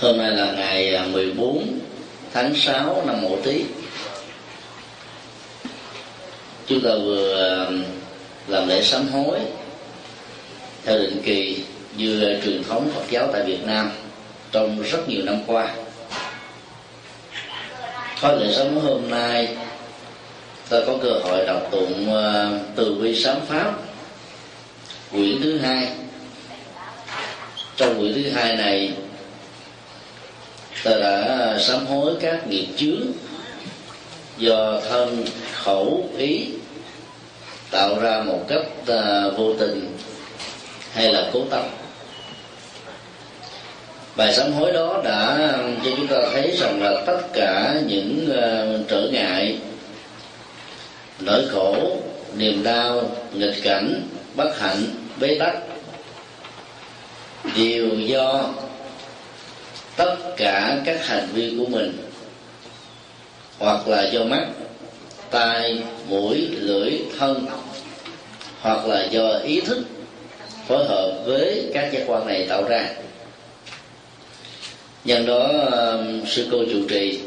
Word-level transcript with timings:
Hôm 0.00 0.18
nay 0.18 0.30
là 0.30 0.52
ngày 0.52 0.94
à, 0.94 1.06
14 1.06 1.78
tháng 2.32 2.54
6 2.54 3.02
năm 3.06 3.22
Mậu 3.22 3.38
Tý. 3.44 3.64
Chúng 6.66 6.80
ta 6.80 6.90
vừa 7.04 7.44
à, 7.48 7.70
làm 8.48 8.68
lễ 8.68 8.82
sám 8.82 9.08
hối 9.08 9.38
theo 10.84 10.98
định 10.98 11.22
kỳ 11.24 11.64
như 11.96 12.40
truyền 12.44 12.64
thống 12.64 12.90
Phật 12.94 13.04
giáo 13.10 13.28
tại 13.32 13.42
Việt 13.42 13.64
Nam 13.64 13.90
trong 14.52 14.82
rất 14.82 15.08
nhiều 15.08 15.24
năm 15.24 15.38
qua. 15.46 15.74
Thôi, 18.20 18.40
lễ 18.40 18.52
sám 18.56 18.74
hối 18.74 18.84
hôm 18.84 19.10
nay 19.10 19.56
ta 20.68 20.78
có 20.86 20.98
cơ 21.02 21.10
hội 21.10 21.46
đọc 21.46 21.68
tụng 21.70 22.14
à, 22.14 22.50
từ 22.76 22.94
vi 22.94 23.14
sám 23.14 23.36
pháp, 23.48 23.72
quyển 25.12 25.40
thứ 25.42 25.58
hai 25.58 25.88
trong 27.76 27.98
quyển 27.98 28.14
thứ 28.14 28.30
hai 28.30 28.56
này 28.56 28.92
ta 30.86 30.98
đã 30.98 31.54
sám 31.58 31.86
hối 31.86 32.12
các 32.20 32.48
nghiệp 32.48 32.66
chướng 32.76 33.02
do 34.38 34.80
thân 34.88 35.24
khẩu 35.52 36.10
ý 36.18 36.46
tạo 37.70 38.00
ra 38.00 38.22
một 38.26 38.44
cách 38.48 38.66
uh, 38.80 39.38
vô 39.38 39.54
tình 39.58 39.96
hay 40.92 41.12
là 41.12 41.30
cố 41.32 41.44
tâm. 41.50 41.64
Bài 44.16 44.34
sám 44.34 44.52
hối 44.52 44.72
đó 44.72 45.00
đã 45.04 45.52
cho 45.84 45.90
chúng 45.96 46.06
ta 46.06 46.16
thấy 46.32 46.56
rằng 46.60 46.82
là 46.82 47.02
tất 47.06 47.18
cả 47.32 47.80
những 47.86 48.28
uh, 48.30 48.88
trở 48.88 49.08
ngại 49.12 49.58
nỗi 51.20 51.44
khổ 51.52 51.96
niềm 52.36 52.62
đau 52.62 53.10
nghịch 53.32 53.62
cảnh 53.62 54.02
bất 54.36 54.60
hạnh 54.60 54.84
bế 55.20 55.36
tắc 55.38 55.54
đều 57.56 57.88
do 57.88 58.44
tất 59.96 60.16
cả 60.36 60.82
các 60.84 61.06
hành 61.06 61.28
vi 61.32 61.54
của 61.58 61.66
mình, 61.66 61.98
hoặc 63.58 63.88
là 63.88 64.10
do 64.10 64.24
mắt, 64.24 64.46
tai, 65.30 65.78
mũi, 66.08 66.48
lưỡi, 66.50 66.92
thân, 67.18 67.46
hoặc 68.60 68.86
là 68.86 69.04
do 69.04 69.38
ý 69.44 69.60
thức 69.60 69.78
phối 70.68 70.84
hợp 70.84 71.22
với 71.26 71.70
các 71.74 71.92
giác 71.92 72.02
quan 72.06 72.26
này 72.26 72.46
tạo 72.48 72.64
ra. 72.64 72.88
Nhân 75.04 75.26
đó 75.26 75.50
um, 75.72 76.26
sư 76.26 76.46
cô 76.50 76.58
chủ 76.72 76.88
trì 76.88 77.18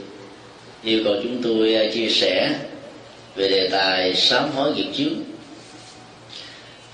yêu 0.84 1.02
cầu 1.04 1.16
chúng 1.24 1.44
tôi 1.44 1.88
uh, 1.88 1.94
chia 1.94 2.10
sẻ 2.10 2.50
về 3.36 3.48
đề 3.50 3.70
tài 3.72 4.16
sám 4.16 4.52
hối 4.56 4.74
nghiệp 4.74 4.92
chướng. 4.94 5.14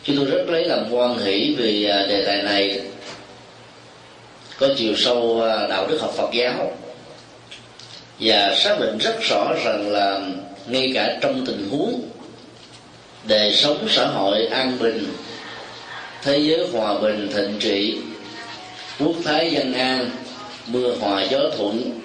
Chúng 0.04 0.16
tôi 0.16 0.26
rất 0.26 0.46
lấy 0.48 0.66
làm 0.66 0.86
quan 0.92 1.18
hỷ 1.18 1.56
vì 1.58 1.86
uh, 1.86 2.10
đề 2.10 2.24
tài 2.26 2.44
này 2.44 2.82
có 4.60 4.68
chiều 4.78 4.94
sâu 4.98 5.42
à, 5.42 5.68
đạo 5.68 5.88
đức 5.88 5.98
học 6.02 6.14
Phật 6.18 6.30
giáo. 6.34 6.72
Và 8.20 8.56
xác 8.56 8.80
định 8.80 8.98
rất 8.98 9.16
rõ 9.30 9.54
rằng 9.66 9.92
là 9.92 10.20
ngay 10.68 10.92
cả 10.96 11.18
trong 11.22 11.46
tình 11.46 11.70
huống 11.72 12.02
đời 13.28 13.54
sống 13.54 13.88
xã 13.90 14.06
hội 14.08 14.46
an 14.46 14.78
bình, 14.80 15.08
thế 16.24 16.38
giới 16.38 16.68
hòa 16.74 17.00
bình, 17.00 17.30
thịnh 17.34 17.58
trị, 17.60 17.98
quốc 19.00 19.16
thái 19.24 19.52
dân 19.52 19.74
an, 19.74 20.10
mưa 20.68 20.96
hòa 21.00 21.24
gió 21.24 21.40
thuận, 21.58 22.00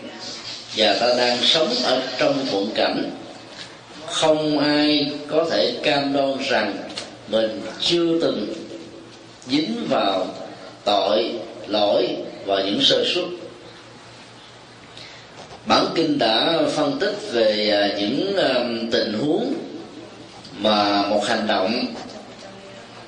và 0.76 0.96
ta 1.00 1.14
đang 1.18 1.38
sống 1.42 1.68
ở 1.84 2.02
trong 2.18 2.46
thuận 2.50 2.70
cảnh, 2.74 3.10
không 4.06 4.58
ai 4.58 5.12
có 5.28 5.46
thể 5.50 5.74
cam 5.82 6.12
đoan 6.12 6.34
rằng 6.48 6.76
mình 7.28 7.60
chưa 7.80 8.20
từng 8.20 8.54
dính 9.46 9.86
vào 9.88 10.26
tội, 10.84 11.32
lỗi 11.66 12.08
và 12.46 12.62
những 12.62 12.82
sơ 12.82 13.04
suất. 13.14 13.24
Bản 15.66 15.86
kinh 15.94 16.18
đã 16.18 16.58
phân 16.68 16.98
tích 17.00 17.14
về 17.32 17.70
à, 17.70 17.98
những 17.98 18.36
à, 18.36 18.54
tình 18.92 19.12
huống 19.12 19.54
mà 20.58 21.02
một 21.02 21.24
hành 21.26 21.46
động 21.46 21.84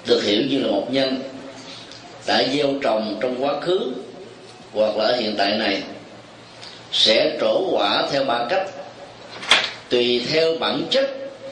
được 0.07 0.23
hiểu 0.23 0.43
như 0.51 0.59
là 0.59 0.71
một 0.71 0.87
nhân 0.91 1.23
đã 2.27 2.45
gieo 2.55 2.69
trồng 2.83 3.19
trong 3.21 3.45
quá 3.45 3.61
khứ 3.61 3.93
hoặc 4.73 4.97
là 4.97 5.05
ở 5.05 5.17
hiện 5.17 5.35
tại 5.39 5.59
này 5.59 5.83
sẽ 6.93 7.39
trổ 7.41 7.69
quả 7.71 8.09
theo 8.13 8.25
ba 8.25 8.47
cách, 8.51 8.71
tùy 9.89 10.27
theo 10.33 10.57
bản 10.61 10.83
chất 10.91 11.11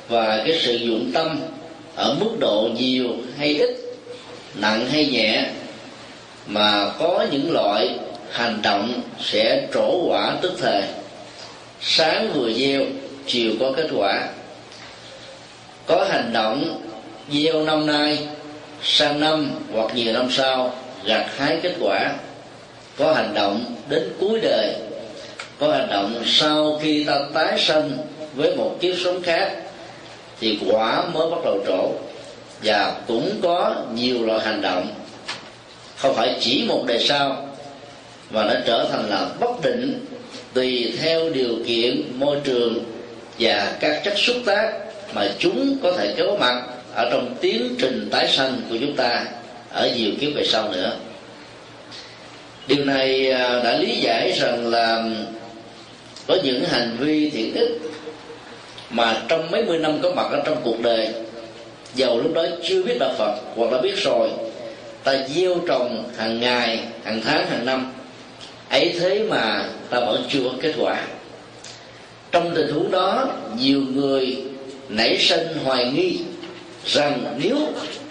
và 0.09 0.43
cái 0.47 0.59
sự 0.63 0.75
dụng 0.75 1.11
tâm 1.15 1.41
ở 1.97 2.17
mức 2.21 2.37
độ 2.39 2.69
nhiều 2.79 3.09
hay 3.39 3.49
ít, 3.49 3.71
nặng 4.55 4.87
hay 4.91 5.07
nhẹ 5.07 5.51
mà 6.47 6.91
có 6.99 7.27
những 7.31 7.53
loại 7.53 7.99
hành 8.31 8.63
động 8.63 9.03
sẽ 9.21 9.67
trổ 9.75 10.07
quả 10.09 10.37
tức 10.43 10.53
thời 10.59 10.83
sáng 11.83 12.33
vừa 12.35 12.53
gieo, 12.53 12.83
chiều 13.27 13.53
có 13.61 13.73
kết 13.77 13.87
quả. 13.97 14.29
Có 15.87 16.07
hành 16.11 16.33
động 16.33 16.81
gieo 17.33 17.63
năm 17.63 17.87
nay, 17.87 18.19
sang 18.83 19.21
năm 19.21 19.51
hoặc 19.73 19.95
nhiều 19.95 20.13
năm 20.13 20.31
sau, 20.31 20.75
gặt 21.05 21.27
hái 21.37 21.59
kết 21.63 21.75
quả. 21.81 22.13
Có 22.97 23.13
hành 23.13 23.35
động 23.35 23.65
đến 23.89 24.13
cuối 24.21 24.41
đời. 24.43 24.75
Có 25.59 25.73
hành 25.73 25.89
động 25.91 26.23
sau 26.27 26.79
khi 26.83 27.05
ta 27.05 27.19
tái 27.35 27.59
sanh 27.59 27.91
với 28.35 28.57
một 28.57 28.77
kiếp 28.81 28.95
sống 29.05 29.23
khác, 29.23 29.53
thì 30.41 30.59
quả 30.67 31.05
mới 31.13 31.31
bắt 31.31 31.39
đầu 31.45 31.59
trổ. 31.67 31.93
Và 32.63 32.95
cũng 33.07 33.31
có 33.43 33.75
nhiều 33.95 34.27
loại 34.27 34.41
hành 34.41 34.63
động 34.63 34.87
không 36.01 36.15
phải 36.15 36.37
chỉ 36.41 36.65
một 36.69 36.85
đề 36.87 36.99
sau, 36.99 37.49
mà 38.31 38.45
nó 38.45 38.55
trở 38.67 38.89
thành 38.91 39.11
là 39.11 39.29
bất 39.41 39.63
định 39.63 40.07
tùy 40.55 40.95
theo 41.03 41.31
điều 41.31 41.57
kiện, 41.67 42.03
môi 42.19 42.37
trường 42.45 42.85
và 43.39 43.77
các 43.81 44.01
chất 44.05 44.19
xúc 44.19 44.37
tác 44.47 44.73
mà 45.15 45.29
chúng 45.39 45.77
có 45.83 45.93
thể 45.93 46.15
kéo 46.17 46.37
mặt 46.37 46.63
ở 46.95 47.09
trong 47.11 47.35
tiến 47.41 47.75
trình 47.79 48.09
tái 48.11 48.29
sanh 48.29 48.61
của 48.71 48.77
chúng 48.81 48.97
ta 48.97 49.25
ở 49.73 49.91
nhiều 49.97 50.11
kiếp 50.21 50.35
về 50.35 50.45
sau 50.45 50.73
nữa. 50.73 50.97
Điều 52.67 52.85
này 52.85 53.31
à, 53.31 53.61
đã 53.65 53.77
lý 53.77 53.97
giải 54.01 54.33
rằng 54.33 54.71
là 54.71 55.05
có 56.27 56.37
những 56.45 56.65
hành 56.65 56.97
vi 57.01 57.31
thiện 57.31 57.55
ích 57.55 57.79
mà 58.91 59.23
trong 59.29 59.51
mấy 59.51 59.65
mươi 59.65 59.79
năm 59.79 59.99
có 60.03 60.11
mặt 60.11 60.27
ở 60.31 60.43
trong 60.45 60.57
cuộc 60.65 60.81
đời 60.81 61.09
giàu 61.95 62.19
lúc 62.19 62.35
đó 62.35 62.45
chưa 62.69 62.83
biết 62.83 62.97
đạo 63.01 63.15
phật 63.19 63.35
hoặc 63.57 63.73
là 63.73 63.81
biết 63.81 63.95
rồi 63.97 64.29
ta 65.05 65.17
gieo 65.29 65.55
trồng 65.67 66.11
hàng 66.17 66.41
ngày, 66.41 66.79
hàng 67.05 67.21
tháng, 67.25 67.47
hàng 67.51 67.65
năm. 67.65 67.93
Ấy 68.69 68.95
thế 69.01 69.23
mà 69.29 69.65
ta 69.91 70.01
vẫn 70.01 70.25
chưa 70.29 70.41
có 70.45 70.51
kết 70.63 70.75
quả. 70.79 71.03
Trong 72.33 72.53
tình 72.55 72.73
huống 72.73 72.91
đó, 72.91 73.29
nhiều 73.59 73.83
người 73.95 74.37
nảy 74.89 75.19
sinh 75.19 75.47
hoài 75.65 75.93
nghi 75.93 76.19
rằng 76.87 77.39
nếu 77.43 77.57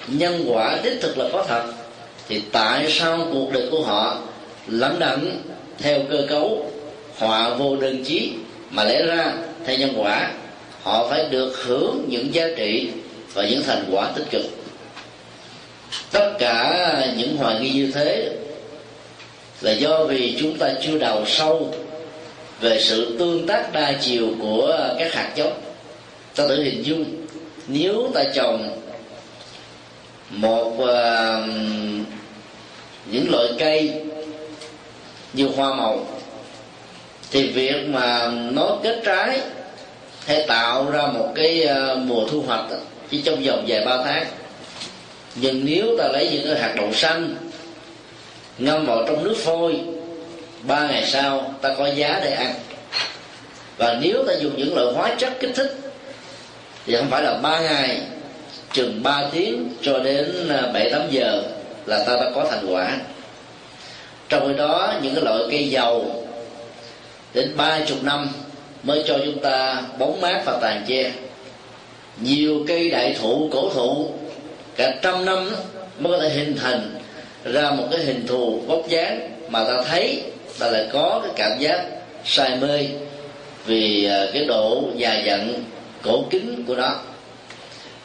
nhân 0.08 0.46
quả 0.48 0.78
đích 0.84 1.02
thực 1.02 1.18
là 1.18 1.26
có 1.34 1.46
thật, 1.48 1.64
thì 2.28 2.42
tại 2.52 2.92
sao 2.92 3.28
cuộc 3.32 3.54
đời 3.54 3.68
của 3.72 3.84
họ 3.84 4.18
lẫn 4.68 5.00
đận 5.00 5.42
theo 5.78 6.00
cơ 6.10 6.26
cấu 6.30 6.72
họa 7.18 7.50
vô 7.50 7.76
đơn 7.76 8.04
chí, 8.04 8.32
mà 8.70 8.84
lẽ 8.84 9.06
ra 9.06 9.34
theo 9.66 9.78
nhân 9.78 9.94
quả, 9.98 10.32
họ 10.84 11.08
phải 11.10 11.26
được 11.30 11.64
hưởng 11.66 12.06
những 12.08 12.34
giá 12.34 12.48
trị 12.58 12.90
và 13.34 13.44
những 13.48 13.64
thành 13.64 13.86
quả 13.92 14.12
tích 14.16 14.26
cực? 14.32 14.59
Tất 16.12 16.32
cả 16.40 17.14
những 17.18 17.38
hoài 17.38 17.60
nghi 17.60 17.70
như 17.70 17.92
thế 17.92 18.32
là 19.62 19.72
do 19.72 20.04
vì 20.04 20.38
chúng 20.40 20.58
ta 20.58 20.72
chưa 20.82 20.98
đào 20.98 21.24
sâu 21.28 21.74
về 22.62 22.80
sự 22.82 23.16
tương 23.20 23.48
tác 23.48 23.74
đa 23.74 23.94
chiều 24.02 24.28
của 24.42 24.78
các 25.00 25.14
hạt 25.14 25.32
giống. 25.36 25.62
Ta 26.36 26.48
thử 26.48 26.64
hình 26.64 26.86
dung 26.86 27.06
nếu 27.68 28.12
ta 28.14 28.24
trồng 28.34 28.80
một 30.30 30.68
uh, 30.68 31.50
những 33.12 33.32
loại 33.32 33.48
cây 33.60 33.94
như 35.34 35.48
hoa 35.56 35.74
màu 35.74 36.06
thì 37.32 37.48
việc 37.48 37.88
mà 37.88 38.32
nó 38.52 38.78
kết 38.84 39.02
trái 39.06 39.42
hay 40.26 40.46
tạo 40.48 40.92
ra 40.92 41.06
một 41.06 41.32
cái 41.36 41.68
uh, 41.68 41.98
mùa 41.98 42.28
thu 42.28 42.42
hoạch 42.42 42.66
chỉ 43.12 43.22
trong 43.22 43.44
vòng 43.44 43.66
vài 43.68 43.86
ba 43.86 43.98
tháng 44.04 44.26
nhưng 45.36 45.66
nếu 45.66 45.98
ta 45.98 46.08
lấy 46.08 46.30
những 46.32 46.46
cái 46.46 46.62
hạt 46.62 46.74
đậu 46.76 46.94
xanh 46.94 47.36
ngâm 48.58 48.86
vào 48.86 49.04
trong 49.08 49.24
nước 49.24 49.36
phôi 49.38 49.80
ba 50.64 50.88
ngày 50.88 51.06
sau 51.06 51.54
ta 51.62 51.76
có 51.78 51.88
giá 51.88 52.20
để 52.24 52.32
ăn. 52.32 52.54
Và 53.78 53.98
nếu 54.02 54.24
ta 54.28 54.34
dùng 54.34 54.58
những 54.58 54.76
loại 54.76 54.88
hóa 54.94 55.16
chất 55.18 55.40
kích 55.40 55.52
thích 55.56 55.78
thì 56.86 56.96
không 56.96 57.10
phải 57.10 57.24
là 57.24 57.34
ba 57.34 57.60
ngày 57.60 58.02
chừng 58.74 59.04
ba 59.04 59.24
tiếng 59.32 59.70
cho 59.82 60.00
đến 60.00 60.50
à, 60.50 60.72
bảy 60.74 60.92
tám 60.92 61.02
giờ 61.10 61.44
là 61.86 62.04
ta 62.08 62.14
đã 62.16 62.32
có 62.36 62.48
thành 62.50 62.66
quả. 62.74 62.98
Trong 64.30 64.48
khi 64.48 64.54
đó 64.58 64.94
những 65.02 65.16
cái 65.16 65.24
loại 65.24 65.40
cây 65.52 65.70
dầu 65.70 66.26
đến 67.34 67.58
ba 67.58 67.80
chục 67.86 68.04
năm 68.04 68.30
mới 68.84 69.04
cho 69.08 69.18
chúng 69.26 69.40
ta 69.40 69.82
bóng 69.98 70.22
mát 70.22 70.42
và 70.46 70.58
tàn 70.62 70.86
che. 70.88 71.12
Nhiều 72.22 72.66
cây 72.68 72.90
đại 72.90 73.16
thụ 73.22 73.50
cổ 73.52 73.70
thụ 73.74 74.12
cả 74.80 74.94
trăm 75.02 75.26
năm 75.26 75.50
mới 76.00 76.14
có 76.14 76.24
thể 76.24 76.30
hình 76.30 76.56
thành 76.62 76.96
ra 77.44 77.72
một 77.72 77.84
cái 77.92 78.00
hình 78.00 78.28
thù 78.28 78.62
vóc 78.68 78.90
dáng 78.90 79.32
mà 79.50 79.64
ta 79.64 79.74
thấy 79.90 80.22
ta 80.60 80.68
lại 80.68 80.88
có 80.94 81.22
cái 81.24 81.32
cảm 81.36 81.60
giác 81.60 81.86
say 82.26 82.58
mê 82.62 82.88
vì 83.66 84.06
à, 84.06 84.26
cái 84.34 84.46
độ 84.46 84.84
già 84.96 85.22
dặn 85.26 85.64
cổ 86.02 86.24
kính 86.30 86.64
của 86.68 86.76
nó. 86.76 86.96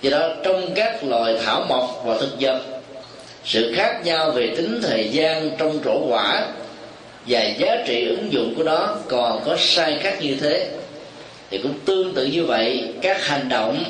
Do 0.03 0.11
đó 0.11 0.29
trong 0.45 0.75
các 0.75 1.05
loài 1.05 1.35
thảo 1.45 1.67
mộc 1.69 2.03
và 2.05 2.19
thực 2.19 2.31
vật, 2.41 2.61
sự 3.45 3.75
khác 3.77 4.01
nhau 4.05 4.31
về 4.31 4.55
tính 4.57 4.81
thời 4.83 5.09
gian 5.09 5.51
trong 5.59 5.79
trổ 5.85 6.07
quả 6.09 6.47
và 7.27 7.43
giá 7.59 7.77
trị 7.87 8.09
ứng 8.09 8.33
dụng 8.33 8.55
của 8.57 8.63
nó 8.63 8.97
còn 9.09 9.43
có 9.45 9.57
sai 9.59 9.99
khác 10.01 10.17
như 10.21 10.37
thế. 10.41 10.71
Thì 11.51 11.59
cũng 11.59 11.75
tương 11.85 12.15
tự 12.15 12.25
như 12.27 12.45
vậy, 12.45 12.85
các 13.03 13.27
hành 13.27 13.49
động, 13.49 13.85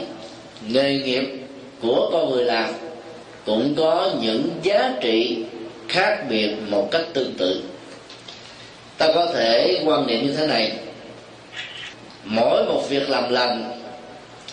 nghề 0.69 0.99
nghiệp 0.99 1.44
của 1.85 2.11
con 2.13 2.31
người 2.31 2.45
làm, 2.45 2.71
cũng 3.47 3.75
có 3.79 4.11
những 4.21 4.49
giá 4.63 4.93
trị 5.01 5.45
khác 5.89 6.25
biệt 6.29 6.51
một 6.69 6.89
cách 6.91 7.03
tương 7.13 7.35
tự. 7.35 7.63
Ta 8.99 9.09
có 9.15 9.27
thể 9.35 9.83
quan 9.85 10.07
niệm 10.07 10.27
như 10.27 10.33
thế 10.33 10.47
này. 10.47 10.73
Mỗi 12.25 12.65
một 12.65 12.83
việc 12.89 13.11
làm 13.11 13.33
lành, 13.33 13.81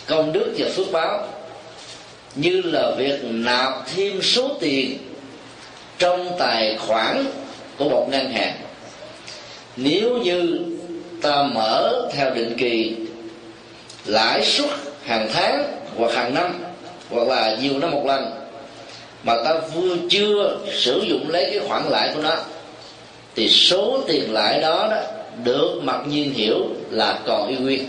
công 0.06 0.32
đức 0.32 0.54
và 0.58 0.68
phước 0.76 0.92
báo, 0.92 1.26
như 2.34 2.62
là 2.64 2.90
việc 2.98 3.20
nạp 3.24 3.72
thêm 3.94 4.22
số 4.22 4.56
tiền 4.60 4.98
trong 5.98 6.28
tài 6.38 6.76
khoản 6.76 7.24
của 7.78 7.88
một 7.88 8.08
ngân 8.10 8.32
hàng. 8.32 8.54
Nếu 9.76 10.18
như 10.18 10.58
ta 11.22 11.42
mở 11.42 12.08
theo 12.14 12.30
định 12.30 12.54
kỳ, 12.58 12.96
lãi 14.06 14.44
suất 14.44 14.70
hàng 15.04 15.28
tháng 15.32 15.64
hoặc 15.96 16.12
hàng 16.14 16.34
năm 16.34 16.71
hoặc 17.12 17.28
là 17.28 17.56
nhiều 17.62 17.78
năm 17.78 17.90
một 17.90 18.02
lần, 18.06 18.30
mà 19.22 19.34
ta 19.44 19.54
vừa 19.74 19.96
chưa 20.10 20.56
sử 20.72 21.00
dụng 21.08 21.30
lấy 21.30 21.44
cái 21.44 21.60
khoản 21.68 21.82
lãi 21.88 22.12
của 22.14 22.22
nó, 22.22 22.36
thì 23.34 23.48
số 23.48 24.00
tiền 24.06 24.32
lãi 24.32 24.60
đó 24.60 24.88
đó 24.90 25.00
được 25.44 25.80
mặc 25.82 26.00
nhiên 26.06 26.34
hiểu 26.34 26.58
là 26.90 27.18
còn 27.26 27.48
y 27.48 27.56
nguyên. 27.56 27.86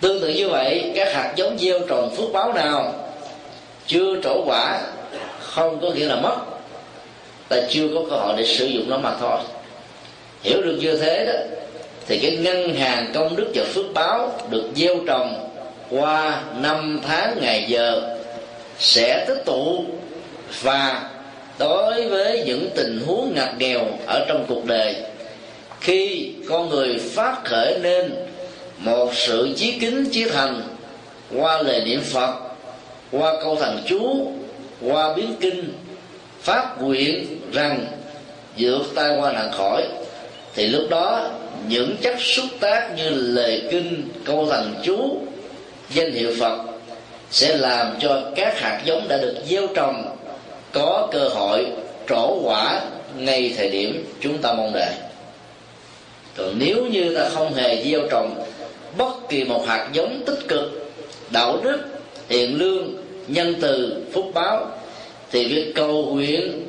Tương 0.00 0.20
tự 0.20 0.28
như 0.28 0.48
vậy, 0.48 0.92
các 0.94 1.14
hạt 1.14 1.32
giống 1.36 1.58
gieo 1.58 1.78
trồng 1.88 2.14
phước 2.16 2.32
báo 2.32 2.52
nào 2.52 2.94
chưa 3.86 4.20
trổ 4.22 4.42
quả 4.46 4.80
không 5.40 5.80
có 5.80 5.90
nghĩa 5.90 6.06
là 6.06 6.16
mất. 6.16 6.36
Ta 7.48 7.56
chưa 7.70 7.88
có 7.94 8.00
cơ 8.10 8.16
hội 8.16 8.34
để 8.36 8.46
sử 8.46 8.66
dụng 8.66 8.90
nó 8.90 8.98
mà 8.98 9.16
thôi. 9.20 9.38
Hiểu 10.42 10.62
được 10.62 10.78
như 10.80 10.96
thế 10.96 11.26
đó, 11.26 11.56
thì 12.06 12.18
cái 12.18 12.36
ngân 12.36 12.74
hàng 12.74 13.10
công 13.14 13.36
đức 13.36 13.52
và 13.54 13.64
phước 13.74 13.86
báo 13.94 14.32
được 14.50 14.70
gieo 14.76 14.96
trồng 15.06 15.50
qua 15.98 16.42
năm 16.60 17.00
tháng 17.06 17.38
ngày 17.40 17.64
giờ 17.68 18.16
sẽ 18.78 19.24
tích 19.28 19.42
tụ 19.44 19.84
và 20.62 21.10
đối 21.58 22.08
với 22.08 22.42
những 22.46 22.70
tình 22.74 23.00
huống 23.06 23.34
ngặt 23.34 23.58
nghèo 23.58 23.80
ở 24.06 24.24
trong 24.28 24.44
cuộc 24.48 24.64
đời, 24.64 24.94
khi 25.80 26.30
con 26.48 26.68
người 26.68 26.98
phát 26.98 27.44
khởi 27.44 27.78
nên 27.82 28.12
một 28.78 29.10
sự 29.14 29.54
chí 29.56 29.72
kính 29.72 30.04
chí 30.12 30.24
thành 30.24 30.62
qua 31.36 31.62
lời 31.62 31.82
niệm 31.84 32.00
phật, 32.00 32.34
qua 33.12 33.32
câu 33.42 33.56
thần 33.56 33.82
chú, 33.86 34.32
qua 34.82 35.14
biến 35.14 35.36
kinh, 35.40 35.72
phát 36.42 36.82
nguyện 36.82 37.40
rằng 37.52 37.86
vượt 38.58 38.82
tai 38.94 39.16
qua 39.20 39.32
nạn 39.32 39.50
khỏi, 39.52 39.82
thì 40.54 40.66
lúc 40.66 40.82
đó 40.90 41.28
những 41.68 41.96
chất 42.02 42.16
xúc 42.20 42.46
tác 42.60 42.90
như 42.96 43.10
lời 43.10 43.62
kinh, 43.70 44.08
câu 44.24 44.46
thần 44.50 44.74
chú 44.82 45.18
danh 45.90 46.12
hiệu 46.12 46.32
phật 46.40 46.58
sẽ 47.30 47.56
làm 47.56 47.96
cho 48.00 48.22
các 48.36 48.60
hạt 48.60 48.82
giống 48.84 49.08
đã 49.08 49.16
được 49.16 49.36
gieo 49.48 49.66
trồng 49.74 50.16
có 50.72 51.08
cơ 51.12 51.28
hội 51.28 51.66
trổ 52.08 52.40
quả 52.42 52.80
ngay 53.18 53.54
thời 53.56 53.68
điểm 53.68 54.04
chúng 54.20 54.38
ta 54.38 54.52
mong 54.52 54.72
đợi. 54.74 54.92
Còn 56.36 56.58
nếu 56.58 56.86
như 56.86 57.14
ta 57.14 57.28
không 57.28 57.54
hề 57.54 57.84
gieo 57.84 58.00
trồng 58.10 58.44
bất 58.98 59.28
kỳ 59.28 59.44
một 59.44 59.66
hạt 59.66 59.88
giống 59.92 60.22
tích 60.26 60.48
cực, 60.48 60.90
đạo 61.30 61.58
đức 61.64 61.78
thiện 62.28 62.58
lương, 62.58 62.94
nhân 63.28 63.54
từ, 63.60 64.02
phúc 64.12 64.30
báo, 64.34 64.66
thì 65.30 65.46
việc 65.46 65.72
cầu 65.74 66.06
nguyện, 66.06 66.64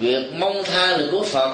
việc 0.00 0.22
mong 0.34 0.62
tha 0.64 0.96
được 0.96 1.08
của 1.12 1.22
phật, 1.22 1.50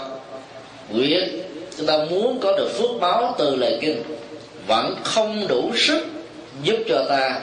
việc 0.91 1.43
chúng 1.77 1.87
ta 1.87 1.99
muốn 2.11 2.39
có 2.39 2.57
được 2.57 2.69
phước 2.79 2.91
báo 3.01 3.35
từ 3.39 3.57
lời 3.57 3.79
kinh 3.81 4.03
vẫn 4.67 4.95
không 5.03 5.47
đủ 5.49 5.73
sức 5.77 6.07
giúp 6.63 6.77
cho 6.89 7.05
ta 7.09 7.41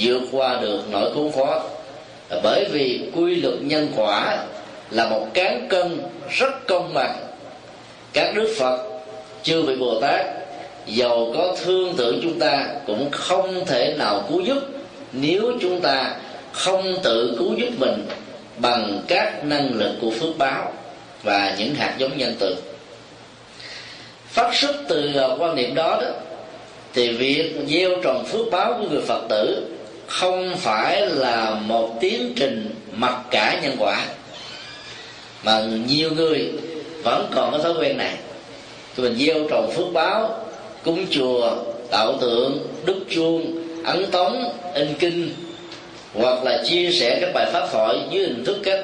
vượt 0.00 0.20
qua 0.32 0.58
được 0.60 0.80
nỗi 0.90 1.14
khốn 1.14 1.32
khó. 1.32 1.62
Bởi 2.42 2.64
vì 2.72 3.10
quy 3.14 3.34
luật 3.34 3.54
nhân 3.60 3.88
quả 3.96 4.44
là 4.90 5.08
một 5.08 5.26
cán 5.34 5.66
cân 5.68 6.00
rất 6.30 6.66
công 6.66 6.94
bằng. 6.94 7.16
Các 8.12 8.34
đức 8.34 8.54
phật 8.58 8.78
chưa 9.42 9.62
bị 9.62 9.76
bồ 9.76 10.00
tát 10.00 10.26
giàu 10.86 11.32
có 11.34 11.56
thương 11.64 11.94
tưởng 11.96 12.20
chúng 12.22 12.38
ta 12.38 12.66
cũng 12.86 13.10
không 13.10 13.66
thể 13.66 13.94
nào 13.98 14.24
cứu 14.28 14.40
giúp 14.40 14.58
nếu 15.12 15.52
chúng 15.60 15.80
ta 15.80 16.16
không 16.52 16.94
tự 17.02 17.36
cứu 17.38 17.54
giúp 17.56 17.70
mình 17.78 18.06
bằng 18.56 19.00
các 19.08 19.44
năng 19.44 19.74
lực 19.74 19.92
của 20.00 20.10
phước 20.10 20.38
báo 20.38 20.72
và 21.22 21.54
những 21.58 21.74
hạt 21.74 21.94
giống 21.98 22.18
nhân 22.18 22.34
từ. 22.38 22.56
Phát 24.28 24.54
xuất 24.54 24.76
từ 24.88 25.16
à, 25.16 25.26
quan 25.38 25.54
niệm 25.54 25.74
đó 25.74 25.98
đó 26.02 26.08
thì 26.94 27.08
việc 27.08 27.54
gieo 27.68 27.90
trồng 28.02 28.24
phước 28.24 28.50
báo 28.50 28.74
của 28.78 28.88
người 28.90 29.02
phật 29.06 29.22
tử 29.28 29.66
không 30.06 30.56
phải 30.56 31.06
là 31.06 31.50
một 31.50 31.98
tiến 32.00 32.32
trình 32.36 32.74
mặc 32.92 33.18
cả 33.30 33.60
nhân 33.62 33.76
quả 33.78 34.06
mà 35.44 35.62
nhiều 35.88 36.10
người 36.10 36.50
vẫn 37.02 37.30
còn 37.34 37.52
có 37.52 37.58
thói 37.58 37.72
quen 37.80 37.96
này. 37.96 38.14
Thì 38.96 39.02
mình 39.02 39.16
gieo 39.18 39.48
trồng 39.50 39.72
phước 39.76 39.92
báo 39.92 40.44
cúng 40.84 41.06
chùa 41.10 41.56
tạo 41.90 42.18
tượng 42.20 42.66
đúc 42.84 42.96
chuông 43.10 43.66
ấn 43.84 44.06
tống 44.10 44.52
in 44.74 44.94
kinh 44.98 45.30
hoặc 46.14 46.44
là 46.44 46.62
chia 46.64 46.90
sẻ 46.92 47.18
các 47.20 47.30
bài 47.34 47.50
pháp 47.52 47.68
thoại 47.72 47.96
dưới 48.10 48.26
hình 48.26 48.44
thức 48.44 48.58
các 48.64 48.78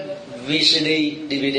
VCD, 0.46 0.88
DVD 1.30 1.58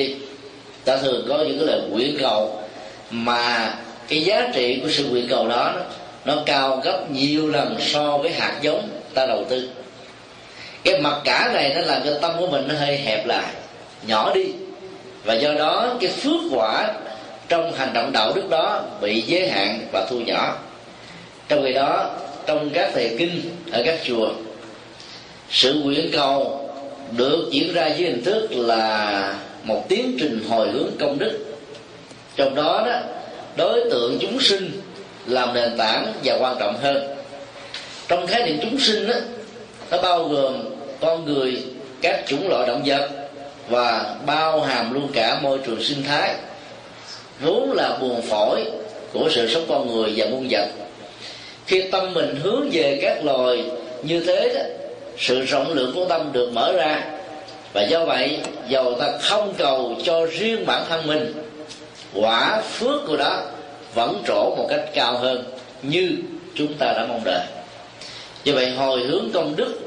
ta 0.85 0.97
thường 0.97 1.25
có 1.29 1.37
những 1.37 1.57
cái 1.57 1.67
lời 1.67 1.81
quyển 1.93 2.17
cầu 2.19 2.63
mà 3.11 3.75
cái 4.07 4.21
giá 4.21 4.51
trị 4.53 4.79
của 4.83 4.89
sự 4.89 5.05
nguyện 5.05 5.27
cầu 5.29 5.47
đó 5.47 5.75
nó 6.29 6.35
cao 6.45 6.81
gấp 6.83 7.11
nhiều 7.11 7.47
lần 7.47 7.75
so 7.79 8.17
với 8.17 8.31
hạt 8.31 8.57
giống 8.61 8.89
ta 9.13 9.25
đầu 9.25 9.45
tư. 9.49 9.69
Cái 10.83 11.01
mặt 11.01 11.15
cả 11.23 11.51
này 11.53 11.73
nó 11.75 11.81
làm 11.81 12.01
cho 12.05 12.17
tâm 12.21 12.31
của 12.39 12.47
mình 12.47 12.67
nó 12.67 12.75
hơi 12.75 12.97
hẹp 12.97 13.27
lại, 13.27 13.53
nhỏ 14.07 14.31
đi. 14.35 14.45
Và 15.23 15.33
do 15.33 15.53
đó 15.53 15.97
cái 16.01 16.09
phước 16.09 16.41
quả 16.51 16.93
trong 17.47 17.73
hành 17.73 17.93
động 17.93 18.11
đạo 18.11 18.31
đức 18.35 18.49
đó 18.49 18.83
bị 19.01 19.21
giới 19.21 19.49
hạn 19.49 19.87
và 19.91 20.05
thu 20.09 20.19
nhỏ. 20.19 20.57
Trong 21.47 21.63
khi 21.63 21.73
đó, 21.73 22.15
trong 22.45 22.69
các 22.73 22.91
thầy 22.93 23.15
kinh 23.19 23.41
ở 23.71 23.83
các 23.85 23.99
chùa, 24.03 24.29
sự 25.49 25.73
nguyện 25.73 26.09
cầu 26.13 26.69
được 27.11 27.49
diễn 27.51 27.73
ra 27.73 27.87
dưới 27.87 28.09
hình 28.09 28.23
thức 28.23 28.47
là 28.51 29.33
một 29.63 29.85
tiến 29.89 30.17
trình 30.19 30.43
hồi 30.49 30.69
hướng 30.69 30.89
công 30.99 31.19
đức. 31.19 31.45
Trong 32.35 32.55
đó 32.55 32.83
đó, 32.85 32.99
đối 33.57 33.89
tượng 33.91 34.17
chúng 34.21 34.41
sinh 34.41 34.81
làm 35.29 35.53
nền 35.53 35.77
tảng 35.77 36.13
và 36.23 36.37
quan 36.39 36.55
trọng 36.59 36.77
hơn. 36.81 37.15
Trong 38.07 38.27
khái 38.27 38.43
niệm 38.43 38.59
chúng 38.61 38.79
sinh 38.79 39.07
đó, 39.07 39.15
nó 39.91 40.01
bao 40.01 40.23
gồm 40.23 40.53
con 41.01 41.25
người 41.25 41.63
các 42.01 42.23
chủng 42.27 42.49
loại 42.49 42.67
động 42.67 42.81
vật 42.85 43.09
và 43.69 44.15
bao 44.25 44.61
hàm 44.61 44.93
luôn 44.93 45.07
cả 45.13 45.39
môi 45.41 45.59
trường 45.65 45.83
sinh 45.83 46.03
thái 46.03 46.35
vốn 47.39 47.71
là 47.71 47.97
buồn 48.01 48.21
phổi 48.21 48.63
của 49.13 49.29
sự 49.31 49.53
sống 49.53 49.65
con 49.69 49.95
người 49.95 50.13
và 50.15 50.25
muôn 50.25 50.47
vật. 50.49 50.67
Khi 51.65 51.81
tâm 51.81 52.13
mình 52.13 52.35
hướng 52.43 52.69
về 52.71 52.99
các 53.01 53.25
loài 53.25 53.63
như 54.03 54.19
thế 54.19 54.51
đó 54.55 54.61
sự 55.17 55.41
rộng 55.41 55.73
lượng 55.73 55.91
của 55.95 56.05
tâm 56.05 56.29
được 56.31 56.51
mở 56.53 56.73
ra. 56.73 57.03
Và 57.73 57.81
do 57.81 58.05
vậy 58.05 58.39
dầu 58.67 58.95
ta 58.99 59.07
không 59.21 59.53
cầu 59.57 59.95
cho 60.03 60.25
riêng 60.25 60.65
bản 60.65 60.83
thân 60.89 61.07
mình 61.07 61.33
quả 62.13 62.61
phước 62.61 63.01
của 63.07 63.17
đó 63.17 63.41
vẫn 63.93 64.23
trổ 64.27 64.55
một 64.57 64.67
cách 64.69 64.85
cao 64.93 65.17
hơn 65.17 65.43
như 65.83 66.09
chúng 66.55 66.73
ta 66.73 66.93
đã 66.93 67.05
mong 67.09 67.21
đợi. 67.25 67.45
Như 68.45 68.53
vậy, 68.53 68.71
hồi 68.71 68.99
hướng 68.99 69.29
công 69.33 69.55
đức 69.55 69.79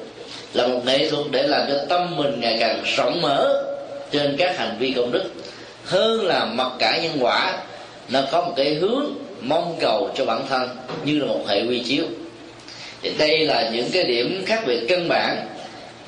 là 0.55 0.67
một 0.67 0.81
nghệ 0.87 1.11
thuật 1.11 1.27
để 1.31 1.43
làm 1.43 1.63
cho 1.69 1.85
tâm 1.89 2.17
mình 2.17 2.41
ngày 2.41 2.57
càng 2.61 2.83
rộng 2.97 3.23
mở 3.23 3.65
trên 4.11 4.37
các 4.39 4.59
hành 4.59 4.77
vi 4.79 4.93
công 4.93 5.13
đức. 5.13 5.25
Hơn 5.85 6.27
là 6.27 6.45
mặc 6.45 6.73
cả 6.79 7.01
nhân 7.03 7.13
quả, 7.21 7.59
nó 8.09 8.23
có 8.33 8.41
một 8.41 8.53
cái 8.57 8.75
hướng 8.75 9.05
mong 9.41 9.77
cầu 9.81 10.11
cho 10.15 10.25
bản 10.25 10.47
thân 10.49 10.69
như 11.05 11.19
là 11.19 11.27
một 11.27 11.45
hệ 11.49 11.63
quy 11.63 11.79
chiếu. 11.79 12.05
Thì 13.03 13.13
đây 13.19 13.39
là 13.39 13.71
những 13.71 13.91
cái 13.93 14.05
điểm 14.05 14.43
khác 14.47 14.63
biệt 14.67 14.81
căn 14.89 15.09
bản 15.09 15.47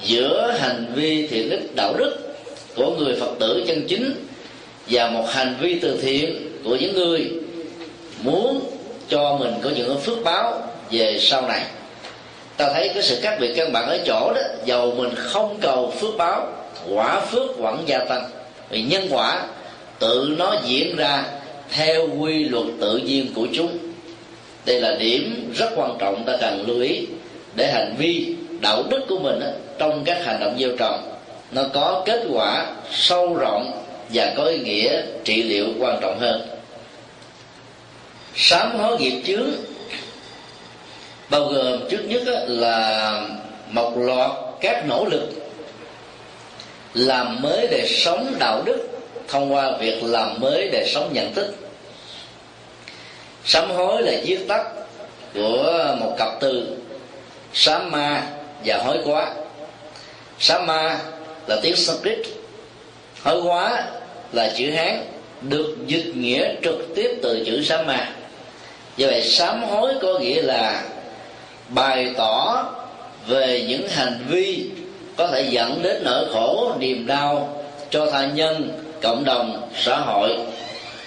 giữa 0.03 0.57
hành 0.61 0.93
vi 0.95 1.27
thiện 1.27 1.51
đức 1.51 1.61
đạo 1.75 1.95
đức 1.99 2.35
của 2.77 2.91
người 2.99 3.17
phật 3.21 3.35
tử 3.41 3.65
chân 3.67 3.87
chính 3.89 4.27
và 4.87 5.09
một 5.09 5.25
hành 5.29 5.57
vi 5.61 5.79
từ 5.79 5.99
thiện 6.03 6.49
của 6.65 6.77
những 6.77 6.95
người 6.95 7.31
muốn 8.25 8.61
cho 9.09 9.37
mình 9.37 9.55
có 9.63 9.71
những 9.77 10.01
phước 10.01 10.25
báo 10.25 10.63
về 10.91 11.19
sau 11.21 11.43
này. 11.43 11.63
Ta 12.57 12.73
thấy 12.73 12.89
cái 12.89 13.03
sự 13.03 13.21
khác 13.23 13.37
biệt 13.41 13.55
căn 13.57 13.73
bản 13.73 13.89
ở 13.89 13.99
chỗ 14.07 14.33
đó, 14.35 14.41
dầu 14.65 14.95
mình 14.97 15.15
không 15.17 15.59
cầu 15.61 15.93
phước 16.01 16.17
báo, 16.17 16.47
quả 16.91 17.21
phước 17.21 17.59
vẫn 17.59 17.83
gia 17.87 17.99
tăng. 17.99 18.31
Vì 18.71 18.83
nhân 18.83 19.09
quả, 19.11 19.47
tự 19.99 20.35
nó 20.39 20.57
diễn 20.65 20.97
ra 20.97 21.25
theo 21.71 22.09
quy 22.19 22.45
luật 22.45 22.67
tự 22.81 22.97
nhiên 22.97 23.27
của 23.35 23.47
chúng. 23.55 23.79
Đây 24.65 24.81
là 24.81 24.97
điểm 24.97 25.53
rất 25.57 25.71
quan 25.77 25.97
trọng 25.99 26.25
ta 26.25 26.37
cần 26.41 26.65
lưu 26.67 26.81
ý 26.81 27.07
để 27.55 27.73
hành 27.73 27.95
vi, 27.99 28.35
đạo 28.61 28.83
đức 28.91 29.01
của 29.09 29.19
mình 29.19 29.41
trong 29.79 30.05
các 30.05 30.25
hành 30.25 30.41
động 30.41 30.57
gieo 30.61 30.71
trồng, 30.79 31.13
nó 31.53 31.63
có 31.73 32.03
kết 32.07 32.25
quả 32.33 32.67
sâu 32.93 33.35
rộng 33.35 33.83
và 34.13 34.33
có 34.37 34.45
ý 34.45 34.59
nghĩa 34.59 35.03
trị 35.25 35.43
liệu 35.43 35.67
quan 35.79 35.99
trọng 36.03 36.21
hơn 36.21 36.54
sám 38.37 38.79
hối 38.79 38.99
nghiệp 38.99 39.23
chướng. 39.27 39.51
Bao 41.31 41.45
gồm 41.45 41.81
trước 41.91 42.01
nhất 42.09 42.23
là 42.49 43.21
một 43.69 43.93
loạt 43.97 44.31
các 44.61 44.85
nỗ 44.87 45.05
lực 45.05 45.29
làm 46.95 47.43
mới 47.43 47.67
đời 47.71 47.89
sống 47.89 48.35
đạo 48.39 48.63
đức 48.65 48.89
thông 49.29 49.55
qua 49.55 49.77
việc 49.81 50.03
làm 50.03 50.41
mới 50.41 50.69
đời 50.73 50.89
sống 50.89 51.11
nhận 51.13 51.35
thức. 51.35 51.55
Sám 53.45 53.71
hối 53.71 54.03
là 54.03 54.13
viết 54.25 54.39
tắt 54.49 54.67
của 55.35 55.97
một 56.01 56.15
cặp 56.19 56.29
từ, 56.41 56.77
sám 57.53 57.91
ma 57.91 58.23
và 58.65 58.77
hối 58.77 58.99
quá. 59.05 59.35
Sám 60.39 60.67
ma 60.67 60.99
là 61.47 61.61
tiếng 61.63 61.77
sanskrit, 61.77 62.19
hối 63.23 63.43
quá 63.43 63.85
là 64.33 64.53
chữ 64.57 64.71
hán, 64.71 65.07
được 65.41 65.77
dịch 65.87 66.13
nghĩa 66.15 66.55
trực 66.63 66.95
tiếp 66.95 67.19
từ 67.23 67.43
chữ 67.47 67.63
sám 67.65 67.87
ma 67.87 68.11
do 68.97 69.07
vậy 69.07 69.23
sám 69.23 69.63
hối 69.63 69.93
có 70.03 70.19
nghĩa 70.19 70.43
là 70.43 70.83
bày 71.69 72.11
tỏ 72.17 72.65
về 73.27 73.65
những 73.69 73.89
hành 73.89 74.25
vi 74.29 74.71
có 75.17 75.27
thể 75.27 75.47
dẫn 75.51 75.83
đến 75.83 76.03
nỗi 76.05 76.25
khổ, 76.33 76.73
niềm 76.79 77.07
đau 77.07 77.65
cho 77.91 78.11
tha 78.11 78.27
nhân, 78.27 78.81
cộng 79.03 79.25
đồng, 79.25 79.71
xã 79.77 79.97
hội 79.97 80.39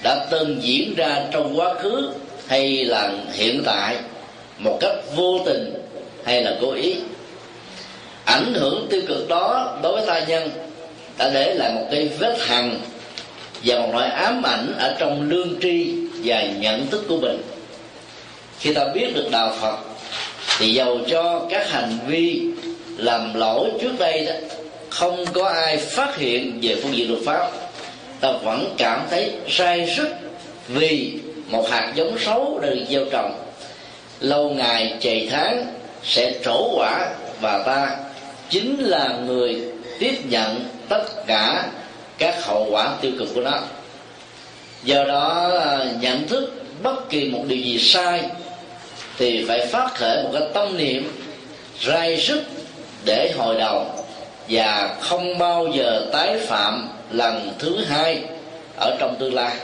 đã 0.03 0.25
từng 0.29 0.57
diễn 0.61 0.95
ra 0.95 1.21
trong 1.31 1.59
quá 1.59 1.73
khứ 1.73 2.09
hay 2.47 2.85
là 2.85 3.11
hiện 3.33 3.63
tại 3.65 3.95
một 4.57 4.77
cách 4.79 4.95
vô 5.15 5.39
tình 5.45 5.73
hay 6.23 6.43
là 6.43 6.57
cố 6.61 6.71
ý. 6.71 6.95
Ảnh 8.25 8.53
hưởng 8.53 8.87
tiêu 8.89 9.01
cực 9.07 9.27
đó 9.27 9.77
đối 9.83 9.91
với 9.91 10.05
tha 10.07 10.19
nhân 10.19 10.49
đã 11.17 11.29
để 11.33 11.53
lại 11.53 11.71
một 11.71 11.87
cái 11.91 12.09
vết 12.19 12.37
hằn 12.39 12.79
và 13.63 13.79
một 13.79 13.89
loại 13.93 14.09
ám 14.09 14.43
ảnh 14.43 14.73
ở 14.79 14.95
trong 14.99 15.29
lương 15.29 15.59
tri 15.61 15.93
và 16.23 16.41
nhận 16.41 16.87
thức 16.87 17.05
của 17.09 17.17
mình 17.17 17.41
khi 18.59 18.73
ta 18.73 18.85
biết 18.93 19.15
được 19.15 19.27
đạo 19.31 19.53
phật, 19.61 19.77
thì 20.57 20.73
giàu 20.73 20.97
cho 21.07 21.41
các 21.49 21.71
hành 21.71 21.99
vi 22.07 22.41
làm 22.97 23.33
lỗi 23.33 23.69
trước 23.81 23.99
đây 23.99 24.25
đó, 24.25 24.33
không 24.89 25.25
có 25.33 25.49
ai 25.49 25.77
phát 25.77 26.17
hiện 26.17 26.59
về 26.61 26.75
phương 26.83 26.97
diện 26.97 27.11
luật 27.11 27.23
pháp, 27.25 27.51
ta 28.19 28.31
vẫn 28.43 28.75
cảm 28.77 29.07
thấy 29.09 29.31
sai 29.49 29.93
sức 29.97 30.07
vì 30.67 31.13
một 31.47 31.69
hạt 31.69 31.93
giống 31.95 32.19
xấu 32.19 32.59
đã 32.59 32.69
được 32.69 32.85
gieo 32.89 33.05
trồng. 33.11 33.43
Lâu 34.19 34.49
ngày 34.49 34.93
chày 34.99 35.27
tháng 35.31 35.65
sẽ 36.03 36.33
trổ 36.45 36.69
quả 36.75 37.09
và 37.41 37.63
ta 37.65 37.97
chính 38.49 38.79
là 38.79 39.17
người 39.25 39.61
tiếp 39.99 40.15
nhận 40.29 40.65
tất 40.89 41.03
cả 41.27 41.67
các 42.17 42.45
hậu 42.45 42.67
quả 42.71 42.89
tiêu 43.01 43.11
cực 43.19 43.27
của 43.35 43.41
nó. 43.41 43.59
Do 44.83 45.03
đó, 45.03 45.51
nhận 46.01 46.27
thức 46.27 46.53
bất 46.83 47.09
kỳ 47.09 47.29
một 47.29 47.43
điều 47.47 47.59
gì 47.59 47.79
sai 47.79 48.23
thì 49.17 49.45
phải 49.47 49.67
phát 49.67 49.95
khởi 49.95 50.23
một 50.23 50.29
cái 50.33 50.41
tâm 50.53 50.77
niệm 50.77 51.11
rai 51.81 52.21
sức 52.21 52.43
để 53.05 53.33
hồi 53.37 53.55
đầu 53.59 53.85
và 54.49 54.95
không 55.01 55.37
bao 55.37 55.67
giờ 55.73 56.05
tái 56.11 56.39
phạm 56.39 56.89
lần 57.11 57.51
thứ 57.59 57.83
hai 57.83 58.21
ở 58.79 58.95
trong 58.99 59.15
tương 59.19 59.33
lai. 59.33 59.55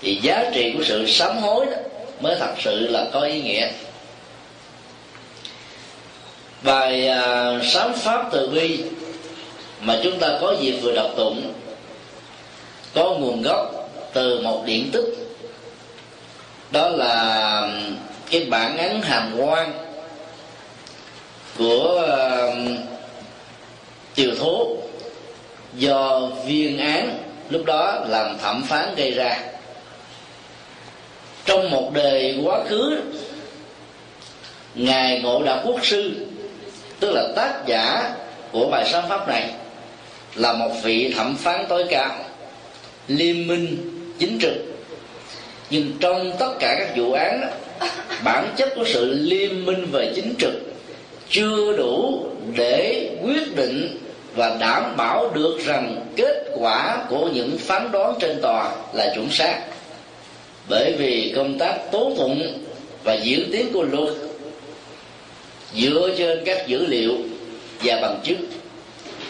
Thì 0.00 0.18
giá 0.22 0.50
trị 0.54 0.72
của 0.76 0.84
sự 0.84 1.06
sám 1.06 1.38
hối 1.38 1.66
đó 1.66 1.76
mới 2.20 2.36
thật 2.40 2.54
sự 2.58 2.86
là 2.86 3.06
có 3.12 3.20
ý 3.20 3.42
nghĩa. 3.42 3.68
Bài 6.62 7.08
à, 7.08 7.52
sám 7.64 7.92
pháp 7.92 8.28
từ 8.32 8.48
bi 8.48 8.80
mà 9.80 9.98
chúng 10.02 10.18
ta 10.18 10.38
có 10.40 10.54
dịp 10.60 10.72
vừa 10.82 10.92
đọc 10.92 11.10
tụng 11.16 11.52
có 12.94 13.14
nguồn 13.18 13.42
gốc 13.42 13.90
từ 14.12 14.40
một 14.40 14.62
điển 14.66 14.90
tích. 14.92 15.14
Đó 16.70 16.88
là 16.88 17.70
cái 18.30 18.46
bản 18.50 18.76
án 18.76 19.02
hàm 19.02 19.34
quan 19.38 19.72
của 21.58 22.02
uh, 22.48 22.78
triều 24.14 24.34
thố 24.34 24.76
do 25.74 26.30
viên 26.46 26.78
án 26.78 27.18
lúc 27.50 27.64
đó 27.64 28.04
làm 28.08 28.38
thẩm 28.38 28.62
phán 28.68 28.94
gây 28.94 29.10
ra. 29.10 29.38
Trong 31.44 31.70
một 31.70 31.90
đời 31.92 32.38
quá 32.44 32.64
khứ 32.68 33.00
ngài 34.74 35.20
ngộ 35.20 35.42
đạo 35.42 35.62
quốc 35.64 35.86
sư 35.86 36.26
tức 37.00 37.12
là 37.14 37.28
tác 37.36 37.52
giả 37.66 38.14
của 38.52 38.68
bài 38.70 38.88
sáng 38.92 39.08
pháp 39.08 39.28
này 39.28 39.50
là 40.34 40.52
một 40.52 40.70
vị 40.82 41.12
thẩm 41.16 41.36
phán 41.36 41.64
tối 41.68 41.84
cao 41.90 42.16
liên 43.08 43.46
minh 43.46 43.76
chính 44.18 44.38
trực. 44.40 44.54
Nhưng 45.70 45.92
trong 46.00 46.32
tất 46.38 46.52
cả 46.60 46.76
các 46.78 46.96
vụ 46.96 47.12
án 47.12 47.50
bản 48.24 48.54
chất 48.56 48.72
của 48.76 48.84
sự 48.86 49.14
liên 49.14 49.66
minh 49.66 49.86
về 49.92 50.12
chính 50.14 50.34
trực 50.38 50.52
chưa 51.30 51.76
đủ 51.76 52.24
để 52.56 53.10
quyết 53.22 53.56
định 53.56 53.98
và 54.34 54.56
đảm 54.60 54.96
bảo 54.96 55.30
được 55.34 55.58
rằng 55.64 56.06
kết 56.16 56.44
quả 56.54 57.04
của 57.10 57.28
những 57.34 57.58
phán 57.58 57.92
đoán 57.92 58.14
trên 58.20 58.40
tòa 58.42 58.76
là 58.92 59.12
chuẩn 59.14 59.30
xác. 59.30 59.60
Bởi 60.68 60.94
vì 60.98 61.32
công 61.36 61.58
tác 61.58 61.92
tố 61.92 62.12
tụng 62.16 62.64
và 63.04 63.14
diễn 63.14 63.48
tiến 63.52 63.72
của 63.72 63.82
luật 63.82 64.14
dựa 65.74 66.14
trên 66.18 66.38
các 66.44 66.66
dữ 66.66 66.86
liệu 66.86 67.12
và 67.82 67.98
bằng 68.02 68.20
chứng 68.24 68.44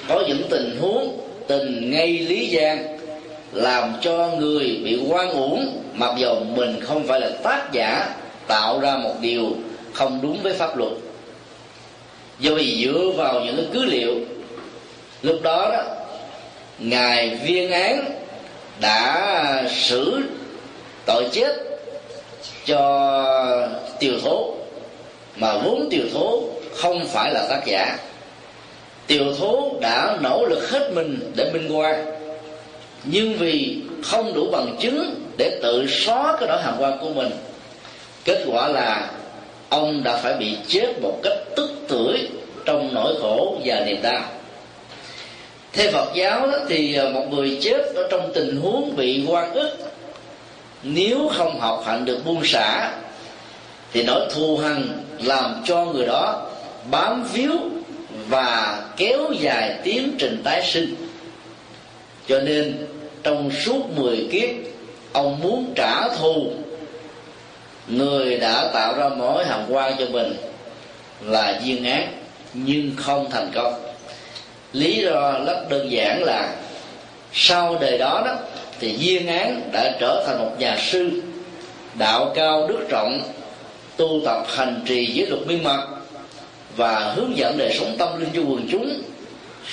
có 0.08 0.24
những 0.28 0.42
tình 0.50 0.78
huống, 0.80 1.20
tình 1.46 1.90
ngay 1.90 2.06
lý 2.06 2.46
gian 2.46 2.98
làm 3.52 3.92
cho 4.00 4.30
người 4.38 4.80
bị 4.84 5.00
quan 5.08 5.30
uổng, 5.30 5.82
mặc 5.94 6.14
dù 6.18 6.34
mình 6.56 6.80
không 6.80 7.06
phải 7.06 7.20
là 7.20 7.30
tác 7.42 7.72
giả 7.72 8.14
tạo 8.48 8.80
ra 8.80 8.96
một 8.96 9.14
điều 9.20 9.56
không 9.92 10.18
đúng 10.22 10.42
với 10.42 10.52
pháp 10.52 10.76
luật. 10.76 10.92
Do 12.38 12.54
vì 12.54 12.84
dựa 12.84 13.12
vào 13.16 13.40
những 13.40 13.56
cái 13.56 13.66
cứ 13.72 13.84
liệu, 13.84 14.14
lúc 15.22 15.36
đó 15.42 15.70
đó, 15.72 15.82
ngài 16.78 17.38
viên 17.44 17.70
án 17.70 18.04
đã 18.80 19.64
xử 19.70 20.20
tội 21.06 21.28
chết 21.32 21.56
cho 22.66 23.68
tiều 23.98 24.14
thố, 24.24 24.54
mà 25.36 25.58
vốn 25.58 25.88
tiều 25.90 26.04
thố 26.14 26.42
không 26.74 27.06
phải 27.06 27.32
là 27.34 27.46
tác 27.50 27.62
giả. 27.66 27.96
Tiều 29.06 29.34
thố 29.34 29.72
đã 29.80 30.18
nỗ 30.20 30.46
lực 30.46 30.70
hết 30.70 30.90
mình 30.94 31.32
để 31.36 31.50
minh 31.52 31.76
quan 31.76 32.18
nhưng 33.04 33.34
vì 33.34 33.76
không 34.02 34.34
đủ 34.34 34.50
bằng 34.52 34.76
chứng 34.80 35.14
để 35.36 35.58
tự 35.62 35.86
xóa 35.88 36.36
cái 36.40 36.48
nỗi 36.48 36.62
hàm 36.62 36.74
quan 36.78 36.98
của 37.00 37.08
mình 37.08 37.30
kết 38.28 38.44
quả 38.47 38.68
là 38.68 39.11
ông 39.68 40.02
đã 40.02 40.16
phải 40.16 40.35
bị 40.35 40.56
chết 40.68 41.00
một 41.00 41.20
cách 41.23 41.38
tức 41.56 41.70
tưởi 41.88 42.28
trong 42.64 42.94
nỗi 42.94 43.14
khổ 43.20 43.56
và 43.64 43.80
niềm 43.87 44.02
đau. 44.02 44.25
Theo 45.73 45.90
Phật 45.92 46.14
giáo 46.14 46.47
đó, 46.47 46.58
thì 46.68 46.94
à, 46.94 47.04
một 47.14 47.25
người 47.30 47.58
chết 47.62 47.94
ở 47.94 48.08
trong 48.11 48.30
tình 48.35 48.61
huống 48.61 48.97
bị 48.97 49.25
quan 49.28 49.54
ức 49.54 49.76
nếu 50.82 51.30
không 51.37 51.61
học 51.61 51.82
hạnh 51.87 52.04
được 52.04 52.18
buông 52.25 52.44
xả 52.44 52.90
thì 53.92 54.02
nỗi 54.02 54.26
thù 54.30 54.56
hằn 54.56 54.88
làm 55.18 55.62
cho 55.66 55.85
người 55.85 56.06
đó 56.06 56.50
bám 56.90 57.25
víu 57.32 57.52
và 58.28 58.82
kéo 58.97 59.32
dài 59.40 59.78
tiến 59.85 60.14
trình 60.18 60.40
tái 60.44 60.62
sinh. 60.73 60.94
Cho 62.28 62.40
nên 62.40 62.87
trong 63.23 63.50
suốt 63.50 63.82
10 63.97 64.28
kiếp 64.32 64.49
ông 65.12 65.40
muốn 65.42 65.73
trả 65.76 66.08
thù 66.08 66.52
người 67.88 68.37
đã 68.37 68.71
tạo 68.75 68.95
ra 68.95 69.09
mối 69.09 69.45
hàm 69.45 69.61
quan 69.68 69.92
cho 69.99 70.07
mình 70.11 70.37
là 71.21 71.61
duyên 71.64 71.85
ác, 71.85 72.09
nhưng 72.54 72.92
không 72.97 73.30
thành 73.30 73.50
công. 73.54 73.75
Lý 74.73 74.95
do 75.02 75.40
rất 75.47 75.71
đơn 75.71 75.90
giản 75.90 76.23
là 76.23 76.54
sau 77.33 77.78
đời 77.80 77.99
đó 77.99 78.23
đó, 78.26 78.35
thì 78.80 78.97
duyên 78.99 79.26
án 79.26 79.71
đã 79.73 79.97
trở 80.00 80.25
thành 80.26 80.38
một 80.38 80.50
nhà 80.59 80.76
sư, 80.90 81.23
đạo 81.95 82.33
cao 82.35 82.66
đức 82.68 82.87
trọng 82.88 83.21
tu 83.97 84.21
tập 84.25 84.45
hành 84.49 84.83
trì 84.87 85.07
giới 85.07 85.26
luật 85.26 85.47
miên 85.47 85.64
mật 85.64 85.87
và 86.76 87.12
hướng 87.16 87.37
dẫn 87.37 87.59
đời 87.59 87.76
sống 87.78 87.97
tâm 87.99 88.21
linh 88.21 88.30
cho 88.35 88.40
quần 88.40 88.68
chúng 88.73 89.02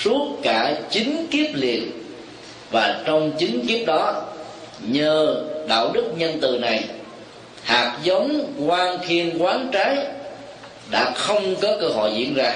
suốt 0.03 0.37
cả 0.43 0.75
chín 0.89 1.27
kiếp 1.31 1.55
liền. 1.55 1.91
Và 2.71 3.01
trong 3.05 3.31
chín 3.37 3.65
kiếp 3.67 3.87
đó, 3.87 4.23
nhờ 4.79 5.43
đạo 5.67 5.91
đức 5.93 6.03
nhân 6.17 6.37
từ 6.41 6.57
này 6.59 6.83
hạt 7.65 7.97
giống 8.03 8.53
quan 8.67 8.99
khiên 9.03 9.37
quán 9.37 9.69
trái 9.71 9.97
đã 10.91 11.11
không 11.15 11.55
có 11.61 11.77
cơ 11.81 11.87
hội 11.87 12.11
diễn 12.15 12.33
ra. 12.33 12.55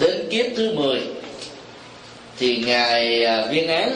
Đến 0.00 0.28
kiếp 0.30 0.46
thứ 0.56 0.74
10 0.74 1.00
thì 2.38 2.56
ngài 2.66 3.24
à, 3.24 3.46
viên 3.50 3.68
án 3.68 3.90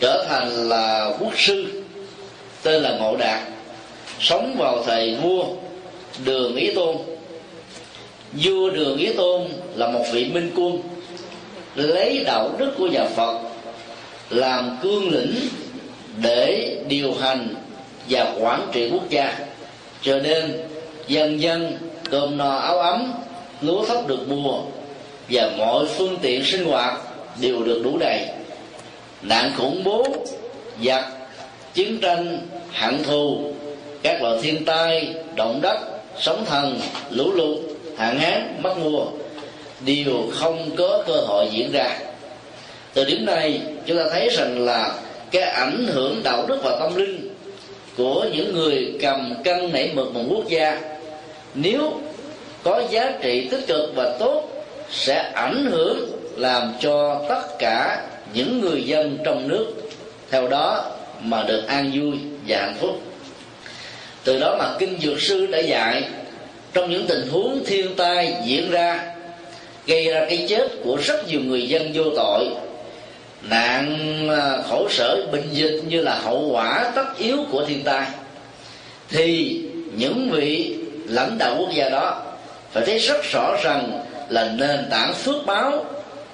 trở 0.00 0.24
thành 0.28 0.68
là 0.68 1.12
quốc 1.18 1.32
sư, 1.38 1.82
tên 2.62 2.82
là 2.82 2.96
ngộ 2.98 3.16
đạt, 3.16 3.40
sống 4.20 4.54
vào 4.58 4.82
thời 4.86 5.16
vua 5.22 5.44
đường 6.24 6.56
ý 6.56 6.70
tôn. 6.74 6.96
Vua 8.32 8.70
đường 8.70 8.98
ý 8.98 9.12
tôn 9.12 9.48
là 9.74 9.90
một 9.90 10.04
vị 10.12 10.24
minh 10.24 10.52
quân, 10.56 10.78
lấy 11.74 12.22
đạo 12.24 12.50
đức 12.58 12.72
của 12.78 12.86
nhà 12.86 13.04
phật 13.16 13.38
làm 14.30 14.78
cương 14.82 15.10
lĩnh 15.10 15.34
để 16.22 16.76
điều 16.88 17.14
hành 17.14 17.54
và 18.10 18.34
quản 18.40 18.68
trị 18.72 18.90
quốc 18.92 19.10
gia. 19.10 19.38
Cho 20.02 20.18
nên 20.18 20.60
dân 21.08 21.40
dân 21.40 21.78
cơm 22.10 22.38
no 22.38 22.56
áo 22.56 22.78
ấm, 22.78 23.12
lúa 23.60 23.84
thóc 23.84 24.06
được 24.06 24.28
mùa, 24.28 24.60
và 25.30 25.50
mọi 25.58 25.86
phương 25.86 26.16
tiện 26.22 26.44
sinh 26.44 26.64
hoạt 26.64 26.94
đều 27.40 27.62
được 27.62 27.80
đủ 27.84 27.98
đầy. 27.98 28.26
Nạn 29.22 29.52
khủng 29.56 29.84
bố, 29.84 30.06
giặc, 30.84 31.04
chiến 31.74 31.98
tranh 32.00 32.38
hạn 32.70 33.02
thù, 33.02 33.52
các 34.02 34.22
loại 34.22 34.38
thiên 34.42 34.64
tai, 34.64 35.14
động 35.36 35.60
đất, 35.62 35.78
sóng 36.20 36.44
thần, 36.44 36.80
lũ 37.10 37.32
lụt, 37.32 37.58
hạn 37.96 38.18
hán, 38.18 38.56
mất 38.62 38.74
mùa, 38.78 39.06
đều 39.80 40.22
không 40.32 40.70
có 40.76 41.02
cơ 41.06 41.16
hội 41.16 41.48
diễn 41.52 41.72
ra. 41.72 41.98
Từ 42.94 43.04
điểm 43.04 43.26
này, 43.26 43.60
chúng 43.86 43.96
ta 43.96 44.04
thấy 44.12 44.28
rằng 44.28 44.64
là 44.64 44.94
cái 45.30 45.42
ảnh 45.42 45.86
hưởng 45.92 46.22
đạo 46.22 46.44
đức 46.46 46.58
và 46.62 46.76
tâm 46.80 46.96
linh 46.96 47.29
của 48.00 48.26
những 48.32 48.54
người 48.54 48.92
cầm 49.00 49.34
cân 49.44 49.72
nảy 49.72 49.90
mực 49.94 50.14
một 50.14 50.22
quốc 50.30 50.48
gia. 50.48 50.80
Nếu 51.54 51.92
có 52.62 52.82
giá 52.90 53.12
trị 53.22 53.48
tích 53.50 53.66
cực 53.66 53.90
và 53.94 54.16
tốt, 54.18 54.48
sẽ 54.90 55.30
ảnh 55.34 55.66
hưởng 55.70 56.10
làm 56.36 56.72
cho 56.80 57.22
tất 57.28 57.42
cả 57.58 58.02
những 58.34 58.60
người 58.60 58.82
dân 58.82 59.18
trong 59.24 59.48
nước. 59.48 59.66
Theo 60.30 60.48
đó 60.48 60.84
mà 61.22 61.42
được 61.42 61.62
an 61.66 61.90
vui 61.94 62.18
và 62.48 62.58
hạnh 62.58 62.76
phúc. 62.80 63.00
Từ 64.24 64.40
đó 64.40 64.56
mà 64.58 64.76
kinh 64.78 64.98
dược 65.00 65.20
sư 65.20 65.46
đã 65.46 65.58
dạy, 65.58 66.02
trong 66.72 66.90
những 66.90 67.06
tình 67.06 67.28
huống 67.28 67.64
thiên 67.66 67.96
tai 67.96 68.34
diễn 68.44 68.70
ra, 68.70 69.14
gây 69.86 70.04
ra 70.04 70.26
cái 70.28 70.46
chết 70.48 70.68
của 70.84 70.96
rất 70.96 71.28
nhiều 71.28 71.40
người 71.40 71.68
dân 71.68 71.90
vô 71.94 72.04
tội 72.16 72.48
nạn 73.42 73.98
ờ, 74.28 74.62
khổ 74.68 74.88
sở 74.90 75.26
bệnh 75.32 75.48
dịch 75.52 75.80
như 75.88 76.00
là 76.00 76.14
hậu 76.14 76.48
quả 76.52 76.92
tất 76.94 77.18
yếu 77.18 77.36
của 77.50 77.64
thiên 77.66 77.82
tai. 77.82 78.06
Thì 79.08 79.60
những 79.96 80.30
vị 80.32 80.76
lãnh 81.08 81.38
đạo 81.38 81.56
quốc 81.58 81.70
gia 81.74 81.88
đó 81.88 82.22
phải 82.72 82.86
thấy 82.86 82.98
rất 82.98 83.22
rõ 83.32 83.56
rằng 83.62 84.04
là 84.28 84.52
nền 84.58 84.86
tảng 84.90 85.14
phước 85.14 85.46
báo 85.46 85.84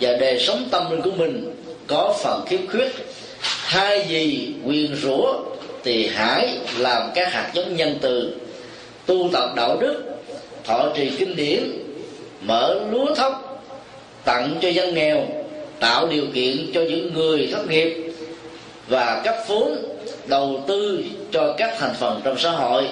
và 0.00 0.12
đời 0.20 0.40
sống 0.40 0.68
tâm 0.70 0.90
linh 0.90 1.02
của 1.02 1.10
mình 1.10 1.54
có 1.86 2.14
phần 2.22 2.44
khiếm 2.46 2.66
khuyết. 2.66 2.92
Thay 3.66 4.06
vì 4.08 4.52
quyền 4.64 4.96
rủa 4.96 5.34
thì 5.84 6.10
hãy 6.14 6.58
làm 6.78 7.10
các 7.14 7.32
hạt 7.32 7.50
giống 7.54 7.76
nhân 7.76 7.98
từ, 8.00 8.36
tu 9.06 9.30
tập 9.32 9.50
đạo 9.56 9.76
đức, 9.80 10.02
thọ 10.64 10.88
trì 10.96 11.10
kinh 11.18 11.36
điển, 11.36 11.62
mở 12.40 12.80
lúa 12.90 13.14
thóc, 13.14 13.62
tặng 14.25 14.54
cho 14.60 14.68
dân 14.68 14.94
nghèo 14.94 15.26
tạo 15.80 16.06
điều 16.06 16.25
kiện 16.35 16.56
cho 16.75 16.80
những 16.80 17.14
người 17.14 17.49
thất 17.52 17.68
nghiệp 17.68 18.12
và 18.88 19.23
cấp 19.25 19.35
vốn 19.49 19.76
đầu 20.26 20.64
tư 20.66 21.04
cho 21.33 21.54
các 21.59 21.76
thành 21.78 21.95
phần 21.95 22.21
trong 22.25 22.38
xã 22.38 22.50
hội 22.50 22.88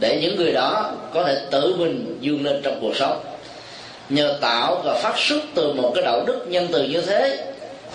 để 0.00 0.18
những 0.22 0.36
người 0.36 0.52
đó 0.52 0.92
có 1.14 1.24
thể 1.24 1.40
tự 1.50 1.74
mình 1.76 2.18
vươn 2.22 2.44
lên 2.44 2.60
trong 2.62 2.78
cuộc 2.80 2.96
sống. 2.96 3.20
Nhờ 4.08 4.38
tạo 4.40 4.82
và 4.84 4.94
phát 4.94 5.18
xuất 5.18 5.40
từ 5.54 5.72
một 5.72 5.92
cái 5.94 6.04
đạo 6.04 6.24
đức 6.26 6.44
nhân 6.48 6.68
từ 6.72 6.82
như 6.82 7.00
thế, 7.00 7.46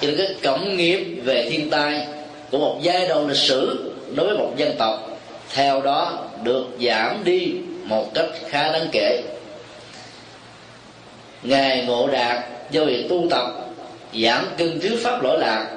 thì 0.02 0.16
cái 0.16 0.36
cộng 0.44 0.78
nghiệp 0.78 1.22
về 1.24 1.50
thiên 1.50 1.70
tai 1.70 2.08
của 2.52 2.58
một 2.58 2.80
giai 2.82 3.08
đoạn 3.08 3.28
lịch 3.28 3.38
sử 3.38 3.92
đối 4.16 4.28
với 4.28 4.38
một 4.38 4.54
dân 4.58 4.76
tộc, 4.78 5.20
theo 5.54 5.82
đó 5.82 6.28
được 6.44 6.66
giảm 6.80 7.24
đi 7.24 7.54
một 7.84 8.14
cách 8.14 8.30
khá 8.50 8.72
đáng 8.72 8.88
kể. 8.92 9.22
Ngài 11.44 11.86
ngộ 11.86 12.08
đạt 12.08 12.44
do 12.72 12.86
việc 12.86 13.06
tu 13.10 13.28
tập 13.30 13.46
giảm 14.14 14.46
cân 14.58 14.80
trước 14.80 14.96
pháp 15.04 15.24
lỗi 15.24 15.40
lạc. 15.40 15.68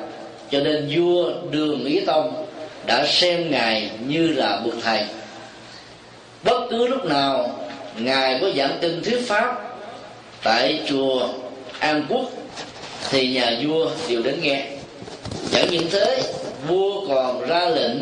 Cho 0.51 0.61
nên 0.61 0.92
vua 0.97 1.33
đường 1.51 1.85
ý 1.85 2.01
tông 2.01 2.47
đã 2.87 3.07
xem 3.07 3.51
ngài 3.51 3.90
như 4.09 4.27
là 4.27 4.61
bậc 4.64 4.75
thầy. 4.83 5.05
Bất 6.45 6.61
cứ 6.71 6.87
lúc 6.87 7.05
nào 7.05 7.59
ngài 7.99 8.38
có 8.40 8.51
giảng 8.57 8.79
kinh 8.81 9.03
thuyết 9.05 9.21
pháp 9.27 9.77
tại 10.42 10.81
chùa 10.88 11.29
an 11.79 12.07
quốc, 12.09 12.31
thì 13.11 13.29
nhà 13.29 13.57
vua 13.66 13.90
đều 14.09 14.23
đến 14.23 14.40
nghe. 14.42 14.66
Chẳng 15.53 15.71
những 15.71 15.87
thế, 15.90 16.23
vua 16.68 17.09
còn 17.09 17.49
ra 17.49 17.68
lệnh 17.68 17.97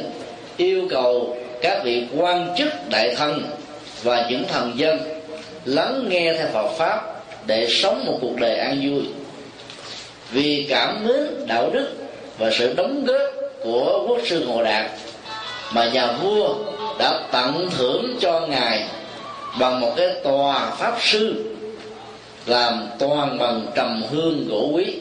yêu 0.56 0.82
cầu 0.90 1.36
các 1.62 1.80
vị 1.84 2.04
quan 2.16 2.54
chức 2.58 2.68
đại 2.90 3.14
thân 3.14 3.42
và 4.02 4.26
những 4.30 4.44
thần 4.48 4.72
dân 4.76 4.98
lắng 5.64 6.06
nghe 6.08 6.34
theo 6.38 6.46
Phật 6.52 6.68
pháp 6.78 7.22
để 7.46 7.66
sống 7.70 8.04
một 8.06 8.18
cuộc 8.20 8.36
đời 8.40 8.56
an 8.56 8.80
vui 8.82 9.02
vì 10.32 10.66
cảm 10.70 11.04
mến 11.04 11.46
đạo 11.46 11.70
đức 11.72 11.88
và 12.38 12.50
sự 12.50 12.72
đóng 12.76 13.04
góp 13.04 13.32
của 13.62 14.04
quốc 14.08 14.18
sư 14.26 14.44
ngộ 14.46 14.62
đạt 14.62 14.90
mà 15.72 15.88
nhà 15.88 16.12
vua 16.12 16.54
đã 16.98 17.20
tặng 17.32 17.68
thưởng 17.78 18.16
cho 18.20 18.40
ngài 18.40 18.88
bằng 19.58 19.80
một 19.80 19.92
cái 19.96 20.08
tòa 20.24 20.70
pháp 20.70 20.96
sư 21.00 21.54
làm 22.46 22.88
toàn 22.98 23.38
bằng 23.38 23.66
trầm 23.74 24.02
hương 24.10 24.48
gỗ 24.48 24.70
quý. 24.74 24.96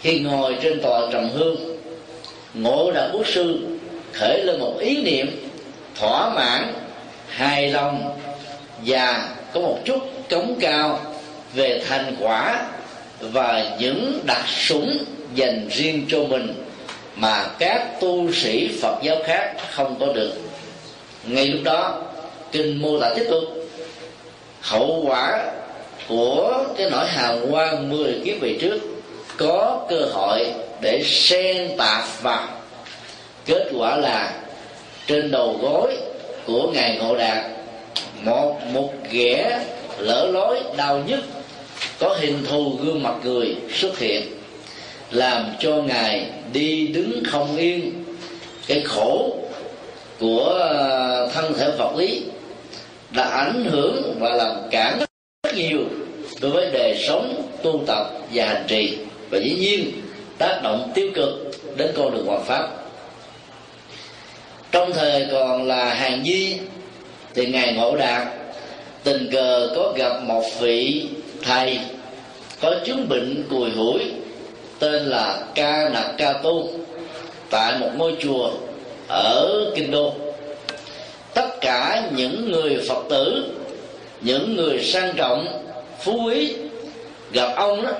Khi 0.00 0.18
ngồi 0.18 0.56
trên 0.62 0.80
tòa 0.82 1.00
trầm 1.12 1.28
hương, 1.34 1.56
ngộ 2.54 2.90
đạt 2.90 3.10
quốc 3.12 3.26
sư 3.26 3.66
khởi 4.12 4.44
lên 4.44 4.60
một 4.60 4.74
ý 4.80 5.02
niệm 5.02 5.50
thỏa 5.94 6.30
mãn, 6.34 6.72
hài 7.28 7.68
lòng 7.68 8.18
và 8.84 9.28
có 9.54 9.60
một 9.60 9.78
chút 9.84 9.98
cống 10.30 10.56
cao 10.60 11.00
về 11.54 11.82
thành 11.88 12.16
quả 12.20 12.66
và 13.20 13.76
những 13.78 14.20
đặc 14.24 14.44
sủng 14.48 14.98
dành 15.34 15.68
riêng 15.68 16.06
cho 16.08 16.18
mình 16.18 16.54
mà 17.16 17.46
các 17.58 18.00
tu 18.00 18.32
sĩ 18.32 18.68
Phật 18.82 19.02
giáo 19.02 19.16
khác 19.24 19.54
không 19.70 19.96
có 20.00 20.06
được. 20.06 20.32
Ngay 21.24 21.46
lúc 21.46 21.62
đó, 21.64 22.02
kinh 22.52 22.82
mô 22.82 23.00
tả 23.00 23.14
tiếp 23.16 23.26
tục 23.30 23.44
hậu 24.60 25.04
quả 25.06 25.50
của 26.08 26.64
cái 26.78 26.90
nỗi 26.90 27.06
hào 27.06 27.38
quang 27.50 27.90
mười 27.90 28.20
kiếp 28.24 28.40
về 28.40 28.56
trước, 28.60 28.78
có 29.36 29.86
cơ 29.88 30.00
hội 30.12 30.52
để 30.80 31.02
xen 31.04 31.76
tạp 31.78 32.22
vào. 32.22 32.48
Kết 33.46 33.70
quả 33.78 33.96
là 33.96 34.32
trên 35.06 35.30
đầu 35.30 35.58
gối 35.62 35.96
của 36.46 36.70
ngài 36.74 36.96
ngộ 36.96 37.16
đạt, 37.16 37.44
một 38.22 38.60
một 38.72 38.92
ghẻ 39.10 39.60
lỡ 39.98 40.28
lối 40.32 40.60
đau 40.76 40.98
nhức 41.06 41.20
có 41.98 42.16
hình 42.20 42.44
thù 42.48 42.78
gương 42.82 43.02
mặt 43.02 43.14
người 43.24 43.56
xuất 43.74 43.98
hiện, 43.98 44.22
làm 45.10 45.44
cho 45.60 45.72
ngài 45.76 46.26
đi 46.52 46.86
đứng 46.86 47.22
không 47.24 47.56
yên. 47.56 48.04
Cái 48.66 48.80
khổ 48.80 49.36
của 50.20 50.44
ờ, 50.44 51.30
thân 51.34 51.54
thể 51.58 51.70
vật 51.78 51.96
lý 51.96 52.22
đã 53.10 53.24
ảnh 53.24 53.64
hưởng 53.70 54.16
và 54.20 54.30
làm 54.30 54.56
cản 54.70 54.98
rất 54.98 55.54
nhiều 55.56 55.80
đối 56.40 56.50
với 56.50 56.70
đời 56.72 57.04
sống, 57.08 57.50
tu 57.62 57.84
tập 57.86 58.06
và 58.32 58.46
hành 58.46 58.64
trì. 58.68 58.98
Và 59.30 59.38
dĩ 59.38 59.54
nhiên, 59.60 59.92
tác 60.38 60.60
động 60.62 60.92
tiêu 60.94 61.10
cực 61.14 61.50
đến 61.76 61.90
con 61.96 62.14
đường 62.14 62.26
hoàn 62.26 62.44
pháp. 62.44 62.68
Trong 64.72 64.92
thời 64.92 65.26
còn 65.32 65.68
là 65.68 65.94
hàng 65.94 66.24
di, 66.24 66.56
thì 67.34 67.46
ngài 67.46 67.72
ngộ 67.72 67.96
đạt 67.96 68.28
tình 69.04 69.28
cờ 69.32 69.70
có 69.76 69.92
gặp 69.96 70.22
một 70.22 70.44
vị 70.60 71.06
thầy, 71.42 71.78
có 72.60 72.74
chứng 72.84 73.08
bệnh 73.08 73.44
cùi 73.50 73.70
hủi, 73.70 74.00
tên 74.78 75.02
là 75.02 75.38
ca 75.54 75.88
nặc 75.92 76.06
ca 76.18 76.32
tu 76.32 76.68
tại 77.50 77.78
một 77.78 77.90
ngôi 77.96 78.16
chùa 78.20 78.50
ở 79.08 79.50
kinh 79.76 79.90
đô. 79.90 80.12
Tất 81.34 81.60
cả 81.60 82.02
những 82.16 82.52
người 82.52 82.78
phật 82.88 83.04
tử, 83.08 83.44
những 84.20 84.56
người 84.56 84.84
sang 84.84 85.12
trọng, 85.16 85.46
phú 86.00 86.20
quý, 86.26 86.52
gặp 87.32 87.52
ông 87.56 87.82
đó, 87.82 87.90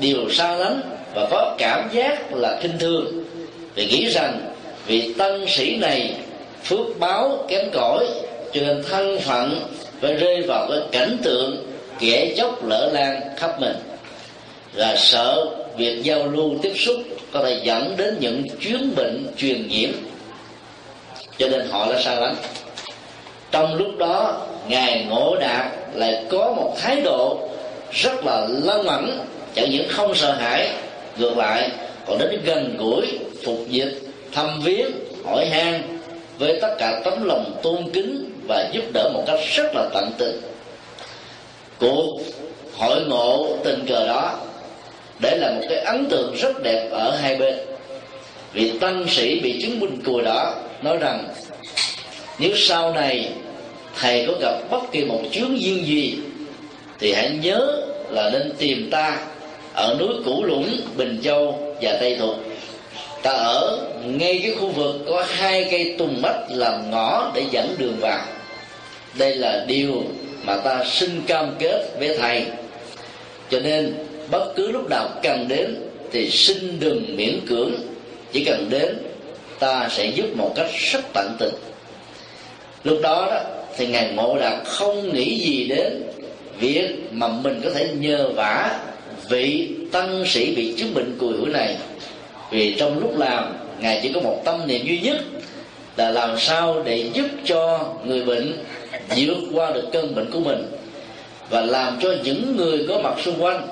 đều 0.00 0.30
xa 0.30 0.56
lánh 0.56 0.80
và 1.14 1.28
có 1.30 1.54
cảm 1.58 1.88
giác 1.92 2.34
là 2.34 2.58
kinh 2.62 2.78
thương 2.78 3.24
vì 3.74 3.86
nghĩ 3.86 4.06
rằng 4.06 4.40
vị 4.86 5.14
tân 5.18 5.46
sĩ 5.48 5.76
này 5.76 6.14
phước 6.64 6.98
báo 6.98 7.44
kém 7.48 7.70
cỏi, 7.72 8.06
cho 8.52 8.60
nên 8.60 8.82
thân 8.88 9.18
phận 9.20 9.60
phải 10.00 10.14
rơi 10.14 10.42
vào 10.42 10.66
cái 10.70 10.80
cảnh 10.92 11.16
tượng 11.22 11.66
kẻ 12.00 12.32
dốc 12.36 12.64
lỡ 12.64 12.90
lan 12.92 13.20
khắp 13.36 13.60
mình. 13.60 13.76
Là 14.74 14.96
sợ 14.96 15.46
việc 15.76 16.02
giao 16.02 16.26
lưu 16.26 16.50
tiếp 16.62 16.72
xúc 16.76 16.96
có 17.32 17.42
thể 17.42 17.60
dẫn 17.62 17.94
đến 17.96 18.16
những 18.20 18.42
chuyến 18.60 18.94
bệnh 18.96 19.26
truyền 19.36 19.68
nhiễm. 19.68 19.90
Cho 21.38 21.48
nên 21.48 21.66
họ 21.70 21.92
đã 21.92 22.02
xa 22.02 22.14
lánh. 22.14 22.36
Trong 23.50 23.74
lúc 23.74 23.98
đó, 23.98 24.46
ngài 24.68 25.04
ngộ 25.08 25.36
đạt 25.40 25.66
lại 25.94 26.24
có 26.30 26.52
một 26.56 26.76
thái 26.78 27.00
độ 27.00 27.48
rất 27.92 28.24
là 28.24 28.46
lân 28.62 28.86
mẫn 28.86 29.18
chẳng 29.54 29.70
những 29.70 29.88
không 29.88 30.14
sợ 30.14 30.32
hãi, 30.32 30.68
ngược 31.18 31.36
lại 31.36 31.70
còn 32.06 32.18
đến 32.18 32.40
gần 32.44 32.76
gũi, 32.78 33.06
phục 33.44 33.58
dịch, 33.68 33.98
thăm 34.32 34.60
viếng, 34.64 34.90
hỏi 35.24 35.46
han 35.46 35.98
với 36.38 36.58
tất 36.60 36.74
cả 36.78 37.00
tấm 37.04 37.24
lòng 37.24 37.54
tôn 37.62 37.90
kính 37.92 38.30
và 38.48 38.68
giúp 38.72 38.84
đỡ 38.92 39.10
một 39.14 39.22
cách 39.26 39.40
rất 39.54 39.74
là 39.74 39.88
tận 39.94 40.10
tình 40.18 40.40
cuộc 41.80 42.20
hội 42.76 43.00
ngộ 43.06 43.56
tình 43.64 43.86
cờ 43.88 44.06
đó, 44.06 44.38
để 45.18 45.36
là 45.36 45.50
một 45.50 45.66
cái 45.68 45.78
ấn 45.78 46.06
tượng 46.10 46.36
rất 46.36 46.62
đẹp 46.62 46.88
ở 46.90 47.16
hai 47.16 47.36
bên. 47.36 47.56
Vị 48.52 48.72
tăng 48.80 49.06
sĩ 49.08 49.40
bị 49.40 49.62
chứng 49.62 49.80
minh 49.80 50.02
cùi 50.04 50.22
đó 50.22 50.54
nói 50.82 50.96
rằng, 50.96 51.28
nếu 52.38 52.50
sau 52.56 52.92
này 52.92 53.28
thầy 54.00 54.26
có 54.26 54.32
gặp 54.40 54.54
bất 54.70 54.92
kỳ 54.92 55.04
một 55.04 55.20
chướng 55.32 55.60
duyên 55.60 55.86
gì, 55.86 56.18
thì 56.98 57.12
hãy 57.12 57.30
nhớ 57.30 57.82
là 58.10 58.30
nên 58.30 58.52
tìm 58.58 58.88
ta 58.90 59.18
ở 59.74 59.96
núi 60.00 60.14
củ 60.24 60.44
lũng, 60.44 60.80
bình 60.96 61.20
châu 61.24 61.74
và 61.82 61.96
tây 62.00 62.16
thuộc 62.20 62.36
ta 63.22 63.30
ở 63.30 63.78
ngay 64.04 64.40
cái 64.42 64.54
khu 64.60 64.68
vực 64.68 64.96
có 65.08 65.24
hai 65.28 65.68
cây 65.70 65.94
tùng 65.98 66.22
mách 66.22 66.40
làm 66.48 66.90
ngõ 66.90 67.30
để 67.34 67.44
dẫn 67.50 67.74
đường 67.78 67.96
vào. 68.00 68.20
Đây 69.14 69.34
là 69.34 69.64
điều 69.68 70.02
mà 70.44 70.56
ta 70.56 70.84
xin 70.84 71.22
cam 71.26 71.54
kết 71.58 71.88
với 71.98 72.16
thầy. 72.18 72.44
Cho 73.50 73.60
nên, 73.60 73.94
bất 74.30 74.52
cứ 74.56 74.72
lúc 74.72 74.90
nào 74.90 75.08
cần 75.22 75.48
đến 75.48 75.74
thì 76.12 76.30
xin 76.30 76.80
đừng 76.80 77.16
miễn 77.16 77.40
cưỡng. 77.48 77.72
Chỉ 78.32 78.44
cần 78.44 78.66
đến, 78.70 78.96
ta 79.58 79.88
sẽ 79.90 80.06
giúp 80.06 80.36
một 80.36 80.52
cách 80.56 80.70
rất 80.92 81.00
tận 81.14 81.36
tình. 81.38 81.54
Lúc 82.84 82.98
đó 83.02 83.28
đó, 83.30 83.40
thì 83.76 83.86
ngài 83.86 84.12
ngộ 84.12 84.38
đạt 84.38 84.64
không 84.64 85.14
nghĩ 85.14 85.38
gì 85.38 85.64
đến 85.64 86.02
việc 86.60 86.88
mà 87.10 87.28
mình 87.28 87.60
có 87.64 87.70
thể 87.70 87.88
nhờ 87.98 88.28
vả 88.34 88.78
vị 89.28 89.68
tăng 89.92 90.24
sĩ 90.26 90.54
bị 90.54 90.74
chứng 90.76 90.94
bệnh 90.94 91.16
cùi 91.18 91.32
hủi 91.32 91.48
này. 91.48 91.76
Vì 92.50 92.74
trong 92.78 92.98
lúc 92.98 93.18
làm, 93.18 93.58
ngài 93.80 94.00
chỉ 94.02 94.12
có 94.12 94.20
một 94.20 94.42
tâm 94.44 94.66
niệm 94.66 94.86
duy 94.86 95.00
nhất, 95.00 95.16
là 95.96 96.10
làm 96.10 96.38
sao 96.38 96.82
để 96.84 97.10
giúp 97.12 97.26
cho 97.44 97.92
người 98.04 98.22
bệnh 98.22 98.52
vượt 99.16 99.38
qua 99.52 99.70
được 99.70 99.84
cơn 99.92 100.14
bệnh 100.14 100.30
của 100.30 100.40
mình 100.40 100.66
và 101.50 101.60
làm 101.60 101.98
cho 102.02 102.14
những 102.24 102.56
người 102.56 102.86
có 102.88 102.98
mặt 102.98 103.14
xung 103.24 103.42
quanh 103.42 103.68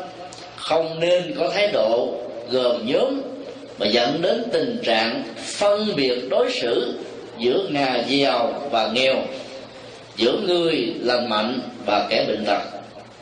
không 0.56 1.00
nên 1.00 1.34
có 1.38 1.48
thái 1.54 1.68
độ 1.72 2.14
gồm 2.50 2.86
nhóm 2.86 3.22
mà 3.78 3.86
dẫn 3.86 4.22
đến 4.22 4.42
tình 4.52 4.78
trạng 4.84 5.22
phân 5.58 5.96
biệt 5.96 6.28
đối 6.30 6.52
xử 6.52 6.94
giữa 7.38 7.66
nhà 7.70 8.04
giàu 8.08 8.62
và 8.70 8.90
nghèo, 8.94 9.16
giữa 10.16 10.38
người 10.46 10.94
lành 11.00 11.28
mạnh 11.28 11.60
và 11.86 12.06
kẻ 12.10 12.24
bệnh 12.28 12.44
tật, 12.44 12.62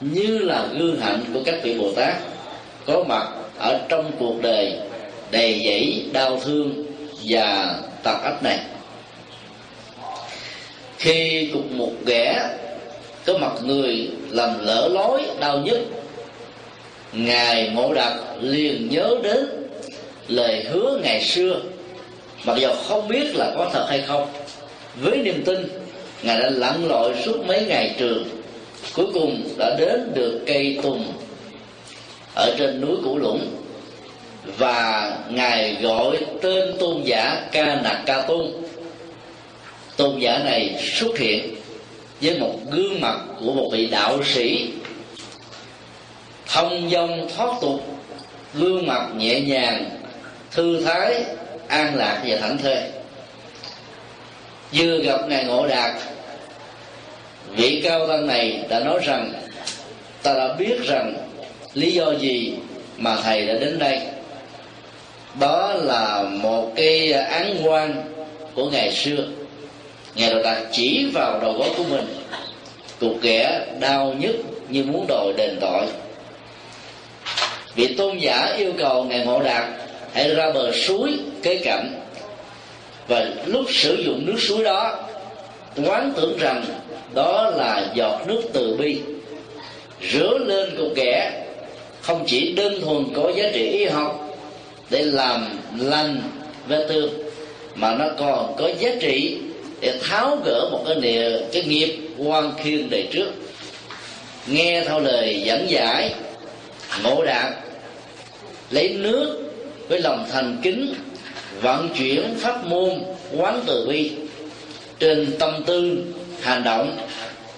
như 0.00 0.38
là 0.38 0.66
gương 0.78 1.00
hạnh 1.00 1.24
của 1.34 1.40
các 1.44 1.54
vị 1.62 1.78
bồ 1.78 1.92
tát 1.92 2.14
có 2.86 3.04
mặt 3.04 3.28
ở 3.58 3.78
trong 3.88 4.10
cuộc 4.18 4.42
đời 4.42 4.72
đầy 5.30 5.62
dẫy 5.64 6.06
đau 6.12 6.40
thương 6.44 6.84
và 7.28 7.74
tật 8.02 8.16
ách 8.22 8.42
này 8.42 8.58
khi 11.02 11.50
cục 11.52 11.72
một 11.72 11.92
ghẻ 12.06 12.48
có 13.26 13.38
mặt 13.38 13.52
người 13.64 14.08
làm 14.30 14.50
lỡ 14.60 14.88
lối, 14.92 15.22
đau 15.40 15.58
nhất 15.58 15.80
ngài 17.12 17.68
ngộ 17.68 17.94
đạt 17.94 18.12
liền 18.40 18.88
nhớ 18.90 19.14
đến 19.22 19.46
lời 20.28 20.64
hứa 20.70 20.98
ngày 21.02 21.22
xưa. 21.22 21.60
Mặc 22.44 22.56
dù 22.60 22.68
không 22.88 23.08
biết 23.08 23.36
là 23.36 23.52
có 23.56 23.70
thật 23.72 23.86
hay 23.88 24.00
không, 24.00 24.28
với 25.00 25.18
niềm 25.18 25.42
tin, 25.44 25.68
ngài 26.22 26.38
đã 26.38 26.50
lặn 26.50 26.88
lội 26.88 27.14
suốt 27.24 27.46
mấy 27.46 27.64
ngày 27.68 27.94
trường. 27.98 28.24
Cuối 28.94 29.06
cùng 29.14 29.42
đã 29.58 29.76
đến 29.78 30.12
được 30.14 30.40
cây 30.46 30.78
tùng 30.82 31.04
ở 32.34 32.54
trên 32.58 32.80
núi 32.80 32.96
củ 33.04 33.18
lũng. 33.18 33.46
Và 34.58 35.12
ngài 35.30 35.76
gọi 35.82 36.16
tên 36.42 36.74
tôn 36.78 37.02
giả 37.02 37.48
ca 37.52 37.80
nạc 37.82 38.02
ca 38.06 38.22
tôn 38.22 38.46
tôn 39.96 40.18
giả 40.18 40.38
này 40.38 40.80
xuất 40.92 41.18
hiện 41.18 41.54
với 42.20 42.38
một 42.38 42.54
gương 42.70 43.00
mặt 43.00 43.18
của 43.40 43.52
một 43.52 43.68
vị 43.72 43.86
đạo 43.86 44.24
sĩ. 44.24 44.70
Thông 46.46 46.90
dong 46.90 47.28
thoát 47.36 47.60
tục, 47.60 47.98
gương 48.54 48.86
mặt 48.86 49.08
nhẹ 49.16 49.40
nhàng, 49.40 49.90
thư 50.50 50.80
thái, 50.84 51.24
an 51.68 51.94
lạc 51.94 52.22
và 52.26 52.36
thảnh 52.36 52.58
thơi 52.58 52.78
vừa 54.72 54.98
gặp 54.98 55.20
ngài 55.28 55.44
ngộ 55.44 55.66
đạt, 55.66 55.94
vị 57.56 57.80
cao 57.84 58.08
tăng 58.08 58.26
này 58.26 58.64
đã 58.68 58.80
nói 58.80 59.00
rằng, 59.04 59.32
ta 60.22 60.34
đã 60.34 60.54
biết 60.58 60.76
rằng 60.84 61.14
lý 61.74 61.92
do 61.92 62.12
gì 62.12 62.54
mà 62.96 63.16
thầy 63.22 63.46
đã 63.46 63.54
đến 63.54 63.78
đây. 63.78 64.00
Đó 65.40 65.72
là 65.74 66.22
một 66.22 66.72
cái 66.76 67.12
án 67.12 67.56
quan 67.64 68.04
của 68.54 68.70
ngày 68.70 68.92
xưa 68.92 69.24
ngài 70.14 70.30
đồ 70.30 70.42
đạt 70.42 70.58
chỉ 70.72 71.06
vào 71.12 71.40
đầu 71.40 71.52
gối 71.52 71.68
của 71.76 71.84
mình. 71.90 72.06
Cục 73.00 73.22
ghẻ 73.22 73.66
đau 73.80 74.14
nhức 74.18 74.36
như 74.68 74.84
muốn 74.84 75.06
đòi 75.08 75.32
đền 75.36 75.58
tội. 75.60 75.86
Vị 77.74 77.94
tôn 77.94 78.18
giả 78.18 78.54
yêu 78.56 78.72
cầu 78.78 79.04
ngài 79.04 79.26
ngộ 79.26 79.42
đạt 79.42 79.64
hãy 80.12 80.34
ra 80.34 80.50
bờ 80.54 80.72
suối 80.72 81.18
kế 81.42 81.56
cạnh 81.56 82.00
và 83.08 83.26
lúc 83.46 83.64
sử 83.70 83.94
dụng 83.94 84.26
nước 84.26 84.36
suối 84.38 84.64
đó, 84.64 84.98
quán 85.86 86.12
tưởng 86.16 86.38
rằng 86.38 86.64
đó 87.14 87.50
là 87.56 87.86
giọt 87.94 88.20
nước 88.26 88.42
từ 88.52 88.76
bi. 88.76 89.00
Rửa 90.12 90.38
lên 90.38 90.76
cục 90.78 90.94
ghẻ 90.96 91.44
không 92.00 92.24
chỉ 92.26 92.52
đơn 92.52 92.80
thuần 92.80 93.04
có 93.14 93.32
giá 93.36 93.44
trị 93.54 93.68
y 93.68 93.84
học 93.84 94.36
để 94.90 95.02
làm 95.02 95.58
lành 95.78 96.22
vết 96.68 96.86
thương, 96.88 97.10
mà 97.74 97.94
nó 97.94 98.04
còn 98.18 98.54
có 98.58 98.70
giá 98.78 98.90
trị 99.00 99.38
để 99.82 99.98
tháo 100.02 100.38
gỡ 100.44 100.68
một 100.72 100.84
cái 100.86 100.94
địa 101.00 101.38
cái 101.52 101.62
nghiệp 101.62 101.98
quan 102.18 102.52
khiên 102.62 102.90
đời 102.90 103.08
trước. 103.12 103.28
Nghe 104.46 104.84
theo 104.86 105.00
lời 105.00 105.42
dẫn 105.44 105.70
giải, 105.70 106.14
ngộ 107.02 107.24
đạt 107.24 107.54
lấy 108.70 108.88
nước 108.88 109.52
với 109.88 110.00
lòng 110.00 110.26
thành 110.32 110.56
kính, 110.62 110.94
vận 111.60 111.88
chuyển 111.98 112.34
pháp 112.38 112.66
môn, 112.66 112.90
quán 113.36 113.62
từ 113.66 113.86
bi 113.88 114.12
trên 114.98 115.36
tâm 115.38 115.64
tư, 115.66 116.04
hành 116.40 116.64
động. 116.64 116.96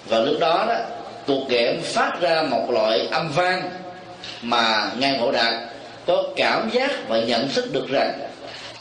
Và 0.08 0.18
lúc 0.18 0.40
đó 0.40 0.64
đó 0.68 0.76
cuộc 1.26 1.48
ghẹm 1.48 1.80
phát 1.82 2.20
ra 2.20 2.42
một 2.42 2.70
loại 2.70 3.06
âm 3.10 3.32
vang 3.32 3.70
mà 4.42 4.92
ngài 4.98 5.18
ngộ 5.18 5.32
đạt 5.32 5.54
có 6.06 6.24
cảm 6.36 6.70
giác 6.72 7.08
và 7.08 7.20
nhận 7.20 7.48
thức 7.48 7.72
được 7.72 7.88
rằng 7.88 8.18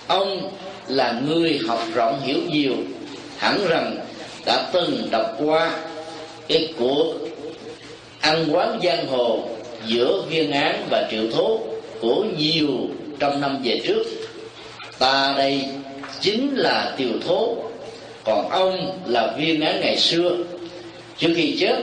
ông 0.07 0.51
là 0.87 1.21
người 1.27 1.59
học 1.67 1.79
rộng 1.93 2.21
hiểu 2.23 2.39
nhiều 2.49 2.73
hẳn 3.43 3.67
rằng 3.69 3.97
đã 4.45 4.69
từng 4.73 5.07
đọc 5.11 5.35
qua 5.45 5.71
cái 6.47 6.73
cuộc 6.79 7.13
ăn 8.19 8.45
quán 8.51 8.79
giang 8.83 9.07
hồ 9.07 9.39
giữa 9.87 10.21
viên 10.29 10.51
án 10.51 10.87
và 10.89 11.07
triệu 11.11 11.31
thố 11.31 11.59
của 12.01 12.25
nhiều 12.37 12.69
trăm 13.19 13.41
năm 13.41 13.61
về 13.63 13.81
trước. 13.87 14.03
Ta 14.99 15.33
đây 15.37 15.65
chính 16.21 16.55
là 16.55 16.93
tiều 16.97 17.19
thố, 17.27 17.55
còn 18.23 18.49
ông 18.49 18.99
là 19.05 19.33
viên 19.37 19.61
án 19.61 19.81
ngày 19.81 19.97
xưa. 19.97 20.31
Trước 21.17 21.33
khi 21.35 21.57
chết, 21.59 21.75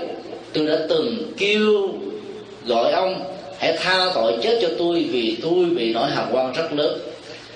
tôi 0.52 0.66
đã 0.66 0.76
từng 0.88 1.32
kêu 1.38 1.88
gọi 2.66 2.92
ông 2.92 3.22
hãy 3.58 3.76
tha 3.78 4.10
tội 4.14 4.32
chết 4.42 4.58
cho 4.62 4.68
tôi 4.78 5.08
vì 5.10 5.36
tôi 5.42 5.64
bị 5.64 5.92
nỗi 5.92 6.10
hàm 6.10 6.26
quan 6.32 6.52
rất 6.52 6.72
lớn. 6.72 6.98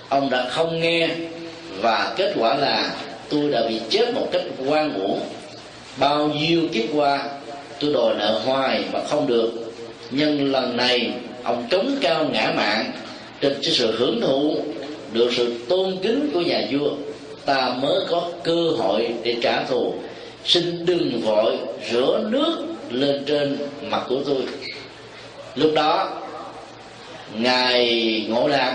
Ông 0.08 0.30
đã 0.30 0.48
không 0.50 0.80
nghe 0.80 1.08
và 1.80 2.14
kết 2.16 2.32
quả 2.38 2.54
là 2.54 2.94
tôi 3.28 3.50
đã 3.50 3.62
bị 3.68 3.80
chết 3.90 4.14
một 4.14 4.28
cách 4.32 4.42
quan 4.66 4.94
uổng 4.94 5.20
bao 5.96 6.28
nhiêu 6.28 6.60
kiếp 6.72 6.84
qua, 6.94 7.28
tôi 7.80 7.92
đòi 7.92 8.14
nợ 8.14 8.40
hoài 8.44 8.84
mà 8.92 9.00
không 9.08 9.26
được. 9.26 9.50
Nhưng 10.10 10.52
lần 10.52 10.76
này, 10.76 11.12
ông 11.42 11.66
cống 11.70 11.96
cao 12.00 12.26
ngã 12.32 12.52
mạng, 12.56 12.92
trên 13.40 13.54
cái 13.62 13.72
sự 13.72 13.96
hưởng 13.98 14.20
thụ 14.20 14.56
được 15.12 15.32
sự 15.32 15.54
tôn 15.68 15.96
kính 16.02 16.30
của 16.34 16.40
nhà 16.40 16.62
vua, 16.70 16.90
ta 17.44 17.74
mới 17.82 18.00
có 18.10 18.30
cơ 18.42 18.70
hội 18.78 19.08
để 19.22 19.37
trả 19.42 19.64
thù. 19.64 19.94
Xin 20.44 20.87
đừng 20.87 21.20
vội 21.24 21.56
rửa 21.92 22.20
nước 22.30 22.56
lên 22.90 23.24
trên 23.26 23.58
mặt 23.82 24.02
của 24.08 24.18
tôi. 24.26 24.42
Lúc 25.54 25.72
đó, 25.74 26.10
ngài 27.34 28.26
ngộ 28.28 28.48
đạt 28.48 28.74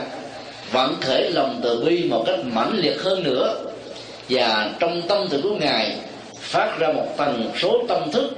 vẫn 0.71 0.95
thể 1.01 1.29
lòng 1.33 1.59
từ 1.63 1.83
bi 1.85 2.03
một 2.03 2.23
cách 2.27 2.39
mãnh 2.53 2.77
liệt 2.77 3.01
hơn 3.01 3.23
nữa 3.23 3.68
và 4.29 4.71
trong 4.79 5.01
tâm 5.07 5.29
thức 5.29 5.41
của 5.43 5.55
ngài, 5.55 5.95
phát 6.39 6.79
ra 6.79 6.87
một 6.87 7.07
tần 7.17 7.51
số 7.61 7.83
tâm 7.87 8.11
thức, 8.11 8.37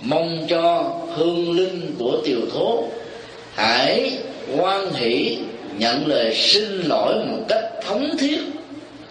mong 0.00 0.46
cho 0.48 0.94
hương 1.14 1.56
linh 1.56 1.94
của 1.98 2.18
tiều 2.24 2.40
thố 2.52 2.84
hãy 3.54 4.12
quan 4.56 4.92
hỷ, 4.94 5.38
nhận 5.78 6.06
lời 6.06 6.34
xin 6.34 6.82
lỗi 6.82 7.14
một 7.14 7.44
cách 7.48 7.64
thống 7.86 8.10
thiết 8.18 8.38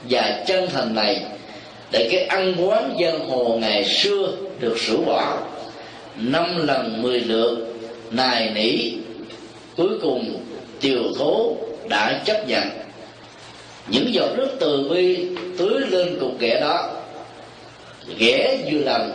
và 0.09 0.43
chân 0.47 0.69
thành 0.73 0.95
này, 0.95 1.21
để 1.91 2.07
cái 2.11 2.23
ăn 2.23 2.55
quán 2.59 2.97
giang 3.01 3.29
hồ 3.29 3.57
ngày 3.61 3.85
xưa 3.85 4.27
được 4.59 4.79
sửa 4.79 4.97
bỏ. 4.97 5.38
Năm 6.15 6.67
lần 6.67 7.01
mười 7.01 7.19
lượt, 7.19 7.57
nài 8.11 8.51
nỉ, 8.55 8.91
cuối 9.77 9.99
cùng 10.01 10.39
tiều 10.81 11.03
thố 11.17 11.55
đã 11.89 12.21
chấp 12.25 12.47
nhận 12.47 12.63
những 13.88 14.13
giọt 14.13 14.30
nước 14.38 14.50
từ 14.60 14.89
bi 14.89 15.28
tưới 15.58 15.82
lên 15.89 16.17
cục 16.19 16.39
ghẻ 16.39 16.60
đó. 16.62 16.89
Ghẻ 18.17 18.58
vừa 18.71 18.80
lành, 18.80 19.12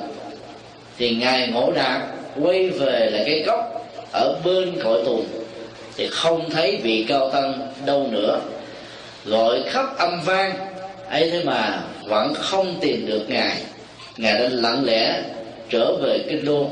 thì 0.99 1.15
ngài 1.15 1.49
ngộ 1.49 1.73
đạt 1.73 2.03
quay 2.41 2.69
về 2.69 3.11
lại 3.13 3.23
cái 3.27 3.43
gốc 3.47 3.87
ở 4.13 4.41
bên 4.45 4.79
cội 4.83 5.03
tùng 5.05 5.27
thì 5.97 6.09
không 6.11 6.51
thấy 6.51 6.77
vị 6.83 7.05
cao 7.09 7.31
tăng 7.31 7.73
đâu 7.87 8.09
nữa. 8.11 8.41
Gọi 9.25 9.63
khắp 9.67 9.99
âm 9.99 10.21
vang 10.25 10.53
ấy 11.09 11.31
thế 11.31 11.45
mà 11.45 11.83
vẫn 12.05 12.35
không 12.35 12.75
tìm 12.81 13.07
được 13.07 13.23
ngài. 13.29 13.57
Ngài 14.17 14.35
đã 14.35 14.49
lặng 14.53 14.85
lẽ 14.85 15.23
trở 15.71 15.97
về 16.03 16.19
kinh 16.29 16.45
đô 16.45 16.67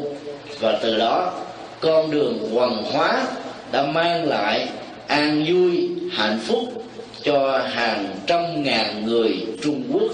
và 0.61 0.79
từ 0.83 0.97
đó 0.97 1.33
con 1.81 2.11
đường 2.11 2.51
hoàng 2.53 2.83
hóa 2.93 3.27
đã 3.73 3.83
mang 3.83 4.29
lại 4.29 4.69
an 5.07 5.45
vui 5.49 5.89
hạnh 6.13 6.39
phúc 6.47 6.85
cho 7.25 7.59
hàng 7.73 8.07
trăm 8.27 8.63
ngàn 8.63 9.07
người 9.07 9.47
trung 9.63 9.83
quốc 9.93 10.13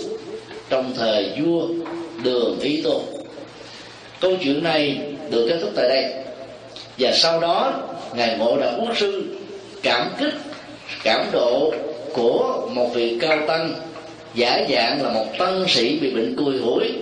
trong 0.70 0.92
thời 0.96 1.32
vua 1.40 1.68
đường 2.22 2.58
ý 2.60 2.82
tôn. 2.82 3.02
Câu 4.20 4.32
chuyện 4.42 4.62
này 4.62 4.98
được 5.30 5.46
kết 5.48 5.58
thúc 5.60 5.70
tại 5.76 5.88
đây. 5.88 6.12
Và 6.98 7.12
sau 7.12 7.40
đó, 7.40 7.72
ngài 8.14 8.38
ngộ 8.38 8.56
đạo 8.60 8.72
quốc 8.80 8.96
sư 8.96 9.24
cảm 9.82 10.08
kích, 10.18 10.34
cảm 11.04 11.26
độ 11.32 11.72
của 12.12 12.68
một 12.72 12.90
vị 12.94 13.18
cao 13.20 13.38
tăng, 13.46 13.74
giả 14.34 14.66
dạng 14.70 15.02
là 15.02 15.10
một 15.10 15.26
tăng 15.38 15.64
sĩ 15.68 15.98
bị 15.98 16.10
bệnh 16.10 16.36
cùi 16.36 16.58
hủi, 16.58 16.92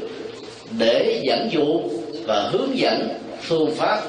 để 0.78 1.20
dẫn 1.22 1.48
dụ 1.52 1.80
và 2.24 2.42
hướng 2.42 2.78
dẫn 2.78 3.08
phương 3.40 3.74
pháp 3.74 4.00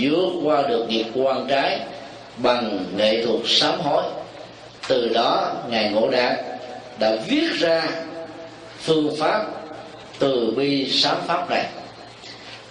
vượt 0.00 0.30
qua 0.44 0.62
được 0.68 0.86
nghiệp 0.88 1.06
quan 1.14 1.46
trái 1.48 1.80
bằng 2.36 2.84
nghệ 2.96 3.26
thuật 3.26 3.40
sám 3.46 3.80
hối 3.80 4.02
từ 4.88 5.08
đó, 5.08 5.52
ngài 5.70 5.90
ngộ 5.90 6.10
đạt 6.10 6.38
đã 6.98 7.16
viết 7.28 7.48
ra 7.58 7.82
phương 8.78 9.16
pháp 9.18 9.46
từ 10.18 10.52
bi 10.56 10.90
sám 10.90 11.16
pháp 11.26 11.50
này. 11.50 11.66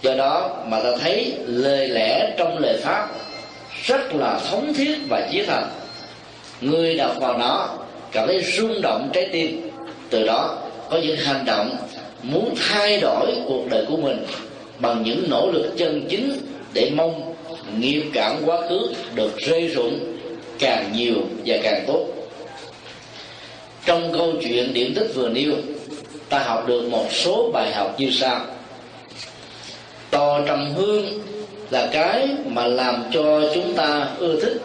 Do 0.02 0.16
đó 0.16 0.50
mà 0.68 0.80
ta 0.80 0.90
thấy 1.00 1.34
lời 1.46 1.88
lẽ 1.88 2.34
trong 2.38 2.58
lời 2.58 2.78
pháp 2.84 3.08
rất 3.86 4.14
là 4.14 4.40
thống 4.50 4.74
thiết 4.74 4.98
và 5.10 5.28
chí 5.32 5.44
thành 5.44 5.70
người 6.62 6.96
đọc 6.96 7.16
vào 7.20 7.38
nó 7.38 7.70
cảm 8.12 8.28
thấy 8.28 8.44
rung 8.44 8.82
động 8.82 9.10
trái 9.14 9.30
tim. 9.32 9.70
Từ 10.10 10.28
đó, 10.28 10.58
có 10.90 10.98
những 10.98 11.18
hành 11.18 11.46
động 11.46 11.76
muốn 12.24 12.56
thay 12.70 13.00
đổi 13.00 13.36
cuộc 13.48 13.64
đời 13.70 13.86
của 13.90 13.98
mình 13.98 14.26
bằng 14.80 15.04
những 15.04 15.26
nỗ 15.30 15.52
lực 15.52 15.74
chân 15.78 16.08
chính 16.10 16.34
để 16.74 16.92
mong 16.96 17.36
nghiệp 17.78 18.04
cảm 18.14 18.36
quá 18.46 18.58
khứ 18.70 18.94
được 19.16 19.38
rơi 19.38 19.68
rụng 19.68 20.11
càng 20.62 20.92
nhiều 20.96 21.16
và 21.46 21.56
càng 21.64 21.84
tốt. 21.88 22.06
Trong 23.86 24.14
câu 24.18 24.34
chuyện 24.42 24.74
điển 24.74 24.94
tích 24.96 25.12
vừa 25.16 25.30
nêu, 25.30 25.54
ta 26.30 26.40
học 26.40 26.68
được 26.68 26.90
một 26.90 27.06
số 27.12 27.50
bài 27.54 27.74
học 27.74 27.96
như 28.00 28.12
sau. 28.12 28.46
Tò 30.12 30.42
trầm 30.48 30.74
hương 30.76 31.06
là 31.70 31.90
cái 31.92 32.28
mà 32.46 32.68
làm 32.68 33.04
cho 33.14 33.42
chúng 33.54 33.74
ta 33.74 34.08
ưa 34.20 34.42
thích, 34.42 34.58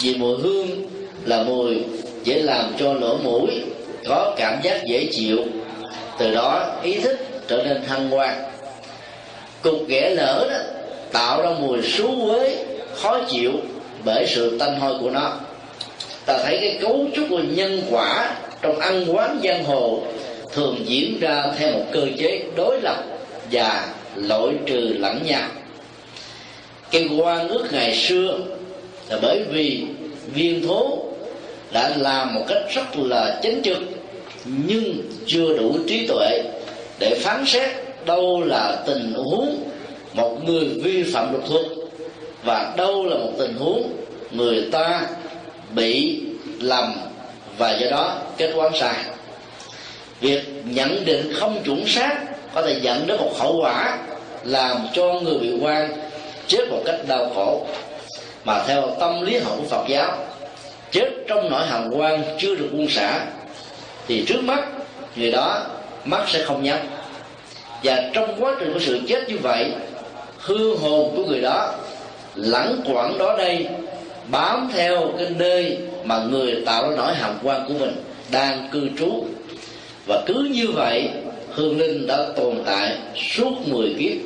vì 0.00 0.14
mùi 0.14 0.38
hương 0.38 0.68
là 1.24 1.42
mùi 1.42 1.84
dễ 2.24 2.42
làm 2.42 2.72
cho 2.78 2.92
lỗ 2.92 3.16
mũi 3.16 3.50
có 4.08 4.34
cảm 4.36 4.60
giác 4.62 4.80
dễ 4.86 5.08
chịu. 5.12 5.38
Từ 6.18 6.34
đó, 6.34 6.76
ý 6.82 6.98
thức 6.98 7.18
trở 7.48 7.62
nên 7.62 7.82
hăng 7.88 8.10
hoan 8.10 8.34
cục 9.62 9.88
ghẻ 9.88 10.10
lỡ 10.10 10.48
đó, 10.50 10.58
tạo 11.12 11.42
ra 11.42 11.50
mùi 11.60 11.82
xú 11.82 12.26
quế 12.26 12.64
khó 12.94 13.20
chịu 13.28 13.52
bởi 14.06 14.26
sự 14.26 14.58
tanh 14.58 14.80
hôi 14.80 14.94
của 15.00 15.10
nó. 15.10 15.32
Ta 16.26 16.38
thấy 16.44 16.58
cái 16.60 16.78
cấu 16.80 17.06
trúc 17.16 17.26
của 17.30 17.38
nhân 17.38 17.82
quả 17.90 18.36
trong 18.62 18.80
ăn 18.80 19.04
quán 19.14 19.40
giang 19.44 19.64
hồ 19.64 20.02
thường 20.52 20.76
diễn 20.86 21.20
ra 21.20 21.44
theo 21.58 21.72
một 21.72 21.84
cơ 21.92 22.06
chế 22.18 22.42
đối 22.56 22.80
lập 22.80 23.04
và 23.52 23.88
loại 24.16 24.54
trừ 24.66 24.78
lẫn 24.98 25.22
nhau. 25.24 25.48
Cái 26.90 27.08
quan 27.18 27.48
ước 27.48 27.72
ngày 27.72 27.96
xưa 27.96 28.38
là 29.08 29.18
bởi 29.22 29.44
vì 29.52 29.84
viên 30.34 30.66
thố 30.66 30.98
đã 31.72 31.96
làm 31.96 32.34
một 32.34 32.44
cách 32.48 32.62
rất 32.74 32.96
là 32.96 33.40
chính 33.42 33.62
trực, 33.62 33.78
nhưng 34.44 35.02
chưa 35.26 35.56
đủ 35.58 35.78
trí 35.88 36.06
tuệ 36.06 36.42
để 36.98 37.18
phán 37.20 37.46
xét 37.46 37.70
đâu 38.06 38.42
là 38.46 38.82
tình 38.86 39.12
huống 39.14 39.70
một 40.12 40.44
người 40.44 40.64
vi 40.64 41.02
phạm 41.02 41.32
luật 41.32 41.44
thuật 41.48 41.75
và 42.46 42.72
đâu 42.76 43.06
là 43.06 43.16
một 43.16 43.32
tình 43.38 43.54
huống 43.58 43.92
người 44.30 44.68
ta 44.72 45.02
bị 45.74 46.20
lầm 46.60 46.94
và 47.58 47.72
do 47.72 47.90
đó 47.90 48.18
kết 48.36 48.52
quán 48.54 48.72
sai? 48.80 48.94
Việc 50.20 50.42
nhận 50.64 51.04
định 51.04 51.32
không 51.34 51.62
chuẩn 51.64 51.86
xác 51.86 52.18
có 52.54 52.62
thể 52.62 52.78
dẫn 52.82 53.06
đến 53.06 53.16
một 53.20 53.32
hậu 53.38 53.60
quả 53.62 53.98
làm 54.44 54.76
cho 54.94 55.20
người 55.20 55.38
bị 55.38 55.58
quan 55.60 55.92
chết 56.46 56.68
một 56.70 56.82
cách 56.84 56.96
đau 57.08 57.30
khổ. 57.34 57.66
Mà 58.44 58.64
theo 58.66 58.90
tâm 59.00 59.22
lý 59.22 59.38
học 59.38 59.54
của 59.58 59.68
Phật 59.68 59.84
giáo, 59.88 60.12
chết 60.92 61.10
trong 61.28 61.50
nỗi 61.50 61.66
hàm 61.66 61.90
quan 61.90 62.22
chưa 62.38 62.54
được 62.54 62.68
buông 62.72 62.90
xả, 62.90 63.26
thì 64.08 64.24
trước 64.28 64.42
mắt 64.42 64.68
người 65.16 65.30
đó 65.30 65.66
mắt 66.04 66.28
sẽ 66.28 66.44
không 66.44 66.62
nhắm. 66.62 66.78
Và 67.82 68.10
trong 68.12 68.44
quá 68.44 68.56
trình 68.60 68.72
của 68.72 68.80
sự 68.80 69.00
chết 69.08 69.28
như 69.28 69.38
vậy 69.42 69.72
hương 70.38 70.78
hồn 70.78 71.12
của 71.16 71.24
người 71.24 71.40
đó 71.40 71.74
lẳng 72.36 72.80
quẩn 72.84 73.18
đó 73.18 73.34
đây, 73.38 73.66
bám 74.30 74.68
theo 74.72 75.12
cái 75.18 75.26
nơi 75.38 75.78
mà 76.04 76.18
người 76.30 76.62
tạo 76.66 76.90
ra 76.90 76.96
nỗi 76.96 77.14
hàm 77.14 77.34
quan 77.42 77.64
của 77.68 77.74
mình 77.74 77.92
đang 78.30 78.68
cư 78.72 78.88
trú. 78.98 79.24
Và 80.06 80.22
cứ 80.26 80.48
như 80.54 80.66
vậy, 80.74 81.08
hương 81.50 81.78
linh 81.78 82.06
đã 82.06 82.26
tồn 82.36 82.54
tại 82.66 82.96
suốt 83.30 83.52
10 83.66 83.94
kiếp. 83.98 84.16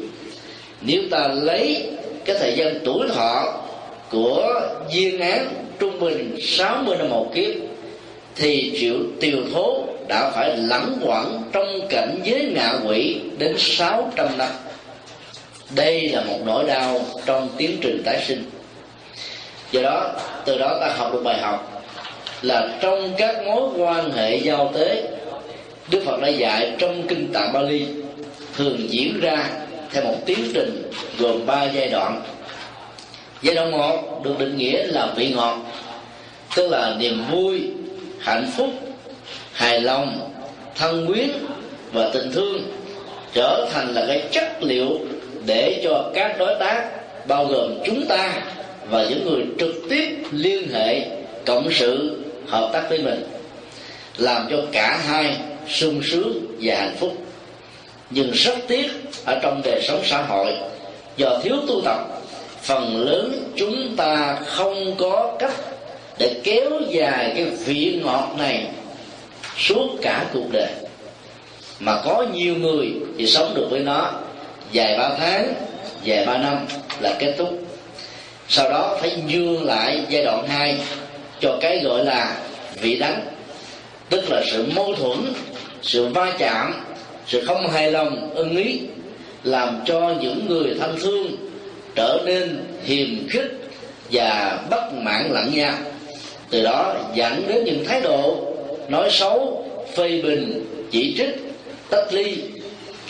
Nếu 0.81 1.03
ta 1.11 1.29
lấy 1.29 1.91
cái 2.25 2.37
thời 2.39 2.55
gian 2.57 2.75
tuổi 2.85 3.09
thọ 3.09 3.63
của 4.11 4.61
duyên 4.93 5.21
án 5.21 5.47
trung 5.79 6.01
bình 6.01 6.37
60 6.43 6.97
năm 6.97 7.09
một 7.09 7.35
kiếp, 7.35 7.55
thì 8.37 8.79
triệu 8.81 8.97
tiều 9.21 9.39
thố 9.53 9.85
đã 10.09 10.31
phải 10.35 10.57
lẳng 10.57 10.99
quẩn 11.03 11.43
trong 11.53 11.89
cảnh 11.89 12.19
giới 12.25 12.53
ngạ 12.55 12.73
quỷ 12.89 13.17
đến 13.39 13.55
600 13.59 14.39
năm 14.39 14.49
đây 15.75 16.09
là 16.09 16.21
một 16.21 16.39
nỗi 16.45 16.65
đau 16.65 17.01
trong 17.27 17.49
tiến 17.57 17.79
trình 17.81 18.03
tái 18.05 18.25
sinh. 18.27 18.45
Do 19.73 19.83
đó, 19.83 20.11
từ 20.45 20.59
đó 20.59 20.79
ta 20.81 20.93
học 20.97 21.13
được 21.13 21.23
bài 21.25 21.39
học 21.41 21.83
là 22.43 22.69
trong 22.81 23.15
các 23.19 23.47
mối 23.47 23.69
quan 23.77 24.13
hệ 24.13 24.37
giao 24.37 24.73
tế, 24.75 25.03
đức 25.91 26.03
phật 26.07 26.21
đã 26.21 26.29
dạy 26.29 26.73
trong 26.79 27.07
kinh 27.09 27.33
tạng 27.33 27.53
bali 27.53 27.87
thường 28.57 28.91
diễn 28.91 29.21
ra 29.21 29.45
theo 29.93 30.05
một 30.05 30.17
tiến 30.27 30.39
trình 30.55 30.91
gồm 31.19 31.47
ba 31.47 31.65
giai 31.65 31.89
đoạn. 31.89 32.23
Giai 33.43 33.55
đoạn 33.55 33.71
một 33.71 34.25
được 34.25 34.39
định 34.39 34.59
nghĩa 34.59 34.87
là 34.87 35.13
vị 35.17 35.33
ngọt, 35.37 35.59
tức 36.57 36.69
là 36.69 36.95
niềm 36.99 37.25
vui, 37.31 37.63
hạnh 38.21 38.51
phúc, 38.57 38.71
hài 39.53 39.81
lòng, 39.81 40.31
thân 40.77 41.07
quyến 41.07 41.29
và 41.93 42.11
tình 42.13 42.33
thương, 42.33 42.63
trở 43.33 43.69
thành 43.73 43.95
là 43.95 44.05
cái 44.09 44.23
chất 44.33 44.63
liệu 44.63 44.99
để 45.47 45.81
cho 45.85 46.11
các 46.15 46.39
đối 46.39 46.55
tác, 46.61 46.91
bao 47.27 47.47
gồm 47.47 47.79
chúng 47.85 48.07
ta 48.07 48.43
và 48.91 49.07
những 49.11 49.25
người 49.25 49.45
trực 49.59 49.75
tiếp 49.91 50.19
liên 50.33 50.69
hệ 50.73 51.07
cộng 51.47 51.73
sự, 51.73 52.19
hợp 52.49 52.71
tác 52.73 52.83
với 52.89 52.99
mình, 52.99 53.25
làm 54.17 54.47
cho 54.51 54.57
cả 54.73 55.01
hai 55.07 55.37
sung 55.69 56.01
sướng 56.03 56.57
và 56.61 56.75
hạnh 56.75 56.97
phúc. 57.01 57.13
Nhưng 58.11 58.31
rất 58.31 58.55
tiếc, 58.69 58.91
ở 59.25 59.39
trong 59.43 59.61
đời 59.65 59.83
sống 59.83 60.01
xã 60.05 60.23
hội, 60.23 60.53
do 61.17 61.39
thiếu 61.43 61.57
tu 61.69 61.81
tập, 61.85 61.99
phần 62.63 63.07
lớn 63.07 63.53
chúng 63.57 63.97
ta 63.97 64.39
không 64.47 64.97
có 64.99 65.37
cách 65.39 65.55
để 66.19 66.41
kéo 66.45 66.71
dài 66.89 67.33
cái 67.37 67.45
vị 67.45 68.01
ngọt 68.05 68.29
này 68.39 68.67
suốt 69.59 69.89
cả 70.03 70.25
cuộc 70.33 70.53
đời. 70.53 70.71
Mà 71.81 72.01
có 72.05 72.27
nhiều 72.35 72.55
người 72.55 72.93
thì 73.19 73.27
sống 73.27 73.53
được 73.55 73.67
với 73.71 73.81
nó 73.81 74.13
dài 74.73 74.99
ba 74.99 75.11
tháng 75.19 75.55
dài 76.05 76.27
ba 76.27 76.39
năm 76.39 76.67
là 77.01 77.17
kết 77.19 77.35
thúc. 77.39 77.49
Sau 78.49 78.71
đó 78.71 78.97
phải 79.01 79.13
nhường 79.29 79.65
lại 79.65 80.01
giai 80.09 80.25
đoạn 80.25 80.47
2 80.49 80.79
cho 81.41 81.59
cái 81.61 81.81
gọi 81.85 82.05
là 82.05 82.37
vị 82.81 82.99
đắng, 82.99 83.21
tức 84.09 84.31
là 84.31 84.43
sự 84.51 84.67
mâu 84.75 84.95
thuẫn, 84.95 85.19
sự 85.83 86.07
va 86.07 86.33
chạm, 86.39 86.85
sự 87.27 87.45
không 87.47 87.69
hài 87.69 87.93
lòng, 87.93 88.31
ưng 88.35 88.57
ý, 88.57 88.81
làm 89.45 89.81
cho 89.87 90.15
những 90.21 90.47
người 90.49 90.75
thân 90.81 90.99
thương 91.03 91.27
trở 91.95 92.19
nên 92.27 92.65
hiềm 92.85 93.29
khích 93.29 93.61
và 94.13 94.59
bất 94.71 94.93
mãn 94.95 95.31
lẫn 95.31 95.55
nhau 95.55 95.75
từ 96.51 96.63
đó 96.63 96.95
dẫn 97.15 97.43
đến 97.49 97.65
những 97.65 97.85
thái 97.85 98.01
độ 98.01 98.37
nói 98.89 99.09
xấu, 99.11 99.65
phê 99.97 100.23
bình, 100.23 100.67
chỉ 100.91 101.15
trích, 101.19 101.37
tách 101.91 102.13
ly 102.13 102.37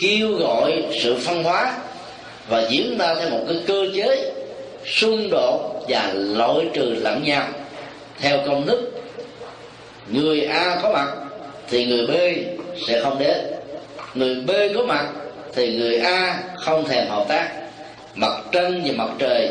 kêu 0.01 0.31
gọi 0.31 0.83
sự 1.03 1.15
phân 1.15 1.43
hóa 1.43 1.73
và 2.49 2.67
diễn 2.69 2.97
ra 2.97 3.15
theo 3.15 3.29
một 3.29 3.43
cái 3.47 3.57
cơ 3.67 3.85
chế 3.95 4.31
xung 4.85 5.29
đột 5.31 5.85
và 5.87 6.13
loại 6.13 6.65
trừ 6.73 6.95
lẫn 6.97 7.23
nhau. 7.23 7.47
Theo 8.19 8.39
công 8.47 8.67
thức 8.67 9.03
người 10.07 10.41
a 10.45 10.79
có 10.83 10.91
mặt 10.93 11.07
thì 11.69 11.85
người 11.85 12.07
b 12.07 12.11
sẽ 12.87 13.01
không 13.03 13.19
đến. 13.19 13.37
Người 14.13 14.35
b 14.35 14.51
có 14.75 14.83
mặt 14.83 15.07
thì 15.55 15.77
người 15.77 15.97
a 15.97 16.43
không 16.55 16.85
thèm 16.87 17.07
hợp 17.07 17.25
tác. 17.27 17.49
Mặt 18.15 18.41
trăng 18.51 18.81
và 18.85 18.91
mặt 18.95 19.09
trời, 19.19 19.49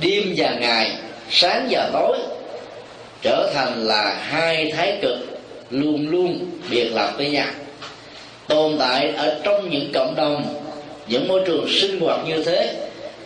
đêm 0.00 0.34
và 0.36 0.50
ngày, 0.60 0.92
sáng 1.30 1.68
và 1.70 1.90
tối 1.92 2.18
trở 3.22 3.50
thành 3.54 3.86
là 3.86 4.16
hai 4.20 4.72
thái 4.72 4.98
cực 5.02 5.18
luôn 5.70 6.08
luôn 6.10 6.50
biệt 6.70 6.84
lập 6.84 7.12
với 7.16 7.30
nhau 7.30 7.46
tồn 8.48 8.76
tại 8.78 9.12
ở 9.16 9.40
trong 9.44 9.70
những 9.70 9.92
cộng 9.94 10.14
đồng. 10.16 10.44
Những 11.06 11.28
môi 11.28 11.42
trường 11.46 11.66
sinh 11.68 12.00
hoạt 12.00 12.20
như 12.26 12.42
thế, 12.44 12.74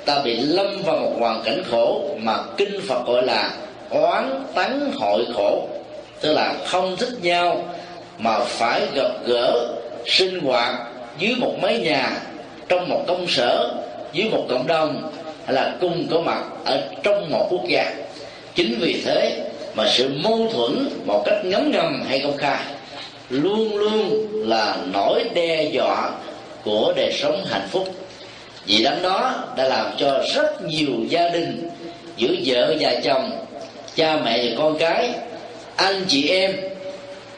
ta 0.04 0.18
bị 0.24 0.36
lâm 0.36 0.82
vào 0.82 0.96
một 0.96 1.12
hoàn 1.18 1.42
cảnh 1.44 1.62
khổ 1.70 2.02
mà 2.18 2.38
kinh 2.56 2.80
phật 2.88 3.06
gọi 3.06 3.22
là 3.22 3.50
oán 3.90 4.44
tấn 4.54 4.92
hội 4.94 5.26
khổ. 5.34 5.68
Tức 6.20 6.32
là 6.32 6.54
không 6.66 6.96
thích 6.96 7.14
nhau 7.22 7.74
mà 8.18 8.38
phải 8.38 8.82
gặp 8.94 9.10
gỡ, 9.26 9.74
sinh 10.06 10.40
hoạt 10.40 10.74
dưới 11.18 11.34
một 11.38 11.54
mái 11.62 11.78
nhà, 11.78 12.10
trong 12.68 12.88
một 12.88 13.04
công 13.06 13.26
sở, 13.28 13.74
dưới 14.12 14.28
một 14.30 14.46
cộng 14.48 14.66
đồng, 14.66 15.12
hay 15.44 15.54
là 15.54 15.74
cùng 15.80 16.06
có 16.10 16.20
mặt 16.20 16.42
ở 16.64 16.82
trong 17.02 17.30
một 17.30 17.46
quốc 17.50 17.62
gia. 17.68 17.94
Chính 18.54 18.78
vì 18.80 19.02
thế 19.04 19.50
mà 19.74 19.84
sự 19.88 20.10
mâu 20.22 20.48
thuẫn 20.52 20.88
một 21.06 21.22
cách 21.26 21.44
ngấm 21.44 21.70
ngầm 21.70 22.02
hay 22.08 22.20
công 22.20 22.36
khai 22.36 22.60
luôn 23.32 23.76
luôn 23.76 24.26
là 24.48 24.76
nỗi 24.92 25.24
đe 25.34 25.70
dọa 25.72 26.10
của 26.64 26.92
đời 26.96 27.12
sống 27.12 27.44
hạnh 27.50 27.68
phúc. 27.70 27.88
Vì 28.66 28.84
đám 28.84 29.02
đó 29.02 29.44
đã 29.56 29.64
làm 29.64 29.86
cho 29.98 30.24
rất 30.34 30.62
nhiều 30.64 30.92
gia 31.08 31.28
đình 31.28 31.68
giữa 32.16 32.34
vợ 32.44 32.74
và 32.80 32.94
chồng, 33.04 33.30
cha 33.94 34.16
mẹ 34.24 34.44
và 34.44 34.56
con 34.58 34.78
cái, 34.78 35.10
anh 35.76 36.04
chị 36.08 36.28
em, 36.28 36.56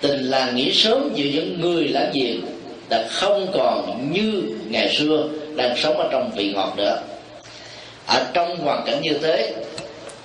tình 0.00 0.24
là 0.30 0.50
nghĩ 0.50 0.72
sớm 0.72 1.12
giữa 1.14 1.24
những 1.24 1.60
người 1.60 1.88
làm 1.88 2.06
việc 2.12 2.40
đã 2.88 3.06
không 3.10 3.46
còn 3.54 4.08
như 4.12 4.42
ngày 4.68 4.96
xưa 4.96 5.28
đang 5.56 5.76
sống 5.76 5.98
ở 5.98 6.08
trong 6.12 6.30
vị 6.36 6.52
ngọt 6.52 6.74
nữa. 6.76 6.98
Ở 8.06 8.26
trong 8.32 8.56
hoàn 8.56 8.82
cảnh 8.86 9.02
như 9.02 9.18
thế, 9.22 9.54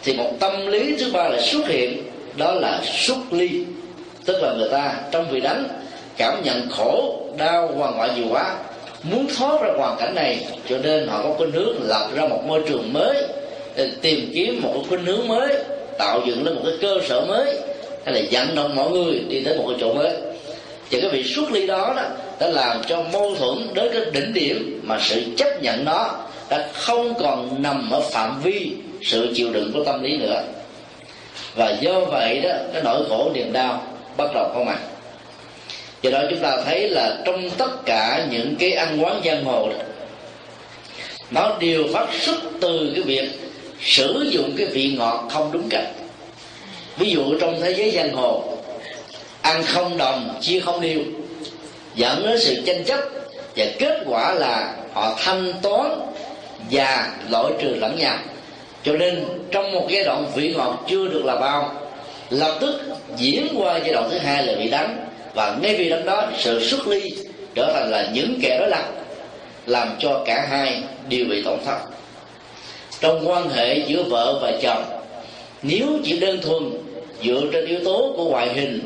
thì 0.04 0.14
một 0.14 0.32
tâm 0.40 0.68
lý 0.68 0.96
thứ 1.00 1.12
ba 1.12 1.30
lại 1.30 1.42
xuất 1.42 1.68
hiện, 1.68 2.04
đó 2.38 2.52
là 2.52 2.82
xuất 2.84 3.18
ly 3.32 3.50
tức 4.30 4.44
là 4.44 4.54
người 4.54 4.70
ta 4.70 4.94
trong 5.12 5.30
vị 5.30 5.40
đánh, 5.40 5.68
cảm 6.18 6.42
nhận 6.44 6.70
khổ, 6.70 7.20
đau 7.38 7.70
hoàn 7.78 7.98
ngoại 7.98 8.10
nhiều 8.16 8.26
quá, 8.30 8.56
muốn 9.04 9.28
thoát 9.38 9.62
ra 9.62 9.70
hoàn 9.78 9.98
cảnh 10.00 10.16
này, 10.16 10.46
cho 10.70 10.78
nên 10.78 11.08
họ 11.08 11.24
có 11.24 11.34
khuynh 11.38 11.52
hướng 11.52 11.76
lập 11.84 12.08
ra 12.16 12.28
một 12.28 12.42
môi 12.48 12.62
trường 12.70 12.94
mới 12.94 13.24
tìm 14.02 14.32
kiếm 14.34 14.62
một 14.62 14.72
cái 14.74 14.84
khuynh 14.90 15.06
hướng 15.06 15.28
mới, 15.28 15.56
tạo 15.98 16.22
dựng 16.26 16.46
lên 16.46 16.56
một 16.56 16.62
cái 16.66 16.74
cơ 16.82 17.00
sở 17.10 17.22
mới, 17.28 17.58
hay 18.06 18.16
là 18.16 18.22
dẫn 18.30 18.56
động 18.56 18.76
mọi 18.76 18.90
người 18.90 19.20
đi 19.30 19.44
tới 19.44 19.58
một 19.58 19.64
cái 19.68 19.78
chỗ 19.80 19.94
mới. 19.94 20.12
Và 20.92 21.00
cái 21.02 21.10
việc 21.10 21.26
xuất 21.26 21.52
ly 21.52 21.68
đó 21.68 21.94
đó 21.98 22.04
đã 22.40 22.48
làm 22.48 22.82
cho 22.88 23.04
mâu 23.14 23.36
thuẫn 23.36 23.58
đến 23.74 23.90
cái 23.94 24.02
đỉnh 24.12 24.34
điểm 24.34 24.82
mà 24.84 24.98
sự 25.02 25.24
chấp 25.38 25.64
nhận 25.64 25.86
nó 25.86 26.12
đã 26.50 26.68
không 26.74 27.14
còn 27.20 27.62
nằm 27.62 27.90
ở 27.92 28.00
phạm 28.00 28.42
vi 28.44 28.72
sự 29.02 29.28
chịu 29.36 29.54
đựng 29.54 29.72
của 29.74 29.84
tâm 29.84 30.04
lý 30.04 30.18
nữa. 30.18 30.42
Và 31.56 31.70
do 31.70 32.00
vậy 32.00 32.40
đó, 32.40 32.52
cái 32.74 32.82
nỗi 32.84 33.04
khổ 33.10 33.32
niềm 33.34 33.54
đau 33.54 33.84
bắt 34.18 34.28
đầu 34.34 34.52
có 34.56 34.64
mặt 34.64 34.80
do 36.02 36.12
đó 36.12 36.22
chúng 36.30 36.40
ta 36.40 36.58
thấy 36.66 36.90
là 36.90 37.18
trong 37.26 37.50
tất 37.50 37.86
cả 37.86 38.28
những 38.32 38.56
cái 38.60 38.72
ăn 38.72 39.04
quán 39.04 39.22
giang 39.26 39.46
hồ 39.46 39.70
đó, 39.70 39.76
nó 41.32 41.58
đều 41.60 41.84
phát 41.94 42.08
xuất 42.22 42.38
từ 42.62 42.92
cái 42.96 43.04
việc 43.04 43.30
sử 43.82 44.30
dụng 44.32 44.56
cái 44.58 44.68
vị 44.68 44.96
ngọt 44.98 45.28
không 45.32 45.52
đúng 45.52 45.70
cách. 45.70 45.88
Ví 46.98 47.10
dụ 47.10 47.40
trong 47.40 47.62
thế 47.62 47.74
giới 47.74 47.92
giang 47.92 48.14
hồ, 48.14 48.58
ăn 49.42 49.64
không 49.64 49.98
đồng, 49.98 50.38
chia 50.42 50.60
không 50.60 50.82
liêu 50.82 51.00
dẫn 51.96 52.24
đến 52.24 52.40
sự 52.40 52.62
tranh 52.66 52.84
chấp 52.84 53.00
và 53.56 53.66
kết 53.80 54.04
quả 54.06 54.34
là 54.34 54.76
họ 54.94 55.16
thanh 55.24 55.54
toán 55.62 55.92
và 56.72 57.14
loại 57.30 57.54
trừ 57.62 57.76
lẫn 57.76 57.96
nhau. 58.00 58.18
Cho 58.84 58.94
nên 58.94 59.26
trong 59.52 59.72
một 59.72 59.88
giai 59.90 60.04
đoạn 60.04 60.26
vị 60.36 60.54
ngọt 60.58 60.86
chưa 60.90 61.08
được 61.08 61.26
là 61.26 61.36
bao 61.36 61.89
lập 62.30 62.58
tức 62.62 62.82
diễn 63.18 63.48
qua 63.58 63.78
giai 63.78 63.94
đoạn 63.94 64.10
thứ 64.12 64.18
hai 64.18 64.46
là 64.46 64.54
bị 64.54 64.70
đánh. 64.70 65.06
Và 65.34 65.58
ngay 65.62 65.76
vì 65.76 65.90
đánh 65.90 66.06
đó, 66.06 66.32
sự 66.38 66.64
xuất 66.64 66.88
ly 66.88 67.02
trở 67.56 67.72
thành 67.74 67.92
là 67.92 68.10
những 68.14 68.40
kẻ 68.42 68.58
đối 68.60 68.70
lập, 68.70 68.84
làm 69.66 69.96
cho 70.00 70.24
cả 70.26 70.46
hai 70.50 70.82
đều 71.10 71.26
bị 71.30 71.42
tổn 71.42 71.60
thất. 71.66 71.78
Trong 73.02 73.30
quan 73.30 73.50
hệ 73.50 73.78
giữa 73.88 74.04
vợ 74.04 74.40
và 74.42 74.52
chồng, 74.62 74.84
nếu 75.62 75.88
chỉ 76.04 76.20
đơn 76.20 76.42
thuần 76.42 76.72
dựa 77.24 77.42
trên 77.54 77.66
yếu 77.66 77.80
tố 77.86 78.14
của 78.18 78.30
ngoại 78.30 78.54
hình 78.54 78.82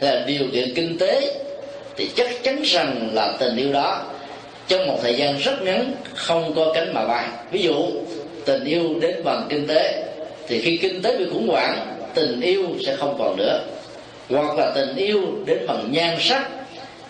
là 0.00 0.24
điều 0.26 0.44
kiện 0.52 0.74
kinh 0.74 0.98
tế, 0.98 1.34
thì 1.96 2.10
chắc 2.14 2.42
chắn 2.42 2.62
rằng 2.62 3.10
là 3.12 3.36
tình 3.40 3.56
yêu 3.56 3.72
đó 3.72 4.02
trong 4.68 4.86
một 4.86 4.98
thời 5.02 5.14
gian 5.14 5.38
rất 5.38 5.62
ngắn 5.62 5.92
không 6.14 6.54
có 6.56 6.72
cánh 6.74 6.94
mà 6.94 7.06
bay. 7.06 7.26
Ví 7.50 7.62
dụ, 7.62 7.86
tình 8.44 8.64
yêu 8.64 8.82
đến 9.00 9.24
bằng 9.24 9.46
kinh 9.48 9.66
tế, 9.66 10.04
thì 10.48 10.62
khi 10.62 10.76
kinh 10.76 11.02
tế 11.02 11.16
bị 11.16 11.24
khủng 11.32 11.48
hoảng 11.48 11.96
tình 12.14 12.40
yêu 12.40 12.64
sẽ 12.86 12.96
không 12.96 13.16
còn 13.18 13.36
nữa. 13.36 13.60
Hoặc 14.30 14.58
là 14.58 14.72
tình 14.74 14.96
yêu 14.96 15.20
đến 15.46 15.58
bằng 15.66 15.88
nhan 15.92 16.16
sắc 16.20 16.48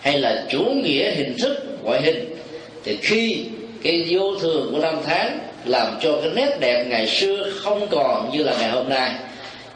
hay 0.01 0.19
là 0.19 0.45
chủ 0.49 0.63
nghĩa 0.63 1.11
hình 1.11 1.37
thức, 1.39 1.57
ngoại 1.83 2.01
hình, 2.01 2.35
thì 2.83 2.97
khi 3.01 3.45
cái 3.83 4.05
vô 4.09 4.35
thường 4.35 4.69
của 4.71 4.79
năm 4.79 4.95
tháng 5.05 5.39
làm 5.65 5.97
cho 6.01 6.17
cái 6.21 6.31
nét 6.35 6.57
đẹp 6.59 6.85
ngày 6.87 7.07
xưa 7.07 7.51
không 7.55 7.87
còn 7.91 8.29
như 8.33 8.43
là 8.43 8.53
ngày 8.59 8.69
hôm 8.69 8.89
nay, 8.89 9.11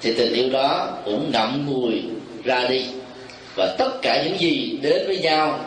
thì 0.01 0.13
tình 0.13 0.33
yêu 0.33 0.49
đó 0.49 0.97
cũng 1.05 1.31
ngậm 1.33 1.65
ngùi 1.69 2.01
ra 2.43 2.67
đi. 2.69 2.85
Và 3.55 3.75
tất 3.77 4.01
cả 4.01 4.23
những 4.23 4.39
gì 4.39 4.79
đến 4.81 5.07
với 5.07 5.17
nhau 5.17 5.59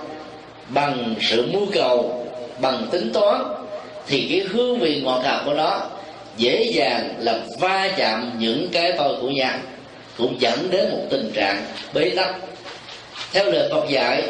bằng 0.68 1.14
sự 1.20 1.46
mưu 1.52 1.66
cầu, 1.72 2.26
bằng 2.60 2.86
tính 2.90 3.10
toán, 3.12 3.42
thì 4.06 4.26
cái 4.30 4.40
hương 4.40 4.78
vị 4.78 5.00
ngọt 5.04 5.20
ngào 5.22 5.42
của 5.44 5.54
nó 5.54 5.80
dễ 6.36 6.70
dàng 6.74 7.14
là 7.18 7.38
va 7.60 7.88
chạm 7.96 8.32
những 8.38 8.68
cái 8.72 8.92
tôi 8.98 9.16
của 9.20 9.28
nhau, 9.28 9.54
cũng 10.18 10.40
dẫn 10.40 10.70
đến 10.70 10.90
một 10.90 11.02
tình 11.10 11.30
trạng 11.34 11.64
bế 11.94 12.10
tắc. 12.10 12.34
Theo 13.32 13.44
lời 13.44 13.68
Phật 13.70 13.88
dạy, 13.88 14.22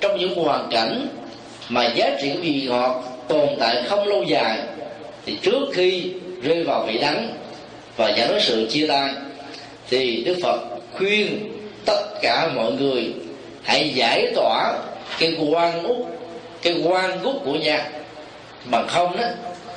trong 0.00 0.18
những 0.18 0.34
hoàn 0.34 0.68
cảnh 0.70 1.06
mà 1.68 1.86
giá 1.94 2.10
trị 2.22 2.30
của 2.34 2.40
vị 2.42 2.66
ngọt 2.68 3.02
tồn 3.28 3.48
tại 3.60 3.82
không 3.88 4.08
lâu 4.08 4.22
dài, 4.22 4.58
thì 5.26 5.38
trước 5.42 5.62
khi 5.74 6.12
rơi 6.42 6.64
vào 6.64 6.86
vị 6.86 6.98
đắng 6.98 7.32
và 7.96 8.08
dẫn 8.08 8.28
đến 8.28 8.40
sự 8.40 8.68
chia 8.70 8.86
tay, 8.86 9.10
thì 9.90 10.22
Đức 10.26 10.36
Phật 10.42 10.60
khuyên 10.92 11.52
tất 11.84 12.04
cả 12.22 12.48
mọi 12.54 12.72
người 12.72 13.12
hãy 13.62 13.90
giải 13.94 14.32
tỏa 14.34 14.78
cái 15.18 15.36
quan 15.50 15.82
út 15.82 15.96
cái 16.62 16.74
quan 16.84 17.22
gút 17.22 17.34
của 17.44 17.54
nhau. 17.54 17.80
Bằng 18.64 18.88
không 18.88 19.16
đó, 19.16 19.24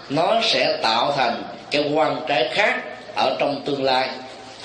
nó 0.10 0.42
sẽ 0.44 0.78
tạo 0.82 1.14
thành 1.18 1.44
cái 1.72 1.92
quan 1.94 2.22
trái 2.28 2.50
khác 2.54 2.84
ở 3.16 3.36
trong 3.40 3.62
tương 3.66 3.84
lai, 3.84 4.10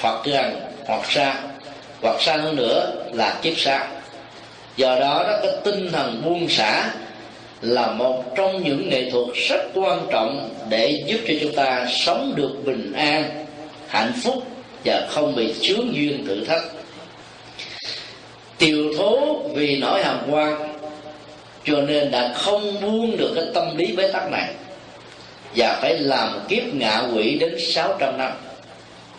hoặc 0.00 0.18
gần 0.24 0.60
hoặc 0.86 1.10
xa 1.10 1.34
hoặc 2.02 2.22
xa 2.22 2.36
hơn 2.36 2.56
nữa 2.56 2.92
là 3.12 3.38
kiếp 3.42 3.52
sau 3.56 3.86
do 4.76 4.98
đó 5.00 5.24
đó, 5.28 5.38
cái 5.42 5.52
tinh 5.64 5.90
thần 5.92 6.22
buông 6.24 6.48
xả 6.48 6.90
là 7.62 7.86
một 7.86 8.24
trong 8.36 8.62
những 8.62 8.88
nghệ 8.88 9.10
thuật 9.10 9.26
rất 9.48 9.60
quan 9.74 10.06
trọng 10.10 10.54
để 10.68 11.02
giúp 11.06 11.18
cho 11.28 11.34
chúng 11.40 11.54
ta 11.54 11.86
sống 11.90 12.32
được 12.36 12.56
bình 12.64 12.92
an, 12.92 13.46
hạnh 13.88 14.12
phúc 14.24 14.46
và 14.84 15.06
không 15.10 15.34
bị 15.34 15.54
chướng 15.60 15.94
duyên 15.94 16.26
thử 16.26 16.44
thách. 16.44 16.62
Tiều 18.58 18.94
thố 18.98 19.42
vì 19.54 19.76
nỗi 19.76 20.04
hàm 20.04 20.18
quan, 20.30 20.78
cho 21.64 21.80
nên 21.82 22.10
đã 22.10 22.32
không 22.34 22.80
buông 22.80 23.16
được 23.16 23.32
cái 23.34 23.44
tâm 23.54 23.76
lý 23.76 23.96
bế 23.96 24.12
tắc 24.12 24.30
này 24.30 24.48
và 25.56 25.78
phải 25.82 25.98
làm 25.98 26.40
kiếp 26.48 26.62
ngạ 26.74 27.02
quỷ 27.14 27.36
đến 27.40 27.54
600 27.58 28.18
năm. 28.18 28.32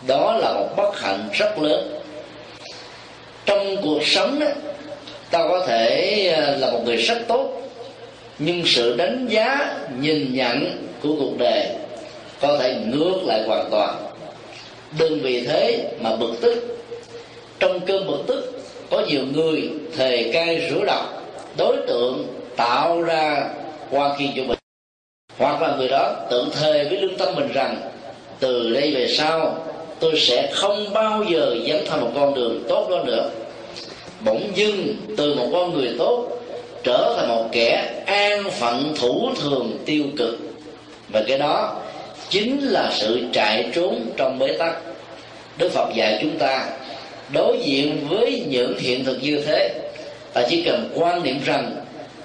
Đó 0.06 0.36
là 0.40 0.52
một 0.52 0.68
bất 0.76 1.00
hạnh 1.00 1.28
rất 1.32 1.58
lớn. 1.58 2.00
Trong 3.46 3.76
cuộc 3.82 4.06
sống 4.06 4.40
đó, 4.40 4.46
ta 5.30 5.38
có 5.48 5.66
thể 5.66 6.26
ờ, 6.36 6.56
là 6.56 6.70
một 6.70 6.80
người 6.84 6.96
rất 6.96 7.18
tốt, 7.28 7.62
nhưng 8.38 8.62
sự 8.66 8.96
đánh 8.96 9.26
giá, 9.30 9.76
nhìn 10.00 10.34
nhận 10.34 10.86
của 11.02 11.14
cuộc 11.18 11.38
đời 11.38 11.66
có 12.40 12.58
thể 12.58 12.74
ngược 12.86 13.20
lại 13.24 13.42
hoàn 13.46 13.68
toàn. 13.70 13.96
Đừng 14.98 15.20
vì 15.22 15.46
thế 15.46 15.92
mà 16.00 16.16
bực 16.16 16.34
tức. 16.40 16.78
Trong 17.58 17.80
cơn 17.80 18.06
bực 18.06 18.24
tức, 18.26 18.62
có 18.90 19.02
nhiều 19.08 19.22
người 19.32 19.70
thề 19.96 20.30
cay 20.32 20.70
rửa 20.70 20.84
độc, 20.86 21.22
đối 21.56 21.76
tượng 21.86 22.26
tạo 22.56 23.02
ra 23.02 23.48
qua 23.90 24.14
khi 24.18 24.28
cho 24.36 24.42
mình 24.42 24.58
hoặc 25.38 25.62
là 25.62 25.76
người 25.76 25.88
đó 25.88 26.16
tự 26.30 26.44
thề 26.60 26.84
với 26.84 26.98
lương 26.98 27.16
tâm 27.16 27.34
mình 27.34 27.52
rằng, 27.52 27.76
từ 28.40 28.70
đây 28.74 28.94
về 28.94 29.08
sau, 29.08 29.64
tôi 30.00 30.20
sẽ 30.20 30.50
không 30.52 30.92
bao 30.92 31.24
giờ 31.30 31.56
dám 31.64 31.78
theo 31.86 32.00
một 32.00 32.10
con 32.14 32.34
đường 32.34 32.64
tốt 32.68 32.88
đó 32.90 33.02
nữa. 33.04 33.30
Bỗng 34.24 34.50
dưng, 34.54 34.96
từ 35.16 35.34
một 35.34 35.48
con 35.52 35.74
người 35.74 35.94
tốt, 35.98 36.28
trở 36.82 37.14
thành 37.16 37.28
một 37.28 37.48
kẻ 37.52 38.02
an 38.06 38.50
phận 38.50 38.94
thủ 39.00 39.30
thường 39.42 39.78
tiêu 39.86 40.04
cực. 40.18 40.38
Và 41.08 41.22
cái 41.28 41.38
đó 41.38 41.80
chính 42.28 42.60
là 42.60 42.90
sự 42.94 43.20
chạy 43.32 43.70
trốn 43.74 44.00
trong 44.16 44.38
bế 44.38 44.56
tắc. 44.58 44.74
Đức 45.58 45.72
phật 45.72 45.94
dạy 45.94 46.18
chúng 46.22 46.38
ta 46.38 46.68
đối 47.32 47.58
diện 47.64 48.06
với 48.08 48.44
những 48.48 48.78
hiện 48.78 49.04
thực 49.04 49.22
như 49.22 49.42
thế 49.46 49.80
ta 50.32 50.42
chỉ 50.48 50.62
cần 50.62 50.88
quan 50.94 51.22
niệm 51.22 51.40
rằng, 51.44 51.70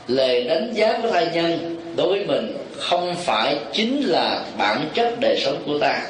lời 0.08 0.44
đánh 0.44 0.72
giá 0.74 1.00
của 1.02 1.12
thai 1.12 1.28
nhân 1.34 1.78
đối 1.96 2.08
với 2.08 2.26
mình 2.26 2.58
không 2.80 3.16
phải 3.16 3.56
chính 3.74 4.02
là 4.02 4.42
bản 4.58 4.90
chất 4.94 5.20
đời 5.20 5.40
sống 5.44 5.64
của 5.66 5.80
ta. 5.80 6.02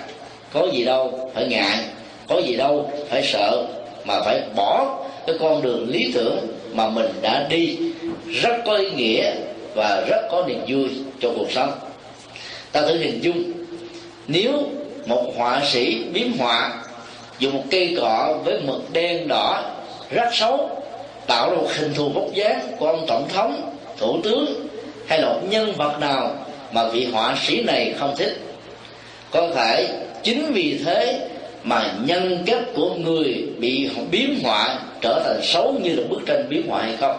Có 0.54 0.68
gì 0.74 0.86
đâu 0.86 1.32
phải 1.36 1.48
ngại, 1.48 1.78
có 2.28 2.40
gì 2.40 2.56
đâu 2.56 2.92
phải 3.10 3.24
sợ, 3.24 3.66
mà 4.06 4.22
phải 4.22 4.42
bỏ 4.56 4.98
cái 5.28 5.36
con 5.40 5.62
đường 5.62 5.90
lý 5.90 6.12
tưởng 6.14 6.48
mà 6.74 6.90
mình 6.90 7.12
đã 7.22 7.48
đi. 7.50 7.78
Rất 8.26 8.58
có 8.66 8.76
ý 8.76 8.92
nghĩa 8.92 9.32
và 9.76 10.06
rất 10.10 10.28
có 10.32 10.44
niềm 10.48 10.60
vui 10.68 10.90
cho 11.22 11.30
cuộc 11.38 11.52
sống. 11.52 11.72
Ta 12.72 12.82
thử 12.82 12.98
hình 12.98 13.20
dung, 13.22 13.44
nếu 14.28 14.52
một 15.06 15.24
họa 15.38 15.62
sĩ 15.72 16.04
biếm 16.14 16.28
họa, 16.40 16.72
dùng 17.40 17.54
một 17.54 17.64
cây 17.72 17.98
cọ 18.02 18.34
với 18.46 18.60
mực 18.66 18.94
đen 18.94 19.28
đỏ 19.28 19.64
rất 20.12 20.30
xấu, 20.34 20.70
tạo 21.28 21.50
ra 21.50 21.58
một 21.58 21.68
hình 21.78 21.94
thù 21.94 22.10
vóc 22.10 22.34
dáng 22.34 22.68
của 22.80 22.88
ông 22.88 23.06
tổng 23.08 23.28
thống, 23.34 23.76
thủ 23.98 24.20
tướng 24.24 24.68
hay 25.08 25.22
là 25.22 25.28
một 25.28 25.42
nhân 25.50 25.74
vật 25.78 26.00
nào 26.00 26.36
mà 26.72 26.90
vị 26.90 27.08
họa 27.12 27.36
sĩ 27.48 27.64
này 27.64 27.94
không 28.00 28.16
thích. 28.18 28.38
Có 29.32 29.48
thể 29.56 29.88
chính 30.24 30.54
vì 30.54 30.80
thế 30.86 31.28
mà 31.64 31.94
nhân 32.06 32.44
cách 32.46 32.64
của 32.74 32.96
người 32.96 33.46
bị 33.58 33.90
biếm 34.12 34.30
họa 34.44 34.80
trở 35.02 35.22
thành 35.26 35.40
xấu 35.44 35.76
như 35.84 35.96
là 35.96 36.04
bức 36.10 36.22
tranh 36.26 36.46
biếm 36.50 36.68
họa 36.68 36.82
hay 36.82 36.98
không? 36.98 37.18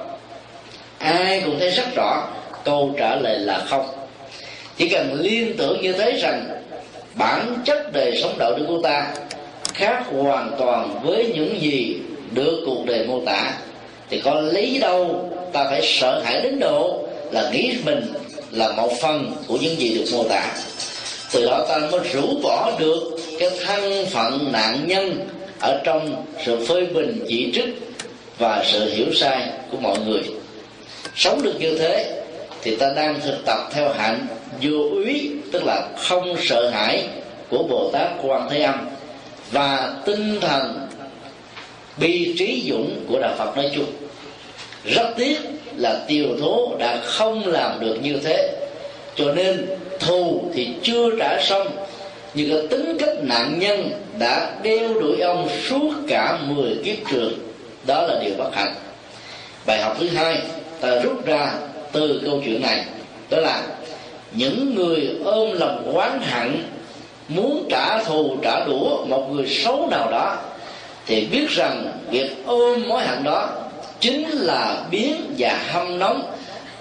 Ai 0.98 1.42
cũng 1.44 1.58
thấy 1.58 1.70
rất 1.70 1.94
rõ 1.94 2.28
câu 2.64 2.94
trả 2.98 3.16
lời 3.16 3.38
là 3.38 3.64
không. 3.68 3.86
Chỉ 4.76 4.88
cần 4.88 5.20
liên 5.20 5.56
tưởng 5.56 5.82
như 5.82 5.92
thế 5.92 6.12
rằng 6.12 6.46
bản 7.14 7.54
chất 7.64 7.92
đời 7.92 8.20
sống 8.22 8.34
đạo 8.38 8.52
đức 8.58 8.64
của 8.68 8.80
ta 8.82 9.14
khác 9.74 10.04
hoàn 10.12 10.50
toàn 10.58 11.00
với 11.02 11.32
những 11.34 11.60
gì 11.60 11.96
được 12.34 12.62
cuộc 12.66 12.86
đời 12.86 13.06
mô 13.06 13.20
tả, 13.26 13.52
thì 14.10 14.20
có 14.20 14.40
lý 14.40 14.78
đâu 14.78 15.30
ta 15.52 15.64
phải 15.64 15.80
sợ 15.82 16.22
hãi 16.24 16.40
đến 16.42 16.58
độ 16.58 17.04
là 17.30 17.50
nghĩ 17.50 17.74
mình 17.84 18.12
là 18.52 18.72
một 18.72 18.92
phần 19.00 19.32
của 19.46 19.56
những 19.56 19.80
gì 19.80 19.94
được 19.94 20.04
mô 20.12 20.24
tả. 20.24 20.56
Từ 21.32 21.46
đó 21.46 21.66
ta 21.68 21.78
mới 21.78 22.00
rũ 22.12 22.40
bỏ 22.42 22.72
được 22.78 23.16
cái 23.38 23.50
thân 23.66 24.06
phận 24.06 24.52
nạn 24.52 24.84
nhân 24.86 25.28
ở 25.60 25.80
trong 25.84 26.24
sự 26.44 26.66
phê 26.66 26.84
bình 26.94 27.24
chỉ 27.28 27.52
trích 27.54 27.94
và 28.38 28.64
sự 28.72 28.94
hiểu 28.94 29.06
sai 29.14 29.48
của 29.70 29.76
mọi 29.80 29.98
người. 29.98 30.22
Sống 31.16 31.42
được 31.42 31.54
như 31.58 31.78
thế 31.78 32.22
thì 32.62 32.76
ta 32.76 32.92
đang 32.96 33.20
thực 33.20 33.44
tập 33.46 33.58
theo 33.72 33.92
hạnh 33.92 34.26
vô 34.62 34.78
úy, 34.90 35.30
tức 35.52 35.64
là 35.64 35.88
không 35.98 36.36
sợ 36.42 36.70
hãi 36.70 37.04
của 37.48 37.62
bồ 37.62 37.90
tát 37.92 38.08
quan 38.22 38.48
thế 38.50 38.62
âm 38.62 38.88
và 39.52 39.94
tinh 40.06 40.40
thần 40.40 40.88
bi 41.96 42.34
trí 42.38 42.62
dũng 42.68 43.04
của 43.08 43.18
đạo 43.20 43.34
phật 43.38 43.56
nói 43.56 43.70
chung. 43.74 43.86
Rất 44.84 45.10
tiếc 45.16 45.38
là 45.76 46.00
tiều 46.08 46.26
thố 46.40 46.76
đã 46.78 47.00
không 47.04 47.46
làm 47.46 47.80
được 47.80 47.96
như 48.02 48.18
thế. 48.24 48.52
Cho 49.16 49.32
nên 49.32 49.66
thù 50.00 50.42
thì 50.54 50.68
chưa 50.82 51.10
trả 51.18 51.40
xong. 51.42 51.68
Nhưng 52.34 52.50
cái 52.50 52.66
tính 52.66 52.96
cách 53.00 53.14
nạn 53.22 53.58
nhân 53.58 53.90
đã 54.18 54.50
đeo 54.62 54.94
đuổi 55.00 55.20
ông 55.20 55.48
suốt 55.68 55.90
cả 56.08 56.38
10 56.46 56.76
kiếp 56.84 56.96
trường. 57.10 57.32
Đó 57.86 58.02
là 58.02 58.20
điều 58.24 58.34
bất 58.38 58.54
hạnh. 58.54 58.74
Bài 59.66 59.82
học 59.82 59.96
thứ 60.00 60.08
hai, 60.08 60.42
ta 60.80 61.00
rút 61.02 61.26
ra 61.26 61.52
từ 61.92 62.20
câu 62.24 62.42
chuyện 62.44 62.62
này. 62.62 62.84
Đó 63.30 63.38
là 63.38 63.62
những 64.32 64.74
người 64.74 65.10
ôm 65.24 65.58
lòng 65.58 65.92
oán 65.94 66.20
hận, 66.22 66.64
muốn 67.28 67.68
trả 67.70 68.02
thù, 68.02 68.36
trả 68.42 68.64
đũa 68.66 69.04
một 69.04 69.28
người 69.32 69.46
xấu 69.48 69.88
nào 69.90 70.10
đó, 70.10 70.36
thì 71.06 71.26
biết 71.32 71.48
rằng 71.48 71.92
việc 72.10 72.30
ôm 72.46 72.88
mối 72.88 73.02
hận 73.02 73.24
đó 73.24 73.48
chính 74.00 74.28
là 74.30 74.84
biến 74.90 75.34
và 75.38 75.58
hâm 75.68 75.98
nóng 75.98 76.32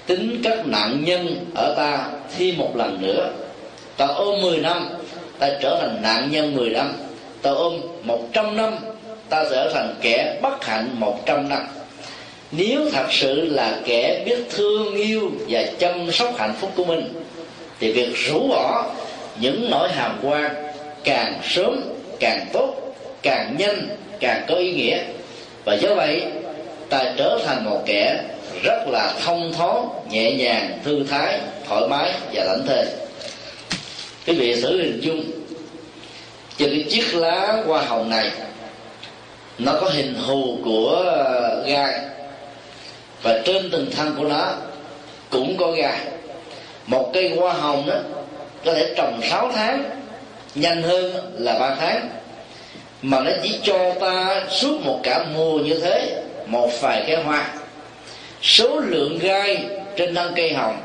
tính 0.05 0.41
các 0.43 0.67
nạn 0.67 1.03
nhân 1.05 1.45
ở 1.55 1.73
ta 1.77 2.07
thêm 2.37 2.57
một 2.57 2.75
lần 2.75 3.01
nữa. 3.01 3.29
Ta 3.97 4.07
ôm 4.07 4.41
10 4.41 4.57
năm, 4.57 4.89
ta 5.39 5.49
trở 5.61 5.77
thành 5.81 6.01
nạn 6.01 6.29
nhân 6.31 6.55
10 6.55 6.69
năm. 6.69 6.93
Ta 7.41 7.51
ôm 7.51 7.81
100 8.03 8.57
năm, 8.57 8.75
ta 9.29 9.43
trở 9.49 9.71
thành 9.73 9.95
kẻ 10.01 10.39
bất 10.41 10.65
hạnh 10.65 10.89
100 10.93 11.49
năm. 11.49 11.67
Nếu 12.51 12.89
thật 12.91 13.05
sự 13.09 13.45
là 13.45 13.79
kẻ 13.85 14.23
biết 14.25 14.37
thương 14.49 14.95
yêu 14.95 15.31
và 15.49 15.63
chăm 15.79 16.11
sóc 16.11 16.33
hạnh 16.37 16.53
phúc 16.59 16.71
của 16.75 16.85
mình, 16.85 17.13
thì 17.79 17.91
việc 17.91 18.15
rũ 18.15 18.47
bỏ 18.47 18.85
những 19.39 19.69
nỗi 19.71 19.89
hàm 19.89 20.19
quan 20.23 20.55
càng 21.03 21.39
sớm 21.43 21.81
càng 22.19 22.45
tốt, 22.53 22.73
càng 23.21 23.55
nhanh 23.57 23.87
càng 24.19 24.45
có 24.47 24.55
ý 24.55 24.73
nghĩa. 24.73 24.99
Và 25.65 25.73
do 25.73 25.95
vậy 25.95 26.23
ta 26.89 27.13
trở 27.17 27.39
thành 27.45 27.65
một 27.65 27.83
kẻ 27.85 28.23
rất 28.63 28.87
là 28.87 29.13
thông 29.25 29.53
thoáng, 29.53 29.89
nhẹ 30.09 30.31
nhàng, 30.31 30.79
thư 30.83 31.03
thái, 31.09 31.39
thoải 31.67 31.87
mái 31.87 32.13
và 32.33 32.43
lãnh 32.43 32.65
thê. 32.67 32.85
quý 34.27 34.33
vị 34.33 34.61
thử 34.61 34.81
hình 34.81 34.99
dung, 35.01 35.23
trên 36.57 36.69
cái 36.69 36.85
chiếc 36.89 37.13
lá 37.13 37.63
hoa 37.65 37.81
hồng 37.81 38.09
này, 38.09 38.31
nó 39.57 39.73
có 39.81 39.89
hình 39.89 40.15
thù 40.27 40.57
của 40.65 41.03
ờ, 41.05 41.63
gai. 41.67 41.99
Và 43.23 43.41
trên 43.45 43.69
từng 43.71 43.91
thân 43.95 44.15
của 44.17 44.23
nó 44.23 44.53
cũng 45.29 45.57
có 45.57 45.71
gai. 45.71 45.99
Một 46.85 47.11
cây 47.13 47.35
hoa 47.37 47.53
hồng 47.53 47.87
đó 47.87 47.95
có 48.65 48.73
thể 48.73 48.93
trồng 48.97 49.21
6 49.29 49.51
tháng, 49.55 49.83
nhanh 50.55 50.83
hơn 50.83 51.33
là 51.37 51.59
ba 51.59 51.75
tháng. 51.75 52.09
Mà 53.01 53.19
nó 53.19 53.31
chỉ 53.43 53.59
cho 53.63 53.93
ta 54.01 54.41
suốt 54.49 54.81
một 54.81 54.99
cả 55.03 55.25
mùa 55.35 55.59
như 55.59 55.79
thế 55.79 56.23
một 56.49 56.81
vài 56.81 57.03
cái 57.07 57.23
hoa. 57.23 57.47
Số 58.41 58.79
lượng 58.79 59.19
gai 59.19 59.65
trên 59.95 60.15
thân 60.15 60.33
cây 60.35 60.53
hồng 60.53 60.77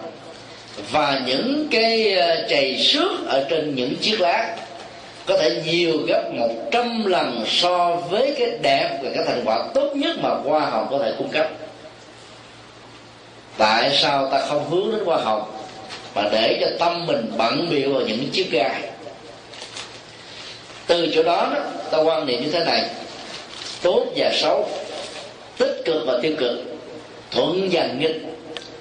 và 0.91 1.21
những 1.27 1.69
cái 1.71 2.12
ờ, 2.12 2.47
chày 2.49 2.79
xước 2.79 3.27
ở 3.27 3.47
trên 3.51 3.75
những 3.75 3.97
chiếc 3.97 4.21
lá 4.21 4.57
có 5.27 5.39
thể 5.39 5.62
nhiều 5.67 5.99
gấp 6.09 6.23
một 6.33 6.51
trăm 6.71 7.07
lần 7.07 7.45
so 7.47 7.97
với 8.11 8.35
cái 8.39 8.51
đẹp 8.62 8.99
và 9.03 9.11
cái 9.15 9.25
thành 9.27 9.43
quả 9.45 9.65
tốt 9.75 9.93
nhất 9.97 10.17
mà 10.23 10.31
hoa 10.31 10.61
hồng 10.61 10.87
có 10.91 10.99
thể 10.99 11.12
cung 11.19 11.29
cấp. 11.29 11.49
Tại 13.59 13.99
sao 14.03 14.29
ta 14.31 14.41
không 14.41 14.71
hướng 14.71 14.93
đến 14.93 15.05
hoa 15.05 15.17
hồng? 15.17 15.43
Mà 16.15 16.23
để 16.33 16.59
cho 16.61 16.67
tâm 16.79 17.07
mình 17.07 17.33
bận 17.37 17.69
biểu 17.71 17.93
vào 17.93 18.03
những 18.03 18.29
chiếc 18.33 18.51
gai. 18.51 18.83
Từ 20.87 21.12
chỗ 21.15 21.23
đó, 21.23 21.51
đó 21.55 21.61
ta 21.91 21.99
quan 21.99 22.27
niệm 22.27 22.43
như 22.43 22.51
thế 22.51 22.65
này. 22.65 22.85
Tốt 23.83 24.07
và 24.17 24.33
xấu 24.35 24.69
tích 25.59 25.83
cực 25.85 26.07
và 26.07 26.19
tiêu 26.23 26.33
cực, 26.39 26.63
thuận 27.31 27.69
và 27.73 27.87
nghịch 27.87 28.23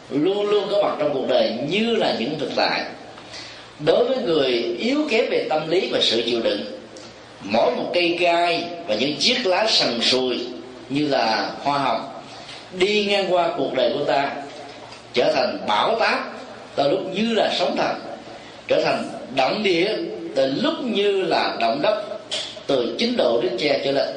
luôn 0.09 0.49
luôn 0.49 0.63
có 0.71 0.83
mặt 0.83 0.95
trong 0.99 1.13
cuộc 1.13 1.27
đời 1.27 1.53
như 1.69 1.95
là 1.95 2.15
những 2.19 2.39
thực 2.39 2.51
tại. 2.55 2.81
Đối 3.85 4.05
với 4.05 4.17
người 4.17 4.51
yếu 4.79 4.99
kém 5.09 5.25
về 5.29 5.45
tâm 5.49 5.69
lý 5.69 5.89
và 5.91 5.99
sự 6.01 6.23
chịu 6.25 6.41
đựng, 6.41 6.65
mỗi 7.41 7.75
một 7.75 7.91
cây 7.93 8.17
gai 8.19 8.63
và 8.87 8.95
những 8.95 9.15
chiếc 9.19 9.45
lá 9.45 9.65
sần 9.69 10.01
sùi 10.01 10.39
như 10.89 11.07
là 11.07 11.51
hoa 11.63 11.77
hồng 11.77 12.09
đi 12.73 13.05
ngang 13.05 13.33
qua 13.33 13.49
cuộc 13.57 13.73
đời 13.73 13.91
của 13.93 14.05
ta, 14.05 14.31
trở 15.13 15.33
thành 15.33 15.57
bão 15.67 15.99
táp 15.99 16.33
từ 16.75 16.89
lúc 16.89 16.99
như 17.13 17.33
là 17.33 17.55
sóng 17.59 17.75
thần, 17.77 17.95
trở 18.67 18.81
thành 18.85 19.09
động 19.35 19.63
địa 19.63 19.95
từ 20.35 20.53
lúc 20.61 20.73
như 20.83 21.21
là 21.21 21.57
động 21.59 21.81
đất, 21.81 22.03
từ 22.67 22.95
chín 22.99 23.17
độ 23.17 23.41
đến 23.41 23.51
che 23.59 23.81
trở 23.85 23.91
lên, 23.91 24.09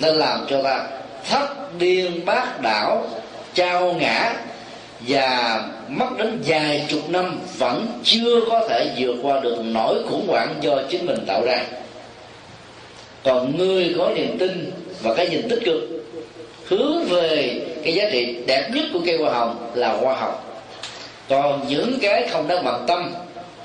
nên 0.00 0.16
làm 0.16 0.46
cho 0.50 0.62
ta 0.62 0.86
thất 1.24 1.78
điên 1.78 2.24
bát 2.24 2.62
đảo, 2.62 3.06
trao 3.54 3.92
ngã 3.92 4.34
và 5.00 5.62
mất 5.88 6.18
đến 6.18 6.42
vài 6.46 6.84
chục 6.88 7.10
năm 7.10 7.40
vẫn 7.58 7.86
chưa 8.04 8.40
có 8.48 8.68
thể 8.68 8.90
vượt 8.98 9.14
qua 9.22 9.40
được 9.40 9.56
nỗi 9.64 10.02
khủng 10.10 10.26
hoảng 10.28 10.54
do 10.60 10.78
chính 10.90 11.06
mình 11.06 11.24
tạo 11.26 11.42
ra 11.46 11.64
còn 13.24 13.58
người 13.58 13.94
có 13.98 14.10
niềm 14.14 14.38
tin 14.38 14.70
và 15.02 15.14
cái 15.14 15.28
nhìn 15.28 15.48
tích 15.48 15.60
cực 15.64 15.82
hướng 16.68 17.04
về 17.04 17.60
cái 17.84 17.94
giá 17.94 18.04
trị 18.12 18.36
đẹp 18.46 18.68
nhất 18.74 18.84
của 18.92 19.00
cây 19.06 19.16
hoa 19.16 19.32
hồng 19.32 19.70
là 19.74 19.92
hoa 19.92 20.14
hồng 20.14 20.34
còn 21.28 21.68
những 21.68 21.98
cái 22.02 22.28
không 22.28 22.48
đáng 22.48 22.64
bằng 22.64 22.84
tâm 22.86 23.14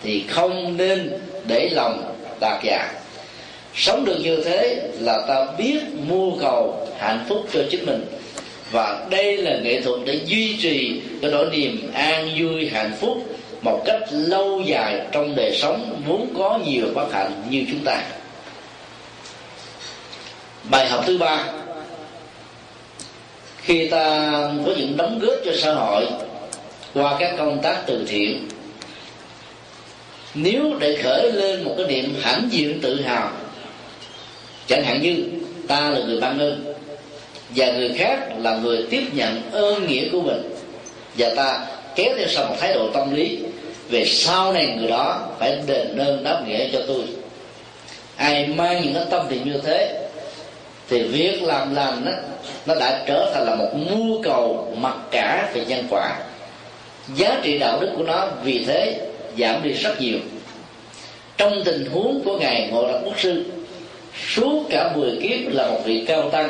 thì 0.03 0.25
không 0.29 0.77
nên 0.77 1.19
để 1.47 1.69
lòng 1.71 2.13
đạt 2.39 2.63
giả. 2.63 2.91
sống 3.75 4.05
được 4.05 4.17
như 4.23 4.43
thế 4.43 4.89
là 4.99 5.21
ta 5.27 5.45
biết 5.57 5.79
mưu 6.07 6.37
cầu 6.41 6.82
hạnh 7.03 7.25
phúc 7.29 7.47
cho 7.53 7.59
chính 7.69 7.85
mình. 7.85 8.05
Và 8.71 9.07
đây 9.09 9.37
là 9.37 9.57
nghệ 9.63 9.81
thuật 9.81 9.99
để 10.05 10.19
duy 10.25 10.57
trì 10.61 11.01
cái 11.21 11.31
nỗi 11.31 11.49
niềm 11.51 11.91
an 11.93 12.29
vui, 12.39 12.69
hạnh 12.69 12.91
phúc 12.99 13.37
một 13.61 13.81
cách 13.85 14.01
lâu 14.11 14.61
dài 14.65 15.01
trong 15.11 15.35
đời 15.35 15.57
sống, 15.61 16.01
vốn 16.07 16.33
có 16.37 16.59
nhiều 16.65 16.85
bất 16.95 17.13
hạnh 17.13 17.43
như 17.49 17.63
chúng 17.69 17.79
ta. 17.85 18.03
Bài 20.71 20.89
học 20.89 21.03
thứ 21.07 21.17
ba. 21.17 21.45
Khi 23.61 23.87
ta 23.87 24.31
có 24.65 24.71
những 24.77 24.97
đóng 24.97 25.19
góp 25.19 25.35
cho 25.45 25.51
xã 25.55 25.73
hội 25.73 26.05
qua 26.93 27.15
các 27.19 27.35
công 27.37 27.61
tác 27.61 27.77
từ 27.85 28.05
thiện, 28.07 28.47
nếu 30.33 30.73
để 30.79 30.97
khởi 31.03 31.31
lên 31.31 31.63
một 31.63 31.75
cái 31.77 31.87
niệm 31.87 32.15
hãnh 32.21 32.47
diện 32.51 32.79
tự 32.81 33.01
hào, 33.01 33.31
chẳng 34.67 34.83
hạn 34.83 35.01
như 35.01 35.15
ta 35.67 35.89
là 35.89 35.99
người 35.99 36.19
ban 36.19 36.39
ơn 36.39 36.72
và 37.55 37.71
người 37.71 37.93
khác 37.97 38.19
là 38.37 38.55
người 38.55 38.85
tiếp 38.89 39.03
nhận 39.13 39.41
ơn 39.51 39.87
nghĩa 39.87 40.09
của 40.11 40.21
mình. 40.21 40.55
Và 41.17 41.29
ta 41.35 41.65
kéo 41.95 42.13
theo 42.17 42.27
sau 42.27 42.45
một 42.45 42.55
thái 42.59 42.73
độ 42.73 42.89
tâm 42.93 43.15
lý 43.15 43.39
về 43.89 44.05
sau 44.05 44.53
này 44.53 44.75
người 44.77 44.87
đó 44.87 45.29
phải 45.39 45.57
đền 45.67 45.97
ơn 45.97 46.23
đáp 46.23 46.43
nghĩa 46.47 46.67
cho 46.73 46.81
tôi. 46.87 47.03
Ai 48.15 48.47
mang 48.47 48.81
những 48.81 48.93
cái 48.93 49.03
tâm 49.09 49.27
thì 49.29 49.39
như 49.45 49.61
thế, 49.65 50.07
thì 50.89 51.03
việc 51.03 51.43
làm 51.43 51.75
làm 51.75 52.05
đó 52.05 52.11
nó 52.65 52.75
đã 52.75 53.03
trở 53.07 53.31
thành 53.33 53.45
là 53.45 53.55
một 53.55 53.69
nhu 53.73 54.21
cầu 54.21 54.73
mặc 54.77 54.95
cả 55.11 55.49
về 55.53 55.65
nhân 55.65 55.85
quả. 55.89 56.17
Giá 57.15 57.39
trị 57.43 57.57
đạo 57.57 57.79
đức 57.81 57.89
của 57.97 58.03
nó 58.03 58.27
vì 58.43 58.65
thế 58.65 58.95
giảm 59.39 59.63
đi 59.63 59.71
rất 59.71 60.01
nhiều. 60.01 60.17
Trong 61.37 61.63
tình 61.65 61.85
huống 61.85 62.21
của 62.25 62.37
ngài 62.37 62.69
ngộ 62.71 62.87
độc 62.87 63.01
quốc 63.05 63.19
sư, 63.19 63.45
suốt 64.27 64.63
cả 64.69 64.91
10 64.95 65.19
kiếp 65.21 65.53
là 65.53 65.67
một 65.67 65.79
vị 65.85 66.03
cao 66.07 66.29
tăng 66.29 66.49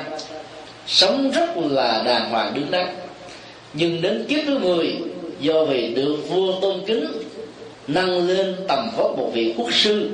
sống 0.88 1.32
rất 1.32 1.50
là 1.58 2.02
đàng 2.06 2.30
hoàng 2.30 2.54
đứng 2.54 2.72
đắn. 2.72 2.88
Nhưng 3.74 4.02
đến 4.02 4.26
kiếp 4.30 4.40
thứ 4.46 4.60
10 4.60 4.96
do 5.40 5.64
vì 5.64 5.94
được 5.96 6.18
vua 6.30 6.60
tôn 6.62 6.82
kính 6.86 7.06
nâng 7.88 8.28
lên 8.28 8.56
tầm 8.68 8.90
vóc 8.98 9.18
một 9.18 9.32
vị 9.34 9.54
quốc 9.58 9.74
sư, 9.74 10.10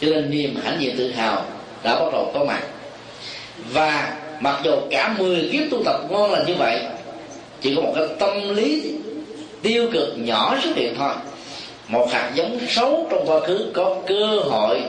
cho 0.00 0.08
nên 0.08 0.30
niềm 0.30 0.56
hãnh 0.64 0.76
diện 0.80 0.96
tự 0.98 1.10
hào 1.10 1.44
đã 1.82 2.00
bắt 2.00 2.12
đầu 2.12 2.30
có 2.34 2.44
mặt. 2.44 2.62
Và 3.72 4.16
mặc 4.40 4.60
dù 4.64 4.72
cả 4.90 5.14
10 5.18 5.48
kiếp 5.52 5.70
tu 5.70 5.82
tập 5.84 6.00
ngon 6.10 6.32
là 6.32 6.44
như 6.46 6.54
vậy, 6.54 6.80
chỉ 7.60 7.74
có 7.74 7.82
một 7.82 7.92
cái 7.96 8.04
tâm 8.18 8.54
lý 8.54 8.82
tiêu 9.62 9.88
cực 9.92 10.08
nhỏ 10.16 10.58
xuất 10.62 10.76
hiện 10.76 10.94
thôi. 10.98 11.12
Một 11.88 12.08
hạt 12.12 12.30
giống 12.34 12.58
xấu 12.68 13.06
trong 13.10 13.26
quá 13.26 13.40
khứ 13.40 13.70
có 13.74 13.96
cơ 14.06 14.38
hội 14.44 14.82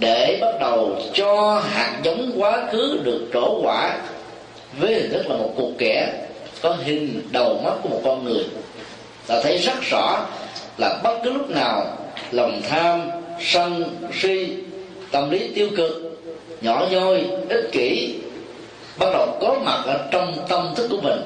để 0.00 0.38
bắt 0.40 0.54
đầu 0.60 0.96
cho 1.14 1.62
hạt 1.70 2.00
giống 2.02 2.32
quá 2.36 2.66
khứ 2.72 3.00
được 3.04 3.26
trổ 3.32 3.60
quả 3.62 3.98
với 4.78 4.94
hình 4.94 5.10
thức 5.10 5.30
là 5.30 5.36
một 5.36 5.52
cục 5.56 5.70
kẻ 5.78 6.12
có 6.62 6.76
hình, 6.84 7.22
đầu 7.30 7.60
mắt 7.64 7.74
của 7.82 7.88
một 7.88 8.00
con 8.04 8.24
người. 8.24 8.44
Ta 9.26 9.40
thấy 9.42 9.58
rất 9.58 9.82
rõ 9.90 10.26
là 10.78 11.00
bất 11.02 11.18
cứ 11.24 11.32
lúc 11.32 11.50
nào 11.50 11.98
lòng 12.30 12.62
tham, 12.68 13.10
sân, 13.40 13.84
si, 14.20 14.48
tâm 15.10 15.30
lý 15.30 15.48
tiêu 15.54 15.68
cực, 15.76 16.20
nhỏ 16.60 16.86
nhoi, 16.90 17.24
ích 17.48 17.68
kỷ 17.72 18.14
bắt 18.98 19.08
đầu 19.12 19.38
có 19.40 19.56
mặt 19.64 19.82
ở 19.86 20.08
trong 20.10 20.46
tâm 20.48 20.74
thức 20.76 20.88
của 20.90 21.00
mình, 21.02 21.20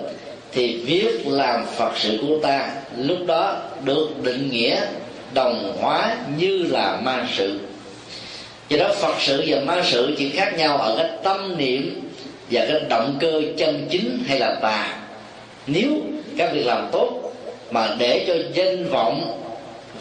thì 0.53 0.77
việc 0.77 1.27
làm 1.27 1.67
phật 1.77 1.93
sự 1.97 2.19
của 2.29 2.39
ta 2.43 2.71
lúc 2.97 3.19
đó 3.27 3.57
được 3.85 4.09
định 4.23 4.51
nghĩa 4.53 4.81
đồng 5.35 5.77
hóa 5.81 6.17
như 6.39 6.67
là 6.71 7.01
ma 7.03 7.29
sự. 7.37 7.59
Do 8.69 8.79
đó 8.79 8.95
phật 9.01 9.15
sự 9.21 9.45
và 9.47 9.61
ma 9.61 9.83
sự 9.85 10.15
chỉ 10.19 10.31
khác 10.31 10.55
nhau 10.57 10.79
ở 10.79 10.95
cái 10.99 11.11
tâm 11.23 11.59
niệm 11.59 12.06
và 12.51 12.67
cái 12.69 12.81
động 12.89 13.17
cơ 13.21 13.43
chân 13.57 13.87
chính 13.91 14.25
hay 14.29 14.39
là 14.39 14.55
tà 14.63 14.99
nếu 15.67 15.91
các 16.39 16.53
việc 16.53 16.67
làm 16.67 16.89
tốt 16.93 17.33
mà 17.71 17.89
để 17.99 18.25
cho 18.29 18.35
danh 18.55 18.89
vọng 18.89 19.43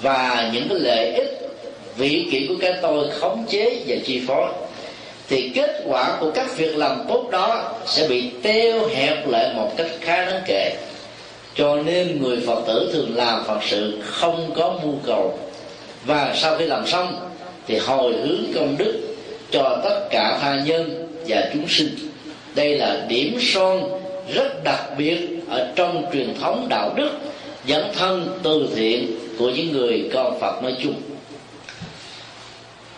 và 0.01 0.49
những 0.53 0.67
cái 0.69 0.79
lợi 0.79 1.13
ích 1.13 1.45
vị 1.97 2.27
kỷ 2.31 2.47
của 2.47 2.55
cái 2.61 2.73
tôi 2.81 3.09
khống 3.19 3.45
chế 3.49 3.83
và 3.87 3.95
chi 4.05 4.21
phối, 4.27 4.47
thì 5.29 5.49
kết 5.49 5.83
quả 5.85 6.17
của 6.19 6.31
các 6.31 6.57
việc 6.57 6.77
làm 6.77 7.05
tốt 7.07 7.27
đó 7.31 7.73
sẽ 7.85 8.07
bị 8.07 8.29
teo 8.43 8.87
hẹp 8.87 9.27
lại 9.27 9.53
một 9.55 9.71
cách 9.77 9.87
khá 10.01 10.25
đáng 10.25 10.41
kể. 10.45 10.75
Cho 11.55 11.75
nên 11.75 12.21
người 12.21 12.39
phật 12.47 12.63
tử 12.67 12.89
thường 12.93 13.15
làm 13.15 13.43
phật 13.47 13.59
sự 13.69 13.99
không 14.03 14.53
có 14.55 14.79
mưu 14.83 14.95
cầu. 15.05 15.39
Và 16.05 16.33
sau 16.35 16.57
khi 16.57 16.65
làm 16.65 16.87
xong, 16.87 17.29
thì 17.67 17.77
hồi 17.77 18.13
hướng 18.13 18.45
công 18.55 18.75
đức 18.77 19.15
cho 19.51 19.81
tất 19.83 20.07
cả 20.09 20.37
tha 20.41 20.61
nhân 20.65 21.07
và 21.27 21.49
chúng 21.53 21.67
sinh 21.67 21.89
đây 22.55 22.77
là 22.77 23.05
điểm 23.07 23.37
son 23.41 23.83
rất 24.33 24.63
đặc 24.63 24.81
biệt 24.97 25.19
ở 25.49 25.71
trong 25.75 26.05
truyền 26.13 26.35
thống 26.41 26.67
đạo 26.69 26.93
đức, 26.95 27.09
dẫn 27.65 27.91
thân 27.93 28.39
từ 28.43 28.67
thiện 28.75 29.15
của 29.39 29.49
những 29.49 29.71
người 29.71 30.09
con 30.13 30.39
phật 30.39 30.63
nói 30.63 30.75
chung. 30.83 30.93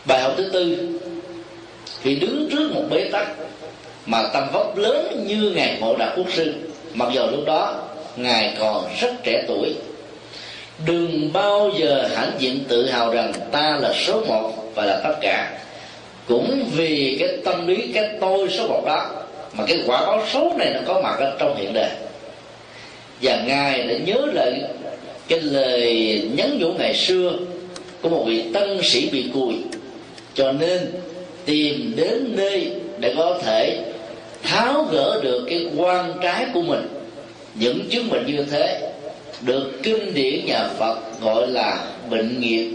Bài 0.05 0.21
học 0.21 0.33
thứ 0.37 0.49
tư 0.53 0.89
thì 2.03 2.15
đứng 2.15 2.49
trước 2.51 2.71
một 2.73 2.83
bế 2.89 3.09
tắc 3.11 3.27
mà 4.05 4.23
tâm 4.33 4.43
vóc 4.53 4.77
lớn 4.77 5.25
như 5.27 5.51
ngài 5.55 5.77
ngộ 5.79 5.95
đạt 5.95 6.17
quốc 6.17 6.27
sư, 6.31 6.53
mặc 6.93 7.09
dù 7.13 7.21
lúc 7.31 7.45
đó 7.45 7.75
ngài 8.15 8.55
còn 8.59 8.85
rất 9.01 9.13
trẻ 9.23 9.43
tuổi, 9.47 9.75
đừng 10.85 11.33
bao 11.33 11.71
giờ 11.79 12.09
hãnh 12.15 12.31
diện 12.39 12.63
tự 12.67 12.89
hào 12.89 13.11
rằng 13.11 13.33
ta 13.51 13.77
là 13.81 13.93
số 13.93 14.21
một 14.27 14.53
và 14.75 14.85
là 14.85 15.01
tất 15.03 15.13
cả. 15.21 15.59
Cũng 16.27 16.69
vì 16.75 17.17
cái 17.19 17.29
tâm 17.45 17.67
lý 17.67 17.91
cái 17.93 18.09
tôi 18.21 18.49
số 18.49 18.67
một 18.67 18.83
đó 18.85 19.05
mà 19.53 19.63
cái 19.67 19.79
quả 19.87 20.05
báo 20.05 20.23
số 20.33 20.53
này 20.57 20.71
nó 20.73 20.79
có 20.85 21.01
mặt 21.01 21.15
ở 21.19 21.35
trong 21.39 21.57
hiện 21.57 21.73
đời 21.73 21.89
và 23.21 23.43
ngài 23.47 23.83
đã 23.83 23.95
nhớ 24.05 24.25
lại 24.33 24.61
cái 25.27 25.39
lời 25.39 26.21
nhắn 26.35 26.57
nhủ 26.59 26.73
ngày 26.73 26.95
xưa 26.95 27.33
của 28.01 28.09
một 28.09 28.23
vị 28.27 28.43
tân 28.53 28.79
sĩ 28.83 29.09
bị 29.09 29.25
cùi. 29.33 29.55
Cho 30.33 30.51
nên 30.51 30.91
tìm 31.45 31.93
đến 31.97 32.35
nơi 32.37 32.71
để 32.99 33.13
có 33.17 33.39
thể 33.43 33.83
tháo 34.43 34.83
gỡ 34.91 35.19
được 35.23 35.45
cái 35.49 35.67
quan 35.77 36.13
trái 36.23 36.45
của 36.53 36.61
mình. 36.61 36.87
Những 37.55 37.89
chứng 37.89 38.09
bệnh 38.09 38.25
như 38.25 38.45
thế 38.51 38.91
được 39.41 39.71
kinh 39.83 40.13
điển 40.13 40.45
nhà 40.45 40.69
Phật 40.79 41.21
gọi 41.21 41.47
là 41.47 41.85
bệnh 42.09 42.41
nghiệp. 42.41 42.71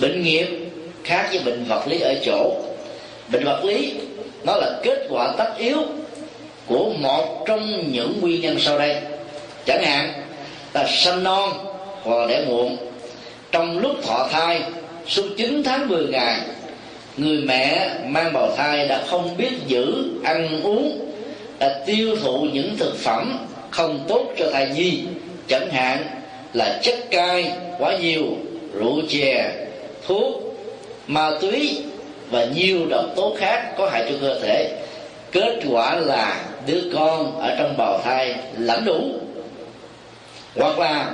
Bệnh 0.00 0.22
nghiệp 0.22 0.46
khác 1.04 1.28
với 1.30 1.40
bệnh 1.44 1.64
vật 1.64 1.88
lý 1.88 2.00
ở 2.00 2.14
chỗ. 2.24 2.54
Bệnh 3.32 3.44
vật 3.44 3.64
lý 3.64 3.92
nó 4.44 4.56
là 4.56 4.80
kết 4.82 5.06
quả 5.10 5.32
tất 5.38 5.58
yếu 5.58 5.78
của 6.66 6.90
một 6.98 7.44
trong 7.46 7.92
những 7.92 8.20
nguyên 8.20 8.40
nhân 8.40 8.56
sau 8.58 8.78
đây. 8.78 8.96
Chẳng 9.66 9.84
hạn 9.84 10.12
là 10.74 10.86
sanh 10.88 11.24
non 11.24 11.50
hoặc 12.02 12.16
là 12.16 12.26
đẻ 12.26 12.44
muộn. 12.48 12.76
Trong 13.52 13.78
lúc 13.78 13.92
thọ 14.02 14.28
thai, 14.32 14.62
suốt 15.06 15.24
9 15.36 15.62
tháng 15.64 15.88
10 15.88 16.06
ngày, 16.06 16.40
người 17.16 17.38
mẹ 17.38 17.90
mang 18.06 18.32
bào 18.32 18.56
thai 18.56 18.88
đã 18.88 19.02
không 19.06 19.36
biết 19.36 19.52
giữ, 19.66 20.04
ăn 20.24 20.60
uống, 20.62 21.10
đã 21.58 21.80
tiêu 21.86 22.16
thụ 22.16 22.46
những 22.52 22.76
thực 22.76 22.96
phẩm 22.96 23.46
không 23.70 24.04
tốt 24.08 24.26
cho 24.38 24.50
thai 24.52 24.68
nhi. 24.74 25.00
Chẳng 25.48 25.70
hạn 25.70 26.04
là 26.52 26.80
chất 26.82 27.10
cay 27.10 27.52
quá 27.78 27.96
nhiều, 27.96 28.24
rượu 28.72 29.00
chè, 29.08 29.52
thuốc 30.06 30.56
ma 31.06 31.30
túy 31.40 31.78
và 32.30 32.44
nhiều 32.44 32.78
độc 32.90 33.04
tố 33.16 33.34
khác 33.38 33.74
có 33.78 33.88
hại 33.88 34.04
cho 34.08 34.16
cơ 34.20 34.40
thể. 34.40 34.84
Kết 35.32 35.60
quả 35.70 35.94
là 35.94 36.44
đứa 36.66 36.80
con 36.94 37.40
ở 37.40 37.56
trong 37.58 37.76
bào 37.76 38.00
thai 38.04 38.34
lãnh 38.58 38.84
đủ. 38.84 39.00
Hoặc 40.56 40.78
là 40.78 41.10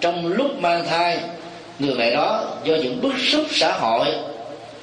trong 0.00 0.26
lúc 0.26 0.60
mang 0.60 0.84
thai, 0.88 1.18
người 1.78 1.94
mẹ 1.94 2.14
đó 2.14 2.44
do 2.64 2.74
những 2.74 3.00
bức 3.02 3.12
xúc 3.18 3.44
xã 3.50 3.72
hội 3.72 4.06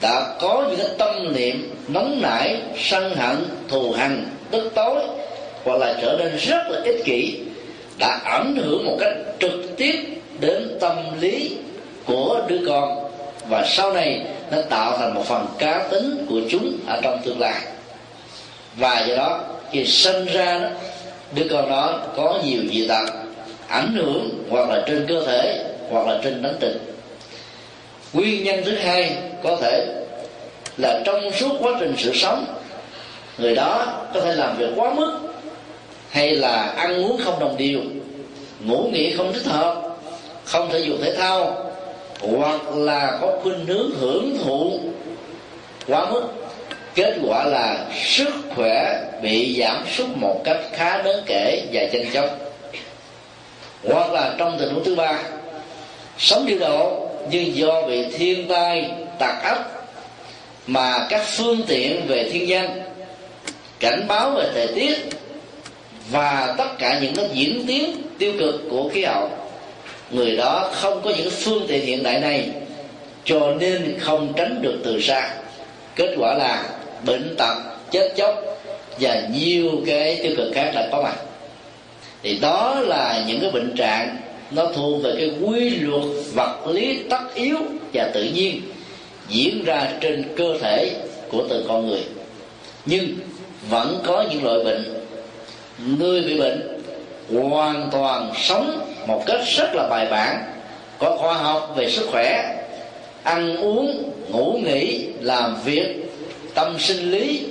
đã 0.02 0.36
có 0.40 0.66
những 0.70 0.80
cái 0.80 0.88
tâm 0.98 1.34
niệm 1.36 1.76
nóng 1.88 2.20
nảy, 2.22 2.58
sân 2.78 3.16
hận, 3.16 3.36
thù 3.68 3.92
hằn, 3.92 4.26
tức 4.52 4.72
tối, 4.76 5.00
hoặc 5.64 5.80
là 5.80 5.96
trở 6.02 6.16
nên 6.20 6.38
rất 6.38 6.70
là 6.70 6.82
ích 6.84 7.06
kỷ, 7.06 7.40
đã 8.00 8.22
ảnh 8.24 8.56
hưởng 8.56 8.86
một 8.86 8.98
cách 9.00 9.14
trực 9.40 9.78
tiếp 9.78 9.96
đến 10.40 10.78
tâm 10.80 10.98
lý 11.20 11.56
của 12.06 12.42
đứa 12.48 12.60
con 12.68 13.03
và 13.48 13.66
sau 13.68 13.94
này 13.94 14.22
nó 14.52 14.58
tạo 14.70 14.98
thành 14.98 15.14
một 15.14 15.26
phần 15.26 15.48
cá 15.58 15.88
tính 15.92 16.26
của 16.30 16.40
chúng 16.50 16.78
ở 16.88 17.00
trong 17.02 17.20
tương 17.26 17.40
lai. 17.40 17.62
Và 18.76 19.06
do 19.08 19.16
đó, 19.16 19.40
khi 19.72 19.86
sinh 19.86 20.26
ra 20.26 20.60
đó, 20.60 20.68
đứa 21.36 21.44
con 21.52 21.70
đó 21.70 22.00
có 22.16 22.40
nhiều 22.46 22.62
dị 22.72 22.88
tật, 22.88 23.06
ảnh 23.68 23.96
hưởng 23.96 24.30
hoặc 24.50 24.70
là 24.70 24.84
trên 24.88 25.06
cơ 25.10 25.26
thể 25.26 25.64
hoặc 25.90 26.08
là 26.08 26.20
trên 26.24 26.44
tánh 26.44 26.56
tình. 26.60 26.78
Nguyên 28.14 28.44
nhân 28.44 28.62
thứ 28.66 28.76
hai 28.76 29.16
có 29.44 29.58
thể 29.62 29.86
là 30.78 31.02
trong 31.06 31.32
suốt 31.32 31.56
quá 31.60 31.72
trình 31.80 31.96
sự 31.98 32.12
sống, 32.14 32.46
người 33.38 33.56
đó 33.56 34.02
có 34.14 34.22
thể 34.22 34.36
làm 34.36 34.58
việc 34.58 34.70
quá 34.76 34.94
mức 34.94 35.20
hay 36.10 36.36
là 36.36 36.74
ăn 36.78 37.04
uống 37.04 37.22
không 37.24 37.40
đồng 37.40 37.58
đều, 37.58 37.82
ngủ 38.60 38.90
nghỉ 38.94 39.14
không 39.18 39.34
thích 39.34 39.46
hợp, 39.46 39.82
không 40.46 40.70
thể 40.72 40.80
dục 40.80 40.98
thể 41.02 41.16
thao 41.16 41.70
hoặc 42.32 42.62
là 42.76 43.18
có 43.22 43.40
khuynh 43.44 43.66
hướng 43.66 43.92
hưởng 44.00 44.38
thụ 44.44 44.80
quá 45.88 46.12
mức, 46.12 46.24
kết 46.96 47.18
quả 47.28 47.44
là 47.44 47.86
sức 48.06 48.30
khỏe 48.56 49.04
bị 49.22 49.60
giảm 49.60 49.84
sút 49.98 50.08
một 50.16 50.42
cách 50.44 50.58
khá 50.74 51.02
đáng 51.02 51.24
kể 51.26 51.64
và 51.72 51.82
nhanh 51.82 52.12
chóng. 52.14 52.30
Hoặc 53.84 54.12
là 54.12 54.36
trong 54.38 54.58
tình 54.60 54.74
huống 54.74 54.84
thứ 54.84 54.96
ba, 54.96 55.20
sống 56.18 56.46
điều 56.46 56.60
độ 56.60 57.10
nhưng 57.30 57.56
do 57.56 57.82
bị 57.88 58.06
thiên 58.18 58.48
tai 58.48 58.92
tạc 59.20 59.44
ấp 59.44 59.58
mà 60.68 61.08
các 61.10 61.22
phương 61.26 61.62
tiện 61.68 62.08
về 62.08 62.30
thiên 62.32 62.46
nhiên, 62.46 62.66
cảnh 63.80 64.06
báo 64.08 64.30
về 64.30 64.50
thời 64.54 64.68
tiết 64.68 65.10
và 66.12 66.56
tất 66.58 66.78
cả 66.80 67.00
những 67.02 67.16
cái 67.16 67.30
diễn 67.34 67.64
tiến 67.68 68.02
tiêu 68.18 68.34
cực 68.40 68.62
của 68.70 68.90
khí 68.94 69.04
hậu 69.04 69.30
người 70.14 70.36
đó 70.36 70.70
không 70.74 71.02
có 71.04 71.12
những 71.18 71.30
phương 71.30 71.66
tiện 71.68 71.86
hiện 71.86 72.04
đại 72.04 72.20
này, 72.20 72.50
cho 73.26 73.54
nên 73.60 74.00
không 74.00 74.34
tránh 74.36 74.62
được 74.62 74.76
từ 74.84 75.02
xa. 75.02 75.30
Kết 75.96 76.16
quả 76.18 76.34
là 76.34 76.70
bệnh 77.06 77.36
tật, 77.38 77.56
chết 77.92 78.14
chóc 78.18 78.44
và 79.00 79.22
nhiều 79.34 79.72
cái 79.86 80.20
tiêu 80.24 80.34
cực 80.38 80.54
khác 80.54 80.72
đã 80.76 80.88
có 80.92 81.02
mặt. 81.02 81.16
Thì 82.24 82.38
đó 82.42 82.80
là 82.80 83.24
những 83.28 83.40
cái 83.42 83.52
bệnh 83.52 83.76
trạng 83.78 84.18
nó 84.52 84.66
thuộc 84.76 85.04
về 85.04 85.14
cái 85.18 85.32
quy 85.42 85.70
luật 85.70 86.04
vật 86.34 86.68
lý 86.68 87.00
tất 87.10 87.36
yếu 87.36 87.58
và 87.94 88.12
tự 88.14 88.24
nhiên 88.24 88.62
diễn 89.30 89.64
ra 89.64 89.88
trên 90.02 90.26
cơ 90.38 90.58
thể 90.62 90.92
của 91.32 91.44
từng 91.50 91.66
con 91.68 91.88
người. 91.88 92.04
Nhưng 92.86 93.08
vẫn 93.70 94.02
có 94.06 94.26
những 94.32 94.44
loại 94.44 94.64
bệnh. 94.64 94.84
Người 96.00 96.22
bị 96.22 96.40
bệnh 96.40 96.82
hoàn 97.34 97.90
toàn 97.92 98.32
sống 98.36 98.93
một 99.08 99.24
cách 99.26 99.40
rất 99.58 99.76
là 99.76 99.88
bài 99.90 100.08
bản, 100.12 100.44
có 101.00 101.18
khoa 101.18 101.34
học 101.34 101.74
về 101.76 101.90
sức 101.90 102.08
khỏe, 102.12 102.56
ăn 103.24 103.58
uống, 103.58 104.12
ngủ 104.30 104.60
nghỉ, 104.64 105.08
làm 105.20 105.58
việc, 105.66 105.96
tâm 106.54 106.76
sinh 106.80 107.12
lý 107.12 107.46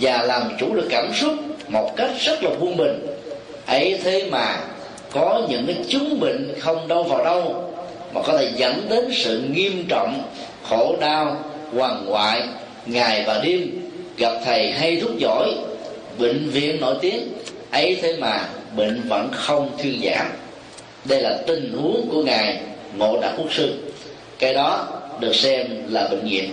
và 0.00 0.22
làm 0.22 0.42
chủ 0.60 0.74
được 0.74 0.86
cảm 0.90 1.14
xúc 1.14 1.34
một 1.68 1.96
cách 1.96 2.10
rất 2.20 2.42
là 2.42 2.50
quân 2.60 2.76
bình. 2.76 3.06
Ấy 3.66 4.00
thế 4.04 4.28
mà 4.30 4.56
có 5.10 5.42
những 5.48 5.66
cái 5.66 5.76
chứng 5.88 6.20
bệnh 6.20 6.54
không 6.60 6.88
đâu 6.88 7.02
vào 7.02 7.24
đâu 7.24 7.72
mà 8.14 8.20
có 8.22 8.38
thể 8.38 8.50
dẫn 8.56 8.86
đến 8.88 9.10
sự 9.12 9.42
nghiêm 9.50 9.84
trọng, 9.88 10.22
khổ 10.68 10.96
đau 11.00 11.36
hoàng 11.74 12.06
hoại, 12.06 12.42
ngày 12.86 13.24
và 13.26 13.40
đêm, 13.44 13.70
gặp 14.16 14.32
thầy 14.44 14.72
hay 14.72 14.96
thuốc 14.96 15.18
giỏi, 15.18 15.52
bệnh 16.18 16.50
viện 16.50 16.80
nổi 16.80 16.96
tiếng. 17.00 17.28
Ấy 17.70 17.98
thế 18.02 18.16
mà 18.18 18.48
bệnh 18.76 19.00
vẫn 19.08 19.28
không 19.32 19.70
thuyên 19.82 20.00
giảm 20.04 20.26
đây 21.08 21.20
là 21.20 21.38
tình 21.46 21.72
huống 21.72 22.08
của 22.10 22.22
ngài 22.22 22.60
ngộ 22.96 23.20
đạo 23.20 23.32
quốc 23.36 23.52
sư. 23.52 23.74
Cái 24.38 24.54
đó 24.54 24.88
được 25.20 25.34
xem 25.34 25.66
là 25.88 26.08
bệnh 26.08 26.26
nghiệp. 26.26 26.48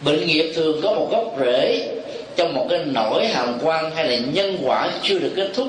Bệnh 0.00 0.26
nghiệp 0.26 0.52
thường 0.54 0.80
có 0.82 0.94
một 0.94 1.08
gốc 1.10 1.36
rễ 1.40 1.88
trong 2.36 2.54
một 2.54 2.66
cái 2.70 2.80
nỗi 2.84 3.26
hàm 3.26 3.58
quan 3.62 3.90
hay 3.90 4.08
là 4.08 4.16
nhân 4.32 4.58
quả 4.64 4.90
chưa 5.02 5.18
được 5.18 5.32
kết 5.36 5.50
thúc 5.54 5.68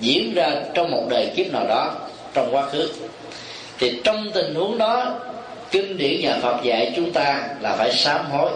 diễn 0.00 0.34
ra 0.34 0.54
trong 0.74 0.90
một 0.90 1.06
đời 1.10 1.26
kiếp 1.36 1.52
nào 1.52 1.66
đó 1.68 1.94
trong 2.34 2.54
quá 2.54 2.68
khứ. 2.70 2.90
Thì 3.78 4.00
trong 4.04 4.30
tình 4.34 4.54
huống 4.54 4.78
đó, 4.78 5.20
kinh 5.70 5.98
điển 5.98 6.20
nhà 6.20 6.38
Phật 6.42 6.62
dạy 6.62 6.92
chúng 6.96 7.12
ta 7.12 7.48
là 7.60 7.76
phải 7.76 7.92
sám 7.92 8.30
hối. 8.30 8.50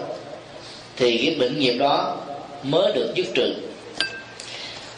Thì 0.96 1.18
cái 1.18 1.34
bệnh 1.34 1.58
nghiệp 1.58 1.78
đó 1.78 2.16
mới 2.62 2.92
được 2.92 3.12
dứt 3.14 3.26
trừ 3.34 3.54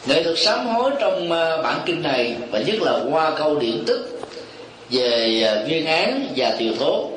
nghệ 0.05 0.23
thuật 0.23 0.39
sám 0.39 0.67
hối 0.67 0.91
trong 0.99 1.31
ờ, 1.31 1.61
bản 1.61 1.79
kinh 1.85 2.01
này, 2.01 2.35
và 2.51 2.59
nhất 2.59 2.75
là 2.81 2.99
qua 3.11 3.31
câu 3.37 3.59
điển 3.59 3.83
tức 3.87 4.19
về 4.89 5.41
ờ, 5.41 5.65
viên 5.67 5.85
án 5.85 6.27
và 6.35 6.55
tiều 6.59 6.73
thố, 6.79 7.09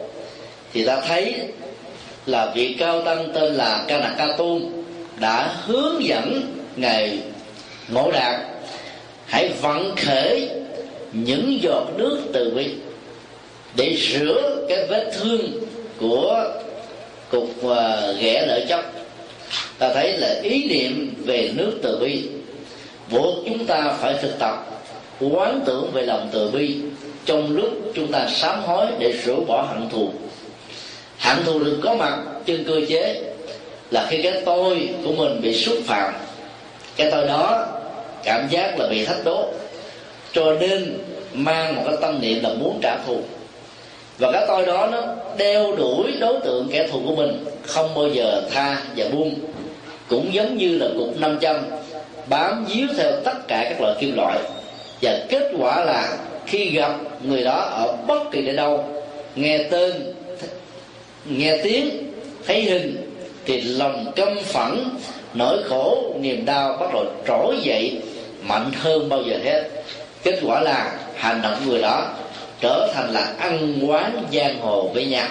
thì 0.72 0.84
ta 0.84 1.00
thấy 1.00 1.34
là 2.26 2.52
vị 2.54 2.76
cao 2.78 3.02
tăng 3.02 3.32
tên 3.34 3.54
là 3.54 3.84
ca 3.88 3.98
nạc 3.98 4.14
ca 4.18 4.26
tôn 4.38 4.62
đã 5.20 5.54
hướng 5.66 6.04
dẫn 6.04 6.40
ngài 6.76 7.18
ngộ 7.88 8.10
đạt 8.10 8.40
hãy 9.26 9.48
vận 9.62 9.96
khởi 9.96 10.48
những 11.12 11.58
giọt 11.62 11.86
nước 11.96 12.18
từ 12.32 12.50
bi 12.50 12.66
để 13.76 13.96
rửa 13.96 14.66
cái 14.68 14.86
vết 14.86 15.10
thương 15.20 15.40
của 16.00 16.44
cục 17.30 17.62
ờ, 17.62 18.16
ghẻ 18.20 18.46
lỡ 18.46 18.60
chóc. 18.68 18.92
Ta 19.78 19.94
thấy 19.94 20.12
là 20.18 20.40
ý 20.42 20.64
niệm 20.64 21.14
về 21.24 21.50
nước 21.54 21.72
từ 21.82 21.98
bi 21.98 22.22
buộc 23.10 23.34
chúng 23.46 23.66
ta 23.66 23.96
phải 24.00 24.14
thực 24.22 24.38
tập, 24.38 24.66
quán 25.20 25.60
tưởng 25.66 25.90
về 25.92 26.02
lòng 26.02 26.28
từ 26.32 26.50
bi. 26.50 26.76
Trong 27.26 27.56
lúc 27.56 27.70
chúng 27.94 28.12
ta 28.12 28.26
sám 28.28 28.62
hối 28.62 28.86
để 28.98 29.14
rửa 29.24 29.36
bỏ 29.46 29.62
hận 29.62 29.88
thù. 29.90 30.10
Hận 31.18 31.44
thù 31.44 31.58
được 31.58 31.78
có 31.82 31.94
mặt 31.94 32.18
trên 32.46 32.64
cơ 32.64 32.80
chế 32.88 33.22
là 33.90 34.06
khi 34.10 34.22
cái 34.22 34.42
tôi 34.44 34.88
của 35.04 35.12
mình 35.12 35.40
bị 35.42 35.54
xúc 35.54 35.76
phạm. 35.86 36.14
Cái 36.96 37.10
tôi 37.10 37.26
đó 37.26 37.66
cảm 38.24 38.48
giác 38.50 38.78
là 38.78 38.88
bị 38.88 39.04
thách 39.04 39.24
đố. 39.24 39.48
Cho 40.32 40.54
nên 40.60 40.98
mang 41.32 41.76
một 41.76 41.82
cái 41.86 41.96
tâm 42.00 42.20
niệm 42.20 42.42
là 42.42 42.50
muốn 42.54 42.78
trả 42.82 42.96
thù. 43.06 43.20
Và 44.18 44.32
cái 44.32 44.44
tôi 44.48 44.66
đó 44.66 44.88
nó 44.92 45.02
đeo 45.36 45.76
đuổi 45.76 46.12
đối 46.20 46.40
tượng 46.44 46.68
kẻ 46.72 46.88
thù 46.92 47.00
của 47.06 47.14
mình, 47.16 47.44
không 47.62 47.94
bao 47.94 48.08
giờ 48.08 48.42
tha 48.50 48.82
và 48.96 49.04
buông. 49.12 49.34
Cũng 50.08 50.34
giống 50.34 50.56
như 50.56 50.78
là 50.78 50.86
cục 50.98 51.20
500 51.20 51.56
bám 52.28 52.64
víu 52.64 52.88
theo 52.96 53.12
tất 53.24 53.48
cả 53.48 53.66
các 53.68 53.80
loại 53.80 53.96
kim 54.00 54.16
loại. 54.16 54.38
Và 55.02 55.18
kết 55.28 55.52
quả 55.58 55.84
là 55.84 56.16
khi 56.46 56.70
gặp 56.70 56.92
người 57.22 57.44
đó 57.44 57.56
ở 57.56 57.96
bất 58.06 58.30
kỳ 58.32 58.42
nơi 58.42 58.56
đâu, 58.56 58.84
nghe 59.34 59.58
tên, 59.70 59.92
nghe 61.24 61.56
tiếng, 61.62 62.12
thấy 62.46 62.62
hình, 62.62 63.10
thì 63.44 63.60
lòng 63.60 64.12
căm 64.16 64.38
phẫn, 64.44 64.84
nỗi 65.34 65.62
khổ, 65.68 66.14
niềm 66.20 66.44
đau 66.44 66.76
bắt 66.80 66.90
đầu 66.92 67.04
trỗi 67.26 67.56
dậy 67.62 68.00
mạnh 68.42 68.70
hơn 68.80 69.08
bao 69.08 69.22
giờ 69.22 69.38
hết. 69.44 69.62
Kết 70.22 70.40
quả 70.46 70.60
là 70.60 70.98
hành 71.16 71.42
động 71.42 71.56
người 71.66 71.82
đó 71.82 72.08
trở 72.60 72.92
thành 72.94 73.12
là 73.12 73.32
ăn 73.38 73.78
quán 73.88 74.22
giang 74.32 74.60
hồ 74.60 74.90
với 74.94 75.06
nhau, 75.06 75.28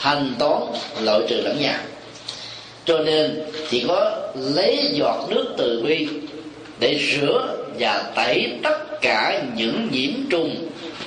thanh 0.00 0.34
toán 0.38 0.62
loại 1.02 1.20
trừ 1.28 1.40
lẫn 1.40 1.60
nhau 1.60 1.78
cho 2.88 2.98
nên 2.98 3.42
chỉ 3.70 3.84
có 3.88 4.12
lấy 4.34 4.90
giọt 4.92 5.26
nước 5.28 5.54
từ 5.56 5.82
bi 5.82 6.08
để 6.80 6.98
rửa 7.12 7.56
và 7.78 8.02
tẩy 8.14 8.52
tất 8.62 9.00
cả 9.00 9.42
những 9.56 9.88
nhiễm 9.92 10.10
trùng 10.30 10.54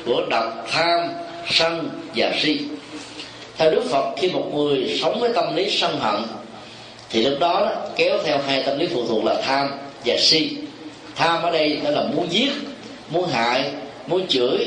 của 0.06 0.24
độc 0.30 0.68
tham, 0.72 1.10
sân 1.50 1.90
và 2.16 2.34
si. 2.42 2.60
Theo 3.58 3.72
đức 3.72 3.84
phật, 3.90 4.06
khi 4.18 4.30
một 4.30 4.52
người 4.56 5.00
sống 5.02 5.20
với 5.20 5.32
tâm 5.34 5.56
lý 5.56 5.70
sân 5.70 6.00
hận, 6.00 6.22
thì 7.10 7.24
lúc 7.24 7.40
đó 7.40 7.72
kéo 7.96 8.18
theo 8.24 8.38
hai 8.48 8.64
tâm 8.64 8.80
lý 8.80 8.88
phụ 8.88 9.08
thuộc 9.08 9.26
là 9.26 9.42
tham 9.42 9.70
và 10.06 10.16
si. 10.20 10.50
Tham 11.16 11.44
ở 11.44 11.52
đây 11.52 11.80
đó 11.84 11.90
là 11.90 12.04
muốn 12.16 12.28
giết, 12.32 12.52
muốn 13.10 13.30
hại, 13.30 13.64
muốn 14.08 14.28
chửi, 14.28 14.58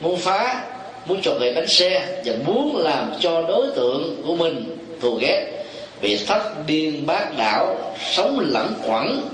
muốn 0.00 0.16
phá, 0.16 0.64
muốn 1.06 1.22
chọc 1.22 1.34
về 1.40 1.52
bánh 1.54 1.68
xe 1.68 2.22
và 2.24 2.32
muốn 2.46 2.76
làm 2.76 3.12
cho 3.20 3.42
đối 3.48 3.66
tượng 3.76 4.22
của 4.26 4.36
mình 4.36 4.76
thù 5.00 5.18
ghét 5.20 5.61
bị 6.02 6.18
thất 6.26 6.66
điên 6.66 7.06
bát 7.06 7.38
đảo, 7.38 7.94
sống 8.10 8.46
lẳng 8.50 8.72
quẩn 8.86 9.28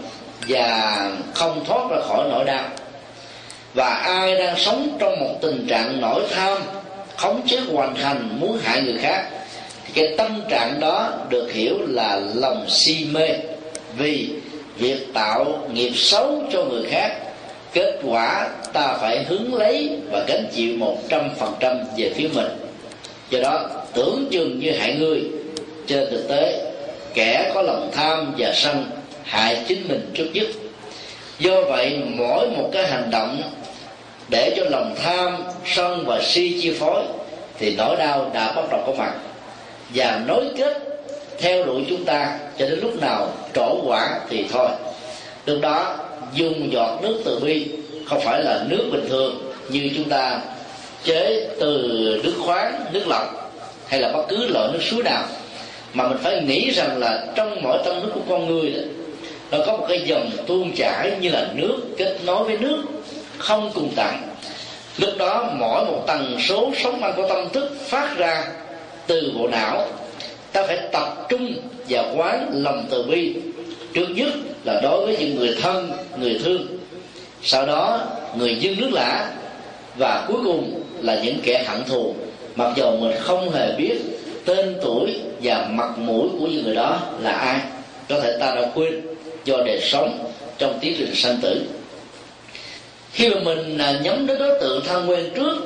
và 0.49 1.11
không 1.35 1.65
thoát 1.65 1.91
ra 1.91 1.97
khỏi 2.09 2.29
nỗi 2.31 2.45
đau. 2.45 2.65
Và 3.75 3.89
ai 3.89 4.35
đang 4.35 4.59
sống 4.59 4.97
trong 4.99 5.21
một 5.21 5.35
tình 5.41 5.67
trạng 5.69 6.01
nổi 6.01 6.23
tham, 6.31 6.59
khống 7.17 7.41
chế 7.47 7.61
hoàn 7.73 7.95
thành 7.95 8.41
muốn 8.41 8.59
hại 8.63 8.83
người 8.83 8.99
khác, 8.99 9.25
thì 9.85 9.93
cái 9.95 10.15
tâm 10.17 10.41
trạng 10.49 10.81
đó 10.81 11.13
được 11.29 11.53
hiểu 11.53 11.75
là 11.89 12.21
lòng 12.35 12.67
si 12.69 13.07
mê. 13.13 13.29
Vì 13.97 14.29
việc 14.77 15.15
tạo 15.15 15.69
nghiệp 15.73 15.93
xấu 15.95 16.43
cho 16.53 16.65
người 16.65 16.83
khác, 16.91 17.11
kết 17.73 18.01
quả 18.05 18.49
ta 18.73 18.97
phải 19.01 19.25
hứng 19.25 19.55
lấy 19.55 19.91
và 20.11 20.25
gánh 20.29 20.47
chịu 20.55 20.77
một 20.77 20.99
trăm 21.09 21.31
phần 21.39 21.55
trăm 21.61 21.77
về 21.97 22.13
phía 22.15 22.29
mình. 22.35 22.49
Do 23.31 23.39
đó, 23.41 23.71
tưởng 23.95 24.29
chừng 24.31 24.61
như 24.61 24.73
hại 24.73 24.95
người 24.95 25.23
trên 25.89 26.11
thực 26.11 26.29
tế, 26.29 26.73
kẻ 27.15 27.51
có 27.55 27.63
lòng 27.63 27.91
tham 27.95 28.35
và 28.39 28.53
sân 28.55 28.91
hại 29.25 29.65
chính 29.69 29.89
mình 29.89 30.11
trước 30.15 30.27
nhất. 30.33 30.47
Do 31.39 31.63
vậy, 31.63 31.99
mỗi 32.05 32.51
một 32.51 32.71
cái 32.73 32.87
hành 32.87 33.11
động 33.11 33.43
để 34.29 34.55
cho 34.57 34.65
lòng 34.71 34.95
tham, 35.03 35.37
sân 35.67 36.05
và 36.07 36.23
si 36.23 36.59
chi 36.63 36.75
phối 36.81 37.03
thì 37.59 37.75
nỗi 37.77 37.97
đau 37.97 38.31
đã 38.35 38.53
bắt 38.53 38.65
đầu 38.71 38.83
có 38.87 38.93
mặt. 38.99 39.13
Và 39.95 40.23
nối 40.27 40.45
kết 40.57 40.77
theo 41.39 41.65
đuổi 41.65 41.85
chúng 41.89 42.05
ta 42.05 42.39
cho 42.59 42.67
đến 42.67 42.79
lúc 42.83 43.01
nào 43.01 43.33
trổ 43.55 43.81
quả 43.87 44.21
thì 44.29 44.45
thôi. 44.53 44.69
Lúc 45.47 45.59
đó, 45.63 45.97
dùng 46.35 46.73
giọt 46.73 46.99
nước 47.03 47.23
từ 47.25 47.39
bi 47.39 47.67
không 48.07 48.21
phải 48.21 48.43
là 48.45 48.65
nước 48.69 48.89
bình 48.93 49.09
thường 49.09 49.53
như 49.69 49.91
chúng 49.97 50.09
ta 50.09 50.41
chế 51.05 51.49
từ 51.61 51.81
nước 52.25 52.35
khoáng, 52.45 52.85
nước 52.93 53.03
lọc 53.07 53.53
hay 53.87 54.01
là 54.01 54.13
bất 54.13 54.23
cứ 54.29 54.47
loại 54.47 54.69
nước 54.73 54.83
suối 54.83 55.03
nào 55.03 55.25
mà 55.95 56.09
mình 56.09 56.19
phải 56.23 56.43
nghĩ 56.43 56.71
rằng 56.71 56.99
là 56.99 57.27
trong 57.35 57.63
mỗi 57.63 57.79
tâm 57.85 58.01
thức 58.01 58.11
của 58.15 58.21
con 58.29 58.47
người 58.47 58.71
đó, 58.71 58.83
nó 59.51 59.65
có 59.67 59.77
một 59.77 59.87
cái 59.89 60.01
dòng 60.01 60.31
tuôn 60.47 60.73
chảy 60.77 61.13
như 61.21 61.31
là 61.31 61.49
nước 61.55 61.77
kết 61.97 62.17
nối 62.27 62.45
với 62.45 62.57
nước, 62.59 62.83
không 63.39 63.71
cùng 63.75 63.91
tận 63.97 64.15
lúc 64.99 65.11
đó 65.19 65.51
mỗi 65.59 65.85
một 65.85 66.05
tần 66.07 66.37
số 66.49 66.73
sống 66.83 67.03
ăn 67.03 67.13
của 67.17 67.29
tâm 67.29 67.49
thức 67.53 67.77
phát 67.87 68.17
ra 68.17 68.45
từ 69.07 69.33
bộ 69.39 69.49
não. 69.49 69.87
Ta 70.53 70.63
phải 70.67 70.79
tập 70.93 71.27
trung 71.29 71.55
và 71.89 72.13
quán 72.17 72.51
lòng 72.53 72.87
từ 72.91 73.03
bi. 73.03 73.35
Trước 73.95 74.07
nhất 74.17 74.29
là 74.65 74.81
đối 74.83 75.07
với 75.07 75.17
những 75.19 75.37
người 75.37 75.57
thân, 75.63 75.91
người 76.21 76.41
thương. 76.45 76.67
Sau 77.43 77.67
đó, 77.67 78.01
người 78.37 78.57
dân 78.57 78.81
nước 78.81 78.91
lạ 78.93 79.31
và 79.97 80.25
cuối 80.29 80.39
cùng 80.45 80.83
là 81.03 81.21
những 81.25 81.41
kẻ 81.43 81.65
hận 81.67 81.85
thù. 81.85 82.15
Mặc 82.57 82.73
dù 82.77 82.97
mình 82.97 83.17
không 83.21 83.51
hề 83.51 83.73
biết 83.79 83.97
tên 84.49 84.77
tuổi 84.83 85.15
và 85.43 85.69
mặt 85.71 85.99
mũi 85.99 86.29
của 86.41 86.47
những 86.47 86.65
người 86.65 86.75
đó 86.75 87.01
là 87.21 87.33
ai? 87.33 87.61
Có 88.09 88.21
thể 88.21 88.37
ta 88.41 88.55
đã 88.55 88.71
quên 88.75 89.01
do 89.45 89.57
đời 89.67 89.81
sống 89.83 90.33
trong 90.59 90.79
tiến 90.81 90.95
trình 90.99 91.15
sanh 91.15 91.37
tử. 91.43 91.63
Khi 93.13 93.29
mà 93.29 93.41
mình 93.45 93.79
à, 93.79 94.01
nhắm 94.03 94.27
đến 94.27 94.39
đối 94.39 94.61
tượng 94.61 94.85
thân 94.87 95.11
quen 95.11 95.31
trước 95.37 95.57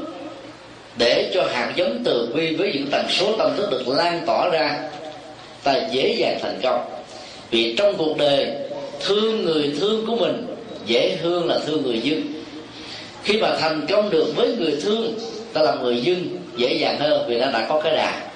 để 0.99 1.31
cho 1.35 1.49
hạt 1.53 1.73
giống 1.77 2.03
từ 2.05 2.29
bi 2.35 2.55
với 2.55 2.73
những 2.73 2.87
tần 2.91 3.07
số 3.11 3.37
tâm 3.39 3.57
thức 3.57 3.71
được 3.71 3.89
lan 3.89 4.21
tỏa 4.27 4.49
ra, 4.49 4.79
ta 5.63 5.75
dễ 5.91 6.15
dàng 6.19 6.39
thành 6.43 6.61
công. 6.63 6.85
Vì 7.51 7.75
trong 7.79 7.97
cuộc 7.97 8.17
đời, 8.17 8.47
thương 9.01 9.45
người 9.45 9.73
thương 9.81 10.07
của 10.07 10.17
mình 10.17 10.47
dễ 10.87 11.17
hơn 11.23 11.49
là 11.49 11.59
thương 11.67 11.83
người 11.83 12.01
dưng. 12.01 12.23
Khi 13.25 13.37
mà 13.37 13.57
thành 13.61 13.87
công 13.89 14.11
được 14.11 14.33
với 14.37 14.55
người 14.59 14.77
thương, 14.83 15.15
ta 15.53 15.63
làm 15.63 15.83
người 15.83 16.01
dưng, 16.01 16.39
dễ 16.57 16.75
dàng 16.75 16.99
hơn 16.99 17.25
vì 17.29 17.39
nó 17.39 17.51
đã 17.51 17.67
có 17.69 17.81
cái 17.81 17.97
đà 17.97 18.32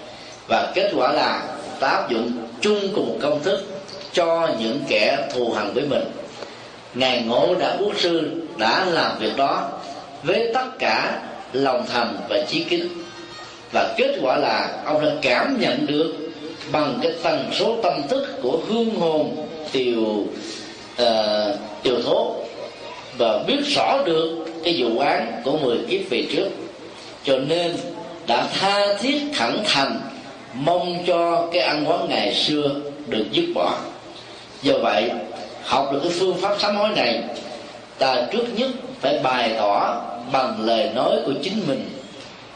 và 0.48 0.72
kết 0.74 0.90
quả 0.96 1.12
là 1.12 1.42
ta 1.80 1.88
áp 1.88 2.10
dụng 2.10 2.32
chung 2.60 2.80
cùng 2.94 3.08
một 3.08 3.16
công 3.20 3.42
thức 3.42 3.64
cho 4.12 4.48
những 4.60 4.80
kẻ 4.88 5.28
thù 5.34 5.52
hằn 5.52 5.72
với 5.74 5.84
mình. 5.84 6.04
Ngài 6.94 7.22
ngộ 7.22 7.54
đã 7.54 7.76
quốc 7.80 7.92
sư 7.98 8.30
đã 8.56 8.84
làm 8.84 9.18
việc 9.18 9.36
đó 9.36 9.70
với 10.22 10.50
tất 10.54 10.78
cả 10.78 11.20
lòng 11.52 11.84
thành 11.92 12.16
và 12.28 12.42
chí 12.48 12.64
kính. 12.64 12.88
Và 13.72 13.94
kết 13.96 14.18
quả 14.22 14.36
là 14.36 14.82
ông 14.84 15.04
đã 15.04 15.10
cảm 15.22 15.56
nhận 15.60 15.86
được 15.86 16.14
bằng 16.72 16.98
cái 17.02 17.12
tần 17.22 17.50
số 17.52 17.76
tâm 17.82 18.02
thức 18.08 18.26
của 18.42 18.60
hương 18.68 18.94
hồn 18.94 19.46
tiều 19.72 20.00
uh, 21.02 21.58
tiều 21.82 22.02
thố 22.02 22.34
và 23.18 23.38
biết 23.46 23.60
rõ 23.74 23.98
được 24.04 24.44
cái 24.64 24.74
vụ 24.78 24.98
án 24.98 25.40
của 25.44 25.58
mười 25.58 25.78
kiếp 25.90 26.00
về 26.10 26.26
trước. 26.32 26.48
Cho 27.24 27.38
nên 27.38 27.76
đã 28.26 28.46
tha 28.60 28.94
thiết 29.00 29.22
thẳng 29.34 29.62
thành 29.64 30.00
mong 30.58 31.04
cho 31.06 31.48
cái 31.52 31.62
ăn 31.62 31.84
quán 31.88 32.06
ngày 32.08 32.34
xưa 32.34 32.70
được 33.06 33.24
dứt 33.32 33.44
bỏ. 33.54 33.78
Do 34.62 34.72
vậy, 34.82 35.10
học 35.64 35.92
được 35.92 36.00
cái 36.02 36.12
phương 36.18 36.36
pháp 36.36 36.60
sám 36.60 36.76
hối 36.76 36.88
này, 36.88 37.22
ta 37.98 38.16
trước 38.32 38.44
nhất 38.56 38.70
phải 39.00 39.18
bày 39.18 39.54
tỏ 39.58 40.02
bằng 40.32 40.60
lời 40.60 40.90
nói 40.94 41.16
của 41.26 41.32
chính 41.42 41.62
mình 41.66 41.88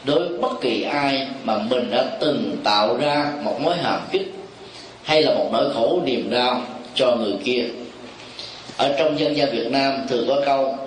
đối 0.04 0.28
với 0.28 0.38
bất 0.38 0.60
kỳ 0.60 0.82
ai 0.82 1.28
mà 1.44 1.58
mình 1.58 1.90
đã 1.90 2.04
từng 2.20 2.56
tạo 2.64 2.96
ra 2.96 3.32
một 3.42 3.60
mối 3.60 3.76
hàm 3.76 4.00
kích 4.10 4.34
hay 5.04 5.22
là 5.22 5.34
một 5.34 5.48
nỗi 5.52 5.74
khổ 5.74 6.00
niềm 6.04 6.30
đau 6.30 6.62
cho 6.94 7.16
người 7.16 7.34
kia. 7.44 7.64
Ở 8.76 8.94
trong 8.98 9.18
dân 9.18 9.36
gian 9.36 9.50
Việt 9.52 9.70
Nam 9.70 10.06
thường 10.08 10.24
có 10.28 10.40
câu, 10.46 10.78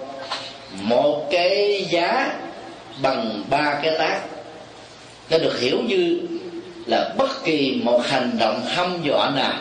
một 0.82 1.28
cái 1.32 1.86
giá 1.89 2.32
bằng 3.01 3.43
ba 3.49 3.80
cái 3.84 3.97
tác. 3.99 4.22
Nó 5.30 5.38
được 5.38 5.59
hiểu 5.59 5.78
như 5.88 6.20
là 6.86 7.13
bất 7.17 7.43
kỳ 7.43 7.79
một 7.84 8.01
hành 8.05 8.31
động 8.39 8.61
hâm 8.65 9.03
dọa 9.03 9.29
nào. 9.36 9.53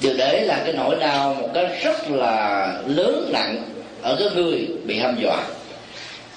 Điều 0.00 0.14
đấy 0.16 0.40
là 0.40 0.62
cái 0.64 0.72
nỗi 0.72 0.96
đau 1.00 1.34
một 1.34 1.48
cái 1.54 1.64
rất 1.82 2.10
là 2.10 2.66
lớn 2.86 3.30
nặng 3.32 3.62
ở 4.02 4.16
cái 4.18 4.28
người 4.34 4.68
bị 4.84 4.98
hâm 4.98 5.20
dọa. 5.22 5.44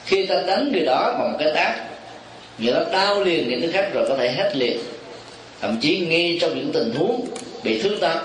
Khi 0.05 0.25
ta 0.25 0.35
đánh 0.47 0.71
người 0.71 0.85
đó 0.85 1.15
bằng 1.19 1.31
một 1.31 1.37
cái 1.39 1.51
tác 1.55 1.75
người 2.57 2.73
đó 2.73 2.79
đau 2.91 3.23
liền 3.23 3.49
những 3.49 3.61
thứ 3.61 3.71
khác 3.71 3.89
rồi 3.93 4.05
có 4.09 4.15
thể 4.17 4.31
hết 4.31 4.55
liền. 4.55 4.77
Thậm 5.61 5.77
chí 5.81 5.99
ngay 5.99 6.37
trong 6.41 6.55
những 6.55 6.71
tình 6.71 6.93
huống 6.95 7.27
bị 7.63 7.81
thương 7.81 7.99
tâm, 7.99 8.17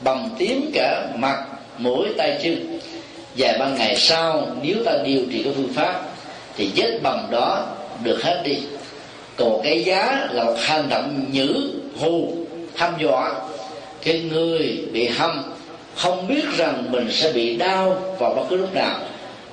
bầm 0.00 0.28
tím 0.38 0.70
cả 0.74 1.06
mặt, 1.14 1.44
mũi, 1.78 2.08
tay, 2.16 2.38
chân. 2.42 2.78
Vài 3.36 3.58
ba 3.58 3.68
ngày 3.68 3.96
sau, 3.96 4.46
nếu 4.62 4.76
ta 4.84 4.92
điều 5.04 5.22
trị 5.32 5.42
cái 5.42 5.52
phương 5.56 5.72
pháp, 5.74 6.02
thì 6.56 6.70
vết 6.76 6.98
bầm 7.02 7.26
đó 7.30 7.66
được 8.04 8.22
hết 8.22 8.42
đi 8.44 8.58
còn 9.36 9.60
cái 9.64 9.84
giá 9.84 10.28
là 10.32 10.44
một 10.44 10.56
hành 10.58 10.88
động 10.88 11.24
nhữ 11.32 11.70
hù 11.96 12.32
hăm 12.76 12.94
dọa. 12.98 13.34
Cái 14.04 14.20
người 14.20 14.78
bị 14.92 15.06
hâm 15.06 15.42
không 15.96 16.28
biết 16.28 16.44
rằng 16.56 16.84
mình 16.90 17.08
sẽ 17.10 17.32
bị 17.32 17.56
đau 17.56 17.96
vào 18.18 18.34
bất 18.34 18.42
cứ 18.50 18.56
lúc 18.56 18.74
nào. 18.74 18.98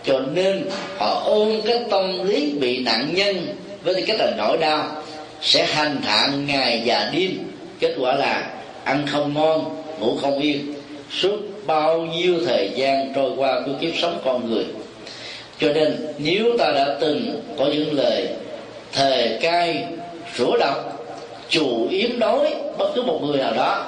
Cho 0.06 0.20
nên 0.34 0.70
họ 0.98 1.22
ôm 1.26 1.62
cái 1.66 1.80
tâm 1.90 2.28
lý 2.28 2.52
bị 2.60 2.80
nạn 2.80 3.10
nhân 3.14 3.48
với 3.84 4.04
cái 4.08 4.18
là 4.18 4.32
nỗi 4.38 4.58
đau. 4.58 4.84
Sẽ 5.42 5.66
hành 5.66 5.98
hạ 6.04 6.30
ngày 6.48 6.82
và 6.86 7.10
đêm. 7.14 7.32
Kết 7.80 7.96
quả 8.00 8.16
là 8.16 8.52
ăn 8.84 9.08
không 9.08 9.34
ngon, 9.34 9.84
ngủ 10.00 10.18
không 10.22 10.40
yên. 10.40 10.74
Suốt 11.22 11.38
bao 11.66 12.02
nhiêu 12.02 12.36
thời 12.46 12.70
gian 12.76 13.14
trôi 13.16 13.32
qua 13.38 13.62
của 13.66 13.72
kiếp 13.82 13.92
sống 14.02 14.22
con 14.26 14.52
người. 14.52 14.66
Cho 15.60 15.74
nên, 15.74 16.08
nếu 16.18 16.58
ta 16.58 16.72
đã 16.72 16.98
từng 17.02 17.42
có 17.58 17.66
những 17.66 17.94
lời 17.94 18.28
thề 18.94 19.40
cai 19.42 19.86
rửa 20.38 20.58
độc, 20.60 21.06
chủ 21.50 21.88
yếm 21.90 22.20
đối 22.20 22.54
bất 22.78 22.92
cứ 22.96 23.02
một 23.02 23.20
người 23.24 23.38
nào 23.38 23.54
đó 23.54 23.88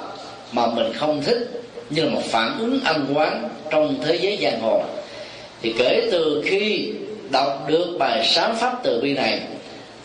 mà 0.51 0.67
mình 0.67 0.93
không 0.93 1.21
thích, 1.23 1.49
như 1.89 2.03
là 2.03 2.09
một 2.09 2.23
phản 2.25 2.59
ứng 2.59 2.79
ăn 2.83 3.05
quán 3.13 3.49
trong 3.71 3.95
thế 4.05 4.15
giới 4.21 4.37
giang 4.41 4.61
hồ. 4.61 4.81
Thì 5.61 5.73
kể 5.77 6.07
từ 6.11 6.43
khi 6.45 6.89
đọc 7.31 7.65
được 7.67 7.95
bài 7.99 8.25
sáng 8.25 8.55
pháp 8.55 8.79
từ 8.83 9.01
bi 9.01 9.13
này, 9.13 9.39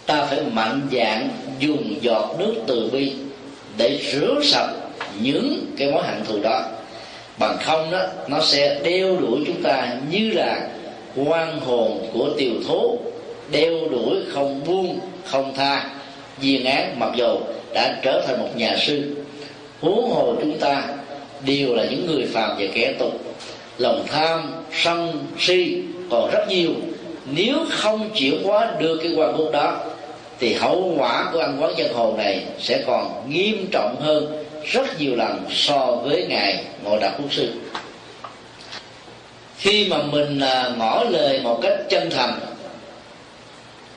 ta 0.06 0.24
phải 0.24 0.40
mạnh 0.52 0.80
dạn 0.92 1.28
dùng 1.58 1.94
giọt 2.00 2.34
nước 2.38 2.54
từ 2.66 2.90
bi 2.92 3.12
để 3.76 3.98
rửa 4.12 4.40
sạch 4.42 4.70
những 5.20 5.64
cái 5.78 5.90
mối 5.90 6.02
hận 6.02 6.24
thù 6.24 6.38
đó. 6.42 6.62
Bằng 7.38 7.56
không 7.62 7.90
đó, 7.90 8.02
nó 8.28 8.40
sẽ 8.40 8.80
đeo 8.84 9.16
đuổi 9.16 9.40
chúng 9.46 9.62
ta 9.62 9.96
như 10.10 10.30
là 10.30 10.68
quan 11.16 11.60
hồn 11.60 12.08
của 12.12 12.30
tiều 12.38 12.52
thố 12.68 12.96
đeo 13.50 13.88
đuổi 13.90 14.16
không 14.28 14.64
buông, 14.66 15.00
không 15.24 15.54
tha. 15.56 15.90
Viên 16.40 16.64
án 16.64 16.98
mặc 16.98 17.10
dù 17.16 17.38
đã 17.74 17.98
trở 18.02 18.24
thành 18.26 18.40
một 18.40 18.48
nhà 18.56 18.76
sư, 18.86 19.16
huống 19.80 20.10
hồ 20.10 20.34
chúng 20.40 20.58
ta 20.58 20.82
đều 21.46 21.74
là 21.74 21.84
những 21.84 22.06
người 22.06 22.26
phàm 22.26 22.50
và 22.58 22.64
kẻ 22.74 22.94
tục. 22.98 23.20
Lòng 23.78 24.04
tham, 24.08 24.52
sân, 24.72 25.26
si 25.38 25.82
còn 26.10 26.30
rất 26.32 26.48
nhiều. 26.48 26.70
Nếu 27.30 27.56
không 27.70 28.10
chuyển 28.14 28.42
hóa 28.42 28.70
được 28.78 29.00
cái 29.02 29.12
quan 29.16 29.34
quốc 29.36 29.52
đó, 29.52 29.80
thì 30.40 30.54
hậu 30.54 30.94
quả 30.98 31.30
của 31.32 31.38
ăn 31.38 31.62
quán 31.62 31.72
dân 31.76 31.92
hồ 31.92 32.14
này 32.16 32.42
sẽ 32.58 32.82
còn 32.86 33.30
nghiêm 33.30 33.66
trọng 33.72 33.96
hơn 34.00 34.44
rất 34.64 35.00
nhiều 35.00 35.16
lần 35.16 35.44
so 35.50 35.86
với 35.86 36.26
ngài 36.28 36.64
ngộ 36.84 36.98
đạt 36.98 37.12
quốc 37.18 37.32
sư. 37.32 37.52
Khi 39.58 39.88
mà 39.88 39.96
mình 40.02 40.40
à, 40.40 40.70
ngỏ 40.78 41.04
lời 41.10 41.40
một 41.42 41.58
cách 41.62 41.78
chân 41.88 42.10
thành 42.10 42.38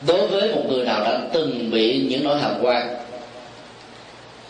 đối 0.08 0.28
với 0.28 0.56
một 0.56 0.64
người 0.70 0.86
nào 0.86 1.04
đã 1.04 1.20
từng 1.34 1.72
bị 1.72 2.06
những 2.10 2.24
nỗi 2.24 2.39
hàm 2.39 2.54
quan, 2.62 2.95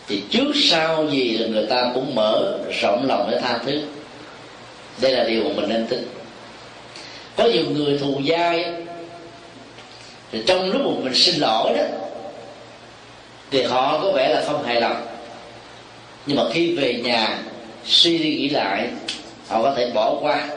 thì 0.08 0.22
trước 0.30 0.52
sau 0.54 1.06
gì 1.10 1.38
là 1.38 1.46
người 1.46 1.66
ta 1.66 1.90
cũng 1.94 2.14
mở 2.14 2.58
rộng 2.80 3.06
lòng 3.08 3.28
để 3.30 3.40
tha 3.40 3.58
thứ. 3.66 3.80
Đây 5.00 5.12
là 5.12 5.24
điều 5.24 5.44
mà 5.44 5.50
mình 5.56 5.68
nên 5.68 5.86
tin. 5.86 6.08
Có 7.36 7.44
nhiều 7.44 7.64
người 7.70 7.98
thù 7.98 8.20
dai, 8.28 8.64
thì 10.32 10.42
trong 10.46 10.72
lúc 10.72 10.82
mà 10.84 11.04
mình 11.04 11.14
xin 11.14 11.34
lỗi 11.34 11.72
đó, 11.78 11.84
thì 13.50 13.62
họ 13.62 13.98
có 14.02 14.12
vẻ 14.12 14.28
là 14.28 14.44
không 14.46 14.64
hài 14.64 14.80
lòng. 14.80 15.06
Nhưng 16.26 16.36
mà 16.36 16.42
khi 16.52 16.76
về 16.76 16.94
nhà, 17.04 17.38
suy 17.84 18.18
đi 18.18 18.36
nghĩ 18.36 18.48
lại, 18.48 18.88
họ 19.48 19.62
có 19.62 19.74
thể 19.76 19.90
bỏ 19.94 20.14
qua. 20.20 20.48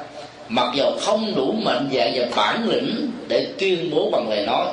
Mặc 0.49 0.71
dù 0.75 0.85
không 0.99 1.35
đủ 1.35 1.51
mạnh 1.51 1.89
dạng 1.93 2.13
và 2.15 2.25
bản 2.35 2.69
lĩnh 2.69 3.11
để 3.27 3.47
tuyên 3.59 3.91
bố 3.91 4.09
bằng 4.11 4.29
lời 4.29 4.45
nói 4.45 4.67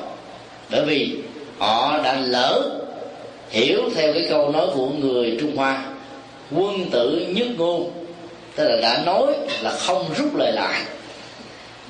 bởi 0.72 0.84
vì 0.84 1.10
họ 1.58 2.00
đã 2.04 2.16
lỡ 2.20 2.70
hiểu 3.50 3.80
theo 3.94 4.12
cái 4.12 4.26
câu 4.30 4.52
nói 4.52 4.66
của 4.74 4.88
người 4.88 5.36
trung 5.40 5.56
hoa, 5.56 5.84
quân 6.50 6.90
tử 6.90 7.26
nhất 7.34 7.46
ngôn, 7.56 7.90
tức 8.54 8.68
là 8.68 8.80
đã 8.80 9.02
nói 9.06 9.32
là 9.62 9.70
không 9.70 10.04
rút 10.16 10.36
lời 10.36 10.52
lại. 10.52 10.80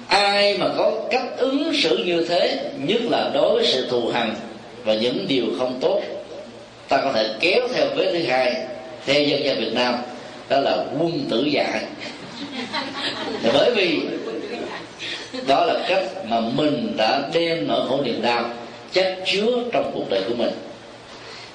Ai 0.08 0.58
mà 0.58 0.66
có 0.76 0.92
cách 1.10 1.24
ứng 1.36 1.72
xử 1.82 1.96
như 1.96 2.26
thế, 2.28 2.70
nhất 2.78 3.00
là 3.10 3.30
đối 3.34 3.54
với 3.54 3.66
sự 3.66 3.86
thù 3.90 4.08
hằn 4.08 4.34
và 4.84 4.94
những 4.94 5.24
điều 5.28 5.44
không 5.58 5.78
tốt, 5.80 6.00
ta 6.88 6.96
có 6.96 7.12
thể 7.12 7.28
kéo 7.40 7.68
theo 7.74 7.86
vế 7.96 8.12
thứ 8.12 8.24
hai 8.24 8.56
theo 9.06 9.22
dân 9.22 9.44
gian 9.44 9.60
việt 9.60 9.72
nam, 9.74 9.94
đó 10.48 10.60
là 10.60 10.84
quân 10.98 11.24
tử 11.30 11.44
dạy 11.52 11.84
bởi 13.52 13.70
vì 13.74 14.00
đó 15.46 15.64
là 15.64 15.84
cách 15.88 16.04
mà 16.28 16.40
mình 16.40 16.94
đã 16.96 17.22
đem 17.32 17.68
nỗi 17.68 17.88
khổ 17.88 18.00
niềm 18.04 18.22
đau 18.22 18.50
chất 18.92 19.18
chứa 19.26 19.50
trong 19.72 19.90
cuộc 19.94 20.10
đời 20.10 20.22
của 20.28 20.34
mình. 20.34 20.50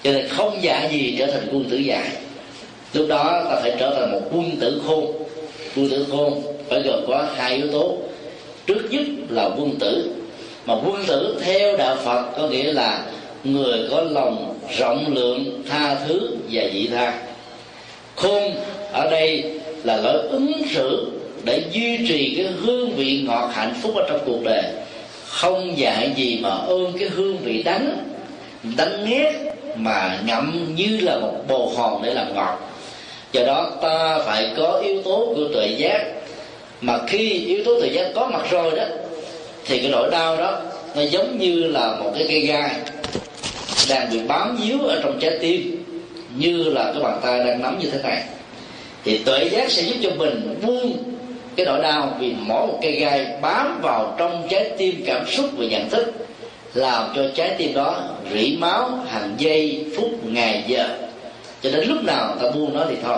Cho 0.03 0.11
nên 0.11 0.27
không 0.27 0.57
giả 0.61 0.88
gì 0.91 1.15
trở 1.19 1.27
thành 1.27 1.47
quân 1.51 1.63
tử 1.69 1.77
giả 1.77 2.09
lúc 2.93 3.07
đó 3.09 3.45
ta 3.49 3.55
phải 3.61 3.75
trở 3.79 3.95
thành 3.95 4.11
một 4.11 4.21
quân 4.31 4.51
tử 4.59 4.81
khôn. 4.88 5.05
Quân 5.75 5.89
tử 5.89 6.05
khôn 6.11 6.41
phải 6.69 6.81
gồm 6.81 7.03
có 7.07 7.25
hai 7.35 7.55
yếu 7.55 7.71
tố. 7.71 7.97
Trước 8.65 8.81
nhất 8.89 9.05
là 9.29 9.49
quân 9.57 9.75
tử. 9.79 10.09
Mà 10.65 10.73
quân 10.73 11.03
tử 11.07 11.38
theo 11.41 11.77
đạo 11.77 11.95
phật 11.95 12.25
có 12.38 12.47
nghĩa 12.47 12.73
là 12.73 13.05
người 13.43 13.88
có 13.91 14.01
lòng 14.01 14.53
rộng 14.77 15.13
lượng, 15.15 15.63
tha 15.69 15.95
thứ 16.07 16.35
và 16.51 16.63
dị 16.73 16.88
tha. 16.88 17.21
Khôn 18.15 18.53
ở 18.91 19.09
đây 19.11 19.43
là 19.83 19.97
lối 19.97 20.27
ứng 20.27 20.51
xử 20.73 21.07
để 21.43 21.63
duy 21.71 21.97
trì 22.07 22.33
cái 22.38 22.47
hương 22.61 22.91
vị 22.91 23.23
ngọt 23.27 23.49
hạnh 23.53 23.73
phúc 23.81 23.95
ở 23.95 24.05
trong 24.09 24.19
cuộc 24.25 24.43
đời 24.43 24.63
không 25.38 25.77
dạy 25.77 26.11
gì 26.15 26.39
mà 26.41 26.49
ôm 26.49 26.91
cái 26.99 27.09
hương 27.09 27.38
vị 27.38 27.63
đắng. 27.63 27.97
Đắng 28.77 29.09
nghét 29.09 29.33
mà 29.75 30.19
ngậm 30.25 30.75
như 30.75 30.99
là 31.01 31.19
một 31.19 31.33
bồ 31.47 31.73
hòn 31.77 32.01
để 32.03 32.13
làm 32.13 32.35
ngọt. 32.35 32.59
Do 33.31 33.43
đó 33.43 33.71
ta 33.81 34.19
phải 34.25 34.51
có 34.57 34.81
yếu 34.85 35.01
tố 35.01 35.33
của 35.35 35.47
tuệ 35.53 35.67
giác. 35.67 36.05
Mà 36.81 36.99
khi 37.07 37.29
yếu 37.29 37.63
tố 37.65 37.79
tuệ 37.79 37.89
giác 37.89 38.11
có 38.15 38.27
mặt 38.33 38.41
rồi 38.51 38.71
đó, 38.75 38.83
thì 39.65 39.79
cái 39.79 39.89
nỗi 39.89 40.11
đau 40.11 40.38
đó 40.38 40.61
nó 40.95 41.01
giống 41.01 41.38
như 41.39 41.63
là 41.63 41.95
một 41.99 42.11
cái 42.15 42.25
cây 42.27 42.39
gai 42.39 42.71
đang 43.89 44.09
bị 44.11 44.19
bám 44.27 44.57
víu 44.61 44.79
ở 44.81 45.01
trong 45.03 45.19
trái 45.19 45.38
tim, 45.41 45.83
như 46.38 46.63
là 46.63 46.91
cái 46.93 47.03
bàn 47.03 47.19
tay 47.23 47.39
đang 47.39 47.61
nắm 47.61 47.79
như 47.79 47.89
thế 47.89 47.99
này. 48.03 48.23
Thì 49.03 49.17
tuệ 49.17 49.49
giác 49.51 49.71
sẽ 49.71 49.81
giúp 49.81 49.95
cho 50.03 50.09
mình 50.17 50.59
buông 50.61 50.97
cái 51.58 51.66
nỗi 51.66 51.80
đau 51.82 52.18
vì 52.20 52.34
mỗi 52.39 52.68
một 52.68 52.80
cây 52.82 52.91
gai 52.91 53.28
bám 53.41 53.80
vào 53.82 54.16
trong 54.18 54.47
trái 54.49 54.72
tim 54.78 55.03
cảm 55.05 55.28
xúc 55.28 55.45
và 55.58 55.66
nhận 55.66 55.89
thức, 55.89 56.14
làm 56.74 57.14
cho 57.16 57.22
trái 57.36 57.55
tim 57.58 57.74
đó 57.74 58.03
rỉ 58.34 58.58
máu 58.60 58.89
hàng 59.10 59.36
giây, 59.38 59.86
phút, 59.97 60.12
ngày, 60.24 60.64
giờ. 60.68 60.88
Cho 61.62 61.72
đến 61.72 61.88
lúc 61.88 62.03
nào 62.03 62.36
ta 62.41 62.49
buông 62.49 62.74
nó 62.74 62.86
thì 62.89 62.95
thôi. 63.03 63.18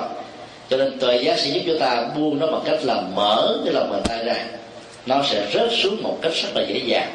Cho 0.70 0.78
nên 0.78 1.00
tuệ 1.00 1.18
giác 1.18 1.40
sẽ 1.40 1.50
giúp 1.50 1.62
cho 1.68 1.74
ta 1.80 2.06
buông 2.16 2.40
nó 2.40 2.48
bằng 2.48 2.62
cách 2.66 2.80
là 2.84 3.02
mở 3.16 3.58
cái 3.66 3.74
lòng 3.74 3.90
bàn 3.92 4.02
tay 4.04 4.24
ra. 4.26 4.46
Nó 5.06 5.24
sẽ 5.24 5.46
rớt 5.54 5.70
xuống 5.72 6.04
một 6.04 6.18
cách 6.22 6.32
rất 6.36 6.50
là 6.56 6.62
dễ 6.68 6.82
dàng. 6.86 7.12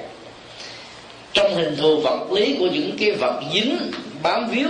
Trong 1.33 1.55
hình 1.55 1.77
thù 1.77 1.97
vật 1.97 2.33
lý 2.33 2.57
của 2.59 2.67
những 2.67 2.97
cái 3.01 3.13
vật 3.13 3.41
dính, 3.55 3.77
bám 4.23 4.51
víu, 4.51 4.69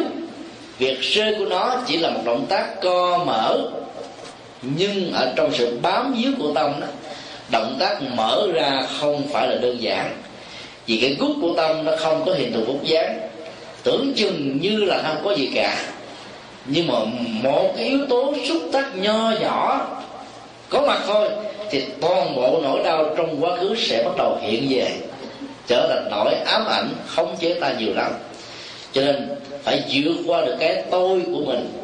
việc 0.79 1.01
rơi 1.01 1.35
của 1.39 1.45
nó 1.45 1.77
chỉ 1.87 1.97
là 1.97 2.11
một 2.11 2.21
động 2.25 2.47
tác 2.49 2.81
co 2.83 3.25
mở 3.27 3.59
nhưng 4.77 5.13
ở 5.13 5.33
trong 5.37 5.51
sự 5.55 5.79
bám 5.83 6.15
víu 6.19 6.33
của 6.39 6.53
tâm 6.55 6.81
đó, 6.81 6.87
động 7.51 7.77
tác 7.79 8.03
mở 8.03 8.47
ra 8.55 8.83
không 9.01 9.23
phải 9.33 9.49
là 9.49 9.57
đơn 9.57 9.83
giản. 9.83 10.17
Vì 10.87 10.99
cái 11.01 11.17
gút 11.19 11.37
của 11.41 11.55
tâm 11.57 11.85
nó 11.85 11.93
không 11.99 12.23
có 12.27 12.33
hình 12.33 12.53
thù 12.53 12.65
bút 12.65 12.83
dáng. 12.83 13.21
Tưởng 13.83 14.13
chừng 14.17 14.59
như 14.61 14.85
là 14.85 15.03
không 15.03 15.17
có 15.25 15.35
gì 15.35 15.51
cả. 15.55 15.77
Nhưng 16.67 16.87
mà 16.87 16.95
một 17.43 17.73
cái 17.77 17.87
yếu 17.87 18.07
tố 18.09 18.35
xúc 18.49 18.63
tác 18.73 18.97
nho 18.97 19.31
nhỏ 19.41 19.87
có 20.69 20.81
mặt 20.81 21.01
thôi, 21.07 21.29
thì 21.71 21.83
toàn 22.01 22.37
bộ 22.37 22.61
nỗi 22.63 22.83
đau 22.85 23.15
trong 23.17 23.45
quá 23.45 23.57
khứ 23.57 23.75
sẽ 23.79 24.03
bắt 24.05 24.17
đầu 24.17 24.39
hiện 24.43 24.67
về, 24.71 24.93
trở 25.67 25.87
thành 25.89 26.09
nỗi 26.11 26.35
ám 26.35 26.67
ảnh, 26.67 26.89
khống 27.07 27.37
chế 27.41 27.55
ta 27.55 27.73
nhiều 27.79 27.95
lắm. 27.95 28.13
Cho 28.93 29.01
nên 29.01 29.29
phải 29.63 29.83
vượt 29.93 30.17
qua 30.27 30.41
được 30.41 30.57
cái 30.61 30.83
tôi 30.91 31.23
của 31.27 31.41
mình 31.47 31.84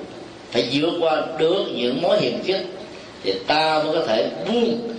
phải 0.51 0.68
vượt 0.72 0.92
qua 1.01 1.22
được 1.38 1.64
những 1.74 2.03
mối 2.03 2.20
hiểm 2.20 2.42
khích 2.44 2.66
thì 3.24 3.34
ta 3.46 3.82
mới 3.82 3.94
có 3.94 4.07
thể 4.07 4.30
buông 4.48 4.92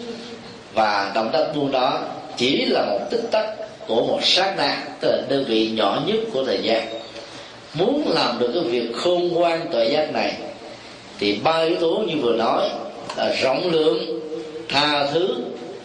và 0.74 1.12
động 1.16 1.30
tác 1.34 1.56
buông 1.56 1.72
đó 1.72 2.00
chỉ 2.38 2.66
là 2.66 2.86
một 2.86 3.00
tích 3.12 3.32
tắc 3.32 3.46
của 3.88 4.06
một 4.06 4.20
sát 4.24 4.54
na, 4.58 4.84
tức 5.00 5.12
là 5.12 5.22
đơn 5.30 5.46
vị 5.48 5.70
nhỏ 5.70 6.02
nhất 6.06 6.18
của 6.34 6.44
thời 6.46 6.60
gian. 6.64 6.88
Muốn 7.74 8.12
làm 8.16 8.40
được 8.40 8.52
cái 8.54 8.64
việc 8.64 8.96
khôn 8.96 9.28
ngoan 9.28 9.68
tuệ 9.72 9.90
giác 9.90 10.12
này, 10.14 10.34
thì 11.20 11.40
ba 11.44 11.64
yếu 11.64 11.76
tố 11.80 12.04
như 12.08 12.16
vừa 12.22 12.36
nói 12.36 12.70
là 13.18 13.36
rộng 13.42 13.72
lượng, 13.72 14.22
tha 14.70 15.08
thứ 15.14 15.28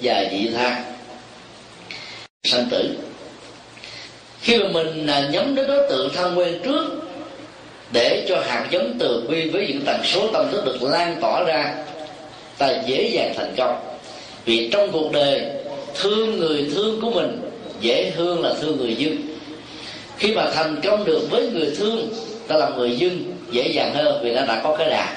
và 0.02 0.24
dị 0.30 0.48
tha. 0.48 0.84
Sanh 2.44 2.68
tử. 2.70 2.90
Khi 4.40 4.58
mà 4.58 4.68
mình 4.72 5.06
à, 5.06 5.28
nhắm 5.32 5.54
đến 5.54 5.66
đối 5.66 5.88
tượng 5.88 6.10
thân 6.14 6.38
quen 6.38 6.60
trước 6.64 7.05
để 7.93 8.26
cho 8.28 8.43
hạt 8.47 8.66
giống 8.70 8.97
từ 8.99 9.26
bi 9.28 9.51
với 9.51 9.66
những 9.68 9.82
tần 9.87 10.01
số 10.05 10.28
tâm 10.32 10.47
thức 10.53 10.64
được 10.64 10.82
lan 10.82 11.16
tỏa 11.20 11.45
ra, 11.45 11.74
ta 12.59 12.70
dễ 12.87 13.11
dàng 13.12 13.32
thành 13.37 13.55
công. 13.57 13.80
Vì 14.45 14.68
trong 14.72 14.93
cuộc 14.93 15.12
đời, 15.12 15.43
thương 15.95 16.39
người 16.39 16.70
thương 16.74 17.01
của 17.01 17.11
mình 17.11 17.41
dễ 17.80 18.11
thương 18.16 18.43
là 18.43 18.55
thương 18.61 18.76
người 18.76 18.95
dưng 18.97 19.16
khi 20.18 20.34
mà 20.34 20.51
thành 20.55 20.80
công 20.84 21.05
được 21.05 21.30
với 21.30 21.51
người 21.51 21.76
thương, 21.78 22.09
ta 22.49 22.57
làm 22.57 22.76
người 22.76 22.97
dưng 22.97 23.32
dễ 23.51 23.68
dàng 23.68 23.95
hơn 23.95 24.20
vì 24.22 24.34
nó 24.34 24.47
đã 24.47 24.61
có 24.64 24.76
cái 24.76 24.91
đà. 24.91 25.12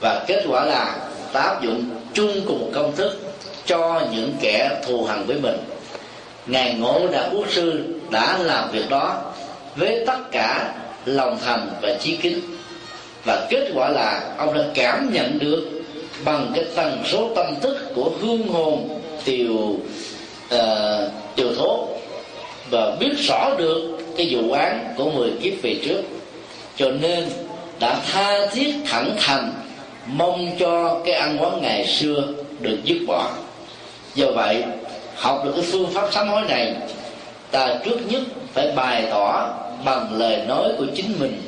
Và 0.00 0.24
kết 0.26 0.44
quả 0.48 0.64
là 0.64 0.96
ta 1.32 1.40
áp 1.40 1.62
dụng 1.62 1.84
chung 2.14 2.40
cùng 2.46 2.60
một 2.60 2.70
công 2.74 2.96
thức 2.96 3.20
cho 3.66 4.00
những 4.12 4.32
kẻ 4.40 4.70
thù 4.86 5.04
hằn 5.04 5.26
với 5.26 5.36
mình. 5.42 5.56
Ngài 6.46 6.74
ngộ 6.74 7.06
đạo 7.12 7.30
quốc 7.32 7.46
sư 7.50 7.84
đã 8.10 8.38
làm 8.38 8.70
việc 8.70 8.90
đó 8.90 9.22
với 9.76 10.04
tất 10.06 10.18
cả 10.32 10.74
lòng 11.08 11.38
thành 11.44 11.70
và 11.82 11.94
trí 12.00 12.16
kính. 12.16 12.40
Và 13.24 13.46
kết 13.50 13.70
quả 13.74 13.88
là 13.88 14.34
ông 14.38 14.54
đã 14.54 14.64
cảm 14.74 15.10
nhận 15.12 15.38
được 15.38 15.68
bằng 16.24 16.52
cái 16.54 16.64
tần 16.74 17.02
số 17.06 17.30
tâm 17.34 17.46
thức 17.60 17.92
của 17.94 18.10
hương 18.20 18.48
hồn 18.48 19.00
tiều 19.24 19.54
uh, 20.54 21.12
tiều 21.36 21.54
thố 21.54 21.88
và 22.70 22.96
biết 23.00 23.12
rõ 23.28 23.54
được 23.58 23.98
cái 24.16 24.28
vụ 24.30 24.52
án 24.52 24.94
của 24.96 25.10
10 25.10 25.30
kiếp 25.42 25.52
về 25.62 25.76
trước. 25.84 26.02
Cho 26.76 26.90
nên 26.90 27.28
đã 27.80 28.00
tha 28.12 28.46
thiết 28.46 28.74
thẳng 28.86 29.16
thành 29.18 29.52
mong 30.06 30.50
cho 30.58 31.00
cái 31.04 31.14
ăn 31.14 31.36
quán 31.40 31.62
ngày 31.62 31.86
xưa 31.86 32.22
được 32.60 32.78
dứt 32.84 32.98
bỏ. 33.06 33.30
Do 34.14 34.26
vậy 34.34 34.64
học 35.16 35.42
được 35.44 35.52
cái 35.56 35.64
phương 35.72 35.90
pháp 35.90 36.12
sám 36.12 36.28
hối 36.28 36.42
này 36.48 36.74
ta 37.50 37.74
trước 37.84 37.98
nhất 38.08 38.22
phải 38.54 38.72
bày 38.76 39.06
tỏ 39.10 39.54
bằng 39.84 40.18
lời 40.18 40.42
nói 40.48 40.68
của 40.78 40.86
chính 40.94 41.20
mình. 41.20 41.42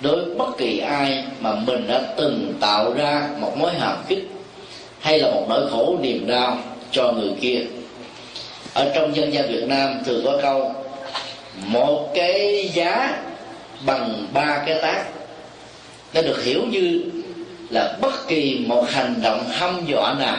Đối 0.00 0.24
với 0.24 0.34
bất 0.34 0.58
kỳ 0.58 0.78
ai 0.78 1.24
mà 1.40 1.54
mình 1.54 1.86
đã 1.88 2.00
từng 2.16 2.54
tạo 2.60 2.92
ra 2.92 3.28
một 3.38 3.56
mối 3.58 3.72
hàm 3.72 3.96
kích 4.08 4.30
hay 5.00 5.18
là 5.18 5.30
một 5.30 5.46
nỗi 5.48 5.70
khổ 5.70 5.96
niềm 6.00 6.26
đau 6.26 6.58
cho 6.90 7.12
người 7.12 7.32
kia. 7.40 7.60
Ở 8.74 8.90
trong 8.94 9.16
dân 9.16 9.32
gian 9.32 9.48
Việt 9.48 9.64
Nam 9.66 10.02
thường 10.06 10.22
có 10.24 10.38
câu, 10.42 10.74
một 11.64 12.10
cái 12.14 12.68
giá 12.74 13.18
bằng 13.86 14.26
ba 14.32 14.62
cái 14.66 14.78
tác. 14.82 15.04
Nó 16.14 16.22
được 16.22 16.44
hiểu 16.44 16.62
như 16.70 17.00
là 17.70 17.96
bất 18.00 18.28
kỳ 18.28 18.64
một 18.66 18.84
hành 18.90 19.14
động 19.22 19.44
hăm 19.48 19.86
dọa 19.86 20.14
nào, 20.18 20.38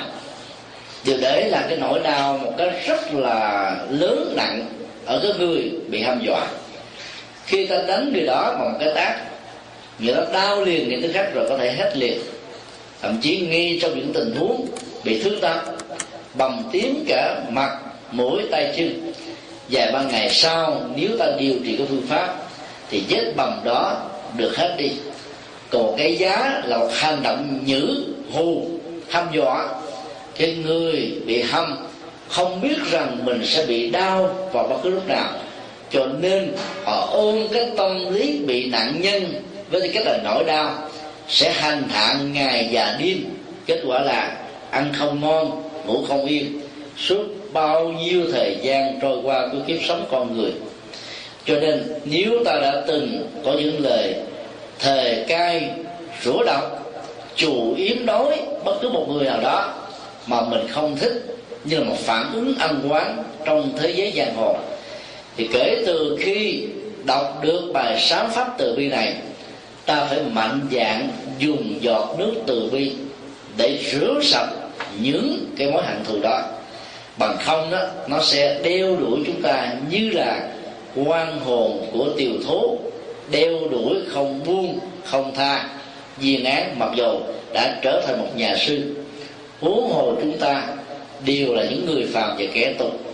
đều 1.06 1.18
để 1.22 1.50
là 1.50 1.66
cái 1.70 1.78
nỗi 1.78 2.00
đau 2.00 2.38
một 2.38 2.52
cái 2.58 2.70
rất 2.88 3.14
là 3.14 3.76
lớn 3.90 4.34
nặng 4.36 4.66
ở 5.06 5.20
cái 5.24 5.32
người 5.40 5.72
bị 5.90 6.02
hăm 6.02 6.20
dọa 6.26 6.48
khi 7.48 7.66
ta 7.66 7.76
đánh 7.88 8.14
người 8.14 8.26
đó 8.26 8.56
bằng 8.60 8.72
một 8.72 8.78
cái 8.80 8.90
tác 8.96 9.16
người 10.00 10.14
đó 10.14 10.24
đau 10.34 10.64
liền 10.64 10.90
những 10.90 11.02
thứ 11.02 11.12
khác 11.14 11.30
rồi 11.34 11.46
có 11.50 11.58
thể 11.58 11.72
hết 11.72 11.98
liền. 11.98 12.20
Thậm 13.02 13.18
chí 13.22 13.38
ngay 13.38 13.80
trong 13.82 14.00
những 14.00 14.14
tình 14.14 14.36
huống 14.36 14.66
bị 15.04 15.24
thương 15.24 15.40
tâm, 15.42 15.58
bầm 16.34 16.64
tím 16.72 17.04
cả 17.08 17.42
mặt, 17.50 17.78
mũi, 18.12 18.42
tay, 18.52 18.74
chân. 18.78 19.14
Vài 19.70 19.92
ba 19.92 20.04
ngày 20.04 20.30
sau, 20.30 20.82
nếu 20.96 21.10
ta 21.20 21.26
điều 21.40 21.56
trị 21.66 21.76
cái 21.78 21.88
phương 21.90 22.06
pháp, 22.10 22.36
thì 22.90 23.04
vết 23.10 23.34
bầm 23.36 23.62
đó 23.64 24.10
được 24.38 24.58
hết 24.58 24.76
đi. 24.78 24.92
Còn 25.70 25.96
cái 25.98 26.16
giá 26.16 26.62
là 26.66 26.78
một 26.78 26.90
hành 26.94 27.24
động 27.24 27.60
nhữ, 27.66 28.04
hù, 28.32 28.68
hăm 29.10 29.28
dọa. 29.34 29.70
Cái 30.38 30.56
người 30.66 31.12
bị 31.26 31.42
hâm 31.42 31.76
không 32.30 32.62
biết 32.62 32.78
rằng 32.92 33.18
mình 33.24 33.42
sẽ 33.46 33.66
bị 33.66 33.90
đau 33.90 34.50
vào 34.54 34.68
bất 34.68 34.78
cứ 34.84 34.90
lúc 34.90 35.08
nào 35.08 35.30
cho 35.92 36.08
nên 36.20 36.54
họ 36.84 37.10
ôm 37.12 37.48
cái 37.52 37.70
tâm 37.78 38.14
lý 38.14 38.40
bị 38.40 38.70
nạn 38.70 39.02
nhân 39.02 39.34
với 39.72 39.92
cái 39.94 40.06
là 40.06 40.20
nỗi 40.24 40.44
đau 40.44 40.74
sẽ 41.28 41.52
hành 41.52 41.84
hạ 41.90 42.16
ngày 42.34 42.70
và 42.72 42.98
đêm. 43.00 43.18
Kết 43.66 43.82
quả 43.88 44.02
là 44.02 44.38
ăn 44.72 44.94
không 44.94 45.22
ngon, 45.22 45.64
ngủ 45.86 46.06
không 46.08 46.26
yên. 46.26 46.62
Suốt 46.98 47.24
bao 47.54 47.88
nhiêu 47.88 48.24
thời 48.32 48.58
gian 48.62 49.00
trôi 49.02 49.18
qua 49.24 49.48
của 49.52 49.58
kiếp 49.68 49.78
sống 49.88 50.06
con 50.12 50.38
người. 50.38 50.52
Cho 51.46 51.56
nên 51.60 51.84
nếu 52.06 52.44
ta 52.46 52.60
đã 52.62 52.84
từng 52.88 53.30
có 53.46 53.54
những 53.54 53.84
lời 53.84 54.16
thề 54.80 55.26
cai 55.28 55.70
rủa 56.24 56.44
độc 56.44 56.94
chủ 57.36 57.74
yếm 57.78 58.06
đối 58.06 58.38
bất 58.64 58.76
cứ 58.82 58.90
một 58.90 59.06
người 59.10 59.26
nào 59.26 59.40
đó 59.42 59.74
mà 60.28 60.42
mình 60.42 60.68
không 60.70 60.96
thích, 60.96 61.26
như 61.64 61.78
là 61.78 61.84
một 61.84 61.98
phản 62.00 62.34
ứng 62.34 62.56
ăn 62.60 62.80
quán 62.90 63.24
trong 63.46 63.72
thế 63.80 63.90
giới 63.92 64.14
giang 64.16 64.36
hồ 64.36 64.56
thì 65.38 65.50
kể 65.54 65.84
từ 65.86 66.18
khi 66.20 66.64
đọc 67.06 67.40
được 67.44 67.62
bài 67.74 68.00
sáng 68.00 68.30
pháp 68.32 68.56
từ 68.58 68.76
bi 68.76 68.88
này, 68.88 69.14
ta 69.86 70.06
phải 70.10 70.20
mạnh 70.32 70.62
dạn 70.72 71.10
dùng 71.40 71.78
giọt 71.82 72.16
nước 72.20 72.34
từ 72.48 72.70
bi 72.72 72.92
để 73.58 73.80
rửa 73.92 74.20
sạch 74.24 74.50
những 75.02 75.46
cái 75.58 75.72
mối 75.72 75.84
hận 75.84 76.04
thù 76.04 76.20
đó. 76.22 76.42
Bằng 77.18 77.38
không 77.40 77.72
đó, 77.72 77.88
nó 78.08 78.20
sẽ 78.22 78.60
đeo 78.64 78.96
đuổi 78.96 79.20
chúng 79.26 79.42
ta 79.42 79.74
như 79.90 80.10
là 80.10 80.50
quan 80.96 81.40
hồn 81.40 81.88
của 81.94 82.06
tiều 82.18 82.32
thố 82.48 82.78
đeo 83.32 83.52
đuổi 83.72 83.96
không 84.08 84.40
buông, 84.46 84.80
không 85.04 85.36
tha. 85.36 85.70
Viên 86.18 86.46
án 86.46 86.80
mặc 86.80 86.90
dù 86.96 87.20
đã 87.54 87.80
trở 87.82 88.04
thành 88.08 88.20
một 88.20 88.28
nhà 88.36 88.56
sư, 88.68 88.96
huống 89.60 89.90
hồ 89.90 90.14
chúng 90.22 90.38
ta 90.38 90.64
đều 91.26 91.54
là 91.54 91.64
những 91.64 91.86
người 91.86 92.06
phàm 92.14 92.38
và 92.38 92.46
kẻ 92.54 92.74
tục 92.78 93.07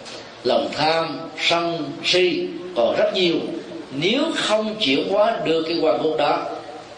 lòng 0.44 0.70
tham, 0.74 1.20
sân, 1.40 1.92
si 2.04 2.48
còn 2.76 2.96
rất 2.98 3.14
nhiều. 3.14 3.36
Nếu 3.92 4.22
không 4.36 4.76
chuyển 4.80 5.10
hóa 5.10 5.38
được 5.46 5.64
cái 5.68 5.78
quan 5.82 6.00
hút 6.00 6.18
đó, 6.18 6.42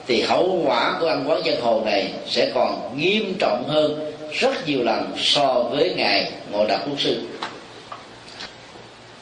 thì 0.08 0.22
hậu 0.22 0.62
quả 0.66 0.98
của 1.00 1.08
ăn 1.08 1.24
quán 1.30 1.41
giang 1.46 1.62
hồ 1.62 1.82
này 1.86 2.12
sẽ 2.28 2.52
còn 2.54 2.98
nghiêm 2.98 3.34
trọng 3.39 3.64
hơn 3.68 4.12
rất 4.32 4.68
nhiều 4.68 4.84
lần 4.84 5.12
so 5.18 5.54
với 5.54 5.93
ngài 5.98 6.32
ngộ 6.52 6.66
đạo 6.66 6.80
quốc 6.89 7.00
sư. 7.00 7.22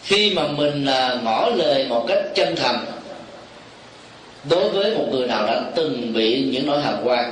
Khi 0.03 0.34
mà 0.34 0.47
mình 0.47 0.86
là 0.86 1.19
ngỏ 1.24 1.49
lời 1.55 1.86
một 1.89 2.05
cách 2.07 2.24
chân 2.36 2.55
thành, 2.55 2.86
đối 4.49 4.69
với 4.69 4.95
một 4.97 5.05
người 5.11 5.28
nào 5.28 5.47
đã 5.47 5.61
từng 5.76 6.13
bị 6.13 6.49
những 6.51 6.67
nỗi 6.67 6.82
hàm 6.82 6.95
quan, 7.03 7.32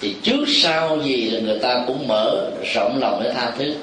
thì 0.00 0.14
trước 0.22 0.44
sau 0.48 0.98
gì 1.02 1.30
là 1.30 1.40
người 1.40 1.58
ta 1.58 1.84
cũng 1.86 2.08
mở 2.08 2.50
rộng 2.74 2.98
lòng 3.00 3.20
để 3.24 3.32
tha 3.32 3.52
thứ 3.58 3.74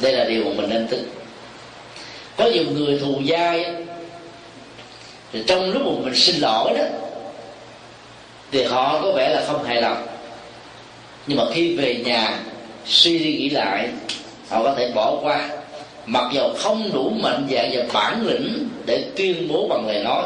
đây 0.00 0.12
là 0.12 0.24
điều 0.24 0.44
mà 0.44 0.50
mình 0.56 0.70
nên 0.70 0.86
tin. 0.90 1.10
Có 2.36 2.44
nhiều 2.44 2.64
người 2.72 2.98
thù 2.98 3.20
dai 3.28 3.74
thì 5.32 5.42
trong 5.46 5.72
lúc 5.72 5.82
mà 5.84 6.04
mình 6.04 6.14
xin 6.14 6.36
lỗi 6.36 6.72
đó, 6.78 6.84
thì 8.52 8.62
họ 8.64 9.00
có 9.02 9.12
vẻ 9.12 9.28
là 9.28 9.44
không 9.46 9.64
hài 9.64 9.82
lòng. 9.82 10.06
Nhưng 11.26 11.38
mà 11.38 11.44
khi 11.54 11.76
về 11.76 11.94
nhà, 12.04 12.38
suy 12.86 13.18
đi 13.18 13.36
nghĩ 13.36 13.50
lại, 13.50 13.88
họ 14.48 14.62
có 14.62 14.74
thể 14.74 14.90
bỏ 14.94 15.16
qua. 15.22 15.48
Mặc 16.06 16.24
dầu 16.32 16.54
không 16.58 16.90
đủ 16.92 17.10
mạnh 17.10 17.46
dạng 17.50 17.70
và 17.74 17.84
bản 17.92 18.26
lĩnh 18.26 18.68
để 18.86 19.04
tuyên 19.16 19.48
bố 19.48 19.66
bằng 19.68 19.86
lời 19.86 20.04
nói. 20.04 20.24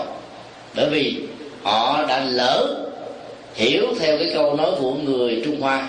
Bởi 0.75 0.89
vì 0.91 1.17
họ 1.62 2.05
đã 2.09 2.25
lỡ 2.25 2.87
hiểu 3.55 3.87
theo 4.01 4.19
cái 4.19 4.31
câu 4.35 4.57
nói 4.57 4.71
của 4.81 4.95
người 4.95 5.43
trung 5.45 5.61
hoa, 5.61 5.89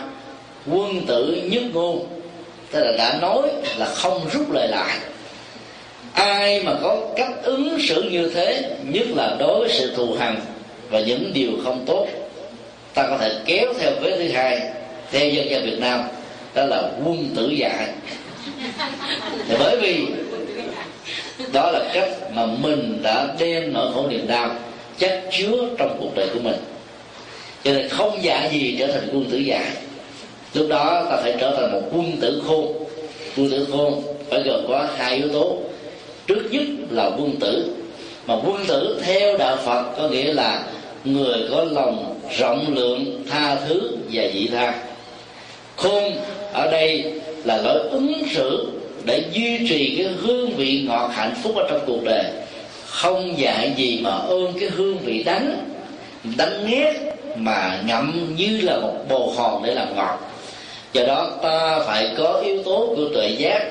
quân 0.72 1.06
tử 1.06 1.42
nhất 1.52 1.64
ngôn 1.74 2.06
tức 2.72 2.84
là 2.84 2.92
đã 2.98 3.18
nói 3.22 3.42
là 3.78 3.86
không 3.86 4.30
rút 4.34 4.52
lời 4.52 4.68
lại. 4.68 4.98
Ai 6.14 6.64
mà 6.64 6.74
có 6.82 6.98
cách 7.16 7.32
ứng 7.44 7.78
xử 7.88 8.04
như 8.04 8.32
thế, 8.36 8.70
nhất 8.84 9.08
là 9.16 9.36
đối 9.40 9.60
với 9.60 9.70
sự 9.80 9.96
thù 9.96 10.14
hằn 10.20 10.40
và 10.90 11.00
những 11.00 11.32
điều 11.34 11.52
không 11.64 11.84
tốt, 11.86 12.08
ta 12.94 13.08
có 13.10 13.18
thể 13.18 13.32
kéo 13.46 13.74
theo 13.80 13.92
vế 14.02 14.18
thứ 14.18 14.30
hai, 14.30 14.62
theo 15.12 15.30
dân 15.30 15.50
gian 15.50 15.64
việt 15.64 15.80
nam, 15.80 16.04
đó 16.54 16.66
là 16.66 16.82
quân 17.06 17.30
tử 17.36 17.50
dạy. 17.50 17.88
Thì 19.48 19.56
bởi 19.60 19.78
vì 19.82 20.06
đó 21.54 21.72
là 21.72 21.80
cách 21.94 22.10
mà 22.34 22.46
mình 22.46 23.00
đã 23.04 23.28
đem 23.40 23.74
nỗi 23.74 23.94
khổ 23.94 24.08
niềm 24.10 24.28
đau 24.28 24.56
chất 24.98 25.24
chứa 25.32 25.70
trong 25.78 25.98
cuộc 26.00 26.16
đời 26.16 26.28
của 26.34 26.40
mình. 26.40 26.58
Cho 27.64 27.74
nên 27.74 27.90
không 27.90 28.20
dạ 28.22 28.50
gì 28.52 28.76
trở 28.80 28.88
thành 28.88 29.10
quân 29.14 29.26
tử 29.32 29.38
dạy 29.38 29.66
lúc 30.54 30.68
đó 30.70 31.06
ta 31.10 31.18
phải 31.18 31.36
trở 31.40 31.56
thành 31.56 31.72
một 31.72 31.82
quân 31.92 32.18
tử 32.22 32.42
khôn. 32.48 32.74
Quân 33.38 33.50
tử 33.50 33.68
khôn 33.72 34.02
phải 34.30 34.44
gồm 34.44 34.66
có 34.68 34.88
hai 34.98 35.16
yếu 35.16 35.30
tố. 35.30 35.58
Trước 36.28 36.42
nhất 36.52 36.64
là 36.90 37.12
quân 37.18 37.36
tử. 37.40 37.74
Mà 38.28 38.36
quân 38.36 38.66
tử 38.68 39.02
theo 39.04 39.38
đạo 39.38 39.58
phật 39.66 39.84
có 39.98 40.10
nghĩa 40.10 40.34
là 40.34 40.64
người 41.04 41.48
có 41.52 41.64
lòng 41.64 42.20
rộng 42.38 42.76
lượng, 42.76 43.24
tha 43.30 43.56
thứ 43.56 43.98
và 44.12 44.24
dị 44.34 44.48
tha. 44.48 44.84
Khôn 45.76 46.14
ở 46.54 46.72
đây 46.72 47.14
là 47.44 47.58
lối 47.58 47.80
ứng 47.90 48.24
xử 48.36 48.68
để 49.06 49.24
duy 49.32 49.68
trì 49.70 49.96
cái 49.98 50.14
hương 50.22 50.50
vị 50.50 50.86
ngọt 50.88 51.10
hạnh 51.14 51.34
phúc 51.44 51.56
ở 51.56 51.68
trong 51.70 51.80
cuộc 51.86 52.04
đời. 52.04 52.26
Không 52.86 53.40
dạy 53.40 53.74
gì 53.78 54.00
mà 54.04 54.18
ôm 54.18 54.48
cái 54.60 54.70
hương 54.70 54.98
vị 54.98 55.24
đắng 55.24 55.58
đắng 56.38 56.70
nghét 56.70 56.94
mà 57.36 57.80
ngậm 57.86 58.36
như 58.38 58.60
là 58.62 58.80
một 58.80 58.96
bồ 59.10 59.34
hòn 59.38 59.64
để 59.64 59.74
làm 59.74 59.96
ngọt 59.96 60.20
do 60.98 61.04
đó 61.04 61.30
ta 61.42 61.80
phải 61.86 62.10
có 62.18 62.42
yếu 62.46 62.64
tố 62.64 62.94
của 62.96 63.10
tuệ 63.14 63.30
giác. 63.30 63.62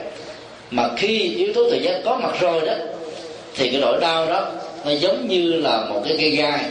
Mà 0.71 0.89
khi 0.97 1.35
yếu 1.37 1.53
tố 1.55 1.71
tuệ 1.71 1.79
giác 1.79 2.01
có 2.05 2.19
mặt 2.23 2.41
rồi 2.41 2.67
đó, 2.67 2.75
thì 3.55 3.69
cái 3.71 3.81
nỗi 3.81 4.01
đau 4.01 4.27
đó 4.27 4.49
nó 4.85 4.93
giống 4.93 5.29
như 5.29 5.53
là 5.53 5.85
một 5.91 6.03
cái 6.05 6.17
cây 6.21 6.31
gai 6.31 6.65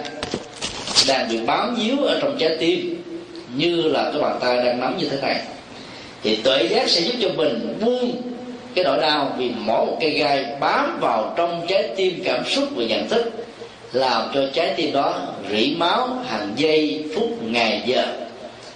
đang 1.07 1.29
bị 1.29 1.37
bám 1.45 1.75
víu 1.75 1.97
ở 2.05 2.19
trong 2.21 2.37
trái 2.39 2.55
tim, 2.59 3.03
như 3.55 3.81
là 3.81 4.09
cái 4.13 4.21
bàn 4.21 4.37
tay 4.41 4.57
đang 4.57 4.79
nắm 4.79 4.97
như 4.97 5.09
thế 5.09 5.17
này. 5.21 5.41
Thì 6.23 6.35
tuệ 6.35 6.63
giác 6.63 6.89
sẽ 6.89 7.01
giúp 7.01 7.13
cho 7.21 7.29
mình 7.35 7.77
buông 7.81 8.21
cái 8.75 8.85
nỗi 8.85 8.97
đau 9.01 9.35
vì 9.37 9.51
mỗi 9.57 9.85
một 9.85 9.97
cây 10.01 10.09
gai 10.09 10.45
bám 10.59 10.97
vào 11.01 11.33
trong 11.37 11.65
trái 11.67 11.83
tim 11.95 12.21
cảm 12.25 12.45
xúc 12.45 12.63
và 12.75 12.83
nhận 12.83 13.09
thức, 13.09 13.31
làm 13.93 14.31
cho 14.33 14.41
trái 14.53 14.73
tim 14.75 14.93
đó 14.93 15.21
rỉ 15.51 15.75
máu 15.77 16.07
hàng 16.27 16.53
giây, 16.55 17.03
phút, 17.15 17.43
ngày, 17.43 17.81
giờ 17.85 18.05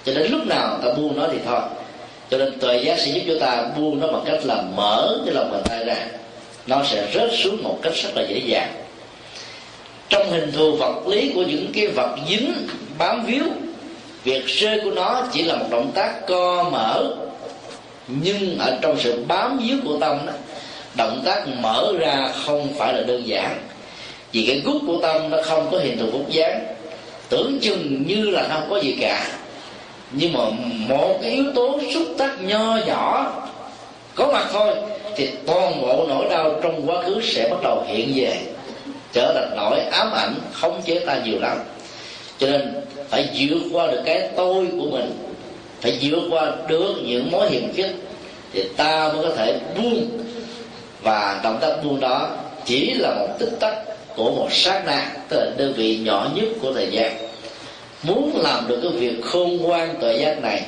cho 0.05 0.13
đến 0.13 0.31
lúc 0.31 0.47
nào 0.47 0.79
ta 0.83 0.93
buông 0.93 1.19
nó 1.19 1.27
thì 1.31 1.37
thôi. 1.45 1.61
Cho 2.31 2.37
nên 2.37 2.59
tuệ 2.59 2.77
giác 2.77 2.99
sẽ 2.99 3.11
giúp 3.11 3.21
cho 3.27 3.45
ta 3.45 3.63
buông 3.77 3.99
nó 3.99 4.07
bằng 4.07 4.23
cách 4.25 4.39
là 4.45 4.63
mở 4.75 5.17
cái 5.25 5.33
lòng 5.35 5.51
bàn 5.51 5.61
tay 5.69 5.85
ra. 5.85 5.95
Nó 6.67 6.83
sẽ 6.83 7.07
rớt 7.13 7.29
xuống 7.43 7.63
một 7.63 7.79
cách 7.81 7.93
rất 8.03 8.09
là 8.15 8.21
dễ 8.29 8.41
dàng. 8.45 8.71
Trong 10.09 10.31
hình 10.31 10.51
thù 10.51 10.75
vật 10.75 11.07
lý 11.07 11.31
của 11.35 11.43
những 11.43 11.71
cái 11.73 11.87
vật 11.87 12.15
dính, 12.29 12.53
bám 12.97 13.25
víu, 13.25 13.43
việc 14.23 14.47
rơi 14.47 14.79
của 14.83 14.91
nó 14.91 15.23
chỉ 15.33 15.43
là 15.43 15.55
một 15.55 15.65
động 15.71 15.91
tác 15.95 16.27
co 16.27 16.69
mở. 16.71 17.15
Nhưng 18.07 18.57
ở 18.59 18.77
trong 18.81 18.99
sự 18.99 19.23
bám 19.27 19.59
víu 19.59 19.77
của 19.83 19.97
tâm 20.01 20.17
đó, 20.25 20.33
động 20.97 21.21
tác 21.25 21.47
mở 21.47 21.93
ra 21.99 22.29
không 22.45 22.67
phải 22.77 22.93
là 22.93 23.01
đơn 23.01 23.27
giản. 23.27 23.59
Vì 24.31 24.45
cái 24.47 24.61
gút 24.65 24.81
của 24.87 24.97
tâm 25.01 25.29
nó 25.29 25.37
không 25.43 25.67
có 25.71 25.77
hình 25.77 25.99
thù 25.99 26.05
hút 26.11 26.29
dáng. 26.29 26.65
Tưởng 27.29 27.59
chừng 27.61 28.03
như 28.07 28.29
là 28.29 28.47
không 28.49 28.67
có 28.69 28.77
gì 28.77 28.97
cả 29.01 29.27
nhưng 30.11 30.33
mà 30.33 30.39
một 30.87 31.19
cái 31.21 31.31
yếu 31.31 31.45
tố 31.55 31.79
xúc 31.93 32.03
tác 32.17 32.41
nho 32.41 32.77
nhỏ 32.87 33.33
có 34.15 34.27
mặt 34.33 34.47
thôi, 34.53 34.75
thì 35.15 35.29
toàn 35.45 35.81
bộ 35.81 36.05
nỗi 36.09 36.25
đau 36.29 36.59
trong 36.63 36.89
quá 36.89 37.03
khứ 37.03 37.21
sẽ 37.23 37.49
bắt 37.49 37.57
đầu 37.63 37.83
hiện 37.87 38.11
về, 38.15 38.37
trở 39.13 39.33
thành 39.33 39.57
nỗi 39.57 39.79
ám 39.79 40.11
ảnh 40.11 40.35
khống 40.53 40.81
chế 40.85 40.99
ta 40.99 41.21
nhiều 41.25 41.39
lắm. 41.39 41.57
Cho 42.39 42.47
nên 42.47 42.73
phải 43.09 43.29
vượt 43.37 43.61
qua 43.71 43.87
được 43.87 44.01
cái 44.05 44.29
tôi 44.35 44.67
của 44.71 44.87
mình, 44.91 45.11
phải 45.81 45.97
vượt 46.01 46.21
qua 46.29 46.51
được 46.67 46.95
những 47.03 47.31
mối 47.31 47.49
hiểm 47.49 47.73
khích, 47.73 47.95
thì 48.53 48.63
ta 48.77 49.11
mới 49.13 49.23
có 49.23 49.35
thể 49.35 49.59
buông. 49.77 50.09
Và 51.01 51.39
động 51.43 51.57
tác 51.61 51.83
buông 51.83 51.99
đó 51.99 52.29
chỉ 52.65 52.93
là 52.93 53.09
một 53.09 53.27
tích 53.39 53.59
tắc 53.59 53.73
của 54.15 54.31
một 54.31 54.47
sát 54.51 54.83
na, 54.85 55.11
tức 55.29 55.37
là 55.37 55.51
đơn 55.57 55.73
vị 55.73 55.97
nhỏ 55.97 56.27
nhất 56.35 56.45
của 56.61 56.73
thời 56.73 56.87
gian 56.91 57.28
muốn 58.03 58.41
làm 58.43 58.67
được 58.67 58.79
cái 58.83 58.91
việc 58.91 59.21
khôn 59.23 59.57
ngoan 59.57 59.95
tuệ 60.01 60.17
giác 60.17 60.41
này 60.41 60.63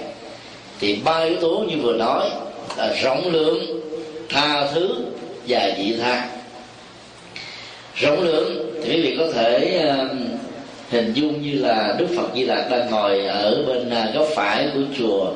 thì 0.80 1.00
ba 1.06 1.18
yếu 1.18 1.36
tố 1.42 1.66
như 1.70 1.76
vừa 1.82 1.94
nói 1.94 2.30
là 2.78 2.94
rộng 3.02 3.32
lượng 3.32 3.82
tha 4.30 4.68
thứ 4.74 4.96
và 5.48 5.72
dị 5.78 5.94
tha. 5.98 6.30
Rộng 7.96 8.22
lượng 8.22 8.74
thì 8.84 8.90
quý 8.94 9.02
vị 9.02 9.16
có 9.20 9.28
thể 9.34 9.82
uh, 9.90 10.18
hình 10.90 11.14
dung 11.14 11.42
như 11.42 11.60
là 11.60 11.96
đức 12.00 12.08
phật 12.18 12.28
di 12.36 12.44
lặc 12.44 12.68
đang 12.72 12.92
ngồi 12.92 13.26
ở 13.26 13.64
bên 13.68 13.88
uh, 13.88 14.16
góc 14.16 14.28
phải 14.36 14.68
của 14.74 14.82
chùa 14.98 15.32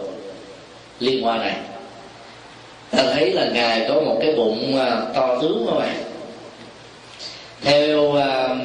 liên 0.99 1.23
hoa 1.23 1.37
này. 1.37 1.55
Ta 2.91 3.03
thấy 3.13 3.33
là 3.33 3.49
ngài 3.53 3.85
có 3.89 3.93
một 4.01 4.17
cái 4.21 4.33
bụng 4.35 4.75
uh, 4.75 5.15
to 5.15 5.37
tướng 5.41 5.65
các 5.67 5.79
bạn 5.79 6.05
theo 7.65 8.15
à, 8.15 8.55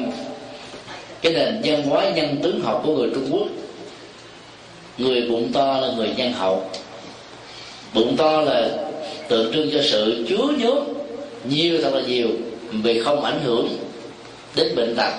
cái 1.21 1.33
nền 1.33 1.61
văn 1.63 1.83
hóa 1.83 2.09
nhân 2.15 2.37
tướng 2.43 2.61
học 2.61 2.81
của 2.85 2.95
người 2.95 3.09
trung 3.13 3.27
quốc, 3.31 3.47
người 4.97 5.21
bụng 5.21 5.51
to 5.53 5.79
là 5.81 5.87
người 5.97 6.09
nhân 6.17 6.33
hậu. 6.33 6.69
Bụng 7.93 8.17
to 8.17 8.41
là 8.41 8.69
tượng 9.27 9.53
trưng 9.53 9.69
cho 9.73 9.79
sự 9.83 10.25
chứa 10.29 10.47
nhốt 10.57 10.83
nhiều 11.49 11.79
thật 11.83 11.93
là 11.93 12.01
nhiều 12.01 12.27
vì 12.71 12.99
không 12.99 13.23
ảnh 13.23 13.39
hưởng 13.43 13.69
đến 14.55 14.75
bệnh 14.75 14.95
tật. 14.95 15.13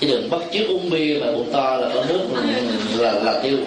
Chứ 0.00 0.06
đừng 0.06 0.30
bắt 0.30 0.40
chước 0.52 0.68
uống 0.68 0.90
bia 0.90 1.18
mà 1.20 1.32
bụng 1.32 1.48
to 1.52 1.76
là 1.76 1.90
có 1.94 2.04
nước 2.08 2.20
là 2.98 3.12
là 3.12 3.40
tiêu. 3.42 3.58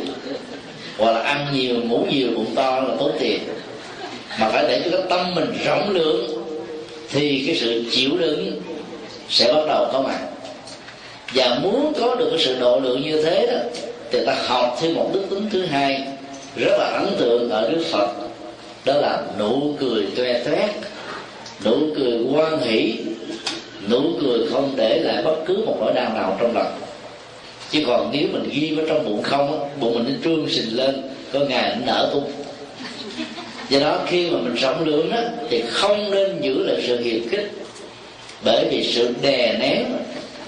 Hoặc 0.97 1.11
là 1.11 1.19
ăn 1.19 1.47
nhiều, 1.53 1.75
ngủ 1.83 2.05
nhiều, 2.11 2.27
bụng 2.35 2.55
to 2.55 2.79
là 2.79 2.95
tốn 2.99 3.11
tiền. 3.19 3.39
Mà 4.39 4.49
phải 4.49 4.63
để 4.67 4.81
cho 4.85 4.97
cái 4.97 5.07
tâm 5.09 5.35
mình 5.35 5.53
rộng 5.65 5.89
lượng 5.89 6.43
thì 7.09 7.43
cái 7.47 7.55
sự 7.55 7.83
chịu 7.91 8.11
đựng 8.19 8.61
sẽ 9.29 9.53
bắt 9.53 9.61
đầu 9.67 9.89
có 9.93 10.01
mặt 10.01 10.19
và 11.33 11.59
muốn 11.61 11.93
có 11.99 12.15
được 12.15 12.27
cái 12.29 12.39
sự 12.39 12.55
độ 12.59 12.79
lượng 12.79 13.01
như 13.01 13.23
thế 13.23 13.47
đó, 13.51 13.57
thì 14.11 14.25
ta 14.25 14.35
học 14.47 14.77
thêm 14.81 14.93
một 14.93 15.09
đức 15.13 15.23
tính 15.29 15.49
thứ 15.51 15.65
hai, 15.65 16.03
rất 16.55 16.71
là 16.79 16.85
ấn 16.85 17.15
tượng 17.19 17.49
ở 17.49 17.69
đức 17.69 17.83
phật. 17.91 18.09
Đó 18.85 18.93
là 18.93 19.21
nụ 19.39 19.75
cười 19.79 20.05
toe 20.17 20.43
toét, 20.43 20.69
nụ 21.65 21.77
cười 21.95 22.19
quan 22.33 22.59
hỷ, 22.61 22.93
nụ 23.89 24.01
cười 24.21 24.39
không 24.51 24.73
để 24.75 24.99
lại 24.99 25.23
bất 25.23 25.35
cứ 25.45 25.63
một 25.65 25.77
nỗi 25.79 25.93
đau 25.93 26.13
nào 26.13 26.37
trong 26.41 26.55
lòng. 26.55 26.79
Chứ 27.71 27.83
còn 27.87 28.09
nếu 28.13 28.27
mình 28.31 28.49
ghi 28.53 28.77
ở 28.77 28.83
trong 28.87 29.05
bụng 29.05 29.23
không 29.23 29.69
bụng 29.79 29.93
mình 29.93 30.05
nó 30.07 30.19
trương 30.23 30.49
sình 30.49 30.77
lên, 30.77 31.01
có 31.33 31.39
ngày 31.39 31.75
nó 31.75 31.85
nở 31.85 32.09
tung. 32.13 32.31
Do 33.69 33.79
đó 33.79 33.99
khi 34.07 34.29
mà 34.29 34.39
mình 34.39 34.55
rộng 34.55 34.85
lượng 34.85 35.09
đó 35.11 35.17
thì 35.49 35.63
không 35.69 36.11
nên 36.11 36.41
giữ 36.41 36.63
lại 36.63 36.83
sự 36.87 37.01
hiềm 37.03 37.29
khích. 37.29 37.51
Bởi 38.45 38.65
vì 38.71 38.91
sự 38.93 39.13
đè 39.21 39.57
nén 39.59 39.85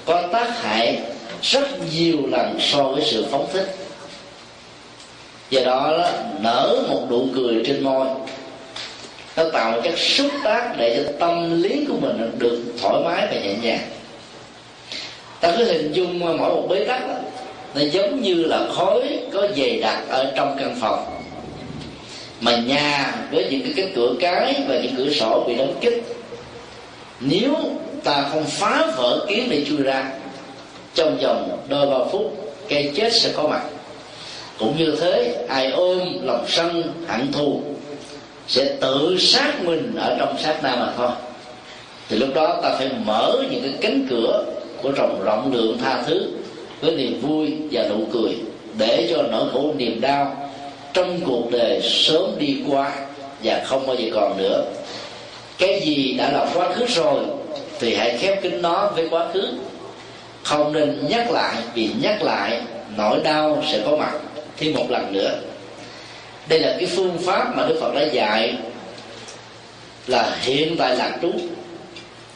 có 0.09 0.23
tác 0.31 0.61
hại 0.61 0.99
rất 1.41 1.67
nhiều 1.93 2.17
lần 2.31 2.57
so 2.59 2.83
với 2.83 3.03
sự 3.05 3.25
phóng 3.31 3.47
thích. 3.53 3.75
Do 5.49 5.61
đó, 5.65 5.93
đó 5.97 6.11
nở 6.39 6.83
một 6.89 7.07
nụ 7.09 7.27
cười 7.35 7.63
trên 7.65 7.83
môi. 7.83 8.07
Nó 9.37 9.43
tạo 9.53 9.71
một 9.71 9.81
chất 9.83 9.97
xúc 9.97 10.31
tác 10.43 10.73
để 10.77 11.03
cho 11.03 11.11
tâm 11.19 11.61
lý 11.61 11.85
của 11.87 11.93
mình 12.01 12.31
được 12.37 12.63
thoải 12.81 13.03
mái 13.05 13.27
và 13.31 13.39
nhẹ 13.41 13.53
nhàng. 13.61 13.89
Ta 15.39 15.51
cứ 15.57 15.63
hình 15.63 15.91
dung 15.91 16.19
mỗi 16.19 16.35
một 16.35 16.67
bế 16.69 16.85
tắc 16.85 17.07
đó, 17.07 17.15
nó 17.75 17.81
giống 17.81 18.21
như 18.21 18.33
là 18.33 18.67
khói 18.75 19.19
có 19.33 19.47
dày 19.57 19.79
đặc 19.79 20.03
ở 20.09 20.31
trong 20.35 20.55
căn 20.59 20.77
phòng. 20.81 21.05
Mà 22.41 22.55
nhà 22.55 23.13
với 23.31 23.47
những 23.51 23.61
cái 23.61 23.73
cánh 23.75 23.93
cửa 23.95 24.13
cái 24.19 24.55
và 24.67 24.79
những 24.79 24.95
cửa 24.97 25.13
sổ 25.13 25.43
bị 25.47 25.55
đóng 25.55 25.75
kín. 25.81 26.01
Nếu 27.19 27.55
ta 28.03 28.29
không 28.31 28.43
phá 28.45 28.93
vỡ 28.97 29.25
kiến 29.27 29.47
để 29.49 29.65
chui 29.67 29.77
ra. 29.77 30.11
Trong 30.95 31.17
vòng 31.17 31.59
đôi 31.67 31.85
ba 31.85 32.05
phút 32.11 32.53
cây 32.69 32.91
chết 32.95 33.13
sẽ 33.13 33.31
có 33.35 33.47
mặt. 33.47 33.61
Cũng 34.59 34.77
như 34.77 34.95
thế, 35.01 35.45
ai 35.49 35.71
ôm 35.71 35.99
lòng 36.23 36.45
sân 36.47 36.93
hận 37.07 37.31
thù 37.31 37.61
sẽ 38.47 38.75
tự 38.81 39.17
sát 39.19 39.63
mình 39.63 39.95
ở 39.95 40.15
trong 40.19 40.35
sát 40.39 40.63
na 40.63 40.75
mà 40.75 40.93
thôi. 40.97 41.11
Thì 42.09 42.17
lúc 42.17 42.29
đó 42.35 42.59
ta 42.63 42.75
phải 42.77 42.89
mở 43.05 43.33
những 43.51 43.61
cái 43.61 43.73
cánh 43.81 44.07
cửa 44.09 44.43
của 44.81 44.91
rộng 44.91 45.21
rộng 45.23 45.53
lượng 45.53 45.77
tha 45.77 46.03
thứ 46.07 46.31
với 46.81 46.95
niềm 46.95 47.21
vui 47.21 47.53
và 47.71 47.87
nụ 47.87 48.05
cười 48.13 48.35
để 48.77 49.09
cho 49.13 49.21
nỗi 49.21 49.49
khổ 49.53 49.73
niềm 49.77 50.01
đau 50.01 50.51
trong 50.93 51.19
cuộc 51.25 51.51
đời 51.51 51.81
sớm 51.81 52.35
đi 52.39 52.57
qua 52.69 52.91
và 53.43 53.63
không 53.65 53.87
bao 53.87 53.95
giờ 53.95 54.05
còn 54.13 54.37
nữa. 54.37 54.65
Cái 55.57 55.81
gì 55.81 56.13
đã 56.17 56.31
là 56.31 56.45
quá 56.53 56.73
khứ 56.73 56.85
rồi 56.85 57.23
thì 57.79 57.95
hãy 57.95 58.17
khép 58.17 58.41
kín 58.41 58.61
nó 58.61 58.91
với 58.95 59.07
quá 59.09 59.27
khứ. 59.33 59.47
Không 60.43 60.73
nên 60.73 61.07
nhắc 61.09 61.31
lại, 61.31 61.55
vì 61.73 61.89
nhắc 62.01 62.21
lại, 62.21 62.61
nỗi 62.97 63.19
đau 63.23 63.63
sẽ 63.71 63.81
có 63.85 63.97
mặt 63.97 64.11
thêm 64.57 64.73
một 64.73 64.85
lần 64.89 65.13
nữa. 65.13 65.31
Đây 66.47 66.59
là 66.59 66.75
cái 66.79 66.89
phương 66.95 67.17
pháp 67.17 67.55
mà 67.55 67.65
đức 67.67 67.77
phật 67.81 67.95
đã 67.95 68.03
dạy 68.03 68.57
là 70.07 70.37
hiện 70.41 70.75
tại 70.77 70.95
lạc 70.95 71.17
trú. 71.21 71.31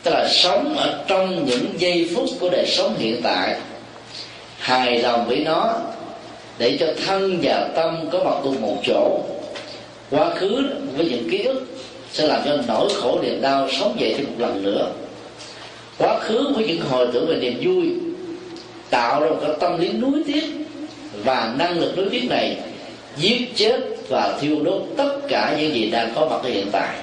Tức 0.03 0.11
là 0.11 0.27
sống 0.29 0.75
ở 0.77 1.03
trong 1.07 1.45
những 1.45 1.73
giây 1.77 2.09
phút 2.15 2.29
của 2.39 2.49
đời 2.49 2.65
sống 2.67 2.95
hiện 2.97 3.21
tại. 3.23 3.55
Hài 4.57 5.01
lòng 5.01 5.25
với 5.27 5.39
nó 5.39 5.73
để 6.57 6.77
cho 6.79 6.87
thân 7.05 7.39
và 7.43 7.69
tâm 7.75 8.09
có 8.11 8.23
mặt 8.23 8.35
cùng 8.43 8.61
một 8.61 8.75
chỗ. 8.85 9.19
Quá 10.11 10.29
khứ 10.35 10.63
với 10.95 11.05
những 11.05 11.29
ký 11.31 11.43
ức 11.43 11.65
sẽ 12.11 12.27
làm 12.27 12.41
cho 12.45 12.57
nỗi 12.67 12.89
khổ 12.95 13.19
niềm 13.21 13.41
đau 13.41 13.69
sống 13.71 13.95
dậy 13.99 14.13
thêm 14.17 14.25
một 14.25 14.35
lần 14.37 14.63
nữa 14.63 14.87
quá 15.97 16.19
khứ 16.19 16.51
của 16.55 16.61
những 16.61 16.81
hồi 16.81 17.07
tưởng 17.13 17.27
về 17.27 17.35
niềm 17.35 17.59
vui, 17.61 17.89
tạo 18.89 19.21
ra 19.21 19.29
một 19.29 19.37
cái 19.41 19.51
tâm 19.59 19.79
lý 19.79 19.91
nuối 19.91 20.23
tiếc 20.27 20.43
và 21.23 21.53
năng 21.57 21.79
lực 21.79 21.97
nuối 21.97 22.07
tiếc 22.11 22.29
này 22.29 22.57
giết 23.17 23.55
chết 23.55 23.79
và 24.09 24.37
thiêu 24.41 24.57
đốt 24.63 24.81
tất 24.97 25.19
cả 25.27 25.55
những 25.59 25.73
gì 25.73 25.91
đang 25.91 26.13
có 26.15 26.27
mặt 26.29 26.39
ở 26.43 26.49
hiện 26.49 26.67
tại. 26.71 26.95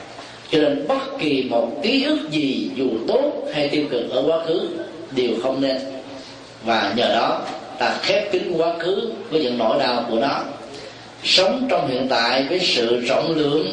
Cho 0.50 0.58
nên 0.58 0.88
bất 0.88 1.18
kỳ 1.18 1.42
một 1.42 1.82
ký 1.82 2.04
ức 2.04 2.30
gì, 2.30 2.70
dù 2.74 2.86
tốt 3.08 3.32
hay 3.54 3.68
tiêu 3.68 3.84
cực 3.90 4.10
ở 4.10 4.22
quá 4.26 4.44
khứ, 4.46 4.68
đều 5.16 5.30
không 5.42 5.60
nên. 5.60 5.76
Và 6.64 6.92
nhờ 6.96 7.08
đó, 7.08 7.42
ta 7.78 7.96
khép 8.02 8.32
kín 8.32 8.52
quá 8.56 8.74
khứ 8.78 9.12
với 9.30 9.42
những 9.42 9.58
nỗi 9.58 9.78
đau 9.78 10.06
của 10.10 10.18
nó. 10.18 10.42
Sống 11.24 11.66
trong 11.70 11.88
hiện 11.88 12.06
tại 12.08 12.46
với 12.48 12.60
sự 12.60 13.00
rộng 13.00 13.34
lượng 13.36 13.66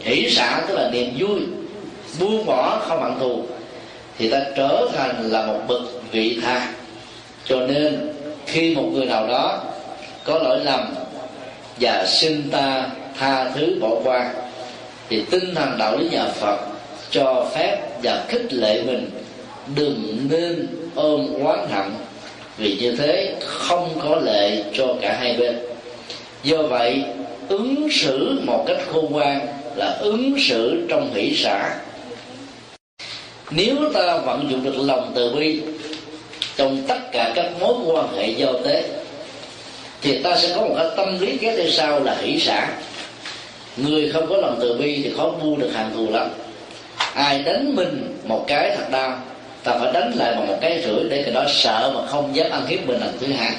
hỷ 0.00 0.30
xả 0.30 0.64
tức 0.68 0.74
là 0.74 0.90
niềm 0.92 1.10
vui, 1.18 1.40
buông 2.20 2.46
bỏ 2.46 2.82
không 2.88 3.02
hận 3.02 3.12
thù 3.20 3.44
thì 4.20 4.30
ta 4.30 4.40
trở 4.56 4.88
thành 4.94 5.30
là 5.30 5.46
một 5.46 5.60
bậc 5.68 5.82
vị 6.12 6.38
tha. 6.42 6.72
Cho 7.44 7.60
nên, 7.60 8.12
khi 8.46 8.74
một 8.74 8.88
người 8.92 9.06
nào 9.06 9.26
đó 9.26 9.62
có 10.24 10.38
lỗi 10.38 10.60
lầm 10.64 10.94
và 11.80 12.06
xin 12.06 12.50
ta 12.50 12.86
tha 13.18 13.50
thứ 13.54 13.78
bỏ 13.80 13.88
qua, 14.04 14.32
thì 15.08 15.22
tinh 15.30 15.54
thần 15.54 15.78
đạo 15.78 15.96
lý 15.98 16.08
nhà 16.08 16.24
Phật 16.24 16.56
cho 17.10 17.46
phép 17.54 17.78
và 18.02 18.24
khích 18.28 18.52
lệ 18.52 18.82
mình 18.86 19.10
đừng 19.74 20.26
nên 20.30 20.66
ôm 20.94 21.44
oán 21.44 21.58
hận, 21.70 21.90
vì 22.56 22.76
như 22.80 22.96
thế 22.96 23.34
không 23.40 24.00
có 24.02 24.16
lệ 24.16 24.62
cho 24.72 24.86
cả 25.00 25.16
hai 25.20 25.36
bên. 25.36 25.58
Do 26.42 26.62
vậy, 26.62 27.04
ứng 27.48 27.88
xử 27.92 28.40
một 28.44 28.64
cách 28.66 28.78
khôn 28.92 29.12
ngoan 29.12 29.46
là 29.76 29.96
ứng 30.00 30.34
xử 30.48 30.86
trong 30.88 31.14
hỷ 31.14 31.36
xã 31.36 31.74
nếu 33.50 33.76
ta 33.94 34.16
vận 34.16 34.50
dụng 34.50 34.64
được 34.64 34.74
lòng 34.78 35.12
từ 35.14 35.34
bi 35.34 35.60
trong 36.56 36.82
tất 36.88 36.98
cả 37.12 37.32
các 37.34 37.46
mối 37.60 37.74
quan 37.86 38.16
hệ 38.16 38.28
giao 38.28 38.52
tế, 38.64 38.84
thì 40.02 40.22
ta 40.22 40.36
sẽ 40.36 40.52
có 40.56 40.62
một 40.62 40.74
cái 40.76 40.86
tâm 40.96 41.18
lý 41.20 41.36
kế 41.36 41.56
theo 41.56 41.70
sau 41.70 42.00
là 42.04 42.16
hỷ 42.20 42.40
xã 42.40 42.68
người 43.76 44.10
không 44.12 44.26
có 44.28 44.36
lòng 44.36 44.58
từ 44.60 44.78
bi 44.78 45.00
thì 45.04 45.12
khó 45.16 45.32
mua 45.42 45.56
được 45.56 45.70
hàng 45.74 45.90
thù 45.94 46.10
lắm. 46.10 46.28
Ai 47.14 47.42
đánh 47.42 47.76
mình 47.76 48.18
một 48.24 48.44
cái 48.46 48.76
thật 48.76 48.90
đau, 48.90 49.18
ta 49.64 49.78
phải 49.78 49.92
đánh 49.92 50.12
lại 50.16 50.34
bằng 50.34 50.46
một 50.46 50.58
cái 50.60 50.82
rưỡi 50.84 51.04
để 51.10 51.22
cái 51.22 51.34
đó 51.34 51.44
sợ 51.48 51.92
mà 51.94 52.06
không 52.06 52.36
dám 52.36 52.50
ăn 52.50 52.66
hiếp 52.66 52.86
mình 52.86 53.00
lần 53.00 53.12
thứ 53.20 53.26
hai. 53.26 53.52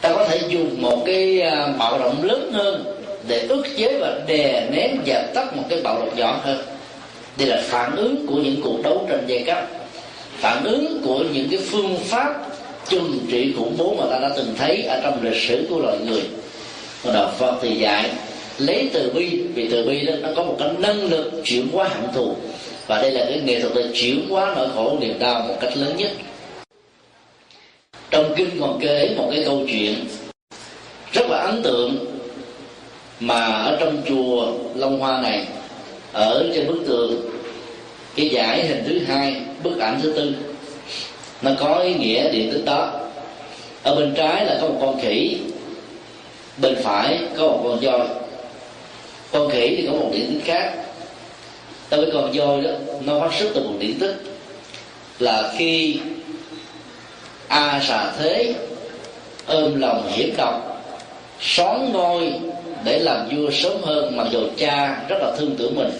Ta 0.00 0.12
có 0.14 0.24
thể 0.24 0.40
dùng 0.48 0.82
một 0.82 1.02
cái 1.06 1.40
à, 1.40 1.66
bạo 1.78 1.98
động 1.98 2.22
lớn 2.22 2.50
hơn 2.52 2.84
để 3.28 3.40
ức 3.48 3.62
chế 3.76 3.98
và 4.00 4.14
đè 4.26 4.66
nén 4.70 4.98
dập 5.04 5.22
tắt 5.34 5.56
một 5.56 5.62
cái 5.68 5.80
bạo 5.80 5.98
động 5.98 6.16
nhỏ 6.16 6.40
hơn 6.42 6.58
đây 7.38 7.48
là 7.48 7.62
phản 7.64 7.96
ứng 7.96 8.26
của 8.26 8.36
những 8.36 8.60
cuộc 8.62 8.82
đấu 8.82 9.06
tranh 9.08 9.24
giai 9.26 9.42
cấp. 9.46 9.68
Phản 10.36 10.64
ứng 10.64 11.00
của 11.04 11.24
những 11.32 11.48
cái 11.50 11.60
phương 11.70 11.96
pháp 12.04 12.46
trừng 12.88 13.18
trị 13.30 13.52
khủng 13.58 13.74
bố 13.78 13.94
mà 13.98 14.04
ta 14.10 14.18
đã 14.18 14.30
từng 14.36 14.54
thấy 14.58 14.82
ở 14.82 15.00
trong 15.02 15.22
lịch 15.22 15.42
sử 15.42 15.66
của 15.70 15.78
loài 15.78 15.98
người. 16.06 16.22
Còn 17.04 17.14
đạo 17.14 17.32
phật 17.38 17.58
thì 17.62 17.74
dạy, 17.74 18.10
lấy 18.58 18.90
từ 18.92 19.10
bi, 19.14 19.42
vì 19.54 19.68
từ 19.68 19.86
bi 19.86 20.06
đó 20.06 20.12
nó 20.22 20.28
có 20.36 20.42
một 20.42 20.56
cái 20.58 20.68
năng 20.78 21.04
lực 21.10 21.32
chuyển 21.44 21.68
hóa 21.72 21.88
hận 21.88 22.12
thù. 22.14 22.34
Và 22.86 23.02
đây 23.02 23.10
là 23.10 23.24
cái 23.24 23.40
nghệ 23.40 23.60
thuật 23.60 23.72
để 23.74 23.84
chuyển 23.94 24.28
hóa 24.28 24.52
nỗi 24.56 24.68
khổ, 24.74 24.96
niềm 25.00 25.18
đau 25.18 25.40
một 25.48 25.56
cách 25.60 25.76
lớn 25.76 25.96
nhất. 25.96 26.10
Trong 28.10 28.34
kinh 28.36 28.50
còn 28.60 28.78
kể 28.80 29.14
một 29.16 29.28
cái 29.30 29.42
câu 29.44 29.62
chuyện 29.68 29.94
rất 31.12 31.26
là 31.28 31.38
ấn 31.38 31.62
tượng 31.62 32.06
mà 33.20 33.46
ở 33.46 33.76
trong 33.80 34.02
chùa 34.08 34.52
Long 34.74 35.00
Hoa 35.00 35.20
này 35.22 35.46
ở 36.12 36.50
trên 36.54 36.66
bức 36.66 36.78
tường, 36.86 37.30
cái 38.16 38.28
giải 38.28 38.66
hình 38.66 38.84
thứ 38.88 38.98
hai, 38.98 39.36
bức 39.62 39.78
ảnh 39.78 40.00
thứ 40.02 40.12
tư. 40.12 40.34
Nó 41.42 41.50
có 41.60 41.74
ý 41.74 41.94
nghĩa 41.94 42.30
điện 42.30 42.50
tích 42.52 42.64
đó. 42.64 43.00
Ở 43.82 43.94
bên 43.94 44.14
trái 44.16 44.46
là 44.46 44.58
có 44.60 44.68
một 44.68 44.78
con 44.80 45.00
khỉ, 45.00 45.36
bên 46.56 46.76
phải 46.82 47.18
có 47.36 47.42
một 47.42 47.60
con 47.64 47.80
voi. 47.80 48.08
Con 49.32 49.50
khỉ 49.50 49.74
thì 49.76 49.86
có 49.86 49.92
một 49.92 50.10
điện 50.12 50.26
tích 50.28 50.44
khác. 50.44 50.72
Đối 51.90 52.00
với 52.00 52.10
con 52.14 52.32
voi 52.32 52.60
đó, 52.60 52.70
nó 53.04 53.20
phát 53.20 53.38
xuất 53.38 53.50
từ 53.54 53.62
một 53.62 53.74
điện 53.78 53.98
tích 54.00 54.16
là 55.18 55.52
khi 55.56 55.96
a 57.48 57.80
xà 57.88 58.12
thế, 58.18 58.54
ôm 59.46 59.80
lòng 59.80 60.12
hiểm 60.12 60.34
độc, 60.36 60.82
xón 61.40 61.92
ngôi 61.92 62.32
để 62.84 62.98
làm 62.98 63.28
vua 63.28 63.50
sớm 63.50 63.72
hơn 63.82 64.16
mặc 64.16 64.26
dù 64.30 64.40
cha 64.56 65.04
rất 65.08 65.16
là 65.20 65.36
thương 65.38 65.56
tưởng 65.58 65.74
mình. 65.74 65.90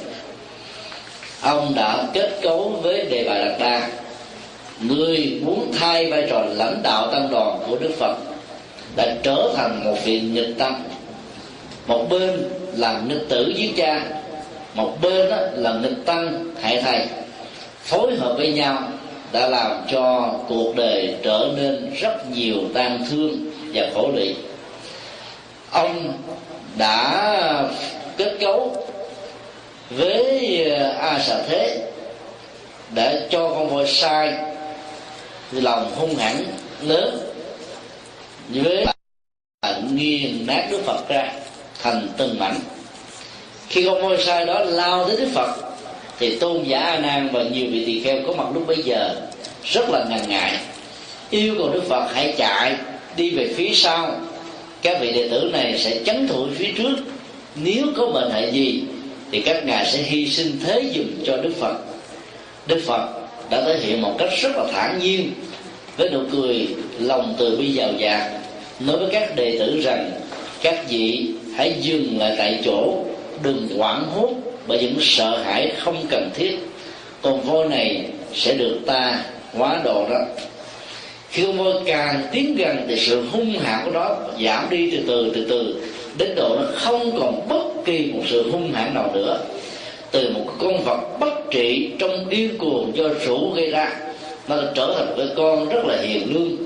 Ông 1.40 1.72
đã 1.76 2.06
kết 2.12 2.38
cấu 2.42 2.68
với 2.82 3.04
đề 3.04 3.24
bà 3.28 3.34
đạt 3.34 3.60
đa. 3.60 3.88
Người 4.80 5.40
muốn 5.44 5.72
thay 5.78 6.10
vai 6.10 6.26
trò 6.30 6.42
lãnh 6.56 6.82
đạo 6.82 7.12
tăng 7.12 7.28
đoàn 7.30 7.58
của 7.68 7.76
đức 7.80 7.90
phật 7.98 8.16
đã 8.96 9.14
trở 9.22 9.52
thành 9.56 9.84
một 9.84 9.96
vị 10.04 10.20
nghịch 10.20 10.58
tâm. 10.58 10.74
Một 11.86 12.06
bên 12.10 12.30
là 12.76 13.00
nghịch 13.08 13.28
tử 13.28 13.52
với 13.56 13.72
cha, 13.76 14.04
một 14.74 14.96
bên 15.02 15.30
đó 15.30 15.36
là 15.54 15.72
nghịch 15.72 16.06
tăng 16.06 16.54
hại 16.60 16.82
thầy. 16.82 17.06
Phối 17.82 18.16
hợp 18.16 18.34
với 18.36 18.52
nhau 18.52 18.82
đã 19.32 19.48
làm 19.48 19.72
cho 19.92 20.34
cuộc 20.48 20.76
đời 20.76 21.14
trở 21.22 21.48
nên 21.56 21.92
rất 22.00 22.30
nhiều 22.30 22.56
tan 22.74 23.04
thương 23.10 23.50
và 23.74 23.86
khổ 23.94 24.10
lụy. 24.14 24.34
Ông 25.70 26.12
đã 26.78 27.70
kết 28.16 28.36
cấu 28.40 28.86
với 29.90 30.64
à, 30.70 30.94
a 31.00 31.18
xà 31.18 31.42
thế 31.48 31.90
để 32.94 33.28
cho 33.30 33.48
con 33.48 33.70
voi 33.70 33.86
sai 33.86 34.34
lòng 35.52 35.92
hung 35.96 36.16
hãn 36.16 36.44
lớn 36.82 37.18
với 38.48 38.86
nghiền 39.92 40.46
nát 40.46 40.68
đức 40.70 40.80
phật 40.84 41.08
ra 41.08 41.32
thành 41.82 42.08
từng 42.16 42.38
mảnh. 42.38 42.60
Khi 43.68 43.84
con 43.86 44.02
voi 44.02 44.24
sai 44.24 44.46
đó 44.46 44.60
lao 44.60 45.04
tới 45.04 45.16
đức 45.16 45.28
phật, 45.34 45.54
thì 46.18 46.38
tôn 46.38 46.62
giả 46.62 46.80
a 46.80 46.98
nan 46.98 47.28
và 47.32 47.42
nhiều 47.42 47.66
vị 47.72 47.84
tỳ 47.86 48.00
kheo 48.04 48.16
có 48.26 48.32
mặt 48.32 48.44
lúc 48.54 48.66
bấy 48.66 48.82
giờ 48.82 49.14
rất 49.64 49.90
là 49.90 50.04
ngần 50.08 50.28
ngại, 50.28 50.58
yêu 51.30 51.54
cầu 51.58 51.68
đức 51.68 51.82
phật 51.88 52.08
hãy 52.14 52.34
chạy 52.38 52.76
đi 53.16 53.30
về 53.30 53.54
phía 53.56 53.70
sau 53.74 54.20
các 54.82 54.96
vị 55.00 55.12
đệ 55.12 55.28
tử 55.28 55.50
này 55.52 55.78
sẽ 55.78 56.00
chấn 56.04 56.28
thủ 56.28 56.46
phía 56.54 56.72
trước. 56.76 56.96
Nếu 57.54 57.86
có 57.96 58.06
bệnh 58.06 58.30
hại 58.30 58.50
gì, 58.52 58.82
thì 59.30 59.40
các 59.40 59.66
ngài 59.66 59.86
sẽ 59.86 60.02
hy 60.02 60.26
sinh 60.26 60.58
thế 60.64 60.82
dùng 60.92 61.10
cho 61.24 61.36
đức 61.36 61.52
phật. 61.60 61.76
Đức 62.66 62.82
phật 62.86 63.08
đã 63.50 63.64
thể 63.64 63.78
hiện 63.78 64.02
một 64.02 64.14
cách 64.18 64.30
rất 64.42 64.56
là 64.56 64.64
thản 64.72 64.98
nhiên, 64.98 65.32
với 65.96 66.10
nụ 66.10 66.20
cười 66.32 66.66
lòng 66.98 67.34
từ 67.38 67.56
bi 67.56 67.66
giàu 67.66 67.92
dạt 67.98 68.30
nói 68.80 68.96
với 68.96 69.08
các 69.12 69.36
đệ 69.36 69.58
tử 69.58 69.80
rằng, 69.84 70.10
các 70.62 70.84
vị 70.88 71.28
hãy 71.56 71.74
dừng 71.80 72.18
lại 72.18 72.34
tại 72.38 72.60
chỗ, 72.64 73.04
đừng 73.42 73.68
hoảng 73.76 74.04
hốt, 74.14 74.30
bởi 74.66 74.78
những 74.78 74.96
sợ 75.00 75.38
hãi 75.44 75.72
không 75.78 76.06
cần 76.10 76.30
thiết. 76.34 76.58
Con 77.22 77.40
voi 77.40 77.68
này 77.68 78.04
sẽ 78.34 78.54
được 78.54 78.78
ta 78.86 79.22
hóa 79.52 79.80
độ 79.84 80.06
đó 80.10 80.18
khi 81.30 81.44
con 81.46 81.58
voi 81.58 81.74
càng 81.86 82.22
tiến 82.32 82.56
gần 82.56 82.76
thì 82.88 82.96
sự 82.96 83.22
hung 83.32 83.58
hãn 83.58 83.84
của 83.84 83.90
nó 83.90 84.16
giảm 84.44 84.66
đi 84.70 84.90
từ 84.90 84.98
từ 85.06 85.32
từ 85.34 85.46
từ, 85.50 85.82
đến 86.18 86.34
độ 86.36 86.56
nó 86.56 86.66
không 86.74 87.20
còn 87.20 87.48
bất 87.48 87.84
kỳ 87.84 88.12
một 88.12 88.22
sự 88.26 88.50
hung 88.50 88.72
hãn 88.72 88.94
nào 88.94 89.10
nữa. 89.14 89.38
Từ 90.10 90.30
một 90.30 90.46
con 90.58 90.84
vật 90.84 91.00
bất 91.20 91.50
trị 91.50 91.90
trong 91.98 92.28
điên 92.28 92.58
cuồng 92.58 92.96
do 92.96 93.04
rượu 93.26 93.50
gây 93.50 93.70
ra, 93.70 93.92
nó 94.48 94.56
trở 94.74 94.94
thành 94.96 95.06
một 95.06 95.14
cái 95.16 95.28
con 95.36 95.68
rất 95.68 95.84
là 95.86 95.96
hiền 96.02 96.34
lương, 96.34 96.56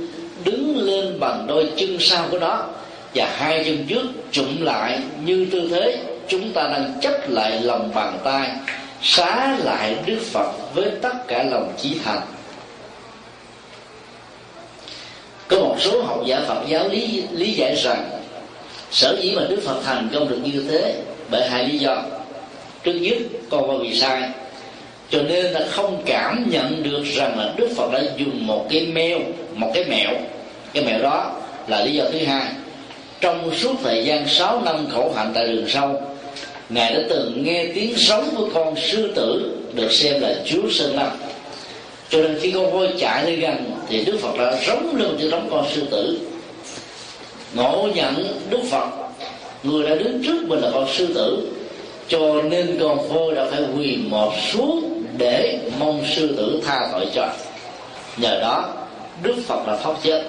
đứng 0.45 0.77
lên 0.79 1.21
bằng 1.21 1.45
đôi 1.49 1.69
chân 1.77 1.97
sau 2.01 2.27
của 2.31 2.39
nó, 2.39 2.67
và 3.15 3.29
hai 3.37 3.65
chân 3.65 3.85
trước 3.89 4.07
chụm 4.33 4.61
lại 4.61 4.99
như 5.25 5.47
tư 5.53 5.69
thế 5.71 5.99
chúng 6.29 6.53
ta 6.53 6.63
đang 6.63 6.93
chấp 7.01 7.31
lại 7.31 7.61
lòng 7.63 7.91
bàn 7.95 8.19
tay, 8.25 8.51
xá 9.03 9.57
lại 9.65 9.97
đức 10.07 10.19
phật 10.33 10.75
với 10.75 10.91
tất 11.03 11.29
cả 11.29 11.43
lòng 11.43 11.73
chí 11.79 11.97
thành 12.05 12.21
có 15.49 15.57
một 15.57 15.77
số 15.79 16.03
học 16.03 16.23
giả 16.27 16.41
Phật 16.49 16.63
giáo 16.69 16.89
lý 16.89 17.23
lý 17.33 17.53
giải 17.53 17.77
rằng 17.77 18.11
sở 18.91 19.17
dĩ 19.23 19.33
mà 19.37 19.43
Đức 19.49 19.61
Phật 19.65 19.81
thành 19.85 20.09
công 20.15 20.29
được 20.29 20.39
như 20.45 20.65
thế 20.71 20.95
bởi 21.31 21.49
hai 21.49 21.69
lý 21.69 21.79
do. 21.79 22.03
Trước 22.83 22.93
nhất 22.93 23.17
con 23.51 23.71
qua 23.71 23.77
vì 23.83 23.95
sai 23.95 24.23
cho 25.11 25.23
nên 25.23 25.55
ta 25.55 25.61
không 25.71 26.03
cảm 26.07 26.47
nhận 26.51 26.83
được 26.83 27.03
rằng 27.05 27.39
là 27.39 27.53
Đức 27.57 27.69
Phật 27.77 27.93
đã 27.93 28.01
dùng 28.17 28.47
một 28.47 28.67
cái 28.71 28.87
mèo, 28.87 29.19
một 29.55 29.71
cái 29.75 29.85
mẹo. 29.85 30.11
Cái 30.73 30.85
mẹo 30.85 31.03
đó 31.03 31.33
là 31.67 31.85
lý 31.85 31.93
do 31.93 32.05
thứ 32.13 32.19
hai. 32.19 32.47
Trong 33.21 33.55
suốt 33.57 33.75
thời 33.83 34.05
gian 34.05 34.29
6 34.29 34.63
năm 34.65 34.87
khổ 34.95 35.13
hạnh 35.17 35.33
tại 35.35 35.47
đường 35.47 35.69
sâu 35.69 36.01
ngài 36.69 36.95
đã 36.95 37.01
từng 37.09 37.43
nghe 37.45 37.67
tiếng 37.75 37.97
sống 37.97 38.29
của 38.37 38.49
con 38.55 38.75
sư 38.77 39.13
tử 39.15 39.57
được 39.75 39.93
xem 39.93 40.21
là 40.21 40.35
chúa 40.45 40.71
sơn 40.71 40.97
lâm 40.97 41.09
cho 42.15 42.21
nên 42.21 42.39
khi 42.41 42.51
con 42.51 42.73
voi 42.73 42.89
chạy 42.99 43.27
lên 43.27 43.41
gần 43.41 43.73
thì 43.89 44.05
đức 44.05 44.19
phật 44.21 44.39
đã 44.39 44.59
rống 44.67 44.97
lên 44.97 45.17
cho 45.21 45.31
đóng 45.31 45.49
con 45.51 45.67
sư 45.75 45.87
tử. 45.91 46.19
Ngộ 47.55 47.89
nhận 47.95 48.27
đức 48.51 48.61
phật, 48.71 48.89
người 49.63 49.89
đã 49.89 49.95
đứng 49.95 50.23
trước 50.25 50.49
mình 50.49 50.61
là 50.61 50.71
con 50.75 50.87
sư 50.93 51.15
tử. 51.15 51.49
Cho 52.09 52.43
nên 52.43 52.79
con 52.81 53.09
voi 53.09 53.35
đã 53.35 53.47
phải 53.51 53.61
quỳ 53.77 53.97
một 53.97 54.33
xuống 54.53 55.03
để 55.19 55.59
mong 55.79 56.05
sư 56.17 56.35
tử 56.37 56.61
tha 56.67 56.89
tội 56.93 57.07
cho. 57.15 57.29
Nhờ 58.17 58.41
đó, 58.41 58.73
đức 59.23 59.35
phật 59.47 59.67
là 59.67 59.77
thoát 59.83 59.97
chết. 60.03 60.25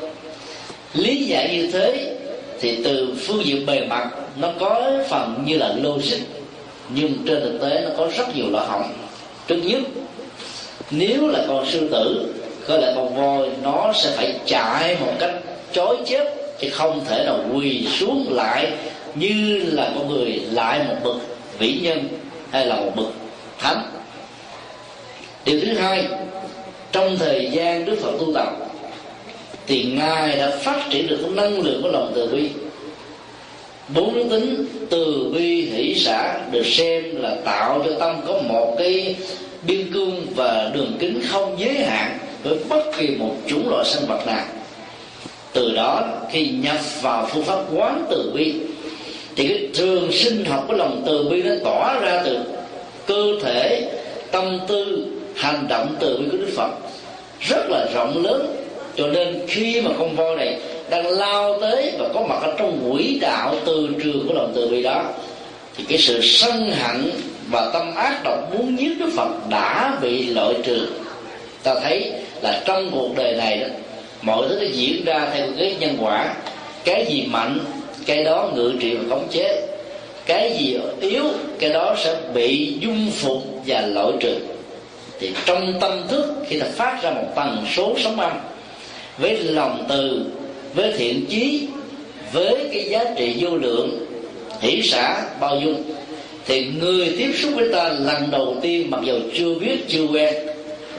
Lý 0.94 1.26
giải 1.26 1.58
như 1.58 1.72
thế, 1.72 2.16
thì 2.60 2.84
từ 2.84 3.14
phương 3.28 3.46
diện 3.46 3.66
bề 3.66 3.86
mặt, 3.88 4.10
nó 4.42 4.52
có 4.60 4.92
phần 5.10 5.44
như 5.46 5.58
là 5.58 5.74
logic, 5.82 6.18
nhưng 6.90 7.14
trên 7.28 7.42
thực 7.42 7.58
tế 7.62 7.82
nó 7.82 7.90
có 7.98 8.10
rất 8.18 8.36
nhiều 8.36 8.46
lỗ 8.52 8.60
hỏng 8.60 8.94
trước 9.48 9.60
nhất 9.64 9.82
nếu 10.92 11.28
là 11.28 11.46
con 11.48 11.66
sư 11.66 11.90
tử, 11.92 12.34
có 12.68 12.78
là 12.78 12.94
con 12.96 13.16
voi, 13.16 13.50
nó 13.64 13.94
sẽ 13.96 14.10
phải 14.16 14.36
chạy 14.46 14.98
một 15.02 15.14
cách 15.20 15.34
chối 15.74 15.98
chết 16.06 16.34
chứ 16.60 16.70
không 16.70 17.06
thể 17.06 17.24
nào 17.26 17.40
quỳ 17.54 17.88
xuống 18.00 18.28
lại 18.30 18.72
như 19.16 19.62
là 19.72 19.92
con 19.96 20.10
người 20.10 20.42
lại 20.52 20.80
một 20.88 20.96
bậc 21.04 21.16
vĩ 21.60 21.80
nhân 21.82 22.08
hay 22.52 22.66
là 22.66 22.76
một 22.76 22.92
bậc 22.96 23.08
thánh. 23.60 23.84
Điều 25.46 25.60
thứ 25.62 25.74
hai, 25.74 26.08
trong 26.92 27.18
thời 27.18 27.50
gian 27.52 27.86
đức 27.86 27.98
phật 28.02 28.12
tu 28.20 28.34
tập, 28.34 28.48
thì 29.68 29.84
ngài 29.84 30.38
đã 30.38 30.52
phát 30.64 30.88
triển 30.90 31.08
được 31.08 31.20
cái 31.22 31.32
năng 31.32 31.62
lượng 31.62 31.82
của 31.84 31.90
lòng 31.90 32.12
từ 32.16 32.28
bi 32.28 32.50
bốn 33.94 34.16
đức 34.16 34.24
tính 34.30 34.66
từ 34.90 35.32
bi 35.34 35.62
hỷ 35.62 35.96
xã 35.96 36.40
được 36.52 36.66
xem 36.66 37.22
là 37.22 37.36
tạo 37.46 37.82
cho 37.86 37.92
tâm 38.00 38.16
có 38.28 38.42
một 38.42 38.76
cái 38.78 39.16
biên 39.68 39.94
cương 39.94 40.26
và 40.36 40.72
đường 40.74 40.98
kính 41.00 41.22
không 41.30 41.56
giới 41.60 41.74
hạn 41.74 42.18
với 42.44 42.58
bất 42.70 42.84
kỳ 42.98 43.08
một 43.08 43.36
chủng 43.48 43.70
loại 43.70 43.86
sinh 43.86 44.06
vật 44.08 44.28
nào. 44.28 44.46
Từ 45.54 45.76
đó, 45.76 46.04
khi 46.32 46.48
nhập 46.48 46.78
vào 47.02 47.28
phương 47.32 47.44
pháp 47.44 47.60
quán 47.76 48.06
từ 48.10 48.32
bi, 48.36 48.54
thì 49.36 49.48
cái 49.48 49.70
trường 49.74 50.12
sinh 50.12 50.46
học 50.46 50.66
của 50.68 50.74
lòng 50.74 51.04
từ 51.06 51.30
bi 51.30 51.44
nó 51.44 51.56
tỏ 51.64 52.00
ra 52.02 52.22
từ 52.26 52.40
cơ 53.06 53.24
thể, 53.44 53.92
tâm 54.32 54.60
tư, 54.68 55.06
hành 55.36 55.68
động 55.70 55.96
từ 56.00 56.18
bi 56.18 56.26
của 56.32 56.38
đức 56.38 56.52
phật. 56.56 56.72
Rất 57.40 57.70
là 57.70 57.88
rộng 57.94 58.24
lớn. 58.24 58.56
Cho 58.96 59.08
nên 59.08 59.42
khi 59.48 59.82
mà 59.82 59.92
con 60.00 60.16
voi 60.16 60.36
này 60.36 60.60
đang 60.90 61.10
lao 61.10 61.60
tới 61.62 61.92
và 62.00 62.10
có 62.14 62.22
mặt 62.22 62.40
ở 62.42 62.54
trong 62.58 62.92
quỹ 62.92 63.18
đạo 63.22 63.56
từ 63.66 63.90
trường 64.04 64.28
của 64.28 64.34
lòng 64.34 64.52
từ 64.56 64.68
bi 64.68 64.84
đó. 64.84 65.04
Thì 65.78 65.84
cái 65.90 65.98
sự 65.98 66.22
sân 66.22 66.72
hận 66.72 67.12
và 67.48 67.72
tâm 67.74 67.96
ác 67.96 68.24
độc 68.24 68.54
muốn 68.54 68.80
giết 68.80 69.00
đức 69.00 69.10
phật 69.16 69.50
đã 69.50 69.98
bị 70.02 70.26
loại 70.26 70.54
trừ. 70.64 70.88
Ta 71.64 71.76
thấy 71.84 72.12
là 72.42 72.62
trong 72.66 72.92
cuộc 72.92 73.10
đời 73.16 73.36
này 73.36 73.58
đó, 73.58 73.68
mọi 74.22 74.48
thứ 74.50 74.58
nó 74.62 74.68
diễn 74.74 75.06
ra 75.06 75.28
theo 75.34 75.48
cái 75.60 75.76
nhân 75.80 75.98
quả. 76.02 76.36
Cái 76.84 77.06
gì 77.06 77.26
mạnh, 77.30 77.60
cái 78.06 78.24
đó 78.24 78.50
ngự 78.56 78.74
trị 78.80 78.96
và 78.96 79.04
khống 79.10 79.28
chế. 79.32 79.68
Cái 80.26 80.56
gì 80.60 80.78
yếu, 81.02 81.24
cái 81.60 81.70
đó 81.70 81.96
sẽ 82.04 82.16
bị 82.34 82.74
dung 82.80 83.12
phục 83.12 83.44
và 83.66 83.82
loại 83.82 84.12
trừ. 84.20 84.36
Thì 85.20 85.32
trong 85.46 85.74
tâm 85.82 86.02
thức, 86.08 86.34
khi 86.48 86.60
ta 86.60 86.68
phát 86.76 87.00
ra 87.04 87.12
một 87.12 87.28
tần 87.36 87.66
số 87.76 87.96
sống 88.04 88.20
âm 88.20 88.32
với 89.18 89.38
lòng 89.38 89.86
từ 89.90 90.26
với 90.76 90.94
thiện 90.98 91.26
chí, 91.30 91.68
với 92.34 92.70
cái 92.74 92.86
giá 92.90 93.04
trị 93.18 93.36
vô 93.40 93.58
lượng, 93.58 94.06
hỷ 94.62 94.82
xã 94.82 95.24
bao 95.40 95.60
dung. 95.64 95.84
Thì 96.46 96.66
người 96.66 97.16
tiếp 97.18 97.32
xúc 97.36 97.52
với 97.56 97.70
ta 97.74 97.90
lần 97.90 98.32
đầu 98.32 98.56
tiên 98.62 98.92
mặc 98.92 99.00
dù 99.04 99.14
chưa 99.34 99.54
biết, 99.54 99.78
chưa 99.88 100.04
quen, 100.04 100.34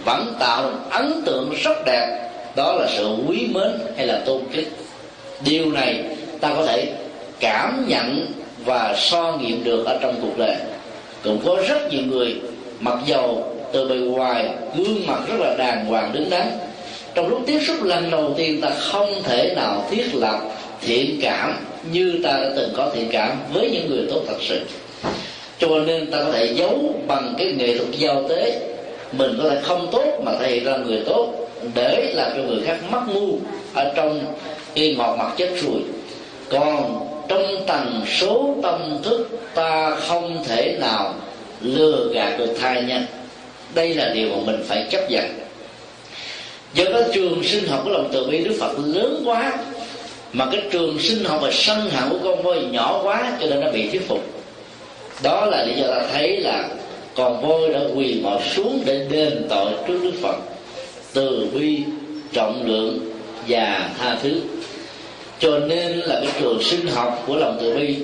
vẫn 0.05 0.35
tạo 0.39 0.71
ấn 0.91 1.23
tượng 1.27 1.55
rất 1.63 1.85
đẹp, 1.87 2.31
đó 2.57 2.73
là 2.73 2.89
sự 2.97 3.17
quý 3.29 3.47
mến 3.53 3.71
hay 3.97 4.07
là 4.07 4.23
tôn 4.27 4.43
kính. 4.53 4.69
Điều 5.45 5.73
này 5.73 6.05
ta 6.41 6.53
có 6.57 6.67
thể 6.67 6.93
cảm 7.41 7.85
nhận 7.89 8.27
và 8.65 8.95
so 8.99 9.39
nghiệm 9.43 9.65
được 9.65 9.87
ở 9.87 9.99
trong 10.03 10.15
cuộc 10.23 10.39
đời. 10.39 10.57
Cũng 11.25 11.39
có 11.45 11.57
rất 11.69 11.93
nhiều 11.93 12.03
người 12.09 12.35
mặc 12.81 12.99
dầu 13.07 13.55
từ 13.73 13.89
bề 13.89 13.95
ngoài 13.95 14.49
gương 14.77 15.07
mặt 15.07 15.19
rất 15.29 15.41
là 15.41 15.55
đàng 15.59 15.85
hoàng 15.87 16.11
đứng 16.13 16.31
đắn 16.31 16.47
trong 17.17 17.29
lúc 17.29 17.43
tiếp 17.47 17.61
xúc 17.67 17.83
lần 17.83 18.11
đầu 18.11 18.35
tiên 18.37 18.61
ta 18.61 18.71
không 18.71 19.23
thể 19.23 19.53
nào 19.57 19.85
thiết 19.91 20.15
lập 20.15 20.41
thiện 20.81 21.19
cảm 21.23 21.57
như 21.93 22.21
ta 22.25 22.31
đã 22.31 22.51
từng 22.57 22.69
có 22.77 22.91
thiện 22.95 23.09
cảm 23.13 23.39
với 23.53 23.71
những 23.71 23.91
người 23.91 24.07
tốt 24.11 24.21
thật 24.27 24.37
sự. 24.41 24.61
Cho 25.59 25.69
nên 25.69 26.11
ta 26.11 26.19
có 26.25 26.33
thể 26.33 26.53
giấu 26.55 26.95
bằng 27.07 27.35
cái 27.39 27.53
nghệ 27.53 27.79
thuật 27.79 27.91
giao 27.91 28.29
tế. 28.29 28.61
Mình 29.13 29.39
có 29.43 29.51
thể 29.51 29.61
không 29.63 29.89
tốt 29.93 30.21
mà 30.25 30.33
thể 30.41 30.51
hiện 30.51 30.65
ra 30.65 30.77
người 30.77 31.03
tốt 31.07 31.33
để 31.75 32.13
làm 32.17 32.33
cho 32.37 32.43
người 32.43 32.63
khác 32.67 32.77
mắc 32.91 33.03
ngu 33.15 33.39
ở 33.75 33.93
trong 33.97 34.21
cái 34.75 34.95
ngọt 34.99 35.17
mặt 35.17 35.33
chết 35.37 35.51
rồi 35.63 35.81
còn 36.49 37.01
trong 37.29 37.67
tầng 37.67 38.03
số 38.21 38.55
tâm 38.63 38.99
thức, 39.03 39.29
ta 39.55 39.91
không 39.91 40.45
thể 40.49 40.77
nào 40.81 41.15
lừa 41.61 42.13
gạt 42.15 42.39
được 42.39 42.57
thai 42.61 42.83
nhân. 42.83 43.05
Đây 43.75 43.95
là 43.95 44.09
điều 44.15 44.29
mà 44.29 44.37
mình 44.47 44.63
phải 44.69 44.87
chấp 44.91 45.11
nhận 45.11 45.46
do 46.75 46.85
đó 46.85 47.01
trường 47.13 47.45
sinh 47.45 47.67
học 47.67 47.81
của 47.85 47.91
lòng 47.91 48.09
từ 48.13 48.27
bi 48.27 48.39
đức 48.39 48.57
phật 48.61 48.73
lớn 48.85 49.23
quá. 49.27 49.53
Mà 50.33 50.47
cái 50.53 50.63
trường 50.71 50.99
sinh 51.01 51.25
học 51.25 51.39
và 51.43 51.51
sân 51.53 51.91
hận 51.91 52.09
của 52.11 52.19
con 52.25 52.43
voi 52.43 52.59
nhỏ 52.71 53.01
quá, 53.03 53.37
cho 53.41 53.47
nên 53.47 53.61
nó 53.61 53.71
bị 53.71 53.89
thuyết 53.89 54.09
phục. 54.09 54.25
Đó 55.23 55.47
là 55.47 55.65
lý 55.65 55.81
do 55.81 55.87
ta 55.87 56.07
thấy 56.13 56.37
là 56.37 56.69
con 57.15 57.43
voi 57.43 57.69
đã 57.69 57.81
quỳ 57.95 58.21
mọt 58.23 58.41
xuống 58.55 58.83
để 58.85 59.07
đền 59.11 59.47
tội 59.49 59.73
trước 59.89 59.99
đức 60.03 60.13
phật. 60.23 60.37
Từ 61.13 61.47
bi, 61.55 61.79
trọng 62.33 62.67
lượng 62.67 62.99
và 63.49 63.91
tha 63.99 64.17
thứ. 64.23 64.41
Cho 65.39 65.59
nên 65.59 65.93
là 65.93 66.21
cái 66.21 66.31
trường 66.41 66.63
sinh 66.63 66.87
học 66.87 67.25
của 67.27 67.37
lòng 67.37 67.59
từ 67.61 67.75
bi, 67.75 67.97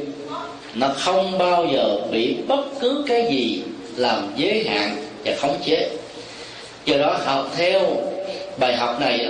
nó 0.74 0.88
không 0.98 1.38
bao 1.38 1.66
giờ 1.72 1.98
bị 2.10 2.36
bất 2.48 2.64
cứ 2.80 3.04
cái 3.08 3.26
gì 3.30 3.62
làm 3.96 4.32
giới 4.36 4.64
hạn 4.64 4.96
và 5.24 5.32
khống 5.40 5.56
chế. 5.66 5.88
Do 6.84 6.96
đó 6.96 7.18
học 7.24 7.52
theo 7.56 7.96
bài 8.56 8.76
học 8.76 9.00
này 9.00 9.26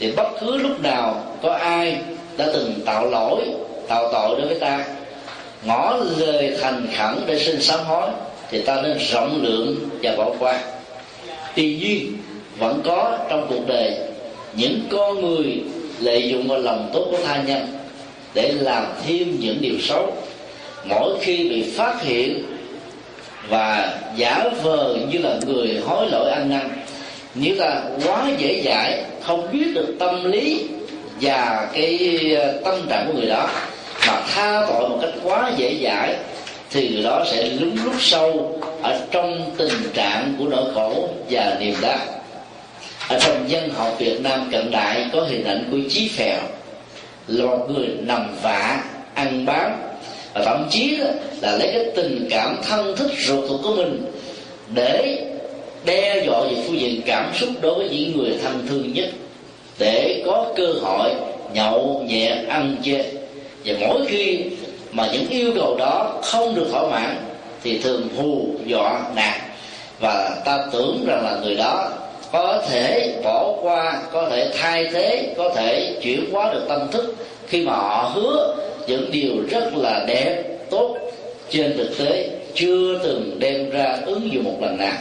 thì 0.00 0.12
bất 0.12 0.28
cứ 0.40 0.56
lúc 0.56 0.82
nào 0.82 1.24
có 1.42 1.52
ai 1.52 1.96
đã 2.36 2.46
từng 2.52 2.72
tạo 2.86 3.10
lỗi, 3.10 3.44
tạo 3.88 4.12
tội 4.12 4.38
đối 4.38 4.46
với 4.48 4.58
ta 4.58 4.84
ngỏ 5.64 5.96
lời 6.18 6.56
thành 6.60 6.86
khẩn 6.98 7.14
để 7.26 7.38
xin 7.38 7.62
sám 7.62 7.80
hối, 7.84 8.10
thì 8.50 8.60
ta 8.60 8.82
nên 8.82 8.98
rộng 8.98 9.42
lượng 9.42 9.76
và 10.02 10.16
bỏ 10.16 10.30
qua. 10.38 10.60
Tuy 11.54 11.76
nhiên, 11.76 12.16
vẫn 12.58 12.80
có 12.84 13.18
trong 13.30 13.46
cuộc 13.48 13.66
đời 13.66 13.94
những 14.52 14.80
con 14.90 15.20
người 15.20 15.60
lợi 16.00 16.28
dụng 16.28 16.48
vào 16.48 16.58
lòng 16.58 16.90
tốt 16.92 17.06
của 17.10 17.18
tha 17.26 17.42
nhân 17.46 17.66
để 18.34 18.52
làm 18.60 18.86
thêm 19.06 19.36
những 19.40 19.58
điều 19.60 19.80
xấu. 19.80 20.12
Mỗi 20.84 21.18
khi 21.20 21.48
bị 21.48 21.70
phát 21.76 22.02
hiện 22.02 22.42
và 23.48 23.98
giả 24.16 24.50
vờ 24.62 24.96
như 25.10 25.18
là 25.18 25.38
người 25.46 25.80
hối 25.86 26.06
lỗi 26.10 26.30
ăn 26.30 26.50
năn 26.50 26.70
nếu 27.40 27.54
ta 27.58 27.82
quá 28.06 28.30
dễ 28.38 28.62
dãi, 28.64 29.02
không 29.22 29.52
biết 29.52 29.66
được 29.74 29.94
tâm 29.98 30.30
lý 30.30 30.64
và 31.20 31.68
cái 31.72 32.20
ờ, 32.40 32.60
tâm 32.64 32.74
trạng 32.88 33.06
của 33.06 33.18
người 33.18 33.28
đó. 33.28 33.48
Mà 34.06 34.22
tha 34.34 34.66
tội 34.68 34.88
một 34.88 34.98
cách 35.02 35.10
quá 35.22 35.52
dễ 35.56 35.76
dãi 35.82 36.16
thì 36.70 36.88
người 36.88 37.02
đó 37.02 37.24
sẽ 37.32 37.50
lún 37.60 37.76
lút 37.84 37.94
sâu 37.98 38.60
ở 38.82 39.00
trong 39.10 39.50
tình 39.56 39.92
trạng 39.94 40.34
của 40.38 40.44
nỗi 40.48 40.64
khổ 40.74 41.08
và 41.30 41.56
niềm 41.60 41.74
đau. 41.80 41.98
Ở 43.08 43.18
trong 43.18 43.50
dân 43.50 43.70
học 43.70 43.96
Việt 43.98 44.20
Nam 44.20 44.48
cận 44.52 44.70
đại 44.70 45.06
có 45.12 45.20
hình 45.20 45.44
ảnh 45.44 45.68
của 45.70 45.76
chí 45.90 46.08
phèo 46.08 46.40
là 47.26 47.46
một 47.46 47.66
người 47.70 47.88
nằm 48.00 48.36
vạ, 48.42 48.82
ăn 49.14 49.44
bám. 49.44 49.72
Và 50.34 50.44
thậm 50.44 50.66
chí 50.70 50.96
là 51.40 51.56
lấy 51.56 51.70
cái 51.72 51.84
tình 51.96 52.28
cảm 52.30 52.56
thân 52.68 52.96
thích 52.96 53.10
ruột 53.18 53.48
thuộc 53.48 53.60
của 53.64 53.74
mình 53.74 54.12
để 54.74 55.24
đe 55.84 56.22
dọa 56.26 56.40
về 56.40 56.56
phương 56.66 56.80
diện 56.80 57.00
cảm 57.06 57.32
xúc 57.34 57.48
đối 57.60 57.74
với 57.74 57.88
những 57.88 58.18
người 58.18 58.38
thân 58.42 58.66
thương 58.68 58.92
nhất. 58.92 59.08
Để 59.78 60.22
có 60.26 60.52
cơ 60.56 60.66
hội 60.82 61.10
nhậu, 61.54 62.02
nhẹ, 62.06 62.42
ăn 62.48 62.76
chơi 62.82 63.04
và 63.64 63.74
mỗi 63.80 64.06
khi 64.08 64.44
mà 64.92 65.08
những 65.12 65.28
yêu 65.28 65.52
cầu 65.54 65.76
đó 65.78 66.20
không 66.22 66.54
được 66.54 66.66
thỏa 66.70 66.88
mãn, 66.90 67.16
thì 67.62 67.78
thường 67.78 68.08
hù 68.16 68.46
dọa 68.66 69.00
nạt. 69.16 69.40
Và 70.00 70.42
ta 70.44 70.58
tưởng 70.72 71.04
rằng 71.06 71.24
là 71.24 71.38
người 71.42 71.54
đó 71.54 71.90
có 72.32 72.62
thể 72.70 73.14
bỏ 73.24 73.52
qua, 73.62 74.02
có 74.12 74.28
thể 74.30 74.50
thay 74.58 74.86
thế, 74.92 75.34
có 75.36 75.52
thể 75.56 75.96
chuyển 76.02 76.30
hóa 76.32 76.52
được 76.52 76.64
tâm 76.68 76.80
thức 76.92 77.14
khi 77.46 77.62
mà 77.62 77.72
họ 77.72 78.12
hứa 78.14 78.56
những 78.86 79.10
điều 79.12 79.34
rất 79.50 79.76
là 79.76 80.04
đẹp, 80.06 80.42
tốt 80.70 80.96
trên 81.50 81.76
thực 81.76 81.98
tế, 81.98 82.28
chưa 82.54 82.98
từng 83.02 83.36
đem 83.38 83.70
ra 83.70 83.98
ứng 84.06 84.32
dụng 84.32 84.44
một 84.44 84.56
lần 84.60 84.76
nào 84.76 84.98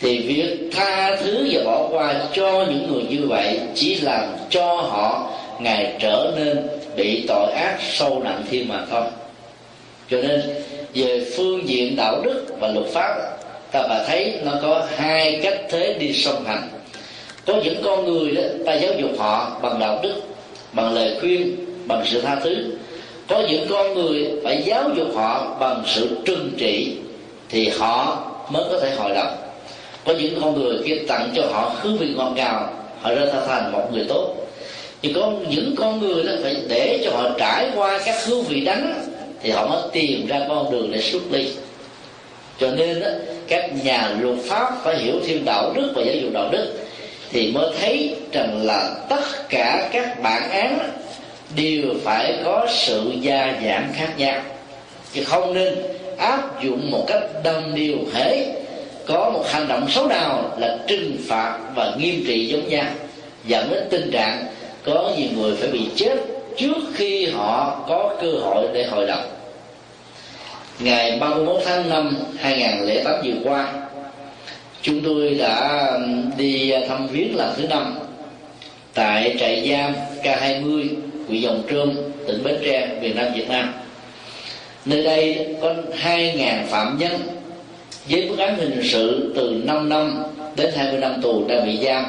thì 0.00 0.18
việc 0.18 0.70
tha 0.72 1.16
thứ 1.16 1.48
và 1.52 1.64
bỏ 1.64 1.88
qua 1.90 2.14
cho 2.32 2.66
những 2.68 2.92
người 2.92 3.02
như 3.02 3.26
vậy 3.28 3.60
chỉ 3.74 3.94
làm 3.94 4.24
cho 4.50 4.74
họ 4.74 5.30
ngày 5.58 5.96
trở 5.98 6.32
nên 6.36 6.68
bị 6.96 7.24
tội 7.28 7.52
ác 7.52 7.78
sâu 7.80 8.22
nặng 8.24 8.42
thêm 8.50 8.68
mà 8.68 8.84
thôi 8.90 9.04
cho 10.10 10.16
nên, 10.22 10.40
về 10.94 11.26
phương 11.36 11.68
diện 11.68 11.96
đạo 11.96 12.20
đức 12.22 12.46
và 12.60 12.68
luật 12.68 12.86
pháp, 12.86 13.36
ta 13.72 13.86
bà 13.88 14.04
thấy 14.06 14.34
nó 14.44 14.52
có 14.62 14.86
hai 14.96 15.40
cách 15.42 15.58
thế 15.70 15.96
đi 15.98 16.12
song 16.12 16.44
hành. 16.46 16.68
Có 17.46 17.54
những 17.64 17.82
con 17.84 18.04
người 18.04 18.30
đó, 18.30 18.42
ta 18.66 18.74
giáo 18.74 18.92
dục 18.98 19.10
họ 19.18 19.58
bằng 19.62 19.78
đạo 19.78 19.98
đức, 20.02 20.14
bằng 20.72 20.94
lời 20.94 21.16
khuyên, 21.20 21.56
bằng 21.86 22.02
sự 22.06 22.20
tha 22.20 22.36
thứ. 22.44 22.56
Có 23.28 23.42
những 23.50 23.66
con 23.70 23.94
người 23.94 24.30
phải 24.44 24.62
giáo 24.66 24.90
dục 24.96 25.08
họ 25.14 25.56
bằng 25.60 25.82
sự 25.86 26.08
trừng 26.24 26.50
trị 26.58 26.96
thì 27.48 27.68
họ 27.68 28.24
mới 28.50 28.64
có 28.70 28.80
thể 28.80 28.90
hồi 28.90 29.10
đồng 29.14 29.36
có 30.04 30.12
những 30.12 30.40
con 30.40 30.60
người 30.60 30.78
kia 30.86 30.96
tặng 31.08 31.32
cho 31.36 31.42
họ 31.52 31.72
hương 31.80 31.98
vị 31.98 32.08
ngọt 32.16 32.32
ngào 32.36 32.72
họ 33.00 33.14
ra 33.14 33.24
thành 33.46 33.72
một 33.72 33.88
người 33.92 34.04
tốt 34.08 34.34
nhưng 35.02 35.14
có 35.14 35.32
những 35.48 35.74
con 35.76 36.00
người 36.00 36.22
đó 36.22 36.32
phải 36.42 36.56
để 36.68 37.02
cho 37.04 37.10
họ 37.10 37.30
trải 37.38 37.70
qua 37.74 38.00
các 38.04 38.24
hương 38.26 38.42
vị 38.42 38.60
đắng 38.64 39.04
thì 39.42 39.50
họ 39.50 39.66
mới 39.66 39.82
tìm 39.92 40.26
ra 40.26 40.40
con 40.48 40.72
đường 40.72 40.92
để 40.92 41.00
xuất 41.00 41.22
ly 41.30 41.48
cho 42.60 42.70
nên 42.70 43.00
đó, 43.00 43.08
các 43.48 43.84
nhà 43.84 44.14
luật 44.20 44.38
pháp 44.44 44.72
phải 44.84 44.98
hiểu 44.98 45.14
thêm 45.26 45.44
đạo 45.44 45.72
đức 45.74 45.92
và 45.94 46.02
giáo 46.02 46.14
dục 46.14 46.32
đạo 46.32 46.48
đức 46.52 46.66
thì 47.30 47.52
mới 47.52 47.70
thấy 47.80 48.14
rằng 48.32 48.66
là 48.66 48.90
tất 49.08 49.48
cả 49.48 49.88
các 49.92 50.22
bản 50.22 50.50
án 50.50 50.78
đều 51.56 51.94
phải 52.04 52.34
có 52.44 52.66
sự 52.70 53.12
gia 53.20 53.60
giảm 53.64 53.92
khác 53.94 54.14
nhau 54.18 54.42
chứ 55.12 55.24
không 55.24 55.54
nên 55.54 55.74
áp 56.16 56.62
dụng 56.62 56.90
một 56.90 57.04
cách 57.08 57.22
đồng 57.44 57.74
điều 57.74 57.96
hết 58.14 58.59
có 59.10 59.30
một 59.30 59.44
hành 59.46 59.68
động 59.68 59.86
xấu 59.90 60.06
nào 60.06 60.54
là 60.58 60.78
trừng 60.86 61.16
phạt 61.28 61.58
và 61.74 61.94
nghiêm 61.98 62.24
trị 62.26 62.46
giống 62.46 62.68
nhau, 62.68 62.84
dẫn 63.46 63.70
đến 63.70 63.84
tình 63.90 64.10
trạng 64.10 64.44
có 64.84 65.12
nhiều 65.16 65.28
người 65.36 65.56
phải 65.56 65.68
bị 65.68 65.80
chết 65.96 66.14
trước 66.56 66.76
khi 66.94 67.26
họ 67.26 67.84
có 67.88 68.16
cơ 68.20 68.30
hội 68.30 68.68
để 68.72 68.84
hồi 68.84 69.06
đồng. 69.06 69.24
Ngày 70.78 71.18
31 71.20 71.62
tháng 71.64 71.88
5 71.88 72.16
2008 72.38 73.14
vừa 73.24 73.50
qua, 73.50 73.72
chúng 74.82 75.00
tôi 75.04 75.34
đã 75.34 75.90
đi 76.36 76.70
à, 76.70 76.80
thăm 76.88 77.08
viếng 77.08 77.36
lần 77.36 77.54
thứ 77.56 77.66
năm 77.68 77.98
tại 78.94 79.36
trại 79.40 79.70
giam 79.70 79.94
K20 80.22 80.88
huyện 81.28 81.40
Dòng 81.40 81.62
Trơm, 81.70 81.94
tỉnh 82.26 82.44
Bến 82.44 82.56
Tre, 82.64 82.88
miền 83.00 83.16
Nam 83.16 83.26
Việt 83.34 83.48
Nam. 83.48 83.72
Nơi 84.84 85.02
đây 85.02 85.46
có 85.62 85.74
2.000 86.02 86.66
phạm 86.66 86.98
nhân 86.98 87.39
với 88.08 88.28
mức 88.28 88.38
án 88.38 88.56
hình 88.56 88.80
sự 88.84 89.32
từ 89.36 89.62
5 89.64 89.88
năm 89.88 90.22
đến 90.56 90.72
20 90.76 91.00
năm 91.00 91.22
tù 91.22 91.44
đang 91.48 91.66
bị 91.66 91.78
giam 91.84 92.04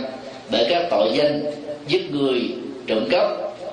bởi 0.51 0.65
các 0.69 0.87
tội 0.89 1.11
danh 1.13 1.43
giết 1.87 2.11
người 2.11 2.41
trộm 2.87 3.09
cắp 3.09 3.27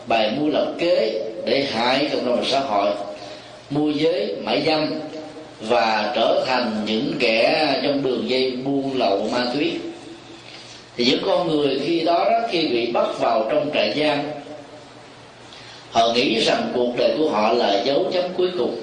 bài 0.07 0.33
mưu 0.39 0.49
lập 0.49 0.73
kế 0.79 1.23
để 1.47 1.67
hại 1.73 2.09
cộng 2.13 2.27
đồng 2.27 2.45
xã 2.45 2.61
hội 2.61 2.91
mua 3.71 3.91
giới 3.91 4.37
mại 4.45 4.63
dâm 4.67 4.87
và 5.61 6.13
trở 6.17 6.45
thành 6.47 6.83
những 6.87 7.13
kẻ 7.19 7.81
trong 7.83 8.03
đường 8.03 8.29
dây 8.29 8.51
buôn 8.51 8.99
lậu 8.99 9.29
ma 9.33 9.47
túy. 9.55 9.73
Thì 10.97 11.05
những 11.05 11.23
con 11.27 11.49
người 11.49 11.81
khi 11.85 12.01
đó, 12.01 12.25
đó 12.31 12.49
khi 12.51 12.69
bị 12.69 12.93
bắt 12.93 13.07
vào 13.21 13.49
trong 13.51 13.71
trại 13.75 13.95
giam 14.01 14.19
họ 15.91 16.13
nghĩ 16.15 16.41
rằng 16.41 16.71
cuộc 16.75 16.93
đời 16.99 17.15
của 17.19 17.29
họ 17.29 17.53
là 17.53 17.83
dấu 17.85 18.11
chấm 18.13 18.25
cuối 18.37 18.51
cùng. 18.59 18.81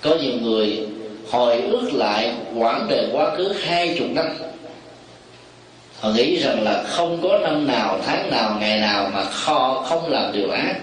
Có 0.00 0.16
nhiều 0.22 0.34
người 0.42 0.86
hồi 1.30 1.62
ước 1.62 1.90
lại 1.92 2.32
quãng 2.56 2.86
đời 2.90 3.06
quá 3.12 3.36
khứ 3.36 3.52
hai 3.62 3.94
chục 3.98 4.08
năm. 4.10 4.26
Họ 6.00 6.10
nghĩ 6.10 6.36
rằng 6.36 6.62
là 6.62 6.82
không 6.82 7.18
có 7.22 7.38
năm 7.38 7.66
nào, 7.66 7.98
tháng 8.06 8.30
nào, 8.30 8.56
ngày 8.60 8.78
nào 8.78 9.10
mà 9.14 9.24
kho 9.24 9.84
không 9.88 10.10
làm 10.10 10.32
điều 10.32 10.50
ác. 10.50 10.74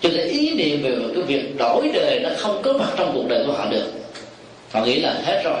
Cho 0.00 0.08
nên 0.08 0.28
ý 0.28 0.54
niệm 0.54 0.82
về 0.82 0.96
cái 1.14 1.22
việc 1.22 1.56
đổi 1.58 1.90
đời 1.94 2.20
nó 2.22 2.30
không 2.38 2.62
có 2.62 2.72
mặt 2.72 2.88
trong 2.96 3.10
cuộc 3.14 3.28
đời 3.28 3.44
của 3.46 3.52
họ 3.52 3.66
được. 3.70 3.92
Họ 4.72 4.84
nghĩ 4.84 5.00
là 5.00 5.14
hết 5.24 5.42
rồi. 5.44 5.60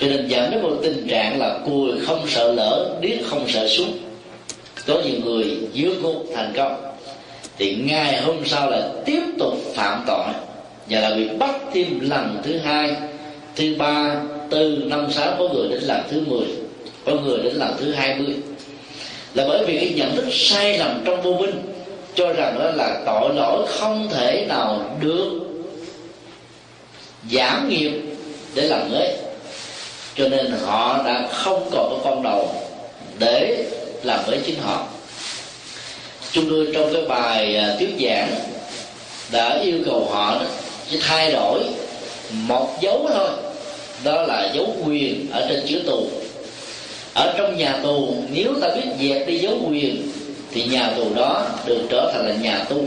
Cho 0.00 0.06
nên 0.06 0.28
dẫn 0.28 0.50
đến 0.50 0.62
một 0.62 0.76
tình 0.82 1.06
trạng 1.08 1.40
là 1.40 1.58
cùi 1.66 1.90
không 2.06 2.28
sợ 2.28 2.52
lỡ 2.52 2.96
điếc 3.00 3.18
không 3.26 3.48
sợ 3.48 3.68
súng. 3.68 3.98
Có 4.86 4.94
nhiều 5.04 5.20
người 5.24 5.58
dưới 5.72 5.94
ngục 5.96 6.26
thành 6.34 6.52
công. 6.56 6.92
Thì 7.58 7.74
ngày 7.74 8.20
hôm 8.20 8.36
sau 8.44 8.70
là 8.70 8.88
tiếp 9.04 9.22
tục 9.38 9.54
phạm 9.74 10.04
tội 10.06 10.26
và 10.90 11.00
là 11.00 11.14
bị 11.14 11.28
bắt 11.28 11.54
thêm 11.72 12.10
lần 12.10 12.40
thứ 12.44 12.58
hai 12.58 12.96
thứ 13.56 13.74
ba 13.78 14.16
tư 14.50 14.82
năm 14.84 15.12
sáu 15.12 15.34
có 15.38 15.48
người 15.54 15.68
đến 15.68 15.82
lần 15.82 16.00
thứ 16.10 16.22
mười 16.26 16.46
có 17.04 17.12
người 17.12 17.38
đến 17.42 17.54
lần 17.54 17.74
thứ 17.80 17.92
hai 17.92 18.14
mươi. 18.14 18.36
Là 19.34 19.44
bởi 19.48 19.64
vì 19.66 19.78
cái 19.78 19.92
nhận 19.96 20.16
thức 20.16 20.24
sai 20.30 20.78
lầm 20.78 21.02
trong 21.04 21.22
vô 21.22 21.32
minh 21.32 21.62
cho 22.14 22.32
rằng 22.32 22.58
đó 22.58 22.70
là 22.70 23.02
tội 23.06 23.34
lỗi 23.34 23.66
không 23.68 24.08
thể 24.12 24.46
nào 24.48 24.96
được 25.00 25.40
giảm 27.32 27.68
nghiệp 27.68 27.92
để 28.54 28.62
làm 28.62 28.92
mới 28.92 29.12
cho 30.14 30.28
nên 30.28 30.50
họ 30.64 31.02
đã 31.04 31.28
không 31.32 31.68
còn 31.72 31.90
có 31.90 31.98
con 32.04 32.22
đầu 32.22 32.54
để 33.18 33.64
làm 34.02 34.20
mới 34.26 34.40
chính 34.46 34.60
họ. 34.60 34.86
Chúng 36.32 36.50
tôi 36.50 36.68
trong 36.74 36.92
cái 36.92 37.02
bài 37.08 37.56
à, 37.56 37.76
thuyết 37.78 37.94
giảng 38.00 38.34
đã 39.32 39.58
yêu 39.62 39.78
cầu 39.84 40.08
họ 40.10 40.34
đó, 40.34 40.46
chỉ 40.90 40.98
thay 41.02 41.32
đổi 41.32 41.60
một 42.30 42.76
dấu 42.80 43.08
thôi. 43.08 43.28
Đó 44.04 44.22
là 44.22 44.50
dấu 44.54 44.76
quyền 44.84 45.30
ở 45.32 45.46
trên 45.48 45.62
chữ 45.66 45.82
tù. 45.86 46.08
Ở 47.14 47.34
trong 47.38 47.56
nhà 47.56 47.78
tù, 47.82 48.14
nếu 48.30 48.54
ta 48.60 48.68
biết 48.74 49.08
dẹp 49.08 49.26
đi 49.26 49.38
dấu 49.38 49.54
quyền, 49.68 50.12
thì 50.52 50.62
nhà 50.62 50.90
tù 50.96 51.14
đó 51.14 51.46
được 51.66 51.80
trở 51.90 52.10
thành 52.12 52.26
là 52.28 52.34
nhà 52.34 52.64
tu. 52.68 52.84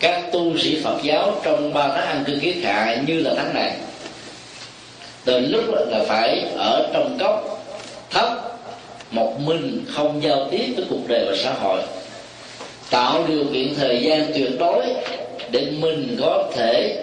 Các 0.00 0.22
tu 0.32 0.58
sĩ 0.58 0.80
phật 0.82 0.96
giáo 1.02 1.40
trong 1.42 1.74
ba 1.74 1.88
tháng 1.88 2.06
ăn 2.06 2.24
cư 2.26 2.38
kiết 2.42 2.56
hạ 2.62 3.02
như 3.06 3.20
là 3.20 3.34
tháng 3.36 3.54
này, 3.54 3.72
từ 5.24 5.40
lúc 5.40 5.64
là 5.90 6.04
phải 6.08 6.44
ở 6.56 6.88
trong 6.92 7.18
cốc 7.20 7.66
thấp 8.10 8.28
một 9.10 9.40
mình 9.40 9.84
không 9.92 10.22
giao 10.22 10.48
tiếp 10.50 10.72
với 10.76 10.84
cuộc 10.90 11.08
đời 11.08 11.26
và 11.30 11.36
xã 11.42 11.52
hội 11.52 11.82
tạo 12.94 13.24
điều 13.28 13.44
kiện 13.52 13.74
thời 13.74 14.02
gian 14.02 14.32
tuyệt 14.34 14.50
đối 14.58 14.84
để 15.50 15.66
mình 15.80 16.16
có 16.20 16.50
thể 16.56 16.96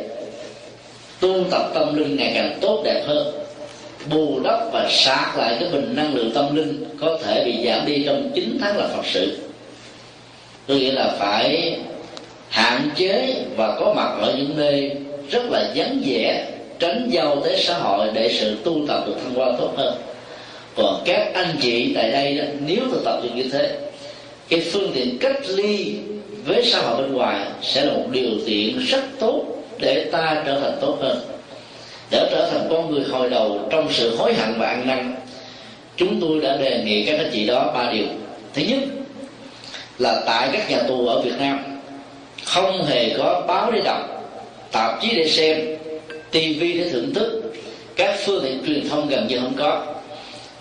tu 1.19 1.43
tập 1.51 1.71
tâm 1.73 1.95
linh 1.95 2.15
ngày 2.15 2.31
càng 2.35 2.57
tốt 2.61 2.81
đẹp 2.85 3.03
hơn. 3.07 3.33
Bù 4.09 4.39
đắp 4.43 4.59
và 4.71 4.87
sạc 4.91 5.37
lại 5.37 5.57
cái 5.59 5.69
bình 5.69 5.93
năng 5.95 6.15
lượng 6.15 6.31
tâm 6.33 6.55
linh 6.55 6.85
có 6.99 7.19
thể 7.23 7.43
bị 7.45 7.65
giảm 7.65 7.85
đi 7.85 8.03
trong 8.05 8.31
9 8.35 8.57
tháng 8.61 8.77
là 8.77 8.87
Phật 8.87 9.05
sự. 9.05 9.37
Có 10.67 10.73
nghĩa 10.73 10.91
là 10.91 11.15
phải 11.19 11.77
hạn 12.49 12.89
chế 12.95 13.35
và 13.55 13.75
có 13.79 13.93
mặt 13.93 14.15
ở 14.21 14.33
những 14.37 14.57
nơi 14.57 14.91
rất 15.31 15.43
là 15.49 15.71
vắng 15.75 16.01
vẻ 16.05 16.45
tránh 16.79 17.09
giao 17.09 17.41
tế 17.45 17.57
xã 17.59 17.77
hội 17.77 18.07
để 18.13 18.33
sự 18.39 18.57
tu 18.63 18.87
tập 18.87 19.03
được 19.07 19.15
thăng 19.23 19.33
hoa 19.33 19.51
tốt 19.59 19.73
hơn. 19.77 19.93
Còn 20.75 21.01
các 21.05 21.31
anh 21.33 21.55
chị 21.61 21.93
tại 21.95 22.11
đây 22.11 22.37
đó, 22.37 22.43
nếu 22.65 22.79
thực 22.91 23.01
tập 23.05 23.19
được 23.23 23.29
như 23.35 23.49
thế 23.53 23.90
cái 24.51 24.59
phương 24.59 24.91
tiện 24.93 25.17
cách 25.17 25.37
ly 25.47 25.95
với 26.45 26.65
xã 26.65 26.79
hội 26.79 27.01
bên 27.01 27.13
ngoài 27.13 27.45
sẽ 27.61 27.85
là 27.85 27.93
một 27.93 28.05
điều 28.11 28.31
kiện 28.47 28.79
rất 28.79 29.01
tốt 29.19 29.43
để 29.79 30.09
ta 30.11 30.43
trở 30.45 30.59
thành 30.59 30.77
tốt 30.81 30.97
hơn. 31.01 31.19
Để 32.11 32.29
trở 32.31 32.49
thành 32.51 32.67
con 32.69 32.91
người 32.91 33.03
hồi 33.03 33.29
đầu 33.29 33.59
trong 33.69 33.87
sự 33.91 34.15
hối 34.15 34.33
hận 34.33 34.53
và 34.59 34.67
ăn 34.67 34.87
năn, 34.87 35.15
chúng 35.97 36.21
tôi 36.21 36.41
đã 36.41 36.57
đề 36.57 36.83
nghị 36.85 37.05
các 37.05 37.17
anh 37.17 37.29
chị 37.33 37.45
đó 37.45 37.71
ba 37.73 37.91
điều. 37.91 38.05
Thứ 38.53 38.61
nhất 38.61 38.79
là 39.99 40.23
tại 40.25 40.49
các 40.53 40.71
nhà 40.71 40.79
tù 40.87 41.07
ở 41.07 41.21
Việt 41.21 41.39
Nam, 41.39 41.59
không 42.43 42.85
hề 42.85 43.17
có 43.17 43.43
báo 43.47 43.71
để 43.71 43.81
đọc, 43.85 44.31
tạp 44.71 45.01
chí 45.01 45.07
để 45.15 45.29
xem 45.29 45.77
tivi 46.31 46.73
để 46.73 46.89
thưởng 46.89 47.13
thức, 47.13 47.53
các 47.95 48.15
phương 48.25 48.43
tiện 48.43 48.63
truyền 48.65 48.89
thông 48.89 49.09
gần 49.09 49.27
như 49.27 49.39
không 49.39 49.55
có. 49.57 49.85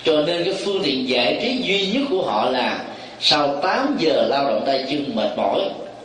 Cho 0.05 0.23
nên 0.27 0.45
cái 0.45 0.55
phương 0.65 0.83
tiện 0.85 1.09
giải 1.09 1.39
trí 1.43 1.63
duy 1.63 1.87
nhất 1.87 2.03
của 2.11 2.23
họ 2.23 2.51
là 2.51 2.85
sau 3.21 3.59
8 3.63 3.97
giờ 3.99 4.27
lao 4.29 4.45
động 4.45 4.63
tay 4.67 4.85
chân 4.91 5.17
mệt 5.17 5.31
mỏi 5.37 5.61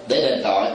để 0.07 0.21
đền 0.21 0.41
tội, 0.43 0.67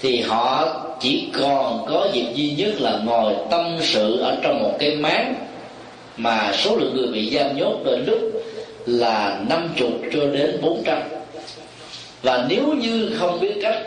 thì 0.00 0.20
họ 0.20 0.68
chỉ 1.00 1.28
còn 1.40 1.86
có 1.88 2.08
việc 2.12 2.26
duy 2.34 2.50
nhất 2.50 2.80
là 2.80 2.98
ngồi 3.04 3.34
tâm 3.50 3.78
sự 3.80 4.20
ở 4.20 4.36
trong 4.42 4.62
một 4.62 4.76
cái 4.78 4.96
máng 4.96 5.34
mà 6.16 6.52
số 6.58 6.76
lượng 6.76 6.96
người 6.96 7.06
bị 7.06 7.30
giam 7.30 7.56
nhốt 7.56 7.74
đến 7.84 8.04
lúc 8.06 8.18
là 8.86 9.40
năm 9.48 9.68
chục 9.76 9.92
cho 10.12 10.20
đến 10.26 10.58
bốn 10.62 10.82
trăm. 10.84 11.02
Và 12.22 12.46
nếu 12.48 12.62
như 12.62 13.16
không 13.18 13.40
biết 13.40 13.54
cách 13.62 13.78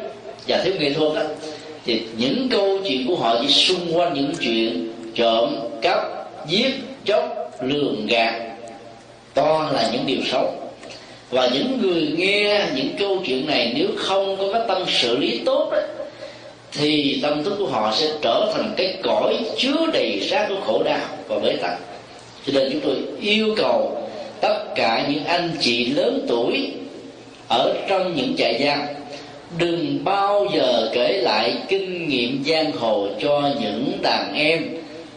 và 0.47 0.61
thiếu 0.63 0.73
nghệ 0.79 0.93
thuật 0.93 1.13
đó 1.15 1.21
thì 1.85 2.01
những 2.17 2.47
câu 2.51 2.79
chuyện 2.87 3.07
của 3.07 3.15
họ 3.15 3.37
chỉ 3.41 3.47
xung 3.47 3.97
quanh 3.97 4.13
những 4.13 4.33
chuyện 4.39 4.93
trộm 5.15 5.55
cắp, 5.81 5.99
giết, 6.47 6.73
chóc, 7.05 7.51
lường 7.61 8.07
gạt. 8.07 8.33
Toàn 9.33 9.71
là 9.71 9.89
những 9.93 10.05
điều 10.05 10.19
xấu 10.31 10.53
và 11.33 11.49
những 11.53 11.81
người 11.81 12.13
nghe 12.17 12.61
những 12.75 12.89
câu 12.99 13.17
chuyện 13.25 13.47
này 13.47 13.73
nếu 13.75 13.87
không 13.97 14.37
có 14.37 14.53
cái 14.53 14.61
tâm 14.67 14.83
xử 14.87 15.17
lý 15.17 15.41
tốt 15.45 15.69
đó, 15.71 15.77
thì 16.71 17.19
tâm 17.23 17.43
thức 17.43 17.55
của 17.59 17.65
họ 17.65 17.93
sẽ 17.95 18.07
trở 18.21 18.51
thành 18.53 18.73
cái 18.77 18.97
cõi 19.03 19.37
chứa 19.57 19.85
đầy 19.93 20.19
rác 20.19 20.45
của 20.49 20.59
khổ 20.65 20.83
đau 20.83 20.99
và 21.27 21.39
bế 21.39 21.55
tắc. 21.55 21.77
Cho 22.45 22.53
nên 22.53 22.71
chúng 22.71 22.81
tôi 22.81 22.95
yêu 23.21 23.55
cầu 23.57 24.07
tất 24.41 24.63
cả 24.75 25.07
những 25.09 25.25
anh 25.25 25.51
chị 25.59 25.85
lớn 25.85 26.25
tuổi 26.27 26.71
ở 27.49 27.73
trong 27.87 28.15
những 28.15 28.35
trại 28.37 28.63
giam 28.65 28.79
đừng 29.57 30.03
bao 30.03 30.47
giờ 30.53 30.89
kể 30.93 31.21
lại 31.23 31.53
kinh 31.67 32.07
nghiệm 32.09 32.43
giang 32.47 32.71
hồ 32.71 33.07
cho 33.21 33.49
những 33.61 33.97
đàn 34.01 34.33
em 34.35 34.63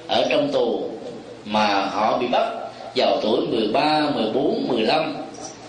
ở 0.09 0.27
trong 0.31 0.53
tù 0.53 0.91
mà 1.45 1.81
họ 1.81 2.19
bị 2.19 2.27
bắt 2.27 2.53
vào 2.97 3.21
tuổi 3.23 3.41
13, 3.51 4.11
14, 4.15 4.65
15 4.69 5.26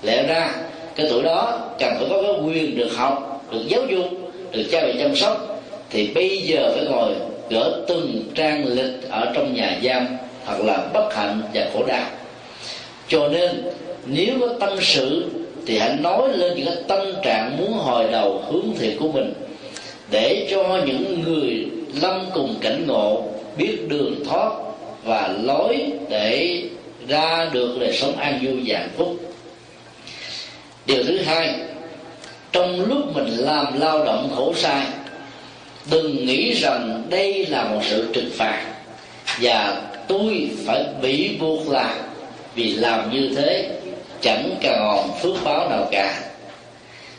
lẽ 0.08 0.24
ra, 0.24 0.52
cái 0.96 1.08
tuổi 1.10 1.24
đó 1.24 1.60
cần 1.80 1.94
phải 2.00 2.08
có 2.10 2.22
cái 2.22 2.32
quyền 2.46 2.78
được 2.78 2.90
học, 2.96 3.46
được 3.52 3.62
giáo 3.68 3.82
dục, 3.90 4.06
được 4.52 4.64
cha 4.72 4.82
mẹ 4.82 4.94
chăm 5.00 5.16
sóc. 5.16 5.62
Thì 5.90 6.08
bây 6.08 6.38
giờ 6.38 6.72
phải 6.76 6.86
ngồi 6.86 7.14
gỡ 7.50 7.82
từng 7.88 8.24
trang 8.36 8.66
lịch 8.66 9.10
ở 9.10 9.32
trong 9.36 9.54
nhà 9.56 9.80
giam 9.84 10.08
thật 10.46 10.58
là 10.64 10.78
bất 10.94 11.16
hạnh 11.16 11.42
và 11.54 11.66
khổ 11.74 11.84
đau. 11.88 12.06
Cho 13.08 13.28
nên, 13.28 13.50
nếu 14.06 14.30
có 14.40 14.50
tâm 14.60 14.78
sự, 14.82 15.26
thì 15.66 15.78
hãy 15.78 15.96
nói 16.00 16.30
lên 16.38 16.56
những 16.56 16.66
cái 16.66 16.76
tâm 16.88 17.00
trạng 17.24 17.58
muốn 17.58 17.74
hồi 17.74 18.06
đầu 18.12 18.44
hướng 18.52 18.66
thiện 18.80 18.98
của 19.00 19.12
mình, 19.12 19.34
để 20.12 20.48
cho 20.52 20.82
những 20.86 21.24
người 21.26 21.66
lâm 22.02 22.26
cùng 22.34 22.56
cảnh 22.62 22.84
ngộ 22.88 23.24
biết 23.58 23.78
đường 23.88 24.16
thoát 24.30 24.52
và 25.04 25.36
lối 25.44 25.78
để 26.10 26.62
ra 27.08 27.48
được 27.54 27.78
đời 27.80 27.94
sống 27.94 28.16
an 28.18 28.40
vui 28.44 28.64
và 28.66 28.80
hạnh 28.80 28.90
phúc 28.98 29.27
điều 30.88 31.04
thứ 31.04 31.18
hai, 31.18 31.56
trong 32.52 32.86
lúc 32.86 33.16
mình 33.16 33.28
làm 33.28 33.80
lao 33.80 34.06
động 34.06 34.30
khổ 34.36 34.54
sai, 34.56 34.86
đừng 35.92 36.26
nghĩ 36.26 36.54
rằng 36.54 37.04
đây 37.10 37.46
là 37.46 37.64
một 37.64 37.80
sự 37.84 38.10
trừng 38.14 38.30
phạt 38.34 38.64
và 39.42 39.82
tôi 40.08 40.50
phải 40.66 40.86
bị 41.02 41.38
buộc 41.40 41.70
làm 41.70 41.96
vì 42.56 42.74
làm 42.74 43.12
như 43.12 43.30
thế 43.36 43.70
chẳng 44.22 44.50
còn 44.64 45.10
phước 45.22 45.36
báo 45.44 45.70
nào 45.70 45.88
cả. 45.92 46.20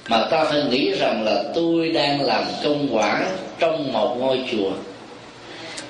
Mà 0.09 0.27
ta 0.31 0.45
phải 0.45 0.63
nghĩ 0.71 0.93
rằng 0.93 1.25
là 1.25 1.43
tôi 1.55 1.89
đang 1.89 2.25
làm 2.25 2.45
công 2.65 2.89
quả 2.93 3.27
trong 3.59 3.93
một 3.93 4.17
ngôi 4.19 4.41
chùa. 4.53 4.71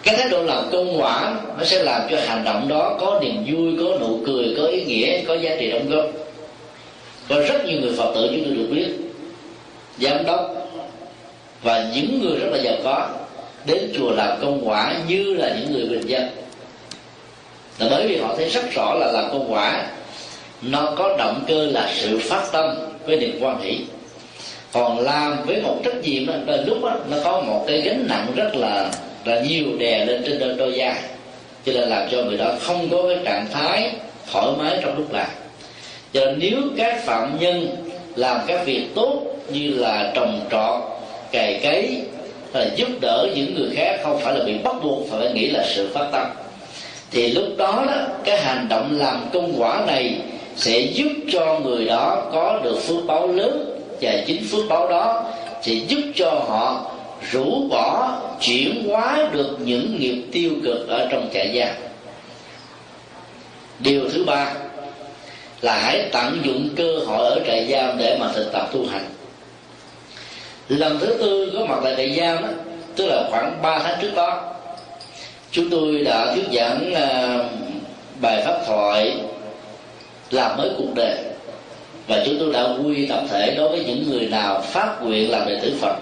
Cái 0.02 0.16
thái 0.16 0.28
độ 0.28 0.42
làm 0.42 0.64
công 0.72 1.00
quả 1.00 1.34
nó 1.58 1.64
sẽ 1.64 1.82
làm 1.82 2.02
cho 2.10 2.20
hành 2.26 2.44
động 2.44 2.68
đó 2.68 2.96
có 3.00 3.20
niềm 3.22 3.44
vui, 3.46 3.74
có 3.78 3.98
nụ 4.00 4.18
cười, 4.26 4.54
có 4.56 4.66
ý 4.66 4.84
nghĩa, 4.84 5.22
có 5.28 5.34
giá 5.34 5.56
trị 5.58 5.70
đóng 5.70 5.88
góp 5.90 6.04
có 7.28 7.40
rất 7.48 7.64
nhiều 7.66 7.80
người 7.80 7.92
phật 7.96 8.12
tử 8.14 8.28
chúng 8.30 8.44
tôi 8.44 8.54
được 8.54 8.68
biết 8.70 8.88
giám 9.98 10.24
đốc 10.26 10.54
và 11.62 11.90
những 11.94 12.20
người 12.20 12.38
rất 12.38 12.48
là 12.52 12.58
giàu 12.62 12.74
có 12.84 13.08
đến 13.66 13.92
chùa 13.98 14.10
làm 14.10 14.38
công 14.42 14.68
quả 14.68 14.94
như 15.08 15.34
là 15.34 15.56
những 15.56 15.72
người 15.72 15.86
bình 15.88 16.06
dân. 16.06 16.28
Là 17.78 17.86
bởi 17.90 18.08
vì 18.08 18.16
họ 18.16 18.36
thấy 18.36 18.48
rất 18.48 18.74
rõ 18.74 18.94
là 18.94 19.12
làm 19.12 19.30
công 19.32 19.52
quả 19.52 19.86
nó 20.62 20.94
có 20.98 21.16
động 21.18 21.44
cơ 21.48 21.66
là 21.66 21.90
sự 21.94 22.18
phát 22.18 22.44
tâm 22.52 22.74
với 23.04 23.16
niềm 23.16 23.38
quan 23.40 23.60
hỷ. 23.60 23.78
Còn 24.72 24.98
làm 24.98 25.46
với 25.46 25.62
một 25.62 25.80
trách 25.84 26.02
nhiệm 26.02 26.26
đó, 26.26 26.34
đôi 26.46 26.58
lúc 26.66 26.82
đó, 26.82 26.96
nó 27.10 27.16
có 27.24 27.40
một 27.40 27.64
cái 27.66 27.80
gánh 27.80 28.06
nặng 28.08 28.26
rất 28.36 28.50
là 28.54 28.90
là 29.24 29.40
nhiều 29.40 29.64
đè 29.78 30.04
lên 30.04 30.22
trên 30.26 30.38
đôi, 30.38 30.54
đôi 30.54 30.72
vai. 30.76 30.94
Cho 31.66 31.72
nên 31.72 31.88
làm 31.88 32.08
cho 32.10 32.22
người 32.22 32.36
đó 32.36 32.52
không 32.60 32.88
có 32.90 33.02
cái 33.08 33.18
trạng 33.24 33.46
thái 33.52 33.92
thoải 34.32 34.46
mái 34.58 34.78
trong 34.82 34.98
lúc 34.98 35.12
làm 35.12 35.28
cho 36.12 36.24
nên 36.24 36.38
nếu 36.38 36.58
các 36.76 37.04
phạm 37.04 37.38
nhân 37.40 37.76
làm 38.16 38.40
các 38.46 38.66
việc 38.66 38.86
tốt 38.94 39.22
như 39.48 39.70
là 39.70 40.12
trồng 40.14 40.40
trọt, 40.50 40.82
cày 41.32 41.60
cấy 41.62 42.02
là 42.52 42.66
giúp 42.76 42.88
đỡ 43.00 43.28
những 43.34 43.54
người 43.54 43.70
khác 43.74 44.00
không 44.02 44.20
phải 44.20 44.38
là 44.38 44.44
bị 44.44 44.58
bắt 44.58 44.74
buộc 44.82 45.10
phải 45.10 45.32
nghĩ 45.32 45.50
là 45.50 45.64
sự 45.74 45.90
phát 45.94 46.08
tâm. 46.12 46.26
Thì 47.10 47.32
lúc 47.32 47.44
đó 47.56 47.84
đó, 47.86 48.06
cái 48.24 48.38
hành 48.38 48.66
động 48.68 48.98
làm 48.98 49.28
công 49.32 49.54
quả 49.58 49.84
này 49.86 50.14
sẽ 50.56 50.78
giúp 50.80 51.12
cho 51.32 51.58
người 51.58 51.84
đó 51.84 52.28
có 52.32 52.60
được 52.64 52.78
phước 52.78 53.06
báo 53.06 53.26
lớn 53.26 53.80
và 54.00 54.12
chính 54.26 54.44
phước 54.50 54.68
báo 54.68 54.88
đó 54.88 55.24
sẽ 55.62 55.72
giúp 55.72 56.00
cho 56.14 56.30
họ 56.30 56.90
rũ 57.30 57.68
bỏ, 57.70 58.18
chuyển 58.40 58.88
hóa 58.88 59.28
được 59.32 59.56
những 59.64 60.00
nghiệp 60.00 60.22
tiêu 60.32 60.50
cực 60.64 60.88
ở 60.88 61.08
trong 61.10 61.28
trại 61.34 61.58
giam. 61.58 61.74
Điều 63.78 64.08
thứ 64.12 64.24
ba 64.24 64.54
là 65.60 65.78
hãy 65.78 66.08
tận 66.12 66.40
dụng 66.44 66.68
cơ 66.76 66.98
hội 67.06 67.26
ở 67.26 67.40
trại 67.46 67.68
giam 67.72 67.98
để 67.98 68.16
mà 68.20 68.32
thực 68.34 68.52
tập 68.52 68.68
tu 68.72 68.86
hành. 68.86 69.04
Lần 70.68 70.98
thứ 71.00 71.06
tư 71.20 71.52
có 71.54 71.66
mặt 71.66 71.80
tại 71.84 71.94
trại 71.96 72.16
giam 72.16 72.42
đó 72.42 72.48
tức 72.96 73.06
là 73.06 73.28
khoảng 73.30 73.62
3 73.62 73.78
tháng 73.78 73.98
trước 74.02 74.14
đó 74.14 74.54
chúng 75.50 75.70
tôi 75.70 75.98
đã 76.04 76.34
thuyết 76.34 76.44
giảng 76.52 76.92
uh, 76.92 77.46
bài 78.20 78.42
pháp 78.44 78.60
thoại 78.66 79.16
làm 80.30 80.56
mới 80.56 80.70
cuộc 80.78 80.94
đời. 80.94 81.16
Và 82.06 82.22
chúng 82.26 82.36
tôi 82.38 82.52
đã 82.52 82.68
quy 82.84 83.06
tập 83.06 83.20
thể 83.30 83.54
đối 83.56 83.68
với 83.68 83.84
những 83.84 84.10
người 84.10 84.26
nào 84.26 84.60
phát 84.60 85.02
nguyện 85.02 85.30
làm 85.30 85.48
đệ 85.48 85.58
tử 85.62 85.72
phật. 85.80 85.96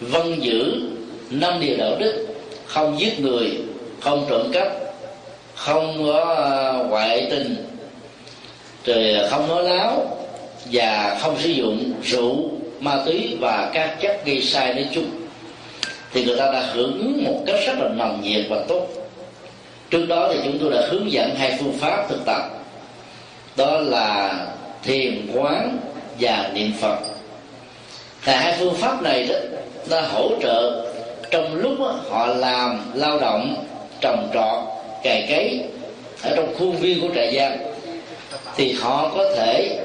Vân 0.00 0.40
giữ 0.40 0.74
năm 1.30 1.60
điều 1.60 1.76
đạo 1.76 1.96
đức 1.98 2.26
không 2.66 3.00
giết 3.00 3.20
người 3.20 3.58
không 4.00 4.26
trộm 4.30 4.52
cắp 4.52 4.68
không 5.54 6.06
có 6.06 6.34
à, 6.34 6.72
ngoại 6.88 7.26
tình 7.30 7.69
rồi 8.84 9.16
không 9.30 9.48
nói 9.48 9.64
láo 9.64 10.16
và 10.72 11.18
không 11.20 11.36
sử 11.38 11.48
dụng 11.48 11.92
rượu 12.02 12.50
ma 12.80 13.02
túy 13.06 13.36
và 13.40 13.70
các 13.72 13.96
chất 14.00 14.24
gây 14.24 14.42
sai 14.42 14.74
nói 14.74 14.88
chung. 14.94 15.10
Thì 16.12 16.24
người 16.24 16.36
ta 16.36 16.50
đã 16.52 16.60
hưởng 16.72 16.98
ứng 16.98 17.24
một 17.24 17.42
cách 17.46 17.56
rất 17.66 17.78
là 17.78 17.88
nồng 17.88 18.20
nhiệt 18.22 18.46
và 18.48 18.64
tốt. 18.68 18.86
Trước 19.90 20.06
đó 20.08 20.28
thì 20.32 20.38
chúng 20.44 20.58
tôi 20.60 20.70
đã 20.70 20.86
hướng 20.90 21.12
dẫn 21.12 21.34
hai 21.34 21.56
phương 21.60 21.72
pháp 21.80 22.06
thực 22.08 22.24
tập. 22.26 22.42
Đó 23.56 23.78
là 23.78 24.34
thiền 24.82 25.26
quán 25.34 25.78
và 26.20 26.50
niệm 26.54 26.72
phật. 26.80 26.98
Thì 28.24 28.32
hai 28.32 28.54
phương 28.58 28.74
pháp 28.74 29.02
này 29.02 29.26
đó 29.26 29.34
nó 29.90 30.00
hỗ 30.00 30.30
trợ 30.42 30.86
trong 31.30 31.54
lúc 31.54 31.72
đó, 31.78 31.94
họ 32.10 32.26
làm 32.26 32.92
lao 32.94 33.18
động 33.20 33.64
trồng 34.00 34.30
trọt 34.34 34.64
cày 35.02 35.26
cấy 35.28 35.60
ở 36.22 36.36
trong 36.36 36.54
khuôn 36.58 36.76
viên 36.76 37.00
của 37.00 37.14
trại 37.14 37.36
giam 37.36 37.52
thì 38.56 38.72
họ 38.72 39.12
có 39.14 39.24
thể 39.36 39.78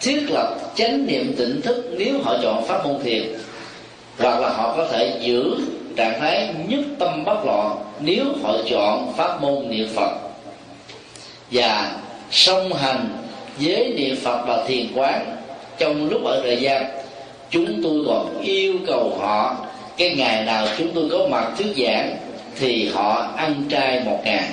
thiết 0.00 0.30
lập 0.30 0.56
chánh 0.74 1.06
niệm 1.06 1.34
tỉnh 1.38 1.60
thức 1.62 1.90
nếu 1.98 2.14
họ 2.22 2.36
chọn 2.42 2.64
pháp 2.64 2.86
môn 2.86 3.02
thiền. 3.02 3.22
Hoặc 4.18 4.40
là 4.40 4.48
họ 4.48 4.74
có 4.76 4.88
thể 4.92 5.18
giữ 5.20 5.56
trạng 5.96 6.20
thái 6.20 6.54
nhất 6.68 6.80
tâm 6.98 7.24
bất 7.24 7.44
loạn 7.44 7.76
nếu 8.00 8.24
họ 8.42 8.54
chọn 8.70 9.12
pháp 9.16 9.42
môn 9.42 9.68
niệm 9.70 9.88
phật. 9.94 10.12
Và 11.50 11.92
song 12.30 12.72
hành 12.72 13.08
với 13.60 13.94
niệm 13.96 14.16
phật 14.22 14.44
và 14.46 14.64
thiền 14.66 14.86
quán, 14.94 15.36
trong 15.78 16.08
lúc 16.10 16.24
ở 16.24 16.40
thời 16.44 16.56
gian, 16.56 16.84
chúng 17.50 17.82
tôi 17.82 18.04
còn 18.06 18.40
yêu 18.42 18.74
cầu 18.86 19.18
họ 19.20 19.56
cái 19.96 20.14
ngày 20.14 20.44
nào 20.44 20.66
chúng 20.78 20.90
tôi 20.94 21.08
có 21.10 21.28
mặt 21.30 21.52
thuyết 21.58 21.72
giảng 21.76 22.16
thì 22.58 22.88
họ 22.88 23.32
ăn 23.36 23.54
trai 23.68 24.00
một 24.04 24.20
ngày 24.24 24.48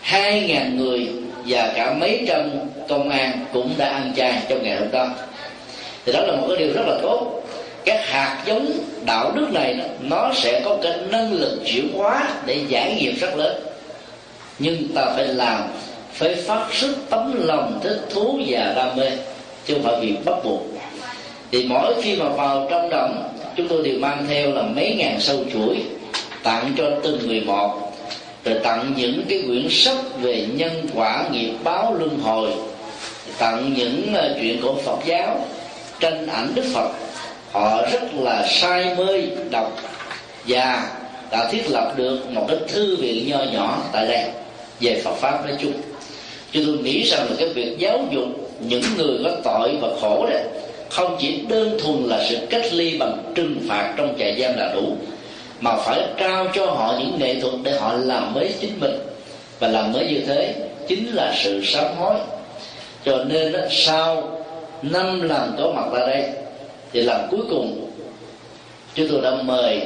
hai 0.00 0.40
ngàn 0.40 0.76
người 0.76 1.08
và 1.46 1.72
cả 1.76 1.92
mấy 1.92 2.24
trăm 2.28 2.50
công 2.88 3.08
an 3.08 3.44
cũng 3.52 3.74
đã 3.78 3.88
ăn 3.88 4.12
chay 4.16 4.42
trong 4.48 4.62
ngày 4.62 4.76
hôm 4.76 4.90
đó. 4.92 5.08
Thì 6.04 6.12
đó 6.12 6.20
là 6.20 6.36
một 6.36 6.46
cái 6.48 6.56
điều 6.56 6.72
rất 6.74 6.86
là 6.86 6.98
tốt. 7.02 7.42
Các 7.84 8.00
hạt 8.06 8.42
giống 8.46 8.72
đạo 9.04 9.32
đức 9.34 9.46
này 9.52 9.80
nó 10.00 10.32
sẽ 10.34 10.60
có 10.64 10.78
cái 10.82 10.92
năng 11.10 11.32
lực 11.32 11.58
chuyển 11.66 11.88
hóa 11.96 12.28
để 12.46 12.60
giải 12.68 12.94
nghiệp 12.94 13.12
rất 13.20 13.36
lớn. 13.36 13.56
Nhưng 14.58 14.88
ta 14.94 15.06
phải 15.16 15.24
làm, 15.24 15.60
phải 16.12 16.34
phát 16.34 16.66
xuất 16.72 16.96
tấm 17.10 17.46
lòng 17.46 17.80
thích 17.82 18.00
thú 18.10 18.40
và 18.46 18.72
đam 18.76 18.96
mê, 18.96 19.10
chứ 19.66 19.74
không 19.74 19.82
phải 19.82 19.94
vì 20.00 20.16
bắt 20.24 20.36
buộc. 20.44 20.62
Thì 21.52 21.66
mỗi 21.68 21.94
khi 22.02 22.16
mà 22.16 22.28
vào 22.28 22.66
trong 22.70 22.90
động 22.90 23.28
chúng 23.56 23.68
tôi 23.68 23.82
đều 23.82 23.98
mang 23.98 24.26
theo 24.28 24.52
là 24.52 24.62
mấy 24.62 24.94
ngàn 24.98 25.20
sâu 25.20 25.38
chuỗi, 25.52 25.76
tặng 26.42 26.72
cho 26.78 26.84
từng 27.02 27.26
người 27.26 27.40
một 27.40 27.85
rồi 28.46 28.58
tặng 28.62 28.92
những 28.96 29.22
cái 29.28 29.42
quyển 29.46 29.66
sách 29.70 29.98
về 30.22 30.46
nhân 30.54 30.86
quả 30.94 31.24
nghiệp 31.32 31.52
báo 31.64 31.94
luân 31.98 32.18
hồi. 32.18 32.50
Tặng 33.38 33.74
những 33.76 34.14
ờ, 34.14 34.36
chuyện 34.40 34.60
của 34.62 34.74
phật 34.84 34.98
giáo, 35.06 35.46
tranh 36.00 36.26
ảnh 36.26 36.48
đức 36.54 36.64
phật. 36.74 36.90
Họ 37.52 37.82
rất 37.92 38.14
là 38.14 38.46
say 38.48 38.94
mê 38.98 39.22
đọc 39.50 39.78
và 40.46 40.90
đã 41.30 41.48
thiết 41.50 41.70
lập 41.70 41.92
được 41.96 42.30
một 42.30 42.44
cái 42.48 42.56
thư 42.68 42.96
viện 42.96 43.28
nho 43.28 43.38
nhỏ 43.52 43.82
tại 43.92 44.06
đây, 44.06 44.24
về 44.80 45.00
Phật 45.04 45.14
pháp 45.14 45.46
nói 45.46 45.56
chung. 45.60 45.72
Cho 46.52 46.60
tôi 46.66 46.76
nghĩ 46.78 47.02
rằng 47.02 47.26
là 47.30 47.36
cái 47.38 47.48
việc 47.48 47.78
giáo 47.78 47.98
dục 48.10 48.28
những 48.60 48.82
người 48.96 49.18
có 49.24 49.30
tội 49.44 49.76
và 49.80 49.88
khổ 50.00 50.26
đấy 50.30 50.42
không 50.90 51.16
chỉ 51.20 51.40
đơn 51.48 51.78
thuần 51.82 52.04
là 52.04 52.26
sự 52.30 52.36
cách 52.50 52.72
ly 52.72 52.98
bằng 52.98 53.32
trừng 53.34 53.56
phạt 53.68 53.94
trong 53.96 54.14
trại 54.18 54.40
giam 54.40 54.56
là 54.56 54.72
đủ 54.74 54.96
mà 55.60 55.76
phải 55.76 56.00
trao 56.16 56.46
cho 56.54 56.66
họ 56.66 56.94
những 56.98 57.18
nghệ 57.18 57.40
thuật 57.40 57.54
để 57.62 57.78
họ 57.78 57.92
làm 57.92 58.34
mới 58.34 58.54
chính 58.60 58.80
mình. 58.80 58.98
Và 59.58 59.68
làm 59.68 59.92
mới 59.92 60.06
như 60.06 60.20
thế 60.26 60.54
chính 60.88 61.06
là 61.14 61.34
sự 61.36 61.64
sám 61.64 61.84
hối. 61.98 62.14
Cho 63.04 63.24
nên 63.24 63.52
đó, 63.52 63.60
sau 63.70 64.40
năm 64.82 65.22
lần 65.22 65.54
có 65.58 65.72
mặt 65.72 65.84
tại 65.92 66.06
đây 66.06 66.30
thì 66.92 67.02
lần 67.02 67.28
cuối 67.30 67.40
cùng 67.50 67.90
chúng 68.94 69.08
tôi 69.08 69.20
đã 69.20 69.30
mời 69.42 69.80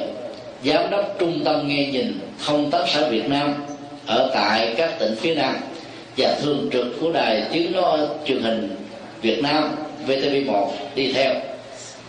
giám 0.64 0.90
đốc 0.90 1.16
trung 1.18 1.44
tâm 1.44 1.68
nghe 1.68 1.86
nhìn 1.86 2.18
thông 2.46 2.70
tác 2.70 2.84
xã 2.88 3.08
Việt 3.08 3.28
Nam 3.28 3.54
ở 4.06 4.30
tại 4.34 4.74
các 4.76 4.98
tỉnh 4.98 5.14
phía 5.16 5.34
Nam 5.34 5.56
và 6.16 6.34
thường 6.42 6.68
trực 6.72 6.86
của 7.00 7.12
đài 7.12 7.42
tiếng 7.52 7.72
nói 7.72 7.98
truyền 8.26 8.42
hình 8.42 8.76
Việt 9.22 9.42
Nam 9.42 9.76
VTV1 10.06 10.66
đi 10.94 11.12
theo. 11.12 11.34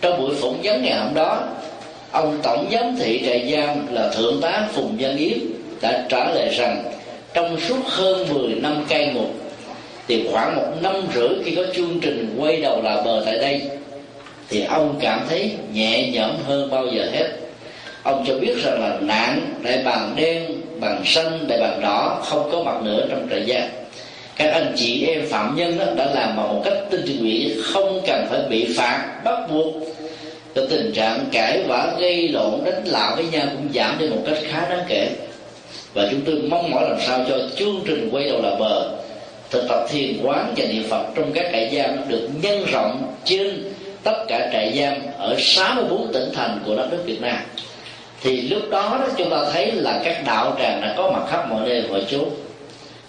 Trong 0.00 0.18
buổi 0.20 0.34
phỏng 0.34 0.60
vấn 0.62 0.82
ngày 0.82 0.98
hôm 0.98 1.14
đó 1.14 1.48
ông 2.12 2.38
tổng 2.42 2.68
giám 2.72 2.96
thị 2.96 3.22
trại 3.26 3.52
giam 3.52 3.94
là 3.94 4.08
thượng 4.08 4.40
tá 4.40 4.68
phùng 4.72 4.96
văn 4.98 5.16
yếm 5.16 5.38
đã 5.80 6.06
trả 6.08 6.24
lời 6.34 6.48
rằng, 6.56 6.84
trong 7.34 7.60
suốt 7.60 7.86
hơn 7.86 8.26
10 8.34 8.54
năm 8.54 8.84
cai 8.88 9.06
ngục, 9.06 9.30
thì 10.08 10.28
khoảng 10.32 10.56
một 10.56 10.68
năm 10.82 10.94
rưỡi 11.14 11.28
khi 11.44 11.54
có 11.54 11.62
chương 11.74 12.00
trình 12.00 12.36
quay 12.38 12.60
đầu 12.60 12.82
là 12.82 13.02
bờ 13.04 13.22
tại 13.26 13.38
đây, 13.38 13.60
thì 14.48 14.64
ông 14.64 14.98
cảm 15.00 15.20
thấy 15.28 15.50
nhẹ 15.72 16.10
nhõm 16.10 16.30
hơn 16.46 16.70
bao 16.70 16.86
giờ 16.86 17.08
hết. 17.12 17.28
Ông 18.02 18.24
cho 18.26 18.34
biết 18.34 18.54
rằng 18.64 18.80
là 18.80 18.98
nạn 19.00 19.40
đại 19.62 19.82
bàng 19.84 20.12
đen, 20.16 20.44
bàng 20.80 21.02
xanh, 21.04 21.48
đại 21.48 21.60
bàng 21.60 21.80
đỏ 21.80 22.22
không 22.24 22.48
có 22.52 22.62
mặt 22.62 22.82
nữa 22.82 23.06
trong 23.10 23.28
trại 23.30 23.44
giam. 23.48 23.68
Các 24.36 24.52
anh 24.52 24.72
chị 24.76 25.06
em 25.06 25.28
phạm 25.30 25.56
nhân 25.56 25.78
đó 25.78 25.84
đã 25.96 26.04
làm 26.04 26.36
bằng 26.36 26.48
một 26.48 26.62
cách 26.64 26.78
tinh 26.90 27.20
nguyện 27.20 27.50
không 27.62 28.00
cần 28.06 28.26
phải 28.30 28.40
bị 28.50 28.74
phạt, 28.76 29.20
bắt 29.24 29.38
buộc 29.52 29.74
cái 30.54 30.64
tình 30.70 30.92
trạng 30.92 31.24
cãi 31.32 31.62
vã 31.68 31.94
gây 31.98 32.28
lộn 32.28 32.64
đánh 32.64 32.82
lạo 32.84 33.16
với 33.16 33.24
nhau 33.32 33.46
cũng 33.52 33.68
giảm 33.74 33.98
đi 33.98 34.08
một 34.08 34.22
cách 34.26 34.38
khá 34.48 34.68
đáng 34.70 34.84
kể. 34.88 35.10
Và 35.94 36.08
chúng 36.10 36.20
tôi 36.26 36.34
mong 36.34 36.70
mỏi 36.70 36.90
làm 36.90 37.00
sao 37.00 37.24
cho 37.28 37.38
chương 37.56 37.80
trình 37.86 38.08
quay 38.12 38.24
đầu 38.24 38.42
là 38.42 38.54
bờ. 38.58 38.90
Thực 39.50 39.68
tập 39.68 39.86
thiền 39.90 40.18
quán 40.22 40.54
và 40.56 40.64
niệm 40.66 40.84
phật 40.90 41.06
trong 41.14 41.32
các 41.32 41.46
trại 41.52 41.76
giam 41.76 42.08
được 42.08 42.28
nhân 42.42 42.64
rộng 42.72 43.14
trên 43.24 43.72
tất 44.02 44.24
cả 44.28 44.48
trại 44.52 44.78
giam 44.78 44.94
ở 45.18 45.36
64 45.38 46.12
tỉnh 46.12 46.28
thành 46.34 46.58
của 46.66 46.76
đất 46.76 46.88
nước 46.90 47.02
Việt 47.06 47.20
Nam. 47.20 47.38
Thì 48.22 48.40
lúc 48.40 48.70
đó, 48.70 48.98
đó 49.00 49.06
chúng 49.16 49.30
ta 49.30 49.36
thấy 49.52 49.72
là 49.72 50.00
các 50.04 50.22
đạo 50.26 50.56
tràng 50.58 50.80
đã 50.80 50.94
có 50.96 51.10
mặt 51.10 51.22
khắp 51.30 51.50
mọi 51.50 51.68
nơi 51.68 51.84
mọi 51.90 52.04
chỗ 52.10 52.18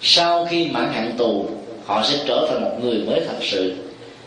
sau 0.02 0.46
khi 0.50 0.68
mãn 0.70 0.92
hạn 0.92 1.12
tù 1.18 1.46
họ 1.84 2.02
sẽ 2.02 2.18
trở 2.26 2.46
thành 2.50 2.62
một 2.62 2.76
người 2.82 2.98
mới 2.98 3.20
thật 3.20 3.36
sự. 3.40 3.74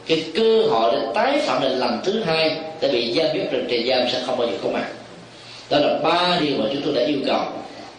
Cái 0.08 0.24
cơ 0.36 0.64
hội 0.70 0.92
để 0.92 1.08
tái 1.14 1.40
phạm 1.40 1.62
định 1.62 1.80
lần 1.80 2.00
thứ 2.04 2.24
hai 2.24 2.58
đã 2.82 2.88
bị 2.92 3.14
giam 3.14 3.34
biết 3.34 3.42
trong 3.52 3.68
trại 3.70 3.88
giam 3.90 4.10
sẽ 4.12 4.22
không 4.26 4.38
bao 4.38 4.48
giờ 4.48 4.58
có 4.64 4.70
mặt. 4.70 4.86
Đó 5.70 5.78
là 5.80 6.00
ba 6.04 6.38
điều 6.42 6.58
mà 6.58 6.66
chúng 6.74 6.82
tôi 6.86 6.94
đã 6.94 7.02
yêu 7.06 7.18
cầu. 7.26 7.42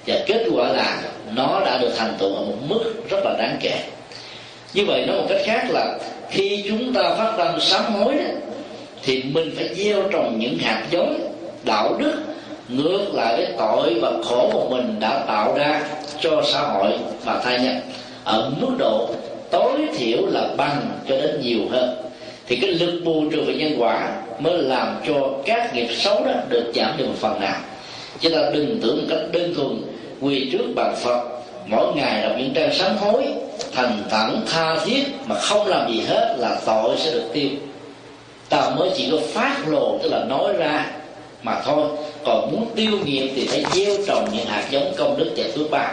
Và 0.07 0.21
kết 0.27 0.45
quả 0.53 0.69
là 0.69 1.03
nó 1.35 1.63
đã 1.65 1.79
được 1.79 1.93
thành 1.97 2.15
tựu 2.19 2.35
ở 2.35 2.43
một 2.45 2.57
mức 2.69 2.95
rất 3.11 3.19
là 3.25 3.35
đáng 3.39 3.57
kể. 3.61 3.81
Như 4.75 4.85
vậy 4.87 5.07
nói 5.07 5.17
một 5.17 5.27
cách 5.29 5.41
khác 5.45 5.67
là 5.71 5.99
khi 6.31 6.65
chúng 6.69 6.93
ta 6.93 7.15
phát 7.19 7.35
tâm 7.39 7.61
sám 7.61 7.85
hối 7.93 8.15
đó, 8.15 8.25
thì 9.03 9.23
mình 9.23 9.53
phải 9.57 9.75
gieo 9.75 10.03
trồng 10.13 10.39
những 10.39 10.59
hạt 10.59 10.87
giống 10.91 11.33
đạo 11.65 11.97
đức 11.99 12.15
ngược 12.69 13.15
lại 13.15 13.37
với 13.37 13.47
tội 13.59 13.95
và 14.01 14.13
khổ 14.25 14.51
của 14.53 14.69
mình 14.71 14.97
đã 15.01 15.25
tạo 15.27 15.55
ra 15.55 15.81
cho 16.21 16.43
xã 16.53 16.61
hội 16.61 16.91
và 17.25 17.41
thai 17.45 17.61
nhân. 17.61 17.81
Ở 18.25 18.51
mức 18.61 18.75
độ 18.79 19.09
tối 19.51 19.79
thiểu 19.97 20.27
là 20.27 20.49
bằng 20.57 20.91
cho 21.09 21.17
đến 21.17 21.41
nhiều 21.43 21.61
hơn. 21.71 21.97
Thì 22.47 22.57
cái 22.57 22.71
lực 22.71 23.01
bù 23.05 23.25
trừ 23.33 23.43
về 23.47 23.55
nhân 23.55 23.77
quả 23.79 24.11
mới 24.39 24.59
làm 24.59 24.97
cho 25.07 25.15
các 25.45 25.75
nghiệp 25.75 25.89
xấu 25.93 26.25
đó 26.25 26.33
được 26.49 26.73
giảm 26.75 26.97
đi 26.97 27.05
một 27.05 27.15
phần 27.21 27.41
nào. 27.41 27.61
Chúng 28.21 28.33
ta 28.33 28.39
đừng 28.53 28.79
tưởng 28.83 28.97
một 28.97 29.07
cách 29.11 29.21
đơn 29.33 29.55
thuần, 29.55 29.83
quỳ 30.21 30.49
trước 30.53 30.65
bàn 30.75 30.95
phật, 30.97 31.29
mỗi 31.67 31.95
ngày 31.97 32.23
đọc 32.23 32.33
những 32.39 32.55
trang 32.55 32.75
sám 32.75 32.97
hối, 32.97 33.25
thành 33.75 34.03
thẳng 34.11 34.41
tha 34.47 34.77
thiết 34.85 35.05
mà 35.27 35.35
không 35.35 35.67
làm 35.67 35.93
gì 35.93 36.01
hết 36.01 36.37
là 36.39 36.61
tội 36.67 36.97
sẽ 36.99 37.11
được 37.11 37.25
tiêu. 37.33 37.51
Ta 38.49 38.71
mới 38.71 38.91
chỉ 38.97 39.09
có 39.11 39.19
phát 39.33 39.69
lộ, 39.69 39.99
tức 40.03 40.09
là 40.13 40.25
nói 40.25 40.53
ra 40.53 40.87
mà 41.43 41.61
thôi. 41.65 41.89
Còn 42.25 42.51
muốn 42.53 42.67
tiêu 42.75 42.91
nghiệp 43.05 43.31
thì 43.35 43.47
phải 43.47 43.65
gieo 43.73 43.95
trồng 44.07 44.29
những 44.33 44.47
hạt 44.47 44.65
giống 44.71 44.93
công 44.97 45.19
đức 45.19 45.31
và 45.37 45.45
phước 45.55 45.71
ba. 45.71 45.93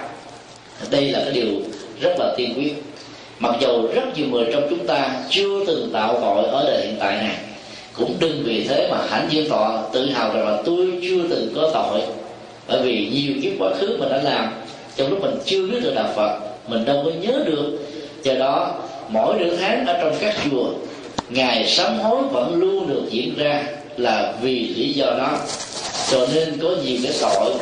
Đây 0.89 1.09
là 1.09 1.19
cái 1.19 1.33
điều 1.33 1.51
rất 2.01 2.15
là 2.19 2.33
tiên 2.37 2.53
quyết. 2.55 2.83
Mặc 3.39 3.55
dù 3.59 3.87
rất 3.95 4.17
nhiều 4.17 4.27
người 4.31 4.45
trong 4.53 4.67
chúng 4.69 4.87
ta 4.87 5.09
chưa 5.29 5.65
từng 5.67 5.89
tạo 5.93 6.19
tội 6.21 6.45
ở 6.45 6.63
đời 6.67 6.85
hiện 6.85 6.95
tại 6.99 7.15
này 7.15 7.35
cũng 7.97 8.15
đừng 8.19 8.43
vì 8.45 8.67
thế 8.67 8.87
mà 8.91 8.97
hãnh 9.09 9.27
diện 9.29 9.49
tọa 9.49 9.81
tự 9.93 10.09
hào 10.09 10.33
rằng 10.33 10.47
là 10.47 10.57
tôi 10.65 10.91
chưa 11.01 11.27
từng 11.29 11.53
có 11.55 11.71
tội. 11.73 12.01
Bởi 12.67 12.81
vì 12.81 13.09
nhiều 13.13 13.33
kiếp 13.43 13.51
quá 13.59 13.69
khứ 13.79 13.97
mình 13.99 14.09
đã 14.09 14.21
làm, 14.23 14.53
trong 14.95 15.09
lúc 15.09 15.21
mình 15.21 15.37
chưa 15.45 15.67
biết 15.67 15.79
được 15.83 15.93
đạo 15.95 16.09
phật, 16.15 16.39
mình 16.67 16.85
đâu 16.85 17.01
có 17.05 17.11
nhớ 17.21 17.43
được. 17.45 17.79
Do 18.23 18.33
đó, 18.33 18.73
mỗi 19.09 19.39
nửa 19.39 19.55
tháng 19.55 19.85
ở 19.85 19.97
trong 20.01 20.15
các 20.19 20.35
chùa, 20.51 20.65
ngày 21.29 21.67
sám 21.67 21.99
hối 21.99 22.23
vẫn 22.31 22.55
luôn 22.55 22.87
được 22.87 23.03
diễn 23.09 23.33
ra 23.37 23.63
là 23.97 24.33
vì 24.41 24.59
lý 24.59 24.93
do 24.93 25.05
đó. 25.05 25.37
Cho 26.11 26.27
nên 26.33 26.57
có 26.61 26.69
nhiều 26.83 26.97
cái 27.03 27.13
tội, 27.21 27.53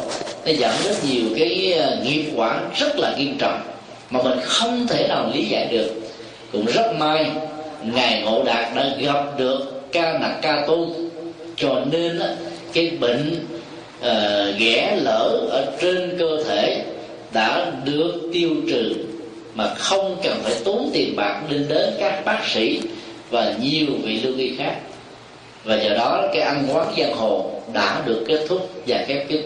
nó 0.46 0.52
dẫn 0.52 0.76
đến 0.84 0.96
nhiều 1.10 1.24
cái 1.38 1.74
ờ, 1.74 1.98
nghiệp 2.04 2.26
quả 2.36 2.62
rất 2.76 3.00
là 3.00 3.16
nghiêm 3.18 3.38
trọng 3.40 3.62
mà 4.10 4.22
mình 4.24 4.40
không 4.44 4.88
thể 4.88 5.08
nào 5.08 5.32
lý 5.34 5.46
giải 5.46 5.68
được. 5.72 5.92
Cũng 6.52 6.66
rất 6.66 6.94
may 6.98 7.32
ngài 7.84 8.22
ngộ 8.22 8.44
đạt 8.44 8.76
đã 8.76 8.86
gặp 9.00 9.38
được 9.38 9.73
ca 9.94 10.18
nặc 10.22 10.42
ca 10.42 10.64
tôn 10.68 10.90
cho 11.56 11.82
nên 11.92 12.22
cái 12.74 12.90
bệnh 13.00 13.46
uh, 14.00 14.58
ghẻ 14.58 14.98
lỡ 15.02 15.48
ở 15.50 15.66
trên 15.82 16.16
cơ 16.20 16.44
thể 16.44 16.86
đã 17.34 17.72
được 17.86 18.30
tiêu 18.34 18.50
trừ 18.70 18.94
mà 19.56 19.74
không 19.74 20.18
cần 20.24 20.40
phải 20.44 20.54
tốn 20.64 20.90
tiền 20.94 21.16
bạc 21.16 21.42
lên 21.50 21.66
đến 21.70 21.94
các 22.00 22.26
bác 22.26 22.40
sĩ 22.54 22.80
và 23.30 23.54
nhiều 23.62 23.86
vị 24.04 24.20
lương 24.24 24.38
y 24.38 24.56
khác. 24.56 24.76
Và 25.64 25.76
do 25.76 25.90
đó 25.90 26.28
cái 26.34 26.42
ăn 26.42 26.68
quán 26.74 26.94
giang 26.98 27.14
hồ 27.14 27.52
đã 27.74 28.02
được 28.06 28.24
kết 28.28 28.46
thúc 28.48 28.70
và 28.88 29.06
khép 29.08 29.28
kín. 29.30 29.42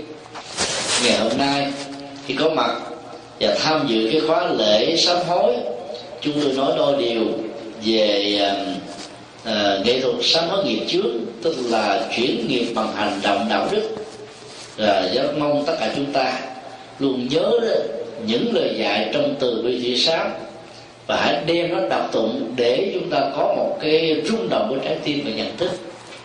Ngày 1.03 1.17
hôm 1.17 1.37
nay 1.37 1.67
khi 2.25 2.33
có 2.33 2.49
mặt 2.49 2.75
và 3.39 3.55
tham 3.59 3.87
dự 3.87 4.09
cái 4.11 4.21
khóa 4.27 4.47
lễ 4.51 4.95
sám 4.97 5.17
hối 5.27 5.53
chúng 6.21 6.33
tôi 6.41 6.53
nói 6.53 6.71
đôi 6.77 7.03
điều 7.03 7.25
về 7.85 8.39
uh, 8.51 8.86
uh, 9.47 9.85
nghệ 9.85 10.01
thuật 10.01 10.15
sám 10.21 10.49
hối 10.49 10.65
nghiệp 10.65 10.85
trước 10.87 11.11
tức 11.43 11.55
là 11.69 12.09
chuyển 12.15 12.47
nghiệp 12.47 12.65
bằng 12.75 12.95
hành 12.95 13.19
động 13.23 13.45
đạo 13.49 13.67
đức. 13.71 13.81
Và 14.77 15.09
rất 15.13 15.37
mong 15.37 15.63
tất 15.65 15.75
cả 15.79 15.91
chúng 15.95 16.13
ta 16.13 16.39
luôn 16.99 17.27
nhớ 17.31 17.51
đó 17.61 17.75
những 18.25 18.55
lời 18.55 18.75
dạy 18.77 19.09
trong 19.13 19.35
từ 19.39 19.61
bi 19.61 19.79
thị 19.79 19.97
sám 19.97 20.31
và 21.07 21.15
hãy 21.15 21.43
đem 21.45 21.73
nó 21.73 21.87
đọc 21.89 22.09
tụng 22.11 22.53
để 22.55 22.91
chúng 22.93 23.09
ta 23.09 23.19
có 23.19 23.53
một 23.57 23.77
cái 23.81 24.21
rung 24.25 24.49
động 24.49 24.67
của 24.69 24.77
trái 24.85 24.97
tim 25.03 25.21
và 25.25 25.31
nhận 25.31 25.57
thức. 25.57 25.71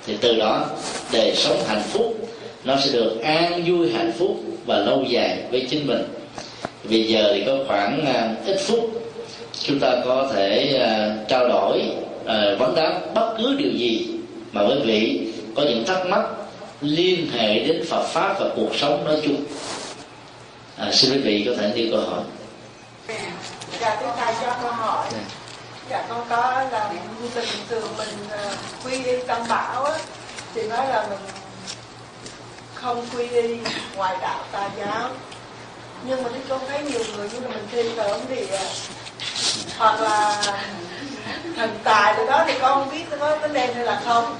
Thì 0.06 0.16
từ 0.20 0.38
đó 0.38 0.66
đời 1.12 1.32
sống 1.34 1.56
hạnh 1.66 1.82
phúc 1.92 2.28
nó 2.64 2.76
sẽ 2.76 2.92
được 2.92 3.20
an 3.22 3.64
vui 3.66 3.92
hạnh 3.92 4.12
phúc 4.18 4.36
và 4.66 4.78
lâu 4.78 5.04
dài 5.08 5.38
với 5.50 5.66
chính 5.70 5.86
mình. 5.86 6.02
Bây 6.90 7.04
giờ 7.04 7.30
thì 7.34 7.42
có 7.46 7.56
khoảng 7.66 8.06
à, 8.06 8.34
ít 8.46 8.56
phút 8.60 8.90
chúng 9.62 9.78
ta 9.78 9.96
có 10.04 10.30
thể 10.34 10.78
à, 10.80 11.16
trao 11.28 11.48
đổi 11.48 11.82
uh, 12.22 12.58
vấn 12.58 12.74
đáp 12.74 13.00
bất 13.14 13.34
cứ 13.38 13.54
điều 13.58 13.72
gì 13.72 14.08
mà 14.52 14.60
quý 14.62 14.74
vị 14.84 15.32
có 15.56 15.62
những 15.62 15.84
thắc 15.86 16.06
mắc 16.06 16.22
liên 16.80 17.30
hệ 17.32 17.58
đến 17.58 17.84
Phật 17.88 18.02
pháp 18.02 18.36
và 18.40 18.46
cuộc 18.56 18.76
sống 18.76 19.04
nói 19.04 19.20
chung. 19.24 19.44
À, 20.76 20.92
xin 20.92 21.12
quý 21.12 21.18
vị 21.18 21.44
có 21.46 21.52
thể 21.58 21.72
đi 21.74 21.90
câu 21.90 22.00
hỏi. 22.00 22.20
Dạ 23.80 23.96
tôi 24.00 24.10
thầy 24.16 24.34
cho 24.40 24.56
câu 24.62 24.72
hỏi. 24.72 25.06
Dạ, 25.12 25.18
dạ 25.90 26.04
con 26.08 26.26
có 26.28 26.62
là 26.72 26.92
bình 27.34 27.44
thường 27.68 27.88
mình 27.98 28.08
quy 28.84 29.04
y 29.04 29.12
tâm 29.26 29.42
bảo 29.48 29.84
á 29.84 29.98
thì 30.54 30.62
nói 30.62 30.86
là 30.88 31.06
mình 31.10 31.18
không 32.74 33.06
quy 33.16 33.28
y 33.28 33.56
ngoài 33.96 34.16
đạo 34.22 34.44
tà 34.52 34.70
giáo. 34.78 35.10
Nhưng 36.06 36.22
mà 36.22 36.30
đi 36.30 36.40
con 36.48 36.60
thấy 36.68 36.82
nhiều 36.82 37.00
người 37.16 37.28
như 37.30 37.40
là 37.40 37.48
mình 37.48 37.66
thi 37.72 37.82
tưởng 37.96 38.20
thì 38.28 38.46
hoặc 39.78 40.00
là 40.00 40.42
thần 41.56 41.78
tài 41.84 42.14
từ 42.16 42.26
đó 42.26 42.44
thì 42.46 42.54
con 42.60 42.74
không 42.74 42.90
biết 42.90 43.04
có 43.20 43.36
vấn 43.36 43.52
đề 43.52 43.72
hay 43.74 43.84
là 43.84 44.00
không. 44.04 44.36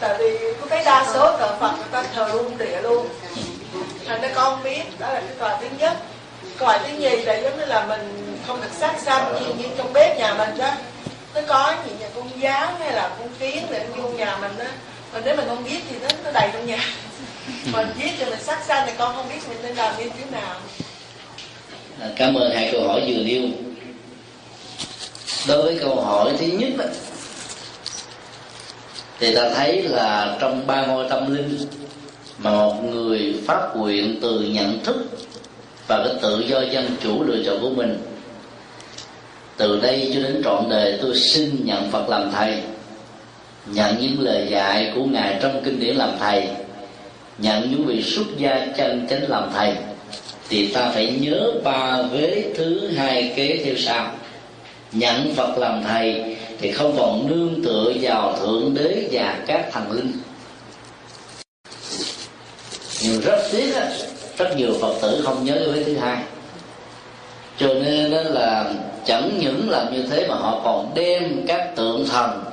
Tại 0.00 0.14
vì 0.18 0.38
có 0.60 0.66
cái 0.70 0.84
đa 0.84 1.06
số 1.14 1.36
thờ 1.38 1.56
phật 1.60 1.72
người 1.76 1.86
ta 1.90 2.02
thờ 2.14 2.30
luôn 2.32 2.58
địa 2.58 2.80
luôn. 2.82 3.08
Thành 4.06 4.20
ra 4.20 4.28
con 4.34 4.44
không 4.44 4.64
biết 4.64 4.82
đó 4.98 5.08
là 5.08 5.20
cái 5.20 5.36
còi 5.38 5.56
thứ 5.60 5.66
nhất. 5.78 5.96
Còi 6.58 6.78
thứ 6.78 6.96
nhì 6.98 7.16
là 7.16 7.34
giống 7.34 7.58
như 7.58 7.64
là 7.64 7.86
mình 7.86 8.36
không 8.46 8.60
được 8.60 8.70
sát 8.78 8.94
sanh 9.02 9.34
như, 9.34 9.54
như 9.54 9.68
trong 9.78 9.92
bếp 9.92 10.18
nhà 10.18 10.34
mình 10.34 10.58
đó. 10.58 10.70
Nó 11.34 11.40
có 11.46 11.74
gì 11.86 11.92
nhà 12.00 12.06
con 12.14 12.30
giáo 12.40 12.72
hay 12.78 12.92
là 12.92 13.10
con 13.18 13.28
kiến 13.38 13.66
để 13.70 13.86
vô 13.96 14.08
nhà 14.08 14.36
mình 14.40 14.52
đó 14.58 14.64
còn 15.12 15.22
nếu 15.24 15.36
mình 15.36 15.48
không 15.48 15.64
biết 15.64 15.80
thì 15.90 15.96
nó, 16.02 16.08
nó 16.24 16.30
đầy 16.30 16.48
trong 16.52 16.66
nhà. 16.66 16.84
Mình 17.72 17.86
biết 18.02 18.10
cho 18.20 18.26
mình 18.26 18.42
sát 18.42 18.58
sanh 18.66 18.86
thì 18.86 18.92
con 18.98 19.14
không 19.14 19.28
biết 19.28 19.40
mình 19.48 19.58
nên 19.62 19.76
làm 19.76 19.98
như 19.98 20.04
thế 20.04 20.24
nào. 20.30 20.56
À, 22.00 22.08
cảm 22.16 22.34
ơn 22.34 22.52
hai 22.54 22.68
câu 22.72 22.88
hỏi 22.88 23.00
vừa 23.00 23.22
nêu 23.24 23.42
đối 25.48 25.62
với 25.62 25.78
câu 25.80 26.00
hỏi 26.00 26.32
thứ 26.38 26.46
nhất 26.46 26.70
đó, 26.78 26.84
thì 29.18 29.34
ta 29.34 29.50
thấy 29.54 29.82
là 29.82 30.36
trong 30.40 30.66
ba 30.66 30.86
ngôi 30.86 31.08
tâm 31.10 31.34
linh 31.34 31.58
mà 32.38 32.50
một 32.50 32.84
người 32.84 33.34
phát 33.46 33.68
nguyện 33.76 34.18
từ 34.22 34.40
nhận 34.40 34.84
thức 34.84 34.96
và 35.86 36.04
cái 36.04 36.14
tự 36.22 36.44
do 36.48 36.60
dân 36.60 36.96
chủ 37.02 37.22
lựa 37.22 37.42
chọn 37.46 37.60
của 37.60 37.70
mình 37.70 38.02
từ 39.56 39.80
đây 39.80 40.10
cho 40.14 40.20
đến 40.20 40.42
trọn 40.44 40.68
đời 40.70 40.98
tôi 41.02 41.16
xin 41.16 41.50
nhận 41.64 41.90
phật 41.90 42.08
làm 42.08 42.30
thầy 42.32 42.62
nhận 43.66 44.00
những 44.00 44.20
lời 44.20 44.46
dạy 44.50 44.92
của 44.94 45.04
ngài 45.04 45.38
trong 45.42 45.62
kinh 45.64 45.80
điển 45.80 45.96
làm 45.96 46.10
thầy 46.18 46.48
nhận 47.38 47.70
những 47.70 47.86
vị 47.86 48.02
xuất 48.02 48.26
gia 48.38 48.66
chân 48.76 49.06
chánh 49.10 49.30
làm 49.30 49.50
thầy 49.54 49.74
thì 50.48 50.66
ta 50.66 50.90
phải 50.94 51.16
nhớ 51.20 51.52
ba 51.64 52.02
vế 52.02 52.44
thứ 52.56 52.88
hai 52.96 53.32
kế 53.36 53.60
theo 53.64 53.74
sau 53.76 54.10
nhận 54.92 55.34
phật 55.34 55.58
làm 55.58 55.82
thầy 55.82 56.36
thì 56.60 56.72
không 56.72 56.94
còn 56.98 57.26
nương 57.28 57.64
tựa 57.64 57.92
vào 58.00 58.36
thượng 58.36 58.74
đế 58.74 59.08
và 59.12 59.38
các 59.46 59.68
thần 59.72 59.92
linh. 59.92 60.12
Nhưng 63.02 63.20
rất 63.20 63.38
tiếc 63.52 63.74
á, 63.74 63.90
rất 64.38 64.56
nhiều 64.56 64.72
phật 64.80 64.94
tử 65.02 65.20
không 65.24 65.44
nhớ 65.44 65.70
cái 65.74 65.84
thứ 65.84 65.96
hai. 65.96 66.22
Cho 67.58 67.68
nên 67.74 68.10
đó 68.10 68.22
là 68.22 68.74
chẳng 69.04 69.30
những 69.40 69.70
làm 69.70 69.94
như 69.94 70.02
thế 70.10 70.26
mà 70.28 70.34
họ 70.34 70.60
còn 70.64 70.90
đem 70.94 71.44
các 71.46 71.76
tượng 71.76 72.06
thần 72.08 72.44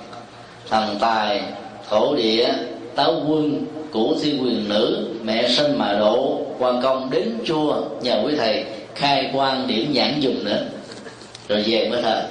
thần 0.70 0.98
tài, 1.00 1.42
thổ 1.90 2.16
địa, 2.16 2.54
táo 2.96 3.14
quân 3.28 3.66
của 3.92 4.16
thiên 4.22 4.44
quyền 4.44 4.70
nữ, 4.70 5.08
mẹ 5.24 5.48
sinh 5.50 5.78
mà 5.78 5.94
độ, 6.00 6.42
quan 6.60 6.82
công 6.82 7.10
đến 7.10 7.34
chùa 7.46 7.82
nhờ 8.02 8.22
quý 8.26 8.34
thầy 8.38 8.66
khai 8.96 9.32
quan 9.34 9.68
điểm 9.68 9.94
giảng 9.96 10.24
dùng 10.24 10.44
nữa 10.44 10.66
rồi 11.48 11.64
về 11.68 11.90
mới 11.90 12.02
thờ. 12.02 12.24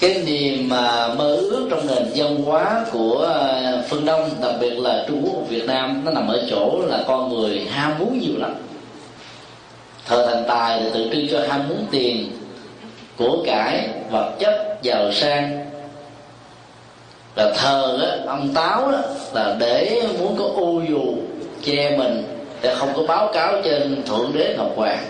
Cái 0.00 0.22
niềm 0.26 0.68
mà 0.68 1.14
mơ 1.14 1.36
ước 1.36 1.68
trong 1.70 1.86
nền 1.86 2.06
văn 2.14 2.42
hóa 2.44 2.84
của 2.92 3.34
à, 3.34 3.72
phương 3.88 4.04
đông 4.04 4.30
đặc 4.42 4.54
biệt 4.60 4.78
là 4.78 5.04
trung 5.08 5.22
quốc 5.24 5.48
việt 5.48 5.64
nam 5.66 6.02
nó 6.04 6.10
nằm 6.10 6.28
ở 6.28 6.46
chỗ 6.50 6.80
là 6.86 7.04
con 7.06 7.34
người 7.34 7.60
ham 7.70 7.98
muốn 7.98 8.18
nhiều 8.18 8.38
lắm. 8.38 8.54
Thờ 10.06 10.26
thần 10.26 10.44
tài 10.48 10.80
thì 10.80 10.90
tự 10.94 11.08
trưng 11.12 11.28
cho 11.30 11.46
ham 11.48 11.68
muốn 11.68 11.86
tiền 11.90 12.30
của 13.16 13.42
cải 13.46 13.88
vật 14.10 14.32
chất 14.38 14.78
giàu 14.82 15.12
sang. 15.12 15.70
Là 17.36 17.52
thờ 17.56 17.98
á, 18.02 18.16
ông 18.26 18.54
táo 18.54 18.92
đó, 18.92 19.00
là 19.34 19.56
để 19.58 20.02
muốn 20.18 20.36
có 20.38 20.44
ô 20.44 20.82
dù 20.88 21.14
che 21.64 21.96
mình 21.98 22.24
để 22.62 22.74
không 22.74 22.92
có 22.96 23.02
báo 23.02 23.30
cáo 23.32 23.62
trên 23.64 24.02
thượng 24.06 24.30
đế 24.34 24.54
ngọc 24.58 24.70
hoàng 24.76 25.04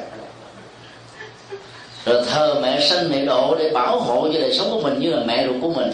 rồi 2.05 2.23
thờ 2.31 2.59
mẹ 2.63 2.81
sanh 2.81 3.11
mẹ 3.11 3.25
độ 3.25 3.57
để 3.59 3.71
bảo 3.71 4.01
hộ 4.01 4.29
cho 4.33 4.41
đời 4.41 4.55
sống 4.55 4.69
của 4.71 4.81
mình 4.81 5.01
như 5.01 5.11
là 5.11 5.23
mẹ 5.27 5.47
ruột 5.47 5.57
của 5.63 5.73
mình. 5.73 5.91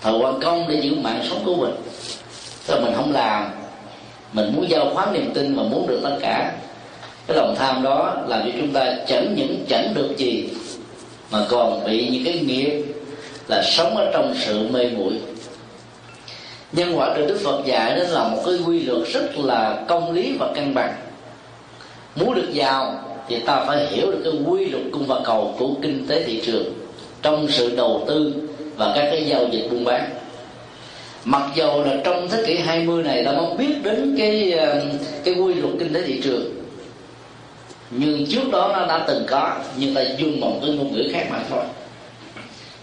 Thờ 0.00 0.18
quan 0.22 0.40
công 0.40 0.68
để 0.68 0.80
giữ 0.80 0.94
mạng 0.94 1.24
sống 1.30 1.42
của 1.44 1.54
mình. 1.54 1.74
Thế 2.66 2.80
mình 2.80 2.92
không 2.96 3.12
làm, 3.12 3.50
mình 4.32 4.52
muốn 4.56 4.70
giao 4.70 4.90
khoán 4.94 5.12
niềm 5.12 5.30
tin 5.34 5.56
mà 5.56 5.62
muốn 5.62 5.86
được 5.86 6.00
tất 6.02 6.16
cả. 6.20 6.52
Cái 7.26 7.36
lòng 7.36 7.54
tham 7.58 7.82
đó 7.82 8.16
làm 8.28 8.42
cho 8.44 8.50
chúng 8.56 8.72
ta 8.72 8.96
chẳng 9.06 9.34
những 9.36 9.64
chẳng 9.68 9.94
được 9.94 10.16
gì, 10.16 10.48
mà 11.30 11.38
còn 11.48 11.84
bị 11.84 12.08
những 12.08 12.24
cái 12.24 12.38
nghiệp 12.38 12.84
là 13.48 13.62
sống 13.62 13.96
ở 13.96 14.10
trong 14.12 14.34
sự 14.40 14.68
mê 14.70 14.88
muội. 14.88 15.12
Nhân 16.72 16.98
quả 16.98 17.14
được 17.14 17.26
đức 17.26 17.40
phật 17.44 17.64
dạy 17.64 17.96
đó 17.96 18.02
là 18.08 18.28
một 18.28 18.42
cái 18.46 18.54
quy 18.66 18.80
luật 18.80 19.08
rất 19.08 19.38
là 19.38 19.84
công 19.88 20.12
lý 20.12 20.36
và 20.38 20.48
cân 20.54 20.74
bằng. 20.74 20.94
Muốn 22.16 22.34
được 22.34 22.48
giàu 22.52 22.94
thì 23.28 23.38
ta 23.38 23.64
phải 23.66 23.86
hiểu 23.86 24.10
được 24.10 24.20
cái 24.24 24.32
quy 24.46 24.64
luật 24.64 24.82
cung 24.92 25.06
và 25.06 25.16
cầu 25.24 25.54
của 25.58 25.68
kinh 25.82 26.06
tế 26.08 26.22
thị 26.22 26.40
trường 26.44 26.64
trong 27.22 27.48
sự 27.48 27.76
đầu 27.76 28.04
tư 28.08 28.34
và 28.76 28.92
các 28.96 29.08
cái 29.10 29.26
giao 29.26 29.46
dịch 29.50 29.68
buôn 29.70 29.84
bán. 29.84 30.10
Mặc 31.24 31.42
dầu 31.54 31.84
là 31.84 31.96
trong 32.04 32.28
thế 32.28 32.42
kỷ 32.46 32.58
20 32.58 33.02
này 33.02 33.24
ta 33.24 33.32
mới 33.32 33.56
biết 33.58 33.74
đến 33.82 34.14
cái 34.18 34.52
um, 34.52 34.80
cái 35.24 35.34
quy 35.34 35.54
luật 35.54 35.74
kinh 35.78 35.94
tế 35.94 36.02
thị 36.02 36.20
trường, 36.24 36.54
nhưng 37.90 38.26
trước 38.26 38.50
đó 38.52 38.70
nó 38.72 38.86
đã 38.86 39.04
từng 39.08 39.24
có, 39.28 39.56
nhưng 39.76 39.94
ta 39.94 40.02
dùng 40.16 40.40
một 40.40 40.58
cái 40.62 40.70
ngôn 40.70 40.92
ngữ 40.92 41.08
khác 41.12 41.26
mà 41.30 41.38
thôi. 41.50 41.62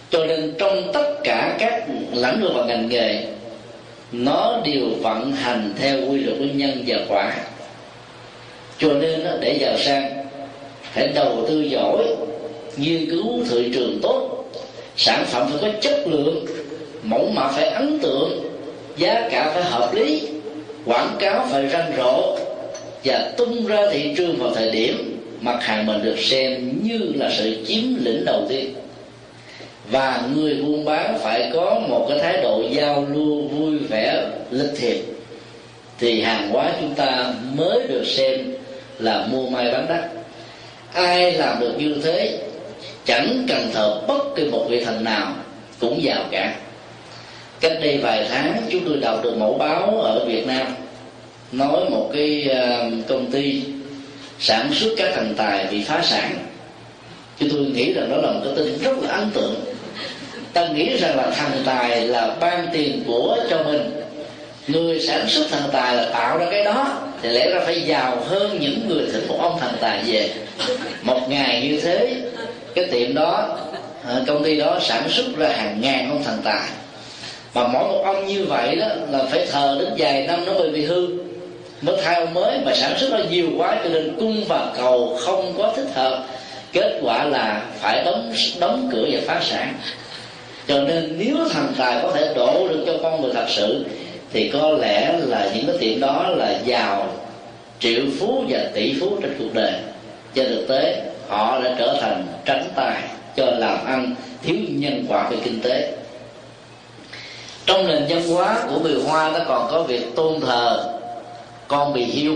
Cho 0.09 0.25
nên 0.25 0.53
trong 0.59 0.91
tất 0.93 1.15
cả 1.23 1.55
các 1.59 1.85
lãnh 2.13 2.41
vực 2.41 2.51
và 2.55 2.65
ngành 2.65 2.89
nghề, 2.89 3.25
nó 4.11 4.61
đều 4.65 4.85
vận 5.01 5.31
hành 5.31 5.73
theo 5.79 5.97
quy 6.09 6.17
luật 6.17 6.37
của 6.39 6.45
nhân 6.53 6.83
và 6.87 6.97
quả. 7.09 7.35
Cho 8.77 8.93
nên 8.93 9.23
để 9.41 9.57
giàu 9.61 9.77
sang 9.77 10.18
phải 10.93 11.07
đầu 11.07 11.45
tư 11.47 11.61
giỏi, 11.61 12.05
nghiên 12.77 13.09
cứu 13.09 13.39
thị 13.49 13.71
trường 13.73 13.99
tốt. 14.01 14.45
Sản 14.97 15.25
phẩm 15.25 15.47
phải 15.51 15.59
có 15.61 15.79
chất 15.81 16.07
lượng, 16.07 16.45
mẫu 17.03 17.29
mã 17.33 17.47
phải 17.47 17.69
ấn 17.69 17.99
tượng, 17.99 18.49
giá 18.97 19.29
cả 19.31 19.51
phải 19.53 19.63
hợp 19.63 19.93
lý, 19.93 20.21
quảng 20.85 21.15
cáo 21.19 21.47
phải 21.51 21.67
răng 21.67 21.91
rộ 21.97 22.37
và 23.03 23.31
tung 23.37 23.67
ra 23.67 23.81
thị 23.91 24.13
trường 24.17 24.35
vào 24.37 24.51
thời 24.55 24.71
điểm 24.71 25.19
mặt 25.41 25.63
hàng 25.63 25.85
mình 25.85 26.03
được 26.03 26.19
xem 26.19 26.79
như 26.83 26.99
là 27.15 27.29
sự 27.37 27.65
chiếm 27.67 27.83
lĩnh 28.05 28.25
đầu 28.25 28.45
tiên. 28.49 28.73
Và 29.91 30.21
người 30.35 30.53
buôn 30.53 30.85
bán 30.85 31.19
phải 31.19 31.51
có 31.53 31.81
một 31.89 32.05
cái 32.09 32.19
thái 32.19 32.41
độ 32.43 32.63
giao 32.71 33.05
lưu 33.13 33.41
vui 33.41 33.77
vẻ, 33.77 34.25
lịch 34.51 34.71
thiệp. 34.77 34.97
Thì 35.99 36.21
hàng 36.21 36.49
hóa 36.49 36.71
chúng 36.81 36.93
ta 36.95 37.33
mới 37.57 37.87
được 37.87 38.03
xem 38.05 38.55
là 38.99 39.27
mua 39.31 39.49
may 39.49 39.71
bán 39.71 39.85
đắt 39.89 40.18
ai 40.93 41.31
làm 41.31 41.59
được 41.59 41.73
như 41.77 41.95
thế, 42.03 42.39
chẳng 43.05 43.45
cần 43.47 43.71
thờ 43.73 44.01
bất 44.07 44.35
kỳ 44.35 44.45
một 44.45 44.65
vị 44.69 44.83
thần 44.83 45.03
nào 45.03 45.33
cũng 45.79 46.03
giàu 46.03 46.23
cả. 46.31 46.55
Cách 47.59 47.73
đây 47.81 47.97
vài 47.97 48.27
tháng, 48.29 48.61
chúng 48.69 48.81
tôi 48.85 48.97
đọc 48.97 49.23
được 49.23 49.37
mẫu 49.37 49.53
báo 49.53 49.99
ở 50.01 50.25
việt 50.25 50.47
nam, 50.47 50.67
nói 51.51 51.89
một 51.89 52.09
cái 52.13 52.47
ờ, 52.49 52.91
công 53.07 53.31
ty 53.31 53.61
sản 54.39 54.69
xuất 54.73 54.89
các 54.97 55.11
thần 55.15 55.33
tài 55.37 55.67
bị 55.71 55.83
phá 55.83 56.01
sản. 56.03 56.31
Chúng 57.39 57.49
tôi 57.49 57.59
nghĩ 57.59 57.93
rằng 57.93 58.09
đó 58.09 58.17
là 58.17 58.31
một 58.31 58.39
cái 58.43 58.53
tin 58.55 58.77
rất 58.83 58.97
là 59.03 59.09
ấn 59.09 59.29
tượng. 59.31 59.55
Ta 60.53 60.67
nghĩ 60.67 60.97
rằng 60.97 61.17
là 61.17 61.31
thần 61.31 61.51
tài 61.65 62.07
là 62.07 62.35
ban 62.39 62.67
tiền 62.73 63.03
của 63.07 63.37
cho 63.49 63.63
mình 63.63 63.91
người 64.71 64.99
sản 64.99 65.27
xuất 65.27 65.49
thần 65.49 65.63
tài 65.71 65.95
là 65.95 66.05
tạo 66.05 66.37
ra 66.37 66.45
cái 66.51 66.63
đó, 66.63 67.01
thì 67.21 67.29
lẽ 67.29 67.49
ra 67.49 67.59
phải 67.65 67.81
giàu 67.81 68.17
hơn 68.29 68.57
những 68.59 68.87
người 68.87 69.05
thỉnh 69.13 69.27
một 69.27 69.37
ông 69.39 69.57
thần 69.59 69.71
tài 69.81 69.99
về. 70.05 70.29
Một 71.01 71.19
ngày 71.29 71.61
như 71.61 71.81
thế, 71.81 72.15
cái 72.75 72.85
tiệm 72.85 73.15
đó 73.15 73.57
công 74.27 74.43
ty 74.43 74.57
đó 74.57 74.79
sản 74.81 75.09
xuất 75.09 75.25
ra 75.37 75.49
hàng 75.49 75.81
ngàn 75.81 76.09
ông 76.09 76.23
thần 76.23 76.37
tài. 76.43 76.69
Mà 77.53 77.67
mỗi 77.67 77.83
một 77.83 78.01
ông 78.05 78.27
như 78.27 78.45
vậy 78.45 78.75
đó 78.75 78.87
là 79.09 79.19
phải 79.31 79.47
thờ 79.51 79.77
đến 79.79 79.89
vài 79.97 80.27
năm 80.27 80.45
nó 80.45 80.53
mới 80.53 80.69
bị 80.69 80.85
hư. 80.85 81.07
Mới 81.81 81.97
thay 82.03 82.15
ông 82.15 82.33
mới 82.33 82.59
mà 82.65 82.75
sản 82.75 82.97
xuất 82.97 83.11
ra 83.11 83.19
nhiều 83.29 83.47
quá 83.57 83.79
cho 83.83 83.89
nên 83.89 84.15
cung 84.19 84.43
và 84.47 84.73
cầu 84.77 85.17
không 85.19 85.53
có 85.57 85.73
thích 85.75 85.87
hợp. 85.93 86.25
Kết 86.73 86.99
quả 87.03 87.23
là 87.23 87.61
phải 87.79 88.03
đóng 88.03 88.33
đóng 88.59 88.89
cửa 88.91 89.05
và 89.11 89.19
phá 89.27 89.41
sản. 89.43 89.73
Cho 90.67 90.81
nên 90.81 91.15
nếu 91.17 91.35
thần 91.53 91.73
tài 91.77 91.99
có 92.03 92.11
thể 92.11 92.33
đổ 92.35 92.67
được 92.69 92.83
cho 92.85 92.93
con 93.03 93.21
người 93.21 93.31
thật 93.33 93.45
sự 93.49 93.85
thì 94.33 94.49
có 94.49 94.69
lẽ 94.69 95.19
là 95.19 95.51
những 95.55 95.67
cái 95.67 95.77
tiệm 95.79 95.99
đó 95.99 96.29
là 96.29 96.59
giàu 96.65 97.07
triệu 97.79 98.01
phú 98.19 98.43
và 98.49 98.59
tỷ 98.73 98.93
phú 98.99 99.17
trên 99.21 99.35
cuộc 99.39 99.53
đời. 99.53 99.73
Trên 100.33 100.47
thực 100.47 100.67
tế, 100.67 101.03
họ 101.27 101.59
đã 101.63 101.75
trở 101.79 101.97
thành 102.01 102.25
tránh 102.45 102.67
tài 102.75 103.01
cho 103.35 103.45
làm 103.45 103.85
ăn 103.85 104.15
thiếu 104.43 104.57
nhân 104.69 105.05
quả 105.09 105.29
về 105.29 105.37
kinh 105.43 105.61
tế. 105.61 105.93
Trong 107.65 107.87
nền 107.87 108.05
văn 108.09 108.27
hóa 108.27 108.57
của 108.69 108.79
người 108.79 109.01
hoa 109.07 109.31
nó 109.33 109.39
còn 109.47 109.67
có 109.71 109.83
việc 109.83 110.15
tôn 110.15 110.41
thờ 110.41 110.93
con 111.67 111.93
bị 111.93 112.03
hiu. 112.03 112.35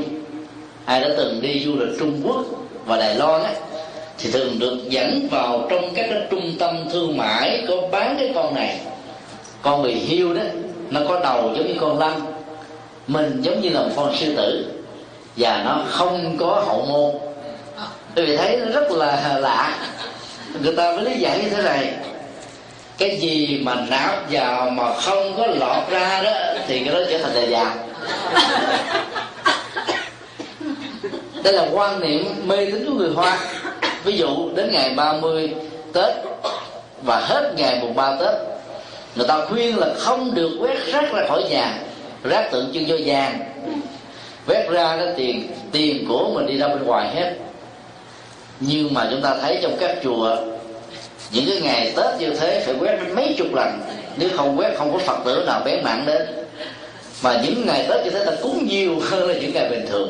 Ai 0.85 1.01
đã 1.01 1.07
từng 1.17 1.41
đi 1.41 1.63
du 1.65 1.75
lịch 1.75 1.99
trung 1.99 2.21
quốc 2.23 2.45
và 2.85 2.97
đài 2.97 3.15
loan 3.15 3.43
ấy 3.43 3.53
thì 4.17 4.31
thường 4.31 4.59
được 4.59 4.77
dẫn 4.89 5.27
vào 5.31 5.67
trong 5.69 5.93
các 5.95 6.05
cái 6.09 6.21
trung 6.31 6.53
tâm 6.59 6.75
thương 6.91 7.17
mại 7.17 7.63
có 7.67 7.75
bán 7.91 8.15
cái 8.19 8.31
con 8.35 8.55
này. 8.55 8.79
Con 9.61 9.83
bị 9.83 9.93
hiu 9.93 10.33
đó 10.33 10.41
nó 10.93 11.01
có 11.07 11.19
đầu 11.19 11.51
giống 11.55 11.67
như 11.67 11.73
con 11.81 11.99
lăn. 11.99 12.21
Mình 13.07 13.41
giống 13.41 13.61
như 13.61 13.69
là 13.69 13.81
một 13.81 13.89
con 13.95 14.15
sư 14.15 14.33
tử. 14.37 14.65
Và 15.37 15.61
nó 15.65 15.81
không 15.89 16.37
có 16.39 16.63
hậu 16.67 16.85
môn. 16.85 17.11
Quý 18.15 18.25
vị 18.25 18.37
thấy 18.37 18.57
nó 18.57 18.71
rất 18.71 18.91
là 18.91 19.37
lạ. 19.39 19.77
Người 20.61 20.75
ta 20.75 20.91
mới 20.91 21.05
lý 21.05 21.19
giải 21.19 21.39
như 21.39 21.49
thế 21.49 21.63
này. 21.63 21.93
Cái 22.97 23.17
gì 23.19 23.61
mà 23.63 23.75
não 23.75 24.15
vào 24.29 24.69
mà 24.69 24.93
không 24.93 25.33
có 25.37 25.47
lọt 25.47 25.89
ra 25.89 26.21
đó, 26.23 26.31
thì 26.67 26.83
cái 26.83 26.93
đó 26.93 26.99
trở 27.09 27.17
thành 27.17 27.33
là 27.33 27.41
già. 27.41 27.75
Đây 31.43 31.53
là 31.53 31.67
quan 31.71 31.99
niệm 31.99 32.25
mê 32.45 32.65
tín 32.65 32.85
của 32.85 32.93
người 32.93 33.11
hoa. 33.15 33.37
Ví 34.03 34.17
dụ 34.17 34.49
đến 34.55 34.71
ngày 34.71 34.93
30 34.95 35.53
tết 35.93 36.13
và 37.03 37.19
hết 37.19 37.53
ngày 37.57 37.79
mùng 37.81 37.95
ba 37.95 38.15
tết 38.19 38.52
người 39.15 39.27
ta 39.27 39.45
khuyên 39.45 39.77
là 39.77 39.87
không 39.97 40.35
được 40.35 40.57
quét 40.59 40.77
rác 40.85 41.13
ra 41.13 41.25
khỏi 41.27 41.43
nhà. 41.49 41.79
Rác 42.23 42.51
tượng 42.51 42.71
trưng 42.73 42.85
cho 42.87 42.97
vàng. 43.05 43.39
Quét 44.47 44.69
ra 44.69 44.97
cái 44.97 45.13
tiền 45.17 45.47
tiền 45.71 46.05
của 46.07 46.29
mình 46.33 46.45
đi 46.45 46.57
ra 46.57 46.67
bên 46.67 46.83
ngoài 46.83 47.15
hết. 47.15 47.33
Nhưng 48.59 48.93
mà 48.93 49.07
chúng 49.11 49.21
ta 49.21 49.35
thấy 49.41 49.59
trong 49.61 49.77
các 49.79 49.97
chùa, 50.03 50.37
những 51.31 51.45
cái 51.47 51.61
ngày 51.61 51.93
tết 51.95 52.19
như 52.19 52.29
thế 52.39 52.63
phải 52.65 52.75
quét 52.79 52.99
mấy 53.15 53.35
chục 53.37 53.53
lần. 53.53 53.81
Nếu 54.17 54.29
không 54.37 54.59
quét, 54.59 54.75
không 54.77 54.93
có 54.93 54.97
phật 54.97 55.17
tử 55.25 55.43
nào 55.47 55.61
bén 55.65 55.83
mạng 55.83 56.03
đến. 56.05 56.21
Mà 57.21 57.41
những 57.43 57.65
ngày 57.65 57.85
tết 57.89 58.05
như 58.05 58.09
thế 58.09 58.25
ta 58.25 58.31
cúng 58.41 58.67
nhiều 58.69 58.99
hơn 59.09 59.27
là 59.27 59.33
những 59.33 59.53
ngày 59.53 59.69
bình 59.69 59.85
thường. 59.89 60.09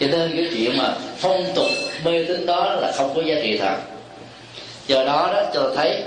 Cho 0.00 0.06
nên 0.06 0.36
cái 0.36 0.48
chuyện 0.54 0.78
mà 0.78 0.94
phong 1.18 1.44
tục 1.54 1.66
mê 2.04 2.24
tín 2.28 2.46
đó 2.46 2.74
là 2.80 2.92
không 2.96 3.14
có 3.14 3.22
giá 3.22 3.34
trị 3.42 3.58
thật. 3.58 3.76
Do 4.86 5.04
đó 5.04 5.30
đó 5.34 5.42
cho 5.54 5.72
thấy 5.76 6.02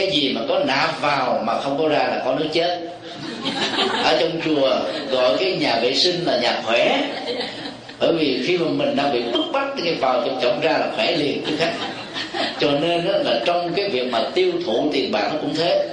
cái 0.00 0.10
gì 0.10 0.32
mà 0.34 0.40
có 0.48 0.58
nạp 0.58 1.00
vào 1.00 1.42
mà 1.44 1.60
không 1.60 1.78
có 1.78 1.88
ra 1.88 1.98
là 1.98 2.22
có 2.24 2.34
nước 2.34 2.48
chết. 2.52 2.80
Ở 4.04 4.16
trong 4.20 4.40
chùa, 4.44 4.70
gọi 5.10 5.36
cái 5.40 5.52
nhà 5.52 5.78
vệ 5.82 5.94
sinh 5.94 6.24
là 6.26 6.38
nhà 6.38 6.60
khỏe. 6.64 7.00
Bởi 7.98 8.12
vì 8.12 8.42
khi 8.46 8.58
mà 8.58 8.66
mình 8.70 8.96
đang 8.96 9.12
bị 9.12 9.22
bức 9.22 9.44
bách 9.52 9.68
cái 9.84 9.94
vào 9.94 10.22
trong 10.26 10.40
trọng 10.42 10.60
ra 10.60 10.70
là 10.70 10.86
khỏe 10.96 11.16
liền, 11.16 11.44
chứ 11.46 11.56
khác. 11.58 11.72
Cho 12.58 12.70
nên 12.70 13.04
đó 13.04 13.12
là 13.24 13.40
trong 13.44 13.72
cái 13.76 13.88
việc 13.88 14.12
mà 14.12 14.22
tiêu 14.34 14.52
thụ 14.66 14.88
tiền 14.92 15.12
bạc 15.12 15.28
nó 15.32 15.38
cũng 15.40 15.54
thế. 15.56 15.88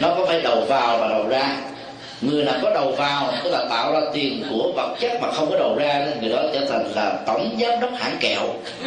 Nó 0.00 0.08
có 0.08 0.26
phải 0.26 0.40
đầu 0.40 0.60
vào 0.60 0.98
và 0.98 1.08
đầu 1.08 1.28
ra. 1.28 1.56
Người 2.20 2.44
nào 2.44 2.54
có 2.62 2.70
đầu 2.74 2.92
vào, 2.92 3.32
tức 3.44 3.50
là 3.50 3.64
tạo 3.70 3.92
ra 3.92 4.00
tiền 4.14 4.44
của 4.50 4.72
vật 4.76 4.96
chất 5.00 5.12
mà 5.22 5.32
không 5.32 5.50
có 5.50 5.58
đầu 5.58 5.76
ra 5.78 6.06
người 6.20 6.30
đó 6.30 6.42
trở 6.54 6.60
thành 6.70 6.92
là 6.94 7.12
tổng 7.26 7.58
giám 7.60 7.80
đốc 7.80 7.90
hãng 7.98 8.16
kẹo. 8.20 8.42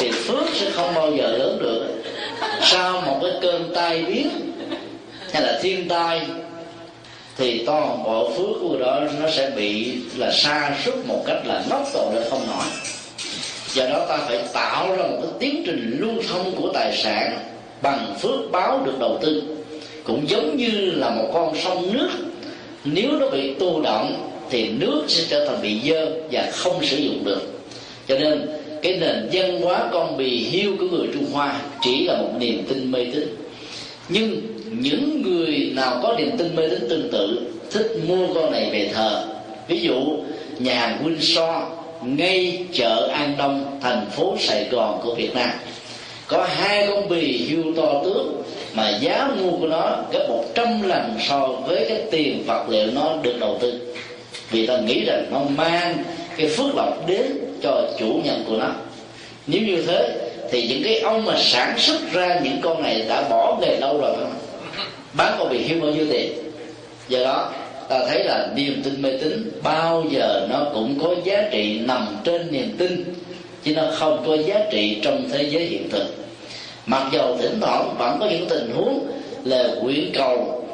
Thì 0.00 0.10
phước 0.10 0.37
sẽ 0.54 0.70
không 0.70 0.94
bao 0.94 1.12
giờ 1.16 1.36
lớn 1.38 1.58
được. 1.60 1.86
Sau 2.62 3.00
một 3.00 3.18
cái 3.22 3.32
cơn 3.42 3.70
tai 3.74 4.02
biến, 4.02 4.28
hay 5.32 5.42
là 5.42 5.58
thiên 5.62 5.88
tai, 5.88 6.20
thì 7.36 7.64
toàn 7.66 8.02
bộ 8.04 8.30
phước 8.30 8.56
của 8.60 8.76
đó 8.76 9.00
nó 9.20 9.30
sẽ 9.30 9.50
bị 9.56 9.96
là 10.16 10.32
sa 10.32 10.76
sút 10.84 10.94
một 11.06 11.22
cách 11.26 11.46
là 11.46 11.64
nóc 11.70 11.88
tổ 11.92 12.12
lên 12.14 12.24
không 12.30 12.46
nổi. 12.46 12.66
Do 13.72 13.86
đó 13.88 14.06
ta 14.08 14.16
phải 14.16 14.38
tạo 14.52 14.96
ra 14.96 15.02
một 15.02 15.18
cái 15.22 15.32
tiến 15.38 15.62
trình 15.66 15.96
lưu 16.00 16.22
thông 16.28 16.52
của 16.56 16.70
tài 16.74 16.96
sản 16.96 17.38
bằng 17.82 18.14
phước 18.20 18.50
báo 18.50 18.82
được 18.84 18.98
đầu 19.00 19.18
tư. 19.22 19.42
Cũng 20.04 20.28
giống 20.28 20.56
như 20.56 20.70
là 20.96 21.10
một 21.10 21.30
con 21.34 21.56
sông 21.64 21.92
nước, 21.92 22.08
nếu 22.84 23.10
nó 23.12 23.28
bị 23.28 23.54
tu 23.54 23.82
động 23.82 24.30
thì 24.50 24.68
nước 24.68 25.04
sẽ 25.08 25.24
trở 25.28 25.46
thành 25.46 25.62
bị 25.62 25.80
dơ 25.84 26.06
và 26.30 26.48
không 26.52 26.84
sử 26.84 26.96
dụng 26.96 27.24
được. 27.24 27.42
Cho 28.08 28.18
nên 28.18 28.57
cái 28.82 28.96
nền 29.00 29.28
văn 29.32 29.60
hóa 29.60 29.88
con 29.92 30.16
bì 30.16 30.28
hiu 30.28 30.76
của 30.80 30.86
người 30.86 31.08
trung 31.14 31.26
hoa 31.32 31.60
chỉ 31.82 32.04
là 32.04 32.16
một 32.16 32.30
niềm 32.38 32.64
tin 32.68 32.90
mê 32.90 33.04
tín. 33.12 33.36
Nhưng 34.08 34.40
những 34.70 35.22
người 35.22 35.72
nào 35.74 36.00
có 36.02 36.14
niềm 36.18 36.36
tin 36.38 36.56
mê 36.56 36.68
tín 36.68 36.88
tương 36.88 37.10
tự 37.12 37.40
thích 37.70 37.96
mua 38.08 38.34
con 38.34 38.52
này 38.52 38.68
về 38.72 38.90
thờ. 38.94 39.24
Ví 39.68 39.80
dụ, 39.80 40.00
nhà 40.58 40.74
hàng 40.74 41.16
so 41.20 41.66
ngay 42.02 42.64
chợ 42.72 43.08
An 43.12 43.34
Đông, 43.38 43.78
thành 43.82 44.06
phố 44.10 44.36
Sài 44.40 44.64
Gòn 44.70 45.00
của 45.02 45.14
Việt 45.14 45.34
Nam. 45.34 45.50
Có 46.26 46.46
hai 46.50 46.86
con 46.88 47.08
bì 47.08 47.20
hiu 47.20 47.64
to 47.76 48.02
tướng 48.04 48.42
mà 48.74 48.98
giá 49.00 49.30
mua 49.40 49.50
của 49.50 49.66
nó 49.66 49.96
gấp 50.12 50.26
một 50.28 50.44
trăm 50.54 50.82
lần 50.82 51.16
so 51.28 51.46
với 51.46 51.86
cái 51.88 52.02
tiền 52.10 52.42
vật 52.46 52.66
liệu 52.68 52.86
nó 52.94 53.16
được 53.22 53.34
đầu 53.40 53.58
tư. 53.60 53.94
Vì 54.50 54.66
ta 54.66 54.78
nghĩ 54.78 55.04
rằng 55.04 55.26
nó 55.30 55.40
mang 55.56 56.04
cái 56.38 56.48
phước 56.48 56.74
lộc 56.74 57.06
đến 57.06 57.26
cho 57.62 57.82
chủ 57.98 58.20
nhân 58.24 58.44
của 58.48 58.56
nó. 58.56 58.70
Nếu 59.46 59.62
như 59.62 59.82
thế, 59.86 60.30
thì 60.50 60.68
những 60.68 60.82
cái 60.84 61.00
ông 61.00 61.24
mà 61.24 61.34
sản 61.38 61.78
xuất 61.78 62.12
ra 62.12 62.40
những 62.44 62.58
con 62.62 62.82
này 62.82 63.04
đã 63.08 63.28
bỏ 63.28 63.58
nghề 63.60 63.76
lâu 63.76 63.98
rồi 64.00 64.16
không? 64.16 64.34
Bán 65.12 65.34
con 65.38 65.48
bị 65.50 65.58
hiếu 65.58 65.80
bao 65.80 65.90
nhiêu 65.90 66.06
tiền? 66.10 66.32
Do 67.08 67.18
đó, 67.24 67.52
ta 67.88 68.00
thấy 68.08 68.24
là 68.24 68.48
niềm 68.56 68.82
tin 68.84 69.02
mê 69.02 69.12
tín 69.20 69.50
bao 69.62 70.04
giờ 70.10 70.46
nó 70.50 70.66
cũng 70.74 70.98
có 71.02 71.14
giá 71.24 71.48
trị 71.50 71.78
nằm 71.78 72.06
trên 72.24 72.52
niềm 72.52 72.74
tin, 72.78 73.04
chứ 73.64 73.74
nó 73.74 73.82
không 73.94 74.24
có 74.26 74.36
giá 74.36 74.60
trị 74.70 74.98
trong 75.02 75.28
thế 75.32 75.42
giới 75.42 75.62
hiện 75.62 75.88
thực. 75.90 76.14
Mặc 76.86 77.08
dầu 77.12 77.36
thỉnh 77.42 77.60
thoảng 77.60 77.94
vẫn 77.98 78.16
có 78.20 78.26
những 78.30 78.48
tình 78.48 78.70
huống 78.74 79.06
là 79.44 79.64
nguyện 79.82 80.10
cầu 80.14 80.64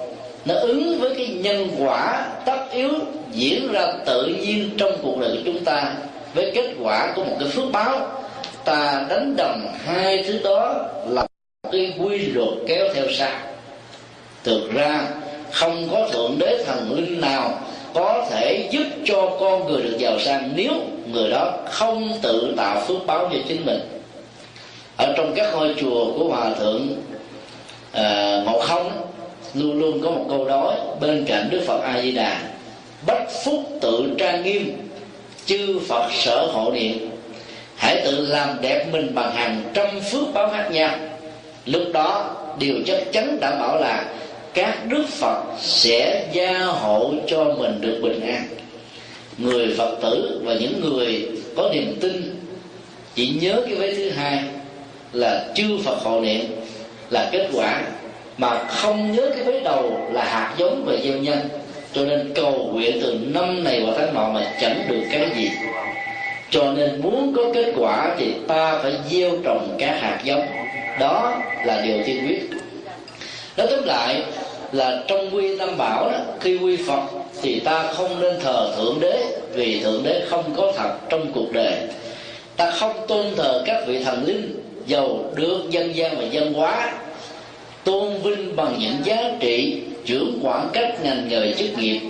nó 0.45 0.55
ứng 0.55 1.01
với 1.01 1.15
cái 1.17 1.27
nhân 1.27 1.69
quả 1.79 2.27
tất 2.45 2.59
yếu 2.73 2.91
diễn 3.33 3.73
ra 3.73 3.93
tự 4.07 4.27
nhiên 4.27 4.71
trong 4.79 4.93
cuộc 5.03 5.21
đời 5.21 5.31
của 5.31 5.43
chúng 5.45 5.65
ta 5.65 5.93
với 6.35 6.51
kết 6.55 6.75
quả 6.81 7.13
của 7.17 7.25
một 7.25 7.37
cái 7.41 7.49
phước 7.49 7.73
báo. 7.73 8.09
Ta 8.65 9.07
đánh 9.09 9.35
đồng 9.37 9.75
hai 9.85 10.25
thứ 10.27 10.41
đó 10.45 10.85
là 11.09 11.27
cái 11.73 11.93
quy 11.99 12.19
luật 12.19 12.49
kéo 12.67 12.87
theo 12.95 13.05
sau. 13.19 13.39
Thực 14.45 14.73
ra 14.73 15.01
không 15.53 15.89
có 15.93 16.09
thượng 16.13 16.39
đế 16.39 16.65
thần 16.67 16.93
linh 16.95 17.21
nào 17.21 17.61
có 17.95 18.27
thể 18.31 18.69
giúp 18.71 18.85
cho 19.05 19.37
con 19.41 19.67
người 19.67 19.83
được 19.83 19.97
giàu 19.99 20.19
sang 20.21 20.53
nếu 20.57 20.73
người 21.13 21.31
đó 21.31 21.53
không 21.71 22.19
tự 22.23 22.55
tạo 22.57 22.81
phước 22.81 23.07
báo 23.07 23.29
cho 23.33 23.39
chính 23.49 23.67
mình. 23.67 23.81
Ở 24.97 25.15
trong 25.17 25.33
các 25.37 25.55
ngôi 25.55 25.75
chùa 25.81 26.19
của 26.19 26.25
hòa 26.25 26.51
thượng 26.59 26.89
à, 27.93 28.41
ngộ 28.47 28.61
không 28.61 29.04
luôn 29.55 29.81
luôn 29.81 30.01
có 30.03 30.11
một 30.11 30.27
câu 30.29 30.45
nói, 30.45 30.75
bên 31.01 31.25
cạnh 31.25 31.49
đức 31.51 31.61
phật 31.67 31.81
a 31.81 32.03
di 32.03 32.13
đà 32.13 32.41
bách 33.07 33.29
phúc 33.45 33.79
tự 33.81 34.15
trang 34.19 34.43
nghiêm, 34.43 34.73
chư 35.47 35.79
phật 35.89 36.09
sở 36.13 36.47
hộ 36.47 36.73
niệm. 36.73 37.11
Hãy 37.77 38.01
tự 38.05 38.27
làm 38.27 38.61
đẹp 38.61 38.87
mình 38.93 39.15
bằng 39.15 39.35
hàng 39.35 39.63
trăm 39.75 40.01
phước 40.01 40.35
báo 40.35 40.49
khác 40.49 40.69
nhau. 40.73 40.97
Lúc 41.67 41.83
đó, 41.93 42.37
điều 42.59 42.75
chắc 42.87 43.13
chắn 43.13 43.41
đảm 43.41 43.53
bảo 43.61 43.81
là 43.81 44.05
các 44.55 44.87
đức 44.89 45.05
phật 45.09 45.43
sẽ 45.61 46.27
gia 46.33 46.59
hộ 46.65 47.15
cho 47.27 47.45
mình 47.45 47.81
được 47.81 48.01
bình 48.03 48.21
an. 48.21 48.47
Người 49.39 49.75
phật 49.79 49.99
tử 50.03 50.41
và 50.45 50.55
những 50.55 50.81
người 50.81 51.29
có 51.57 51.71
niềm 51.75 51.97
tin 52.01 52.41
chỉ 53.15 53.29
nhớ 53.41 53.63
cái 53.67 53.75
vế 53.75 53.95
thứ 53.95 54.11
hai 54.11 54.43
là 55.13 55.47
chư 55.55 55.79
phật 55.85 55.99
hộ 56.03 56.21
niệm 56.21 56.45
là 57.11 57.29
kết 57.33 57.49
quả 57.55 57.83
mà 58.39 58.65
không 58.69 59.13
nhớ 59.13 59.31
cái 59.35 59.45
vế 59.45 59.61
đầu 59.61 60.09
là 60.13 60.25
hạt 60.25 60.55
giống 60.59 60.85
về 60.85 60.99
gieo 61.05 61.19
nhân. 61.19 61.39
Cho 61.93 62.05
nên 62.05 62.33
cầu 62.35 62.71
nguyện 62.73 62.99
từ 63.03 63.19
năm 63.23 63.65
này 63.65 63.83
qua 63.87 63.95
tháng 63.99 64.15
nọ 64.15 64.29
mà 64.29 64.53
chẳng 64.61 64.85
được 64.89 65.03
cái 65.11 65.31
gì. 65.37 65.51
Cho 66.51 66.73
nên 66.73 67.01
muốn 67.03 67.33
có 67.37 67.43
kết 67.55 67.73
quả 67.77 68.15
thì 68.19 68.33
ta 68.49 68.79
phải 68.83 68.93
gieo 69.11 69.31
trồng 69.45 69.77
các 69.79 70.01
hạt 70.01 70.21
giống. 70.25 70.47
Đó 71.01 71.43
là 71.65 71.81
điều 71.81 71.99
tiên 72.07 72.27
quyết. 72.27 72.51
Nói 73.57 73.67
tóm 73.71 73.85
lại 73.85 74.23
là 74.73 75.03
trong 75.07 75.35
quy 75.35 75.59
tam 75.59 75.79
bảo 75.79 76.11
đó, 76.11 76.19
khi 76.41 76.57
quy 76.57 76.77
phật 76.77 77.01
thì 77.43 77.61
ta 77.61 77.93
không 77.93 78.21
nên 78.21 78.41
thờ 78.41 78.75
thượng 78.77 79.01
đế, 79.01 79.25
vì 79.53 79.81
thượng 79.81 80.03
đế 80.05 80.23
không 80.29 80.55
có 80.57 80.73
thật 80.77 80.95
trong 81.09 81.33
cuộc 81.35 81.53
đời. 81.53 81.75
Ta 82.57 82.71
không 82.71 83.07
tôn 83.09 83.27
thờ 83.37 83.63
các 83.67 83.85
vị 83.87 84.05
thần 84.05 84.25
linh, 84.27 84.63
giàu 84.87 85.19
được 85.35 85.61
dân 85.71 85.97
gian 85.97 86.19
và 86.19 86.25
dân 86.25 86.55
hóa 86.55 86.93
tôn 87.85 88.23
vinh 88.23 88.57
bằng 88.57 88.77
những 88.79 88.97
giá 89.05 89.31
trị, 89.41 89.83
trưởng 90.07 90.39
quản 90.43 90.69
các 90.73 91.05
ngành 91.05 91.29
nghề 91.29 91.53
chức 91.53 91.79
nghiệp. 91.79 92.01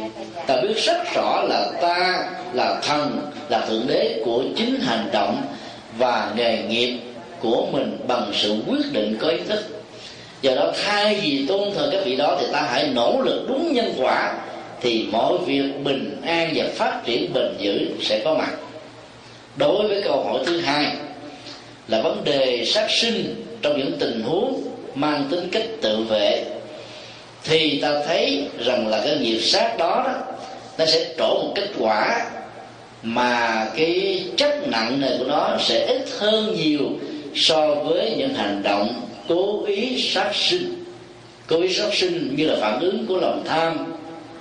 Ta 0.46 0.56
biết 0.60 0.74
rất 0.76 1.14
rõ 1.14 1.42
là 1.48 1.70
ta 1.82 2.28
là 2.52 2.80
thần, 2.82 3.18
là 3.48 3.60
thượng 3.60 3.86
đế 3.86 4.22
của 4.24 4.42
chính 4.56 4.80
hành 4.80 5.08
động 5.12 5.42
và 5.98 6.32
nghề 6.36 6.62
nghiệp 6.62 6.98
của 7.40 7.66
mình 7.72 7.98
bằng 8.08 8.32
sự 8.34 8.56
quyết 8.66 8.92
định 8.92 9.16
có 9.20 9.28
ý 9.28 9.38
thức. 9.48 9.64
Do 10.42 10.54
đó, 10.54 10.72
thay 10.84 11.20
vì 11.22 11.46
tôn 11.48 11.70
thờ 11.74 11.88
các 11.92 12.00
vị 12.04 12.16
đó 12.16 12.36
thì 12.40 12.46
ta 12.52 12.60
hãy 12.60 12.88
nỗ 12.94 13.20
lực 13.24 13.44
đúng 13.48 13.72
nhân 13.72 13.94
quả, 13.98 14.34
thì 14.80 15.06
mọi 15.12 15.38
việc 15.46 15.84
bình 15.84 16.16
an 16.22 16.52
và 16.54 16.64
phát 16.74 17.00
triển 17.04 17.32
bền 17.32 17.54
vững 17.60 17.96
sẽ 18.00 18.20
có 18.24 18.34
mặt. 18.34 18.50
Đối 19.56 19.88
với 19.88 20.02
câu 20.02 20.24
hỏi 20.24 20.42
thứ 20.46 20.60
hai 20.60 20.86
là 21.88 22.00
vấn 22.00 22.24
đề 22.24 22.64
sát 22.64 22.90
sinh 22.90 23.44
trong 23.62 23.78
những 23.78 23.92
tình 23.98 24.22
huống 24.22 24.62
mang 24.94 25.28
tính 25.30 25.48
cách 25.52 25.66
tự 25.82 26.02
vệ 26.02 26.44
thì 27.44 27.78
ta 27.82 27.92
thấy 28.06 28.44
rằng 28.64 28.88
là 28.88 29.00
cái 29.04 29.16
nghiệp 29.16 29.40
sát 29.40 29.78
đó, 29.78 30.02
đó 30.06 30.14
nó 30.78 30.86
sẽ 30.86 31.14
trổ 31.18 31.28
một 31.28 31.52
kết 31.54 31.68
quả 31.78 32.26
mà 33.02 33.66
cái 33.76 34.24
chất 34.36 34.68
nặng 34.68 35.00
này 35.00 35.16
của 35.18 35.24
nó 35.24 35.56
sẽ 35.60 35.86
ít 35.86 36.08
hơn 36.18 36.56
nhiều 36.56 36.90
so 37.34 37.74
với 37.74 38.14
những 38.18 38.34
hành 38.34 38.62
động 38.62 39.08
cố 39.28 39.64
ý 39.64 40.10
sát 40.10 40.30
sinh. 40.34 40.84
Cố 41.46 41.60
ý 41.60 41.74
sát 41.74 41.94
sinh 41.94 42.34
như 42.36 42.46
là 42.46 42.56
phản 42.60 42.80
ứng 42.80 43.06
của 43.06 43.16
lòng 43.16 43.42
tham 43.46 43.96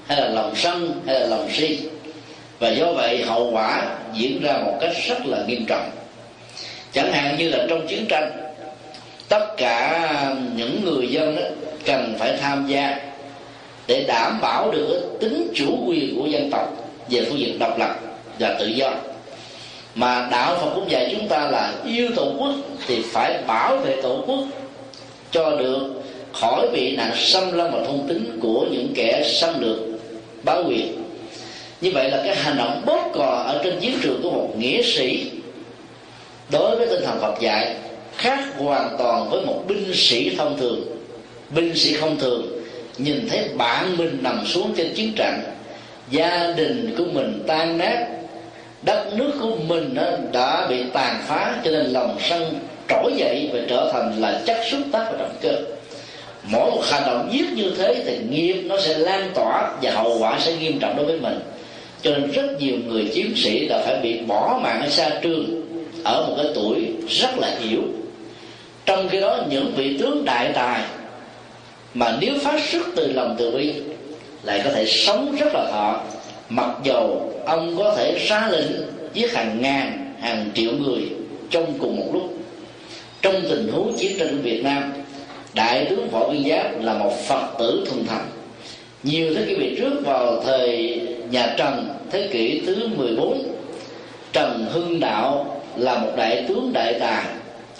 hay 0.07 0.21
là 0.21 0.29
lòng 0.29 0.53
sân 0.55 1.01
hay 1.05 1.19
là 1.19 1.27
lòng 1.27 1.49
si. 1.53 1.79
Và 2.59 2.69
do 2.69 2.93
vậy 2.93 3.23
hậu 3.25 3.51
quả 3.51 3.95
diễn 4.13 4.41
ra 4.41 4.53
một 4.65 4.77
cách 4.81 4.91
rất 5.07 5.25
là 5.25 5.37
nghiêm 5.47 5.65
trọng. 5.65 5.89
Chẳng 6.93 7.11
hạn 7.11 7.35
như 7.37 7.49
là 7.49 7.65
trong 7.69 7.87
chiến 7.87 8.05
tranh 8.09 8.42
tất 9.29 9.57
cả 9.57 10.35
những 10.55 10.85
người 10.85 11.07
dân 11.07 11.35
đó 11.35 11.41
cần 11.85 12.15
phải 12.19 12.37
tham 12.41 12.65
gia 12.67 12.97
để 13.87 14.05
đảm 14.07 14.41
bảo 14.41 14.71
được 14.71 15.17
tính 15.19 15.51
chủ 15.55 15.83
quyền 15.87 16.15
của 16.15 16.25
dân 16.25 16.49
tộc 16.51 16.67
về 17.09 17.25
phương 17.29 17.39
diện 17.39 17.59
độc 17.59 17.79
lập 17.79 17.95
và 18.39 18.55
tự 18.59 18.65
do. 18.65 18.93
Mà 19.95 20.27
đạo 20.31 20.55
phật 20.55 20.71
cũng 20.75 20.91
dạy 20.91 21.15
chúng 21.17 21.27
ta 21.27 21.47
là 21.47 21.73
yêu 21.85 22.09
tổ 22.15 22.31
quốc 22.39 22.51
thì 22.87 23.01
phải 23.11 23.37
bảo 23.47 23.77
vệ 23.77 24.01
tổ 24.01 24.23
quốc 24.27 24.39
cho 25.31 25.51
được 25.51 26.03
khỏi 26.33 26.69
bị 26.73 26.95
nạn 26.95 27.11
xâm 27.15 27.51
lăng 27.51 27.71
và 27.71 27.85
thông 27.85 28.07
tính 28.07 28.39
của 28.41 28.65
những 28.71 28.93
kẻ 28.95 29.23
xâm 29.25 29.61
lược 29.61 29.77
bá 30.43 30.53
quyền. 30.67 31.03
Như 31.81 31.91
vậy 31.93 32.11
là 32.11 32.21
cái 32.25 32.35
hành 32.35 32.57
động 32.57 32.81
bóp 32.85 33.11
cò 33.13 33.43
ở 33.47 33.61
trên 33.63 33.79
chiến 33.79 33.97
trường 34.01 34.19
của 34.23 34.31
một 34.31 34.49
nghĩa 34.57 34.81
sĩ 34.81 35.31
đối 36.51 36.75
với 36.75 36.87
tinh 36.87 37.05
thần 37.05 37.19
Phật 37.21 37.39
dạy 37.39 37.75
khác 38.17 38.39
hoàn 38.57 38.95
toàn 38.99 39.29
với 39.29 39.45
một 39.45 39.63
binh 39.67 39.93
sĩ 39.93 40.35
thông 40.35 40.57
thường. 40.59 40.81
Binh 41.49 41.75
sĩ 41.75 41.93
không 41.93 42.17
thường, 42.19 42.47
nhìn 42.97 43.27
thấy 43.29 43.47
bạn 43.57 43.97
mình 43.97 44.17
nằm 44.21 44.45
xuống 44.45 44.73
trên 44.77 44.93
chiến 44.93 45.13
trận, 45.15 45.33
gia 46.11 46.53
đình 46.57 46.95
của 46.97 47.05
mình 47.13 47.43
tan 47.47 47.77
nát, 47.77 48.07
đất 48.81 49.13
nước 49.15 49.31
của 49.41 49.55
mình 49.67 49.95
đã 50.31 50.67
bị 50.69 50.83
tàn 50.93 51.21
phá, 51.27 51.55
cho 51.65 51.71
nên 51.71 51.85
lòng 51.85 52.17
sân 52.29 52.53
trỗi 52.89 53.13
dậy 53.17 53.49
và 53.53 53.59
trở 53.67 53.89
thành 53.93 54.21
là 54.21 54.41
chất 54.45 54.57
xúc 54.71 54.79
tác 54.91 55.05
và 55.11 55.17
động 55.19 55.35
cơ. 55.41 55.55
Mỗi 56.43 56.71
một 56.71 56.81
hành 56.85 57.03
động 57.05 57.29
giết 57.31 57.45
như 57.55 57.71
thế 57.77 58.03
thì 58.05 58.17
nghiệp 58.29 58.61
nó 58.65 58.77
sẽ 58.81 58.97
lan 58.97 59.31
tỏa 59.33 59.71
và 59.81 59.91
hậu 59.91 60.17
quả 60.19 60.39
sẽ 60.39 60.55
nghiêm 60.55 60.79
trọng 60.79 60.95
đối 60.97 61.05
với 61.05 61.19
mình. 61.19 61.39
Cho 62.01 62.11
nên 62.11 62.31
rất 62.31 62.61
nhiều 62.61 62.75
người 62.87 63.11
chiến 63.13 63.33
sĩ 63.35 63.67
đã 63.67 63.81
phải 63.85 63.99
bị 64.03 64.19
bỏ 64.19 64.59
mạng 64.63 64.81
ở 64.81 64.89
xa 64.89 65.09
trường, 65.21 65.61
ở 66.03 66.25
một 66.27 66.33
cái 66.37 66.45
tuổi 66.55 66.85
rất 67.09 67.37
là 67.37 67.57
yếu 67.69 67.81
trong 68.85 69.09
khi 69.09 69.19
đó, 69.19 69.37
những 69.49 69.73
vị 69.75 69.97
tướng 69.99 70.25
đại 70.25 70.51
tài 70.53 70.81
mà 71.93 72.17
nếu 72.21 72.33
phát 72.43 72.63
xuất 72.71 72.87
từ 72.95 73.13
lòng 73.13 73.35
từ 73.39 73.51
bi 73.51 73.73
lại 74.43 74.61
có 74.63 74.69
thể 74.69 74.85
sống 74.85 75.35
rất 75.39 75.53
là 75.53 75.65
thọ. 75.71 76.01
Mặc 76.49 76.69
dầu 76.83 77.33
ông 77.45 77.77
có 77.77 77.95
thể 77.97 78.19
ra 78.27 78.47
lệnh 78.51 78.71
giết 79.13 79.33
hàng 79.33 79.61
ngàn, 79.61 80.13
hàng 80.21 80.51
triệu 80.53 80.71
người 80.71 81.01
trong 81.49 81.73
cùng 81.79 81.95
một 81.95 82.09
lúc. 82.13 82.33
Trong 83.21 83.41
tình 83.49 83.71
huống 83.71 83.93
chiến 83.97 84.19
tranh 84.19 84.41
Việt 84.41 84.63
Nam, 84.63 84.93
đại 85.53 85.85
tướng 85.89 86.09
võ 86.09 86.27
nguyên 86.27 86.49
giáp 86.49 86.81
là 86.81 86.93
một 86.93 87.13
phật 87.27 87.47
tử 87.59 87.85
thuần 87.89 88.05
thành. 88.07 88.25
Nhiều 89.03 89.33
thế 89.35 89.45
kỷ 89.47 89.55
về 89.55 89.75
trước, 89.77 90.05
vào 90.05 90.43
thời 90.45 91.01
nhà 91.31 91.53
Trần, 91.57 91.89
thế 92.11 92.27
kỷ 92.31 92.61
thứ 92.65 92.87
14 92.95 93.43
Trần 94.33 94.65
Hưng 94.71 94.99
Đạo 94.99 95.61
là 95.75 95.97
một 95.97 96.11
đại 96.17 96.45
tướng 96.47 96.73
đại 96.73 96.95
tài 96.99 97.23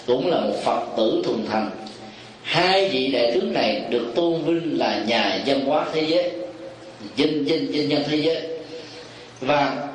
cũng 0.06 0.30
là 0.30 0.40
một 0.40 0.54
phật 0.64 0.80
tử 0.96 1.22
thuần 1.24 1.46
thành. 1.48 1.70
Hai 2.42 2.88
vị 2.88 3.08
đại 3.08 3.32
tướng 3.34 3.52
này 3.52 3.82
được 3.90 4.12
tôn 4.14 4.42
vinh 4.42 4.78
là 4.78 5.04
nhà 5.06 5.42
văn 5.46 5.60
hóa 5.66 5.86
thế 5.92 6.04
giới 6.08 6.30
dân 7.16 7.48
dân 7.48 7.74
dân 7.74 7.88
nhân 7.88 8.02
thế 8.10 8.16
giới. 8.16 8.42
Và 9.40 9.88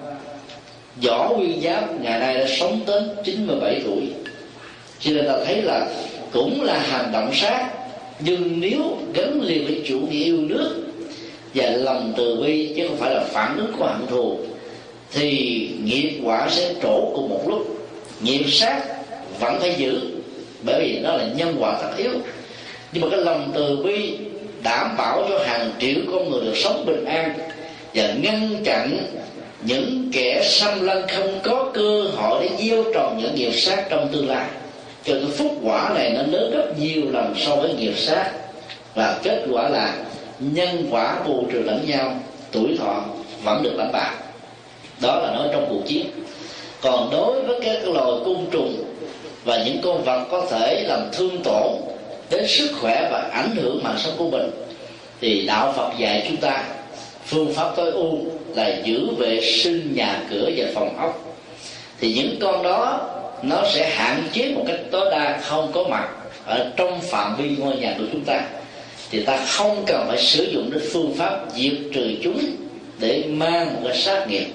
võ 1.03 1.29
nguyên 1.29 1.61
giáp 1.61 2.01
ngày 2.01 2.19
nay 2.19 2.33
đã 2.37 2.45
sống 2.47 2.79
tới 2.85 3.01
97 3.25 3.81
tuổi. 3.85 4.01
Cho 4.99 5.11
nên 5.11 5.27
ta 5.27 5.33
thấy 5.45 5.61
là 5.61 5.87
cũng 6.31 6.61
là 6.61 6.79
hành 6.79 7.11
động 7.11 7.31
sát, 7.33 7.69
nhưng 8.19 8.59
nếu 8.59 8.97
gắn 9.13 9.41
liền 9.41 9.65
với 9.65 9.81
chủ 9.87 9.99
nghĩa 9.99 10.23
yêu 10.23 10.37
nước 10.37 10.83
và 11.53 11.69
lòng 11.69 12.13
từ 12.17 12.35
bi, 12.43 12.73
chứ 12.75 12.87
không 12.87 12.97
phải 12.97 13.13
là 13.13 13.23
phản 13.23 13.57
ứng 13.57 13.73
của 13.77 13.85
hận 13.85 14.07
thù, 14.07 14.39
thì 15.11 15.69
nghiệp 15.83 16.19
quả 16.23 16.47
sẽ 16.49 16.73
trổ 16.83 17.11
cùng 17.15 17.29
một 17.29 17.41
lúc. 17.47 17.87
Nghiệp 18.21 18.43
sát 18.47 18.98
vẫn 19.39 19.59
phải 19.59 19.75
giữ. 19.77 19.99
Bởi 20.63 20.81
vì 20.83 20.99
nó 20.99 21.13
là 21.13 21.25
nhân 21.35 21.55
quả 21.59 21.79
tất 21.81 21.97
yếu. 21.97 22.11
Nhưng 22.91 23.03
mà 23.03 23.07
cái 23.11 23.19
lòng 23.19 23.51
từ 23.55 23.75
bi 23.83 24.17
đảm 24.63 24.97
bảo 24.97 25.25
cho 25.29 25.39
hàng 25.45 25.71
triệu 25.79 25.95
con 26.11 26.31
người 26.31 26.41
được 26.41 26.55
sống 26.55 26.85
bình 26.85 27.05
an 27.05 27.33
và 27.93 28.13
ngăn 28.21 28.55
chặn 28.65 28.97
những 29.61 30.09
kẻ 30.13 30.41
xâm 30.43 30.85
lăng 30.85 31.07
không 31.07 31.39
có 31.43 31.71
cơ 31.73 32.03
hội 32.15 32.43
để 32.43 32.65
gieo 32.65 32.83
trồng 32.93 33.17
những 33.21 33.35
nghiệp 33.35 33.51
sát 33.51 33.85
trong 33.89 34.09
tương 34.11 34.29
lai. 34.29 34.45
Cho 35.03 35.13
cái 35.13 35.31
phúc 35.37 35.51
quả 35.63 35.91
này 35.95 36.11
nó 36.15 36.21
lớn 36.21 36.51
gấp 36.51 36.79
nhiều 36.79 37.01
lần 37.11 37.33
so 37.37 37.55
với 37.55 37.73
nghiệp 37.73 37.93
sát. 37.97 38.31
Và 38.95 39.19
kết 39.23 39.45
quả 39.51 39.69
là 39.69 39.93
nhân 40.39 40.87
quả 40.91 41.19
bù 41.25 41.45
trừ 41.51 41.61
lẫn 41.61 41.85
nhau, 41.87 42.19
tuổi 42.51 42.77
thọ 42.79 43.03
vẫn 43.43 43.63
được 43.63 43.73
đảm 43.77 43.91
bảo 43.91 44.13
đó 45.01 45.19
là 45.19 45.31
nói 45.31 45.47
trong 45.51 45.65
cuộc 45.69 45.81
chiến. 45.87 46.05
Còn 46.81 47.09
đối 47.11 47.41
với 47.41 47.59
các 47.63 47.87
loài 47.87 48.11
côn 48.25 48.45
trùng 48.51 48.83
và 49.49 49.63
những 49.65 49.81
con 49.83 50.03
vật 50.03 50.25
có 50.31 50.45
thể 50.51 50.83
làm 50.87 51.09
thương 51.11 51.43
tổn 51.43 51.71
đến 52.29 52.47
sức 52.47 52.71
khỏe 52.81 53.07
và 53.11 53.29
ảnh 53.33 53.55
hưởng 53.55 53.83
mạng 53.83 53.97
sống 53.97 54.13
của 54.17 54.29
mình. 54.29 54.51
Thì 55.21 55.45
đạo 55.45 55.73
Phật 55.77 55.91
dạy 55.97 56.23
chúng 56.27 56.37
ta, 56.37 56.63
phương 57.25 57.53
pháp 57.53 57.75
tối 57.75 57.91
ưu 57.91 58.17
là 58.55 58.75
giữ 58.83 59.07
vệ 59.17 59.41
sinh 59.41 59.95
nhà 59.95 60.21
cửa 60.29 60.49
và 60.57 60.65
phòng 60.75 60.97
ốc. 60.97 61.35
Thì 61.99 62.13
những 62.13 62.37
con 62.41 62.63
đó, 62.63 63.09
nó 63.43 63.63
sẽ 63.73 63.89
hạn 63.89 64.23
chế 64.31 64.51
một 64.55 64.63
cách 64.67 64.79
tối 64.91 65.11
đa 65.11 65.39
không 65.43 65.71
có 65.71 65.83
mặt 65.83 66.09
ở 66.45 66.71
trong 66.75 67.01
phạm 67.01 67.35
vi 67.35 67.49
ngôi 67.57 67.75
nhà 67.75 67.95
của 67.97 68.05
chúng 68.11 68.23
ta. 68.25 68.41
Thì 69.11 69.21
ta 69.21 69.37
không 69.37 69.83
cần 69.87 70.05
phải 70.07 70.17
sử 70.17 70.43
dụng 70.43 70.69
đến 70.71 70.83
phương 70.93 71.13
pháp 71.17 71.39
diệt 71.55 71.73
trừ 71.93 72.11
chúng 72.23 72.39
để 72.99 73.23
mang 73.27 73.73
một 73.73 73.79
cái 73.83 73.97
sát 73.97 74.27
nghiệp. 74.29 74.45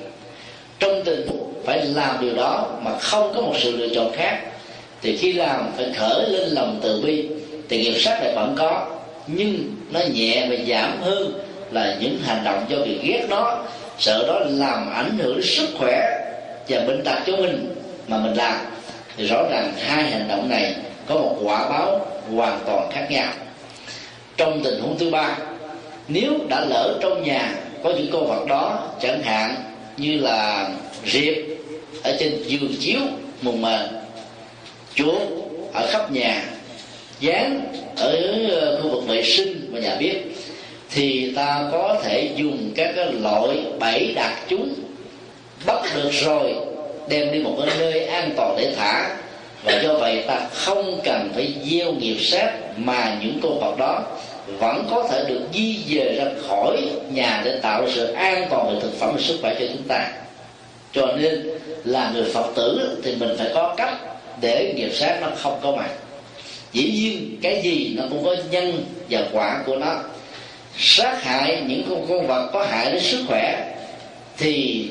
Trong 0.78 1.02
tình 1.04 1.26
huống 1.28 1.52
phải 1.64 1.86
làm 1.86 2.16
điều 2.20 2.34
đó 2.34 2.66
mà 2.82 2.98
không 2.98 3.32
có 3.34 3.40
một 3.40 3.54
sự 3.58 3.76
lựa 3.76 3.94
chọn 3.94 4.12
khác 4.12 4.40
thì 5.05 5.16
khi 5.16 5.32
làm 5.32 5.72
phải 5.76 5.86
khởi 5.97 6.31
lên 6.31 6.48
lòng 6.48 6.81
từ 6.82 7.01
bi. 7.01 7.24
Thì 7.68 7.82
nghiệp 7.82 8.01
sát 8.01 8.18
này 8.22 8.32
vẫn 8.35 8.55
có 8.59 8.86
nhưng 9.26 9.76
nó 9.90 10.01
nhẹ 10.14 10.47
và 10.51 10.56
giảm 10.68 11.02
hơn 11.02 11.32
là 11.70 11.97
những 12.01 12.18
hành 12.24 12.44
động 12.44 12.66
do 12.68 12.76
việc 12.78 12.98
ghét 13.02 13.26
đó, 13.31 13.64
sợ 13.98 14.26
đó 14.26 14.40
làm 14.48 14.93
ảnh 14.93 15.18
hưởng 15.18 15.35
đến 15.35 15.47
sức 15.47 15.68
khỏe 15.78 16.26
và 16.68 16.81
bệnh 16.81 17.05
tật 17.05 17.18
cho 17.26 17.36
mình 17.36 17.74
mà 18.09 18.18
mình 18.18 18.35
làm. 18.35 18.59
Thì 19.16 19.26
rõ 19.26 19.43
ràng 19.51 19.72
hai 19.78 20.02
hành 20.02 20.28
động 20.28 20.48
này 20.48 20.74
có 21.06 21.14
một 21.14 21.36
quả 21.43 21.68
báo 21.68 22.06
hoàn 22.35 22.60
toàn 22.66 22.90
khác 22.93 23.06
nhau. 23.10 23.32
Trong 24.36 24.60
tình 24.64 24.81
huống 24.81 24.98
thứ 24.98 25.10
ba 25.10 25.36
nếu 26.09 26.32
đã 26.48 26.64
lỡ 26.64 26.98
trong 27.02 27.22
nhà 27.22 27.55
có 27.82 27.90
những 27.90 28.10
con 28.12 28.26
vật 28.26 28.47
đó 28.48 28.89
chẳng 29.01 29.22
hạn 29.22 29.55
như 29.97 30.18
là 30.18 30.68
riệp 31.06 31.35
ở 32.02 32.16
trên 32.18 32.43
giường 32.43 32.74
chiếu 32.81 33.01
mùng 33.43 33.62
mền 33.62 34.03
chuột 34.94 35.22
ở 35.72 35.86
khắp 35.90 36.12
nhà, 36.12 36.44
dán 37.20 37.66
ở 37.96 38.16
ờ, 38.50 38.80
khu 38.82 38.88
vực 38.90 39.08
vệ 39.08 39.22
sinh 39.22 39.68
và 39.72 39.80
nhà 39.80 39.96
bếp 40.00 40.16
thì 40.90 41.32
ta 41.36 41.68
có 41.72 42.00
thể 42.02 42.30
dùng 42.36 42.72
các 42.76 42.92
cái 42.96 43.12
loại 43.12 43.58
bẫy 43.80 44.12
đặt 44.14 44.36
chúng, 44.48 44.74
bắt 45.66 45.80
được 45.94 46.10
rồi, 46.10 46.54
đem 47.08 47.32
đi 47.32 47.38
một 47.38 47.56
cái 47.58 47.76
nơi 47.78 48.06
an 48.06 48.30
toàn 48.36 48.56
để 48.58 48.74
thả. 48.76 49.16
Và 49.64 49.80
do 49.82 49.94
vậy 49.94 50.24
ta 50.26 50.40
không 50.52 51.00
cần 51.04 51.30
phải 51.34 51.54
gieo 51.64 51.92
nghiệp 51.92 52.16
sát 52.20 52.52
mà 52.76 53.18
những 53.20 53.38
con 53.42 53.60
vật 53.60 53.78
đó 53.78 54.02
vẫn 54.46 54.86
có 54.90 55.08
thể 55.10 55.24
được 55.28 55.40
di 55.54 55.76
dời 55.94 56.14
ra 56.16 56.24
khỏi 56.48 56.76
nhà 57.12 57.42
để 57.44 57.58
tạo 57.62 57.86
sự 57.94 58.12
an 58.12 58.46
toàn 58.50 58.74
về 58.74 58.80
thực 58.82 58.98
phẩm 58.98 59.10
và 59.14 59.20
sức 59.20 59.38
khỏe 59.42 59.56
cho 59.60 59.66
chúng 59.66 59.88
ta. 59.88 60.12
Cho 60.92 61.06
nên 61.06 61.50
là 61.84 62.10
người 62.14 62.24
phật 62.24 62.46
tử 62.54 62.98
thì 63.04 63.14
mình 63.16 63.36
phải 63.38 63.48
có 63.54 63.74
cách 63.76 63.94
để 64.40 64.73
nghiệp 64.77 64.90
sát 64.94 65.19
nó 65.20 65.28
không 65.36 65.61
có 65.62 65.77
mặt 65.77 65.90
dĩ 66.74 66.90
nhiên, 66.93 67.36
cái 67.43 67.62
gì 67.62 67.94
nó 67.97 68.05
cũng 68.11 68.24
có 68.24 68.36
nhân 68.51 68.85
và 69.11 69.24
quả 69.32 69.62
của 69.66 69.77
nó. 69.77 70.01
Sát 70.78 71.23
hại 71.23 71.62
những 71.66 71.82
con 71.89 72.06
con 72.09 72.27
vật 72.27 72.51
có 72.52 72.65
hại 72.65 72.93
đến 72.93 73.01
sức 73.01 73.24
khỏe, 73.28 73.74
thì 74.39 74.86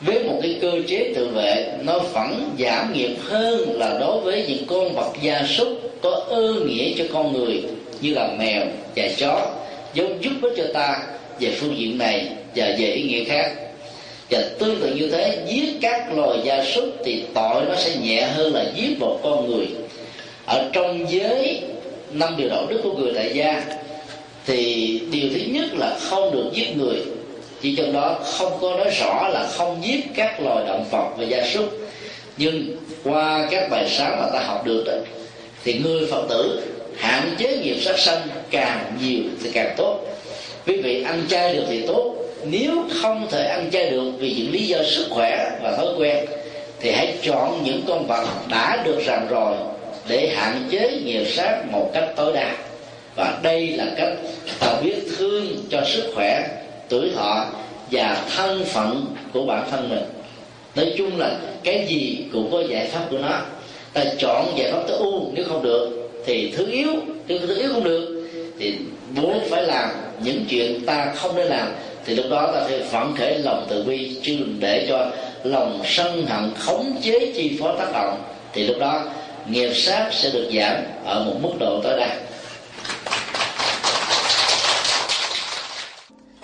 với 0.00 0.24
một 0.24 0.38
cái 0.42 0.58
cơ 0.60 0.72
chế 0.86 1.12
tự 1.14 1.28
vệ, 1.28 1.72
nó 1.82 1.98
vẫn 1.98 2.56
giảm 2.58 2.92
nghiệp 2.92 3.16
hơn 3.24 3.78
là 3.78 3.98
đối 4.00 4.20
với 4.20 4.44
những 4.48 4.66
con 4.66 4.94
vật 4.94 5.12
gia 5.22 5.42
súc 5.46 5.68
có 6.02 6.10
ơn 6.10 6.66
nghĩa 6.66 6.92
cho 6.98 7.04
con 7.12 7.32
người, 7.32 7.62
như 8.00 8.14
là 8.14 8.28
mèo 8.38 8.62
và 8.96 9.08
chó, 9.16 9.46
giống 9.94 10.24
giúp 10.24 10.32
ích 10.42 10.52
cho 10.56 10.64
ta 10.74 11.02
về 11.40 11.50
phương 11.50 11.78
diện 11.78 11.98
này 11.98 12.28
và 12.54 12.66
về 12.78 12.86
ý 12.86 13.02
nghĩa 13.02 13.24
khác 13.24 13.52
và 14.30 14.42
tương 14.58 14.80
tự 14.80 14.94
như 14.94 15.08
thế 15.08 15.38
giết 15.48 15.78
các 15.80 16.12
loài 16.12 16.38
gia 16.44 16.64
súc 16.64 16.84
thì 17.04 17.24
tội 17.34 17.64
nó 17.68 17.74
sẽ 17.76 17.96
nhẹ 18.02 18.22
hơn 18.22 18.54
là 18.54 18.64
giết 18.74 18.98
một 18.98 19.20
con 19.22 19.50
người. 19.50 19.66
Ở 20.46 20.70
trong 20.72 21.12
giới 21.12 21.60
năm 22.10 22.34
điều 22.38 22.48
đạo 22.48 22.66
đức 22.68 22.80
của 22.82 22.92
người 22.92 23.12
đại 23.12 23.30
gia 23.34 23.64
thì 24.46 25.00
điều 25.10 25.30
thứ 25.34 25.40
nhất 25.46 25.74
là 25.74 25.98
không 26.00 26.32
được 26.32 26.50
giết 26.52 26.76
người. 26.76 26.96
Chỉ 27.62 27.76
trong 27.76 27.92
đó 27.92 28.18
không 28.24 28.52
có 28.60 28.76
nói 28.76 28.90
rõ 28.90 29.28
là 29.28 29.48
không 29.52 29.82
giết 29.84 30.00
các 30.14 30.40
loài 30.40 30.64
động 30.66 30.84
vật 30.90 31.08
và 31.16 31.24
gia 31.24 31.46
súc. 31.46 31.78
Nhưng 32.36 32.76
qua 33.04 33.48
các 33.50 33.70
bài 33.70 33.88
sáng 33.88 34.20
mà 34.20 34.30
ta 34.32 34.44
học 34.44 34.66
được 34.66 34.84
đó, 34.86 34.92
thì 35.64 35.74
người 35.74 36.06
phật 36.06 36.26
tử 36.28 36.62
hạn 36.96 37.34
chế 37.38 37.58
nghiệp 37.58 37.76
sát 37.80 37.98
sanh 37.98 38.28
càng 38.50 38.92
nhiều 39.02 39.22
thì 39.42 39.50
càng 39.52 39.74
tốt. 39.76 40.00
Quý 40.66 40.76
vị 40.76 41.02
ăn 41.02 41.22
chay 41.28 41.54
được 41.54 41.64
thì 41.68 41.86
tốt 41.86 42.25
nếu 42.50 42.84
không 43.02 43.26
thể 43.30 43.46
ăn 43.46 43.70
chay 43.72 43.90
được 43.90 44.12
vì 44.18 44.34
những 44.34 44.52
lý 44.52 44.66
do 44.66 44.78
sức 44.82 45.06
khỏe 45.10 45.58
và 45.62 45.76
thói 45.76 45.86
quen, 45.98 46.26
thì 46.80 46.90
hãy 46.90 47.14
chọn 47.22 47.64
những 47.64 47.82
con 47.88 48.06
vật 48.06 48.26
đã 48.50 48.82
được 48.84 48.98
ràng 49.06 49.26
rồi 49.30 49.56
để 50.08 50.32
hạn 50.36 50.62
chế 50.70 51.00
nghiệp 51.04 51.24
sát 51.24 51.62
một 51.70 51.90
cách 51.94 52.08
tối 52.16 52.32
đa. 52.32 52.56
Và 53.16 53.38
đây 53.42 53.68
là 53.68 53.86
cách 53.96 54.12
ta 54.58 54.80
biết 54.84 54.94
thương 55.18 55.56
cho 55.70 55.84
sức 55.84 56.12
khỏe, 56.14 56.48
tuổi 56.88 57.10
thọ 57.14 57.46
và 57.90 58.24
thân 58.36 58.64
phận 58.64 59.06
của 59.32 59.42
bản 59.42 59.70
thân 59.70 59.88
mình. 59.88 60.04
Nói 60.76 60.94
chung 60.98 61.18
là 61.18 61.38
cái 61.64 61.86
gì 61.88 62.24
cũng 62.32 62.48
có 62.52 62.62
giải 62.68 62.86
pháp 62.86 63.06
của 63.10 63.18
nó. 63.18 63.40
Ta 63.92 64.04
chọn 64.18 64.52
giải 64.56 64.72
pháp 64.72 64.82
tối 64.88 64.96
ưu, 64.98 65.30
nếu 65.34 65.44
không 65.48 65.62
được 65.62 66.10
thì 66.26 66.52
thứ 66.56 66.66
yếu, 66.70 66.92
nếu 67.28 67.38
thứ 67.38 67.58
yếu 67.58 67.72
không 67.72 67.84
được 67.84 68.28
thì 68.58 68.74
muốn 69.10 69.40
phải 69.50 69.62
làm 69.62 69.88
những 70.20 70.44
chuyện 70.48 70.86
ta 70.86 71.12
không 71.16 71.36
nên 71.36 71.46
làm 71.46 71.68
thì 72.06 72.14
lúc 72.14 72.26
đó 72.30 72.50
ta 72.54 72.60
phải 72.68 72.80
phản 72.82 73.14
khởi 73.16 73.38
lòng 73.38 73.66
từ 73.68 73.82
bi, 73.82 74.16
chứ 74.22 74.36
đừng 74.38 74.56
để 74.60 74.86
cho 74.88 75.06
lòng 75.44 75.80
sân 75.84 76.26
hận 76.26 76.50
khống 76.58 76.96
chế 77.02 77.32
chi 77.36 77.56
phối 77.60 77.74
tác 77.78 77.92
động. 77.92 78.22
Thì 78.52 78.66
lúc 78.66 78.76
đó 78.78 79.04
nghiệp 79.50 79.70
sát 79.74 80.08
sẽ 80.12 80.30
được 80.30 80.50
giảm 80.52 80.76
ở 81.04 81.24
một 81.24 81.34
mức 81.42 81.52
độ 81.60 81.80
tối 81.82 81.96
đa. 81.98 82.16